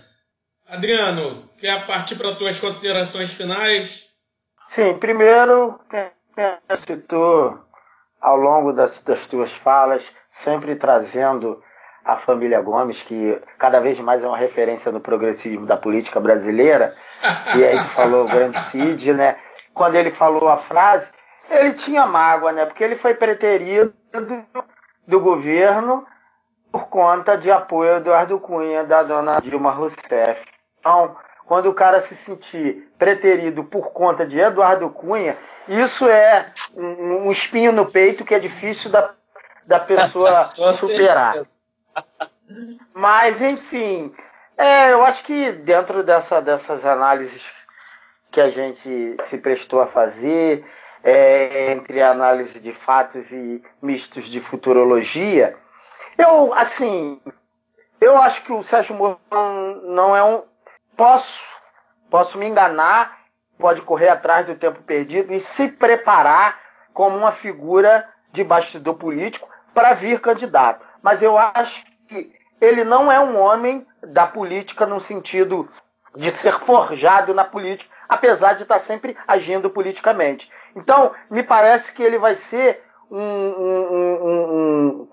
Adriano, 0.68 1.50
quer 1.58 1.86
partir 1.86 2.16
para 2.16 2.36
tuas 2.36 2.60
considerações 2.60 3.34
finais? 3.34 4.10
Sim, 4.70 4.98
primeiro, 4.98 5.80
citou 6.86 7.60
ao 8.20 8.36
longo 8.36 8.74
das, 8.74 9.00
das 9.02 9.28
tuas 9.28 9.52
falas, 9.52 10.04
sempre 10.32 10.76
trazendo 10.76 11.62
a 12.04 12.18
família 12.18 12.62
Gomes, 12.62 13.02
que 13.02 13.42
cada 13.58 13.80
vez 13.80 14.00
mais 14.00 14.24
é 14.24 14.28
uma 14.28 14.38
referência 14.38 14.92
no 14.92 15.00
progressismo 15.00 15.66
da 15.66 15.78
política 15.78 16.20
brasileira, 16.20 16.96
e 17.58 17.64
aí 17.64 17.78
tu 17.78 17.90
falou 17.90 18.26
o 18.26 18.28
grande 18.28 18.60
Cid, 18.66 19.14
né? 19.14 19.38
Quando 19.76 19.96
ele 19.96 20.10
falou 20.10 20.50
a 20.50 20.58
frase, 20.58 21.12
ele 21.50 21.74
tinha 21.74 22.08
mágoa, 22.08 22.52
né? 22.52 22.66
Porque 22.66 22.84
ele 22.84 22.96
foi 22.96 23.14
preterido 23.14 23.94
do 25.06 25.20
governo 25.20 26.08
por 26.72 26.88
conta 26.88 27.38
de 27.38 27.52
apoio 27.52 27.96
do 27.96 28.10
Eduardo 28.10 28.40
Cunha, 28.40 28.84
da 28.84 29.04
dona 29.04 29.40
Dilma 29.40 29.72
Rousseff. 29.72 30.44
Então, 30.80 31.16
quando 31.46 31.70
o 31.70 31.74
cara 31.74 32.02
se 32.02 32.16
sentir 32.16 32.90
preterido 32.98 33.64
por 33.64 33.92
conta 33.92 34.26
de 34.26 34.40
Eduardo 34.40 34.90
Cunha, 34.90 35.38
isso 35.68 36.08
é 36.10 36.52
um, 36.76 37.28
um 37.28 37.32
espinho 37.32 37.72
no 37.72 37.86
peito 37.86 38.26
que 38.26 38.34
é 38.34 38.40
difícil 38.40 38.90
da, 38.90 39.12
da 39.66 39.80
pessoa 39.80 40.52
superar. 40.74 41.46
Mas, 42.94 43.42
enfim, 43.42 44.14
É, 44.58 44.94
eu 44.94 45.04
acho 45.04 45.24
que 45.24 45.52
dentro 45.52 46.02
dessa, 46.02 46.42
dessas 46.42 46.86
análises 46.86 47.65
que 48.36 48.42
a 48.42 48.50
gente 48.50 49.16
se 49.30 49.38
prestou 49.38 49.82
a 49.82 49.88
fazer, 49.88 50.66
é, 51.02 51.72
entre 51.72 52.02
análise 52.02 52.60
de 52.60 52.74
fatos 52.74 53.32
e 53.32 53.64
mistos 53.82 54.26
de 54.26 54.42
futurologia, 54.42 55.56
eu, 56.18 56.54
assim, 56.54 57.22
eu 58.02 58.18
acho 58.18 58.44
que 58.44 58.52
o 58.52 58.62
Sérgio 58.62 58.94
Moro 58.94 59.18
não 59.84 60.14
é 60.14 60.22
um. 60.22 60.44
Posso, 60.98 61.46
posso 62.10 62.38
me 62.38 62.46
enganar, 62.46 63.20
pode 63.58 63.82
correr 63.84 64.10
atrás 64.10 64.46
do 64.46 64.56
tempo 64.56 64.84
perdido 64.84 65.32
e 65.34 65.40
se 65.40 65.70
preparar 65.70 66.60
como 66.94 67.16
uma 67.16 67.32
figura 67.32 68.06
de 68.34 68.44
bastidor 68.44 68.96
político 68.96 69.48
para 69.74 69.94
vir 69.94 70.20
candidato. 70.20 70.86
Mas 71.02 71.22
eu 71.22 71.38
acho 71.38 71.86
que 72.10 72.34
ele 72.60 72.84
não 72.84 73.10
é 73.10 73.18
um 73.18 73.40
homem 73.40 73.88
da 74.06 74.28
política 74.28 74.86
no 74.86 75.00
sentido 75.00 75.70
de 76.14 76.32
ser 76.32 76.60
forjado 76.60 77.34
na 77.34 77.46
política, 77.46 77.95
apesar 78.08 78.54
de 78.54 78.64
estar 78.64 78.80
sempre 78.80 79.18
agindo 79.28 79.70
politicamente. 79.70 80.52
Então, 80.76 81.12
me 81.30 81.44
parece 81.44 81.94
que 81.94 82.04
ele 82.04 82.18
vai 82.18 82.36
ser 82.36 82.84
um. 83.10 83.20
um, 83.20 83.88
um, 83.92 84.48
um 85.02 85.08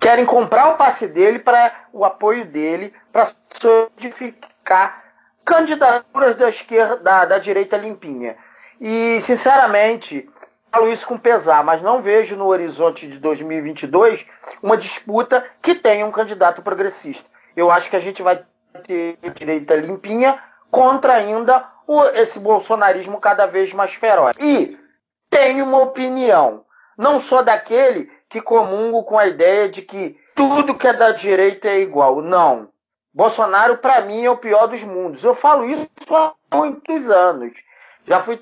querem 0.00 0.26
comprar 0.26 0.70
o 0.70 0.76
passe 0.76 1.06
dele 1.06 1.38
para 1.38 1.72
o 1.92 2.04
apoio 2.04 2.44
dele 2.44 2.92
para 3.12 3.28
solidificar 3.60 5.00
candidaturas 5.44 6.34
da 6.34 6.48
esquerda, 6.48 6.96
da, 6.96 7.24
da 7.24 7.38
direita 7.38 7.76
limpinha. 7.76 8.36
E, 8.80 9.20
sinceramente, 9.22 10.28
falo 10.72 10.88
isso 10.88 11.06
com 11.06 11.16
pesar, 11.16 11.62
mas 11.62 11.80
não 11.82 12.02
vejo 12.02 12.34
no 12.34 12.46
horizonte 12.46 13.06
de 13.06 13.18
2022 13.18 14.26
uma 14.60 14.76
disputa 14.76 15.44
que 15.62 15.74
tenha 15.74 16.04
um 16.04 16.10
candidato 16.10 16.62
progressista. 16.62 17.28
Eu 17.54 17.70
acho 17.70 17.88
que 17.88 17.96
a 17.96 18.00
gente 18.00 18.22
vai 18.22 18.42
ter 18.84 19.18
direita 19.34 19.76
limpinha 19.76 20.36
contra 20.68 21.14
ainda 21.14 21.64
o, 21.86 22.04
esse 22.06 22.38
bolsonarismo 22.38 23.20
cada 23.20 23.46
vez 23.46 23.72
mais 23.72 23.94
feroz. 23.94 24.36
E 24.40 24.78
tenho 25.30 25.64
uma 25.64 25.80
opinião. 25.80 26.64
Não 26.96 27.20
sou 27.20 27.42
daquele 27.42 28.10
que 28.28 28.40
comungo 28.40 29.04
com 29.04 29.18
a 29.18 29.26
ideia 29.26 29.68
de 29.68 29.82
que 29.82 30.18
tudo 30.34 30.74
que 30.74 30.86
é 30.86 30.92
da 30.92 31.12
direita 31.12 31.68
é 31.68 31.80
igual. 31.80 32.20
Não. 32.22 32.68
Bolsonaro, 33.14 33.78
para 33.78 34.00
mim, 34.00 34.24
é 34.24 34.30
o 34.30 34.38
pior 34.38 34.66
dos 34.66 34.82
mundos. 34.82 35.22
Eu 35.22 35.34
falo 35.34 35.68
isso 35.68 35.88
há 36.10 36.32
muitos 36.52 37.10
anos. 37.10 37.52
Já 38.06 38.20
fui 38.20 38.40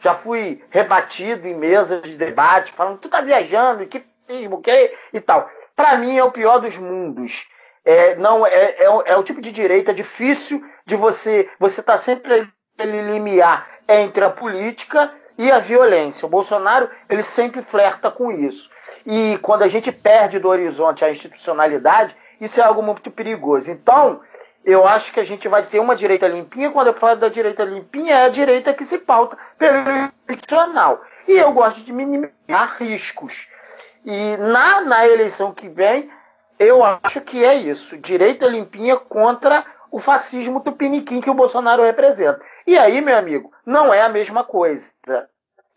já 0.00 0.14
fui 0.14 0.62
rebatido 0.70 1.48
em 1.48 1.56
mesas 1.56 2.02
de 2.02 2.16
debate, 2.16 2.72
falando, 2.72 2.98
tu 2.98 3.08
tá 3.08 3.20
viajando, 3.20 3.84
que 3.86 4.04
que 4.28 4.94
e 5.12 5.20
tal. 5.20 5.50
Para 5.74 5.96
mim 5.96 6.16
é 6.16 6.22
o 6.22 6.30
pior 6.30 6.58
dos 6.58 6.76
mundos. 6.76 7.48
É, 7.84 8.14
não 8.16 8.46
é, 8.46 8.50
é, 8.50 8.84
é, 8.84 9.16
o 9.16 9.22
tipo 9.22 9.40
de 9.40 9.50
direita 9.50 9.94
difícil 9.94 10.62
de 10.84 10.94
você 10.94 11.48
você 11.58 11.82
tá 11.82 11.96
sempre 11.96 12.46
ele 12.78 13.02
limiar 13.02 13.66
entre 13.88 14.24
a 14.24 14.30
política 14.30 15.12
e 15.36 15.50
a 15.50 15.58
violência. 15.58 16.26
O 16.26 16.28
Bolsonaro 16.28 16.88
ele 17.08 17.22
sempre 17.22 17.62
flerta 17.62 18.10
com 18.10 18.30
isso. 18.30 18.70
E 19.06 19.38
quando 19.42 19.62
a 19.62 19.68
gente 19.68 19.90
perde 19.90 20.38
do 20.38 20.48
horizonte 20.48 21.04
a 21.04 21.10
institucionalidade, 21.10 22.16
isso 22.40 22.60
é 22.60 22.64
algo 22.64 22.82
muito 22.82 23.10
perigoso. 23.10 23.70
Então, 23.70 24.20
eu 24.64 24.86
acho 24.86 25.12
que 25.12 25.20
a 25.20 25.24
gente 25.24 25.48
vai 25.48 25.62
ter 25.62 25.80
uma 25.80 25.96
direita 25.96 26.28
limpinha. 26.28 26.70
Quando 26.70 26.88
eu 26.88 26.94
falo 26.94 27.16
da 27.16 27.28
direita 27.28 27.64
limpinha, 27.64 28.14
é 28.14 28.24
a 28.24 28.28
direita 28.28 28.74
que 28.74 28.84
se 28.84 28.98
pauta 28.98 29.36
pelo 29.56 29.78
institucional. 30.28 31.02
E 31.26 31.32
eu 31.32 31.52
gosto 31.52 31.82
de 31.82 31.92
minimizar 31.92 32.76
riscos. 32.78 33.48
E 34.04 34.36
na, 34.36 34.80
na 34.82 35.06
eleição 35.06 35.52
que 35.52 35.68
vem, 35.68 36.10
eu 36.58 36.82
acho 36.84 37.20
que 37.20 37.44
é 37.44 37.54
isso: 37.54 37.96
direita 37.98 38.46
limpinha 38.46 38.96
contra 38.96 39.64
o 39.90 39.98
fascismo 39.98 40.60
tupiniquim 40.60 41.20
que 41.20 41.30
o 41.30 41.34
Bolsonaro 41.34 41.82
representa. 41.82 42.40
E 42.66 42.78
aí, 42.78 43.00
meu 43.00 43.16
amigo, 43.16 43.52
não 43.64 43.92
é 43.92 44.02
a 44.02 44.08
mesma 44.08 44.44
coisa. 44.44 44.90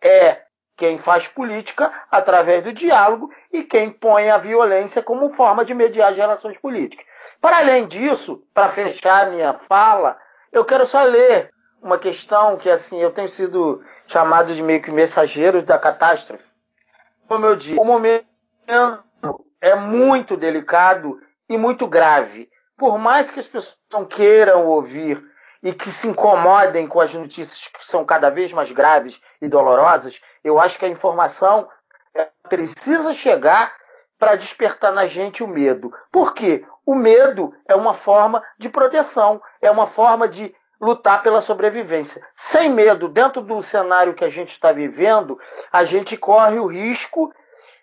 É 0.01 0.41
quem 0.75 0.97
faz 0.97 1.27
política 1.27 1.91
através 2.09 2.63
do 2.63 2.73
diálogo 2.73 3.31
e 3.53 3.61
quem 3.63 3.91
põe 3.91 4.29
a 4.29 4.37
violência 4.37 5.01
como 5.03 5.29
forma 5.29 5.63
de 5.63 5.75
mediar 5.75 6.11
as 6.11 6.17
relações 6.17 6.57
políticas. 6.57 7.05
Para 7.39 7.59
além 7.59 7.85
disso, 7.85 8.43
para 8.53 8.69
fechar 8.69 9.29
minha 9.29 9.53
fala, 9.53 10.17
eu 10.51 10.65
quero 10.65 10.85
só 10.85 11.03
ler 11.03 11.51
uma 11.81 11.97
questão 11.97 12.57
que 12.57 12.69
assim 12.69 12.99
eu 12.99 13.11
tenho 13.11 13.29
sido 13.29 13.83
chamado 14.07 14.53
de 14.53 14.61
meio 14.61 14.81
que 14.81 14.91
mensageiro 14.91 15.61
da 15.61 15.77
catástrofe. 15.77 16.43
Como 17.27 17.45
eu 17.45 17.55
disse, 17.55 17.79
o 17.79 17.83
momento 17.83 18.25
é 19.61 19.75
muito 19.75 20.35
delicado 20.35 21.21
e 21.47 21.57
muito 21.57 21.87
grave. 21.87 22.49
Por 22.81 22.97
mais 22.97 23.29
que 23.29 23.39
as 23.39 23.45
pessoas 23.45 23.77
não 23.93 24.05
queiram 24.05 24.65
ouvir 24.65 25.23
e 25.61 25.71
que 25.71 25.87
se 25.87 26.07
incomodem 26.07 26.87
com 26.87 26.99
as 26.99 27.13
notícias 27.13 27.67
que 27.67 27.85
são 27.85 28.03
cada 28.03 28.31
vez 28.31 28.51
mais 28.51 28.71
graves 28.71 29.21
e 29.39 29.47
dolorosas, 29.47 30.19
eu 30.43 30.59
acho 30.59 30.79
que 30.79 30.85
a 30.85 30.89
informação 30.89 31.69
precisa 32.49 33.13
chegar 33.13 33.71
para 34.17 34.35
despertar 34.35 34.91
na 34.91 35.05
gente 35.05 35.43
o 35.43 35.47
medo. 35.47 35.93
Por 36.11 36.33
quê? 36.33 36.65
O 36.83 36.95
medo 36.95 37.53
é 37.67 37.75
uma 37.75 37.93
forma 37.93 38.43
de 38.57 38.67
proteção, 38.67 39.39
é 39.61 39.69
uma 39.69 39.85
forma 39.85 40.27
de 40.27 40.51
lutar 40.81 41.21
pela 41.21 41.39
sobrevivência. 41.39 42.19
Sem 42.33 42.67
medo, 42.67 43.07
dentro 43.07 43.43
do 43.43 43.61
cenário 43.61 44.15
que 44.15 44.25
a 44.25 44.29
gente 44.29 44.53
está 44.53 44.71
vivendo, 44.71 45.39
a 45.71 45.83
gente 45.83 46.17
corre 46.17 46.57
o 46.57 46.65
risco 46.65 47.31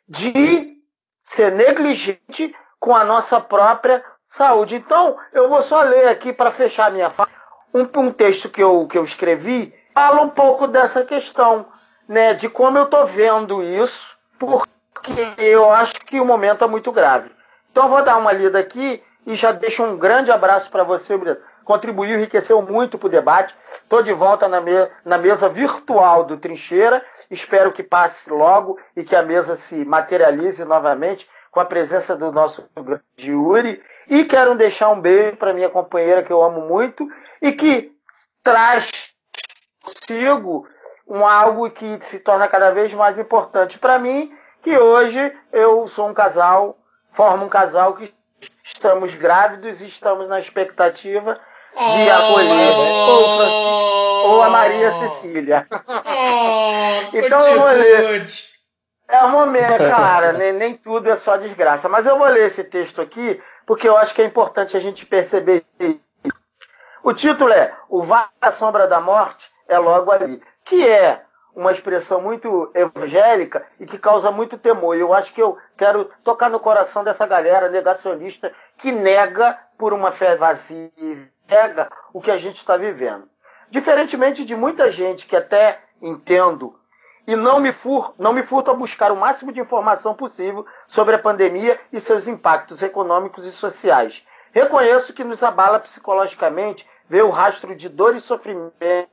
de 0.08 0.76
ser 1.22 1.52
negligente 1.52 2.52
com 2.80 2.96
a 2.96 3.04
nossa 3.04 3.40
própria 3.40 4.04
saúde. 4.28 4.76
Então, 4.76 5.16
eu 5.32 5.48
vou 5.48 5.62
só 5.62 5.82
ler 5.82 6.09
aqui 6.09 6.32
para 6.32 6.50
fechar 6.50 6.90
minha 6.90 7.10
fala 7.10 7.30
um, 7.72 7.82
um, 8.00 8.12
texto 8.12 8.48
que 8.48 8.62
eu, 8.62 8.86
que 8.86 8.96
eu 8.96 9.05
escrevi, 9.05 9.74
fala 9.94 10.20
um 10.20 10.28
pouco 10.28 10.66
dessa 10.66 11.05
questão, 11.05 11.66
né, 12.09 12.34
de 12.34 12.48
como 12.48 12.78
eu 12.78 12.84
estou 12.84 13.05
vendo 13.06 13.62
isso, 13.62 14.16
porque 14.38 15.34
eu 15.38 15.70
acho 15.70 15.94
que 15.94 16.20
o 16.20 16.24
momento 16.24 16.64
é 16.64 16.68
muito 16.68 16.92
grave. 16.92 17.30
Então, 17.70 17.84
eu 17.84 17.90
vou 17.90 18.02
dar 18.02 18.16
uma 18.16 18.32
lida 18.32 18.59
aqui 18.59 19.02
e 19.26 19.34
já 19.34 19.52
deixo 19.52 19.82
um 19.82 19.96
grande 19.96 20.30
abraço 20.30 20.70
para 20.70 20.82
você, 20.82 21.16
Brito. 21.16 21.42
Contribuiu, 21.64 22.16
enriqueceu 22.16 22.62
muito 22.62 22.96
para 22.96 23.06
o 23.06 23.10
debate. 23.10 23.55
Estou 23.82 24.02
de 24.02 24.12
volta 24.12 24.48
na, 24.48 24.59
me 24.59 24.72
na 25.05 25.18
mesa 25.18 25.50
virtual 25.50 26.24
do 26.24 26.38
Trincheira. 26.38 27.05
Espero 27.30 27.72
que 27.72 27.82
passe 27.82 28.30
logo 28.30 28.78
e 28.96 29.05
que 29.05 29.14
a 29.14 29.22
mesa 29.22 29.55
se 29.55 29.84
materialize 29.84 30.64
novamente 30.64 31.28
com 31.50 31.60
a 31.60 31.64
presença 31.64 32.16
do 32.16 32.30
nosso 32.32 32.68
grande 32.76 33.02
Yuri. 33.20 33.82
E 34.08 34.24
quero 34.24 34.54
deixar 34.54 34.90
um 34.90 35.00
beijo 35.00 35.36
para 35.36 35.52
minha 35.52 35.68
companheira 35.68 36.22
que 36.22 36.32
eu 36.32 36.42
amo 36.42 36.62
muito 36.62 37.06
e 37.42 37.52
que 37.52 37.92
traz 38.42 38.90
consigo 39.82 40.66
um 41.06 41.26
algo 41.26 41.70
que 41.70 41.98
se 42.02 42.20
torna 42.20 42.48
cada 42.48 42.70
vez 42.70 42.92
mais 42.92 43.18
importante 43.18 43.78
para 43.78 43.98
mim, 43.98 44.32
que 44.62 44.76
hoje 44.76 45.32
eu 45.52 45.88
sou 45.88 46.08
um 46.08 46.14
casal, 46.14 46.76
formo 47.12 47.46
um 47.46 47.48
casal 47.48 47.94
que 47.94 48.12
estamos 48.62 49.14
grávidos 49.14 49.80
e 49.80 49.88
estamos 49.88 50.28
na 50.28 50.38
expectativa 50.38 51.34
de 51.34 52.08
oh, 52.08 52.12
acolher 52.12 52.74
ou 52.74 53.22
o 53.22 53.36
Francisco 53.36 53.98
ou 54.28 54.42
a 54.42 54.50
Maria 54.50 54.90
Cecília. 54.90 55.66
Oh, 55.70 57.16
então 57.16 57.40
eu 57.40 57.58
vou 57.60 57.70
ler. 57.70 58.26
É 59.09 59.24
um 59.24 59.30
momento, 59.30 59.78
cara, 59.89 60.32
nem, 60.35 60.52
nem 60.52 60.74
tudo 60.74 61.10
é 61.10 61.16
só 61.16 61.36
desgraça. 61.36 61.89
Mas 61.89 62.06
eu 62.06 62.18
vou 62.18 62.28
ler 62.28 62.47
esse 62.47 62.62
texto 62.62 63.01
aqui, 63.01 63.43
porque 63.66 63.89
eu 63.89 63.97
acho 63.97 64.14
que 64.14 64.22
é 64.22 64.26
importante 64.26 64.76
a 64.76 64.80
gente 64.80 65.06
perceber 65.06 65.64
isso. 65.80 66.01
O 67.02 67.14
título 67.14 67.52
é 67.52 67.74
O 67.89 68.02
Vale 68.02 68.28
da 68.40 68.51
Sombra 68.51 68.86
da 68.86 69.01
Morte 69.01 69.51
é 69.66 69.78
logo 69.78 70.10
ali, 70.10 70.43
que 70.64 70.86
é 70.86 71.22
uma 71.55 71.72
expressão 71.72 72.20
muito 72.20 72.70
evangélica 72.74 73.66
e 73.80 73.86
que 73.86 73.98
causa 73.98 74.30
muito 74.30 74.56
temor. 74.56 74.97
E 74.97 75.01
eu 75.01 75.12
acho 75.12 75.32
que 75.32 75.43
eu 75.43 75.56
quero 75.76 76.10
tocar 76.22 76.48
no 76.48 76.60
coração 76.60 77.02
dessa 77.02 77.26
galera 77.26 77.68
negacionista 77.68 78.52
que 78.76 78.93
nega 78.93 79.59
por 79.76 79.93
uma 79.93 80.12
fé 80.12 80.36
vazia, 80.36 80.90
nega 81.51 81.89
o 82.12 82.20
que 82.20 82.30
a 82.30 82.39
gente 82.39 82.59
está 82.59 82.76
vivendo. 82.76 83.28
Diferentemente 83.70 84.44
de 84.44 84.55
muita 84.55 84.93
gente 84.93 85.26
que 85.26 85.35
até 85.35 85.80
entendo 86.01 86.77
e 87.28 87.36
não 87.36 87.60
me, 87.60 87.72
fur, 87.72 88.14
não 88.18 88.32
me 88.32 88.42
furto 88.42 88.70
a 88.70 88.74
buscar 88.74 89.12
o 89.12 89.16
máximo 89.16 89.52
de 89.52 89.60
informação 89.60 90.14
possível 90.14 90.64
sobre 90.86 91.14
a 91.14 91.18
pandemia 91.18 91.78
e 91.92 92.00
seus 92.00 92.26
impactos 92.26 92.82
econômicos 92.82 93.44
e 93.44 93.52
sociais. 93.52 94.24
Reconheço 94.50 95.12
que 95.12 95.22
nos 95.22 95.42
abala 95.42 95.78
psicologicamente 95.78 96.88
ver 97.06 97.22
o 97.24 97.30
rastro 97.30 97.76
de 97.76 97.86
dor 97.86 98.16
e 98.16 98.20
sofrimento 98.22 99.10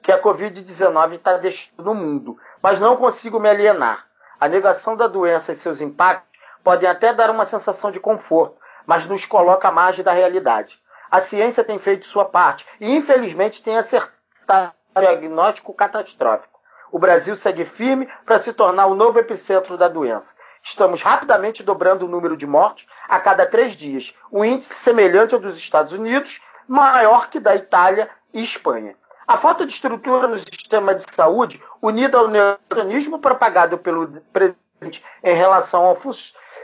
que 0.00 0.12
a 0.12 0.22
Covid-19 0.22 1.14
está 1.14 1.36
deixando 1.38 1.82
no 1.82 1.92
mundo, 1.92 2.38
mas 2.62 2.78
não 2.78 2.96
consigo 2.96 3.40
me 3.40 3.48
alienar. 3.48 4.06
A 4.38 4.46
negação 4.46 4.96
da 4.96 5.08
doença 5.08 5.50
e 5.50 5.56
seus 5.56 5.80
impactos 5.80 6.40
podem 6.62 6.88
até 6.88 7.12
dar 7.12 7.30
uma 7.30 7.44
sensação 7.44 7.90
de 7.90 7.98
conforto, 7.98 8.58
mas 8.86 9.06
nos 9.06 9.24
coloca 9.24 9.66
à 9.66 9.72
margem 9.72 10.04
da 10.04 10.12
realidade. 10.12 10.80
A 11.10 11.20
ciência 11.20 11.64
tem 11.64 11.80
feito 11.80 12.06
sua 12.06 12.26
parte 12.26 12.64
e, 12.80 12.94
infelizmente, 12.94 13.60
tem 13.60 13.76
acertado 13.76 14.72
o 14.94 15.00
diagnóstico 15.00 15.74
catastrófico. 15.74 16.55
O 16.90 16.98
Brasil 16.98 17.36
segue 17.36 17.64
firme 17.64 18.08
para 18.24 18.38
se 18.38 18.52
tornar 18.52 18.86
o 18.86 18.94
novo 18.94 19.18
epicentro 19.18 19.76
da 19.76 19.88
doença. 19.88 20.34
Estamos 20.62 21.00
rapidamente 21.00 21.62
dobrando 21.62 22.06
o 22.06 22.08
número 22.08 22.36
de 22.36 22.46
mortes 22.46 22.88
a 23.08 23.20
cada 23.20 23.46
três 23.46 23.76
dias, 23.76 24.14
um 24.32 24.44
índice 24.44 24.74
semelhante 24.74 25.34
ao 25.34 25.40
dos 25.40 25.56
Estados 25.56 25.92
Unidos, 25.92 26.40
maior 26.66 27.30
que 27.30 27.38
da 27.38 27.54
Itália 27.54 28.10
e 28.34 28.42
Espanha. 28.42 28.96
A 29.26 29.36
falta 29.36 29.64
de 29.64 29.72
estrutura 29.72 30.28
no 30.28 30.38
sistema 30.38 30.94
de 30.94 31.04
saúde, 31.12 31.62
unida 31.82 32.18
ao 32.18 32.28
neonismo 32.28 33.18
propagado 33.18 33.78
pelo 33.78 34.08
presidente 34.32 35.04
em 35.22 35.34
relação 35.34 35.84
ao 35.84 35.94
fun 35.94 36.12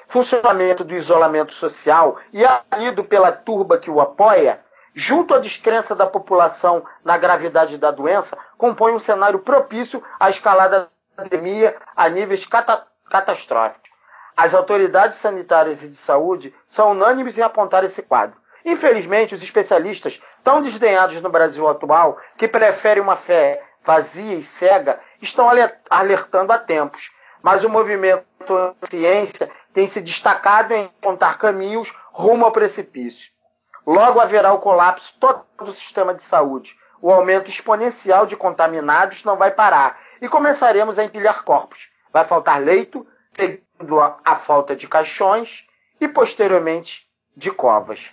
funcionamento 0.06 0.84
do 0.84 0.94
isolamento 0.94 1.52
social 1.52 2.18
e 2.32 2.42
alido 2.70 3.02
pela 3.02 3.32
turba 3.32 3.78
que 3.78 3.90
o 3.90 4.00
apoia, 4.00 4.60
junto 4.94 5.34
à 5.34 5.38
descrença 5.38 5.94
da 5.94 6.06
população 6.06 6.84
na 7.04 7.16
gravidade 7.16 7.78
da 7.78 7.90
doença, 7.90 8.36
compõe 8.56 8.92
um 8.92 9.00
cenário 9.00 9.38
propício 9.38 10.02
à 10.18 10.28
escalada 10.28 10.90
da 11.16 11.24
pandemia 11.24 11.76
a 11.96 12.08
níveis 12.08 12.44
cata 12.46 12.86
catastróficos. 13.10 13.90
As 14.36 14.54
autoridades 14.54 15.18
sanitárias 15.18 15.82
e 15.82 15.88
de 15.88 15.96
saúde 15.96 16.54
são 16.66 16.92
unânimes 16.92 17.36
em 17.36 17.42
apontar 17.42 17.84
esse 17.84 18.02
quadro. 18.02 18.40
Infelizmente, 18.64 19.34
os 19.34 19.42
especialistas, 19.42 20.22
tão 20.42 20.62
desdenhados 20.62 21.20
no 21.20 21.28
Brasil 21.28 21.68
atual, 21.68 22.18
que 22.36 22.48
preferem 22.48 23.02
uma 23.02 23.16
fé 23.16 23.62
vazia 23.84 24.34
e 24.34 24.42
cega, 24.42 25.00
estão 25.20 25.48
alertando 25.90 26.52
há 26.52 26.58
tempos. 26.58 27.10
Mas 27.42 27.64
o 27.64 27.68
movimento 27.68 28.24
ciência 28.88 29.50
tem 29.74 29.86
se 29.86 30.00
destacado 30.00 30.72
em 30.72 30.84
apontar 30.84 31.38
caminhos 31.38 31.92
rumo 32.12 32.44
ao 32.44 32.52
precipício. 32.52 33.30
Logo 33.86 34.20
haverá 34.20 34.52
o 34.52 34.58
colapso 34.58 35.14
total 35.18 35.46
do 35.58 35.72
sistema 35.72 36.14
de 36.14 36.22
saúde. 36.22 36.76
O 37.00 37.10
aumento 37.10 37.50
exponencial 37.50 38.26
de 38.26 38.36
contaminados 38.36 39.24
não 39.24 39.36
vai 39.36 39.50
parar 39.50 40.00
e 40.20 40.28
começaremos 40.28 40.98
a 40.98 41.04
empilhar 41.04 41.42
corpos. 41.42 41.90
Vai 42.12 42.24
faltar 42.24 42.60
leito, 42.60 43.06
seguindo 43.32 44.00
a 44.00 44.34
falta 44.34 44.76
de 44.76 44.86
caixões 44.86 45.66
e 46.00 46.06
posteriormente 46.06 47.08
de 47.36 47.50
covas. 47.50 48.10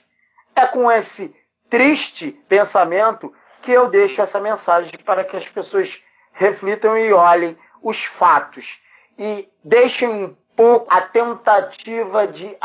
É 0.55 0.65
com 0.65 0.91
esse 0.91 1.35
triste 1.69 2.31
pensamento 2.47 3.33
que 3.61 3.71
eu 3.71 3.87
deixo 3.87 4.21
essa 4.21 4.39
mensagem 4.39 4.97
para 5.05 5.23
que 5.23 5.37
as 5.37 5.47
pessoas 5.47 6.03
reflitam 6.31 6.97
e 6.97 7.13
olhem 7.13 7.57
os 7.81 8.03
fatos 8.03 8.81
e 9.17 9.49
deixem 9.63 10.09
um 10.09 10.35
pouco 10.55 10.91
a 10.91 11.01
tentativa 11.01 12.27
de 12.27 12.57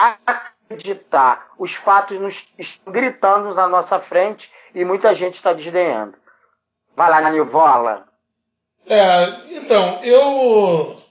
acreditar. 0.69 1.49
Os 1.59 1.74
fatos 1.74 2.19
nos 2.20 2.49
estão 2.59 2.93
gritando 2.93 3.55
na 3.55 3.69
nossa 3.69 4.01
frente 4.01 4.51
e 4.74 4.85
muita 4.85 5.15
gente 5.15 5.35
está 5.35 5.53
desdenhando. 5.53 6.15
Vai 6.97 7.11
lá, 7.11 7.20
Nanivola. 7.20 8.07
É, 8.86 9.57
então, 9.57 10.01
eu 10.03 11.03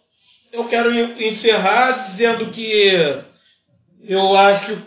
eu 0.52 0.66
quero 0.66 0.94
encerrar 0.94 2.04
dizendo 2.04 2.52
que 2.52 2.92
eu 4.02 4.38
acho 4.38 4.78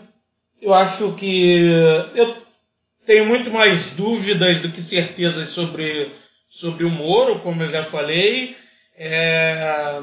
eu 0.61 0.73
acho 0.73 1.13
que 1.13 1.69
eu 2.15 2.35
tenho 3.05 3.25
muito 3.25 3.49
mais 3.49 3.91
dúvidas 3.91 4.61
do 4.61 4.69
que 4.69 4.81
certezas 4.81 5.49
sobre, 5.49 6.11
sobre 6.49 6.83
o 6.83 6.89
Moro, 6.89 7.39
como 7.39 7.63
eu 7.63 7.69
já 7.69 7.83
falei. 7.83 8.55
É, 8.97 10.01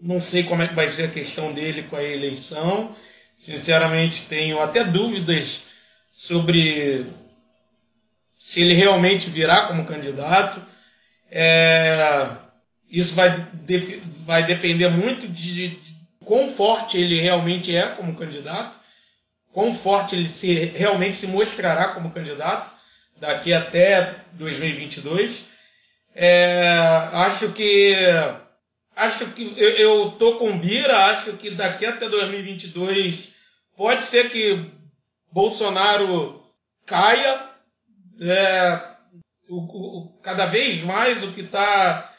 não 0.00 0.20
sei 0.20 0.44
como 0.44 0.62
é 0.62 0.68
que 0.68 0.74
vai 0.74 0.88
ser 0.88 1.04
a 1.04 1.10
questão 1.10 1.52
dele 1.52 1.82
com 1.82 1.96
a 1.96 2.02
eleição. 2.02 2.96
Sinceramente, 3.40 4.26
tenho 4.28 4.60
até 4.60 4.84
dúvidas 4.84 5.62
sobre 6.12 7.06
se 8.38 8.60
ele 8.60 8.74
realmente 8.74 9.30
virá 9.30 9.62
como 9.62 9.86
candidato. 9.86 10.62
É, 11.30 12.28
isso 12.90 13.14
vai, 13.14 13.30
vai 14.24 14.44
depender 14.44 14.88
muito 14.88 15.26
de, 15.28 15.68
de 15.68 15.96
quão 16.24 16.48
forte 16.48 16.98
ele 16.98 17.20
realmente 17.20 17.74
é 17.74 17.86
como 17.86 18.14
candidato 18.14 18.78
quão 19.52 19.72
forte 19.72 20.16
ele 20.16 20.28
se, 20.28 20.52
realmente 20.52 21.16
se 21.16 21.26
mostrará 21.26 21.88
como 21.88 22.10
candidato 22.10 22.72
daqui 23.16 23.52
até 23.52 24.14
2022. 24.32 25.46
É, 26.14 26.78
acho 27.12 27.50
que 27.52 27.94
acho 28.96 29.26
que 29.28 29.54
eu, 29.56 29.68
eu 29.70 30.10
tô 30.12 30.36
com 30.36 30.58
Bira, 30.58 31.06
acho 31.06 31.34
que 31.34 31.50
daqui 31.50 31.86
até 31.86 32.08
2022 32.08 33.29
pode 33.80 34.04
ser 34.04 34.28
que 34.28 34.70
Bolsonaro 35.32 36.44
caia. 36.84 37.48
É, 38.20 38.90
o, 39.48 39.56
o, 39.56 40.20
cada 40.20 40.44
vez 40.44 40.82
mais 40.82 41.24
o 41.24 41.32
que 41.32 41.40
está 41.40 42.14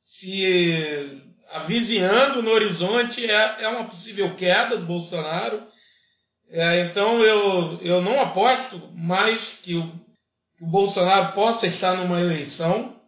se 0.00 1.22
avizinhando 1.50 2.42
no 2.42 2.50
horizonte 2.50 3.30
é, 3.30 3.56
é 3.60 3.68
uma 3.68 3.84
possível 3.84 4.34
queda 4.36 4.78
do 4.78 4.86
Bolsonaro. 4.86 5.62
É, 6.48 6.80
então 6.80 7.22
eu, 7.22 7.78
eu 7.82 8.00
não 8.00 8.18
aposto 8.18 8.78
mais 8.94 9.58
que 9.62 9.74
o, 9.74 9.86
que 10.56 10.64
o 10.64 10.68
Bolsonaro 10.68 11.34
possa 11.34 11.66
estar 11.66 11.94
numa 11.94 12.22
eleição. 12.22 12.98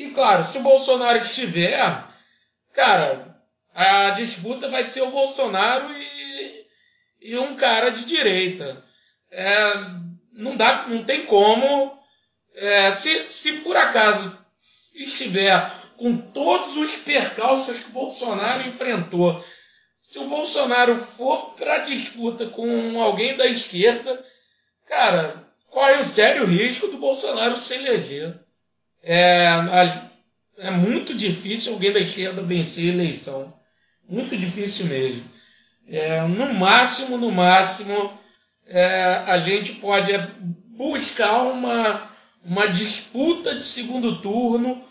E 0.00 0.10
claro, 0.10 0.44
se 0.44 0.58
o 0.58 0.62
Bolsonaro 0.62 1.18
estiver, 1.18 2.04
cara, 2.72 3.40
a 3.72 4.10
disputa 4.10 4.68
vai 4.68 4.82
ser 4.82 5.02
o 5.02 5.12
Bolsonaro 5.12 5.92
e, 5.92 6.17
e 7.20 7.36
um 7.36 7.54
cara 7.56 7.90
de 7.90 8.04
direita. 8.04 8.84
É, 9.30 9.72
não, 10.32 10.56
dá, 10.56 10.86
não 10.88 11.04
tem 11.04 11.24
como. 11.26 11.98
É, 12.54 12.92
se, 12.92 13.26
se 13.26 13.52
por 13.58 13.76
acaso 13.76 14.36
estiver 14.94 15.70
com 15.96 16.16
todos 16.16 16.76
os 16.76 16.96
percalços 16.96 17.78
que 17.78 17.90
o 17.90 17.92
Bolsonaro 17.92 18.66
enfrentou 18.66 19.44
se 20.08 20.18
o 20.18 20.28
Bolsonaro 20.28 20.96
for 20.96 21.54
para 21.54 21.78
disputa 21.78 22.46
com 22.46 22.98
alguém 23.00 23.36
da 23.36 23.46
esquerda, 23.46 24.24
cara, 24.86 25.46
é 25.70 25.98
o 25.98 26.04
sério 26.04 26.46
risco 26.46 26.88
do 26.88 26.96
Bolsonaro 26.96 27.58
se 27.58 27.74
eleger? 27.74 28.38
É, 29.02 29.48
é 30.56 30.70
muito 30.70 31.12
difícil 31.12 31.74
alguém 31.74 31.92
da 31.92 32.00
esquerda 32.00 32.40
vencer 32.40 32.90
a 32.90 32.94
eleição. 32.94 33.54
Muito 34.08 34.34
difícil 34.34 34.86
mesmo. 34.86 35.30
É, 35.88 36.20
no 36.22 36.52
máximo, 36.54 37.16
no 37.16 37.30
máximo, 37.30 38.12
é, 38.66 39.22
a 39.26 39.38
gente 39.38 39.72
pode 39.74 40.12
buscar 40.76 41.42
uma, 41.42 42.10
uma 42.44 42.66
disputa 42.66 43.54
de 43.54 43.62
segundo 43.62 44.20
turno 44.20 44.84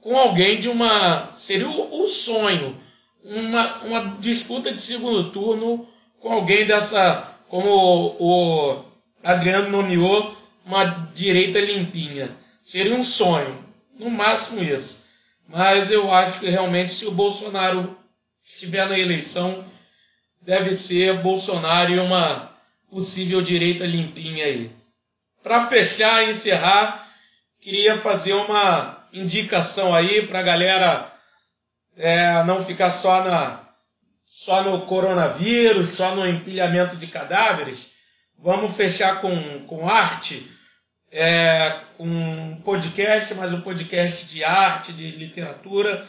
com 0.00 0.16
alguém 0.16 0.60
de 0.60 0.68
uma. 0.68 1.30
Seria 1.30 1.68
o, 1.68 2.02
o 2.02 2.06
sonho 2.06 2.76
uma, 3.24 3.82
uma 3.82 4.16
disputa 4.18 4.72
de 4.72 4.80
segundo 4.80 5.30
turno 5.30 5.88
com 6.18 6.32
alguém 6.32 6.66
dessa, 6.66 7.34
como 7.48 7.68
o, 7.68 8.16
o 8.18 8.84
Adriano 9.22 9.70
nomeou, 9.70 10.34
uma 10.64 10.84
direita 11.14 11.60
limpinha. 11.60 12.30
Seria 12.62 12.94
um 12.94 13.04
sonho, 13.04 13.58
no 13.98 14.10
máximo 14.10 14.62
isso. 14.62 15.04
Mas 15.48 15.90
eu 15.90 16.12
acho 16.12 16.40
que 16.40 16.48
realmente 16.48 16.92
se 16.92 17.06
o 17.06 17.12
Bolsonaro 17.12 17.96
estiver 18.44 18.88
na 18.88 18.98
eleição, 18.98 19.64
deve 20.40 20.74
ser 20.74 21.22
Bolsonaro 21.22 21.92
e 21.92 21.98
uma 21.98 22.50
possível 22.90 23.40
direita 23.42 23.84
limpinha 23.84 24.44
aí. 24.44 24.70
Para 25.42 25.66
fechar 25.66 26.22
e 26.22 26.30
encerrar, 26.30 27.08
queria 27.60 27.96
fazer 27.96 28.34
uma 28.34 29.06
indicação 29.12 29.94
aí 29.94 30.26
para 30.26 30.40
a 30.40 30.42
galera 30.42 31.12
é, 31.96 32.42
não 32.44 32.62
ficar 32.62 32.90
só, 32.90 33.24
na, 33.24 33.60
só 34.24 34.62
no 34.62 34.80
coronavírus, 34.82 35.90
só 35.90 36.14
no 36.14 36.26
empilhamento 36.26 36.96
de 36.96 37.06
cadáveres. 37.06 37.90
Vamos 38.38 38.74
fechar 38.74 39.20
com, 39.20 39.66
com 39.66 39.88
arte, 39.88 40.50
é, 41.12 41.76
um 41.98 42.56
podcast, 42.62 43.34
mas 43.34 43.52
um 43.52 43.60
podcast 43.60 44.26
de 44.26 44.42
arte, 44.42 44.92
de 44.92 45.10
literatura. 45.10 46.08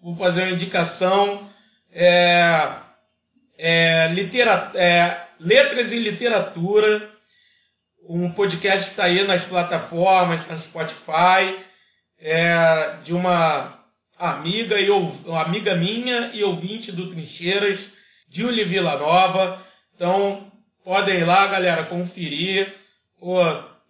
Vou 0.00 0.14
fazer 0.16 0.42
uma 0.42 0.52
indicação. 0.52 1.50
É, 1.90 2.76
é, 3.64 4.12
é, 4.74 5.24
Letras 5.38 5.92
e 5.92 5.98
Literatura, 6.00 7.08
um 8.08 8.28
podcast 8.32 8.86
que 8.86 8.90
está 8.90 9.04
aí 9.04 9.22
nas 9.22 9.44
plataformas, 9.44 10.48
na 10.48 10.58
Spotify, 10.58 11.56
é, 12.18 12.96
de 13.04 13.14
uma 13.14 13.80
amiga 14.18 14.80
e 14.80 14.88
amiga 15.40 15.76
minha 15.76 16.32
e 16.34 16.42
ouvinte 16.42 16.90
do 16.90 17.08
Trincheiras, 17.08 17.92
Julie 18.28 18.64
Villanova. 18.64 19.64
Então, 19.94 20.50
podem 20.82 21.20
ir 21.20 21.24
lá, 21.24 21.46
galera, 21.46 21.84
conferir. 21.84 22.74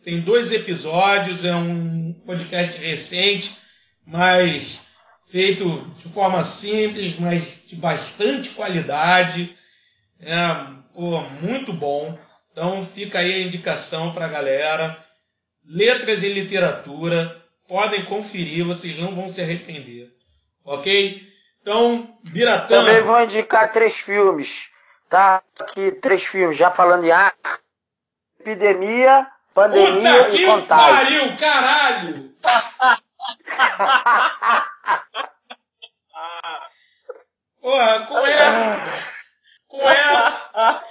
Tem 0.02 0.20
dois 0.20 0.52
episódios, 0.52 1.46
é 1.46 1.56
um 1.56 2.12
podcast 2.26 2.78
recente, 2.78 3.56
mas 4.04 4.82
feito 5.24 5.90
de 5.96 6.10
forma 6.10 6.44
simples, 6.44 7.18
mas 7.18 7.60
de 7.66 7.76
bastante 7.76 8.50
qualidade. 8.50 9.56
É, 10.22 10.66
pô, 10.94 11.20
muito 11.40 11.72
bom. 11.72 12.16
Então 12.52 12.84
fica 12.84 13.18
aí 13.18 13.34
a 13.34 13.46
indicação 13.46 14.12
para 14.12 14.26
a 14.26 14.28
galera. 14.28 14.96
Letras 15.64 16.22
e 16.22 16.32
literatura, 16.32 17.40
podem 17.68 18.04
conferir, 18.04 18.64
vocês 18.64 18.98
não 18.98 19.14
vão 19.14 19.28
se 19.28 19.40
arrepender. 19.40 20.12
Ok? 20.64 21.22
Então, 21.60 22.18
Biratã. 22.22 22.84
Também 22.84 23.00
vou 23.00 23.20
indicar 23.22 23.72
três 23.72 23.96
filmes. 23.96 24.68
Tá? 25.08 25.42
Aqui, 25.60 25.92
três 25.92 26.24
filmes, 26.24 26.56
já 26.56 26.70
falando 26.70 27.04
em 27.04 27.10
arte. 27.10 27.36
Epidemia, 28.40 29.26
Pandemia 29.54 30.24
Puta 30.24 30.28
e 30.28 30.38
que 30.38 30.46
contágio. 30.46 30.96
pariu, 30.96 31.36
caralho! 31.36 32.32
Porra, 37.60 38.00
com 38.00 38.18
essa. 38.18 39.12
Com 39.72 39.90
essa. 39.90 40.82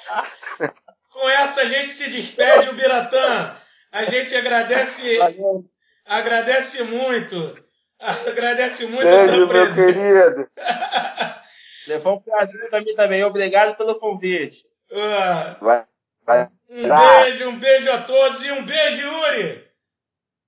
Com 1.11 1.29
essa 1.29 1.61
a 1.61 1.65
gente 1.65 1.89
se 1.89 2.09
despede, 2.09 2.69
o 2.69 2.73
Biratã. 2.73 3.55
A 3.91 4.05
gente 4.05 4.35
agradece. 4.35 5.17
Valeu. 5.17 5.65
Agradece 6.05 6.83
muito. 6.83 7.57
Agradece 7.99 8.87
muito 8.87 9.03
Beijo, 9.03 9.23
essa 9.25 9.37
meu 9.37 9.47
presença. 9.47 9.93
querido. 9.93 10.49
Foi 12.01 12.11
um 12.13 12.19
prazer 12.21 12.69
pra 12.69 12.81
mim 12.81 12.95
também. 12.95 13.23
Obrigado 13.23 13.75
pelo 13.77 13.99
convite. 13.99 14.65
Ah, 14.91 15.55
Vai, 15.61 15.85
vai. 16.25 16.49
Um 16.69 16.87
beijo, 16.95 17.49
um 17.49 17.59
beijo 17.59 17.91
a 17.91 18.01
todos 18.01 18.43
e 18.43 18.51
um 18.51 18.63
beijo, 18.65 19.01
Yuri! 19.05 19.70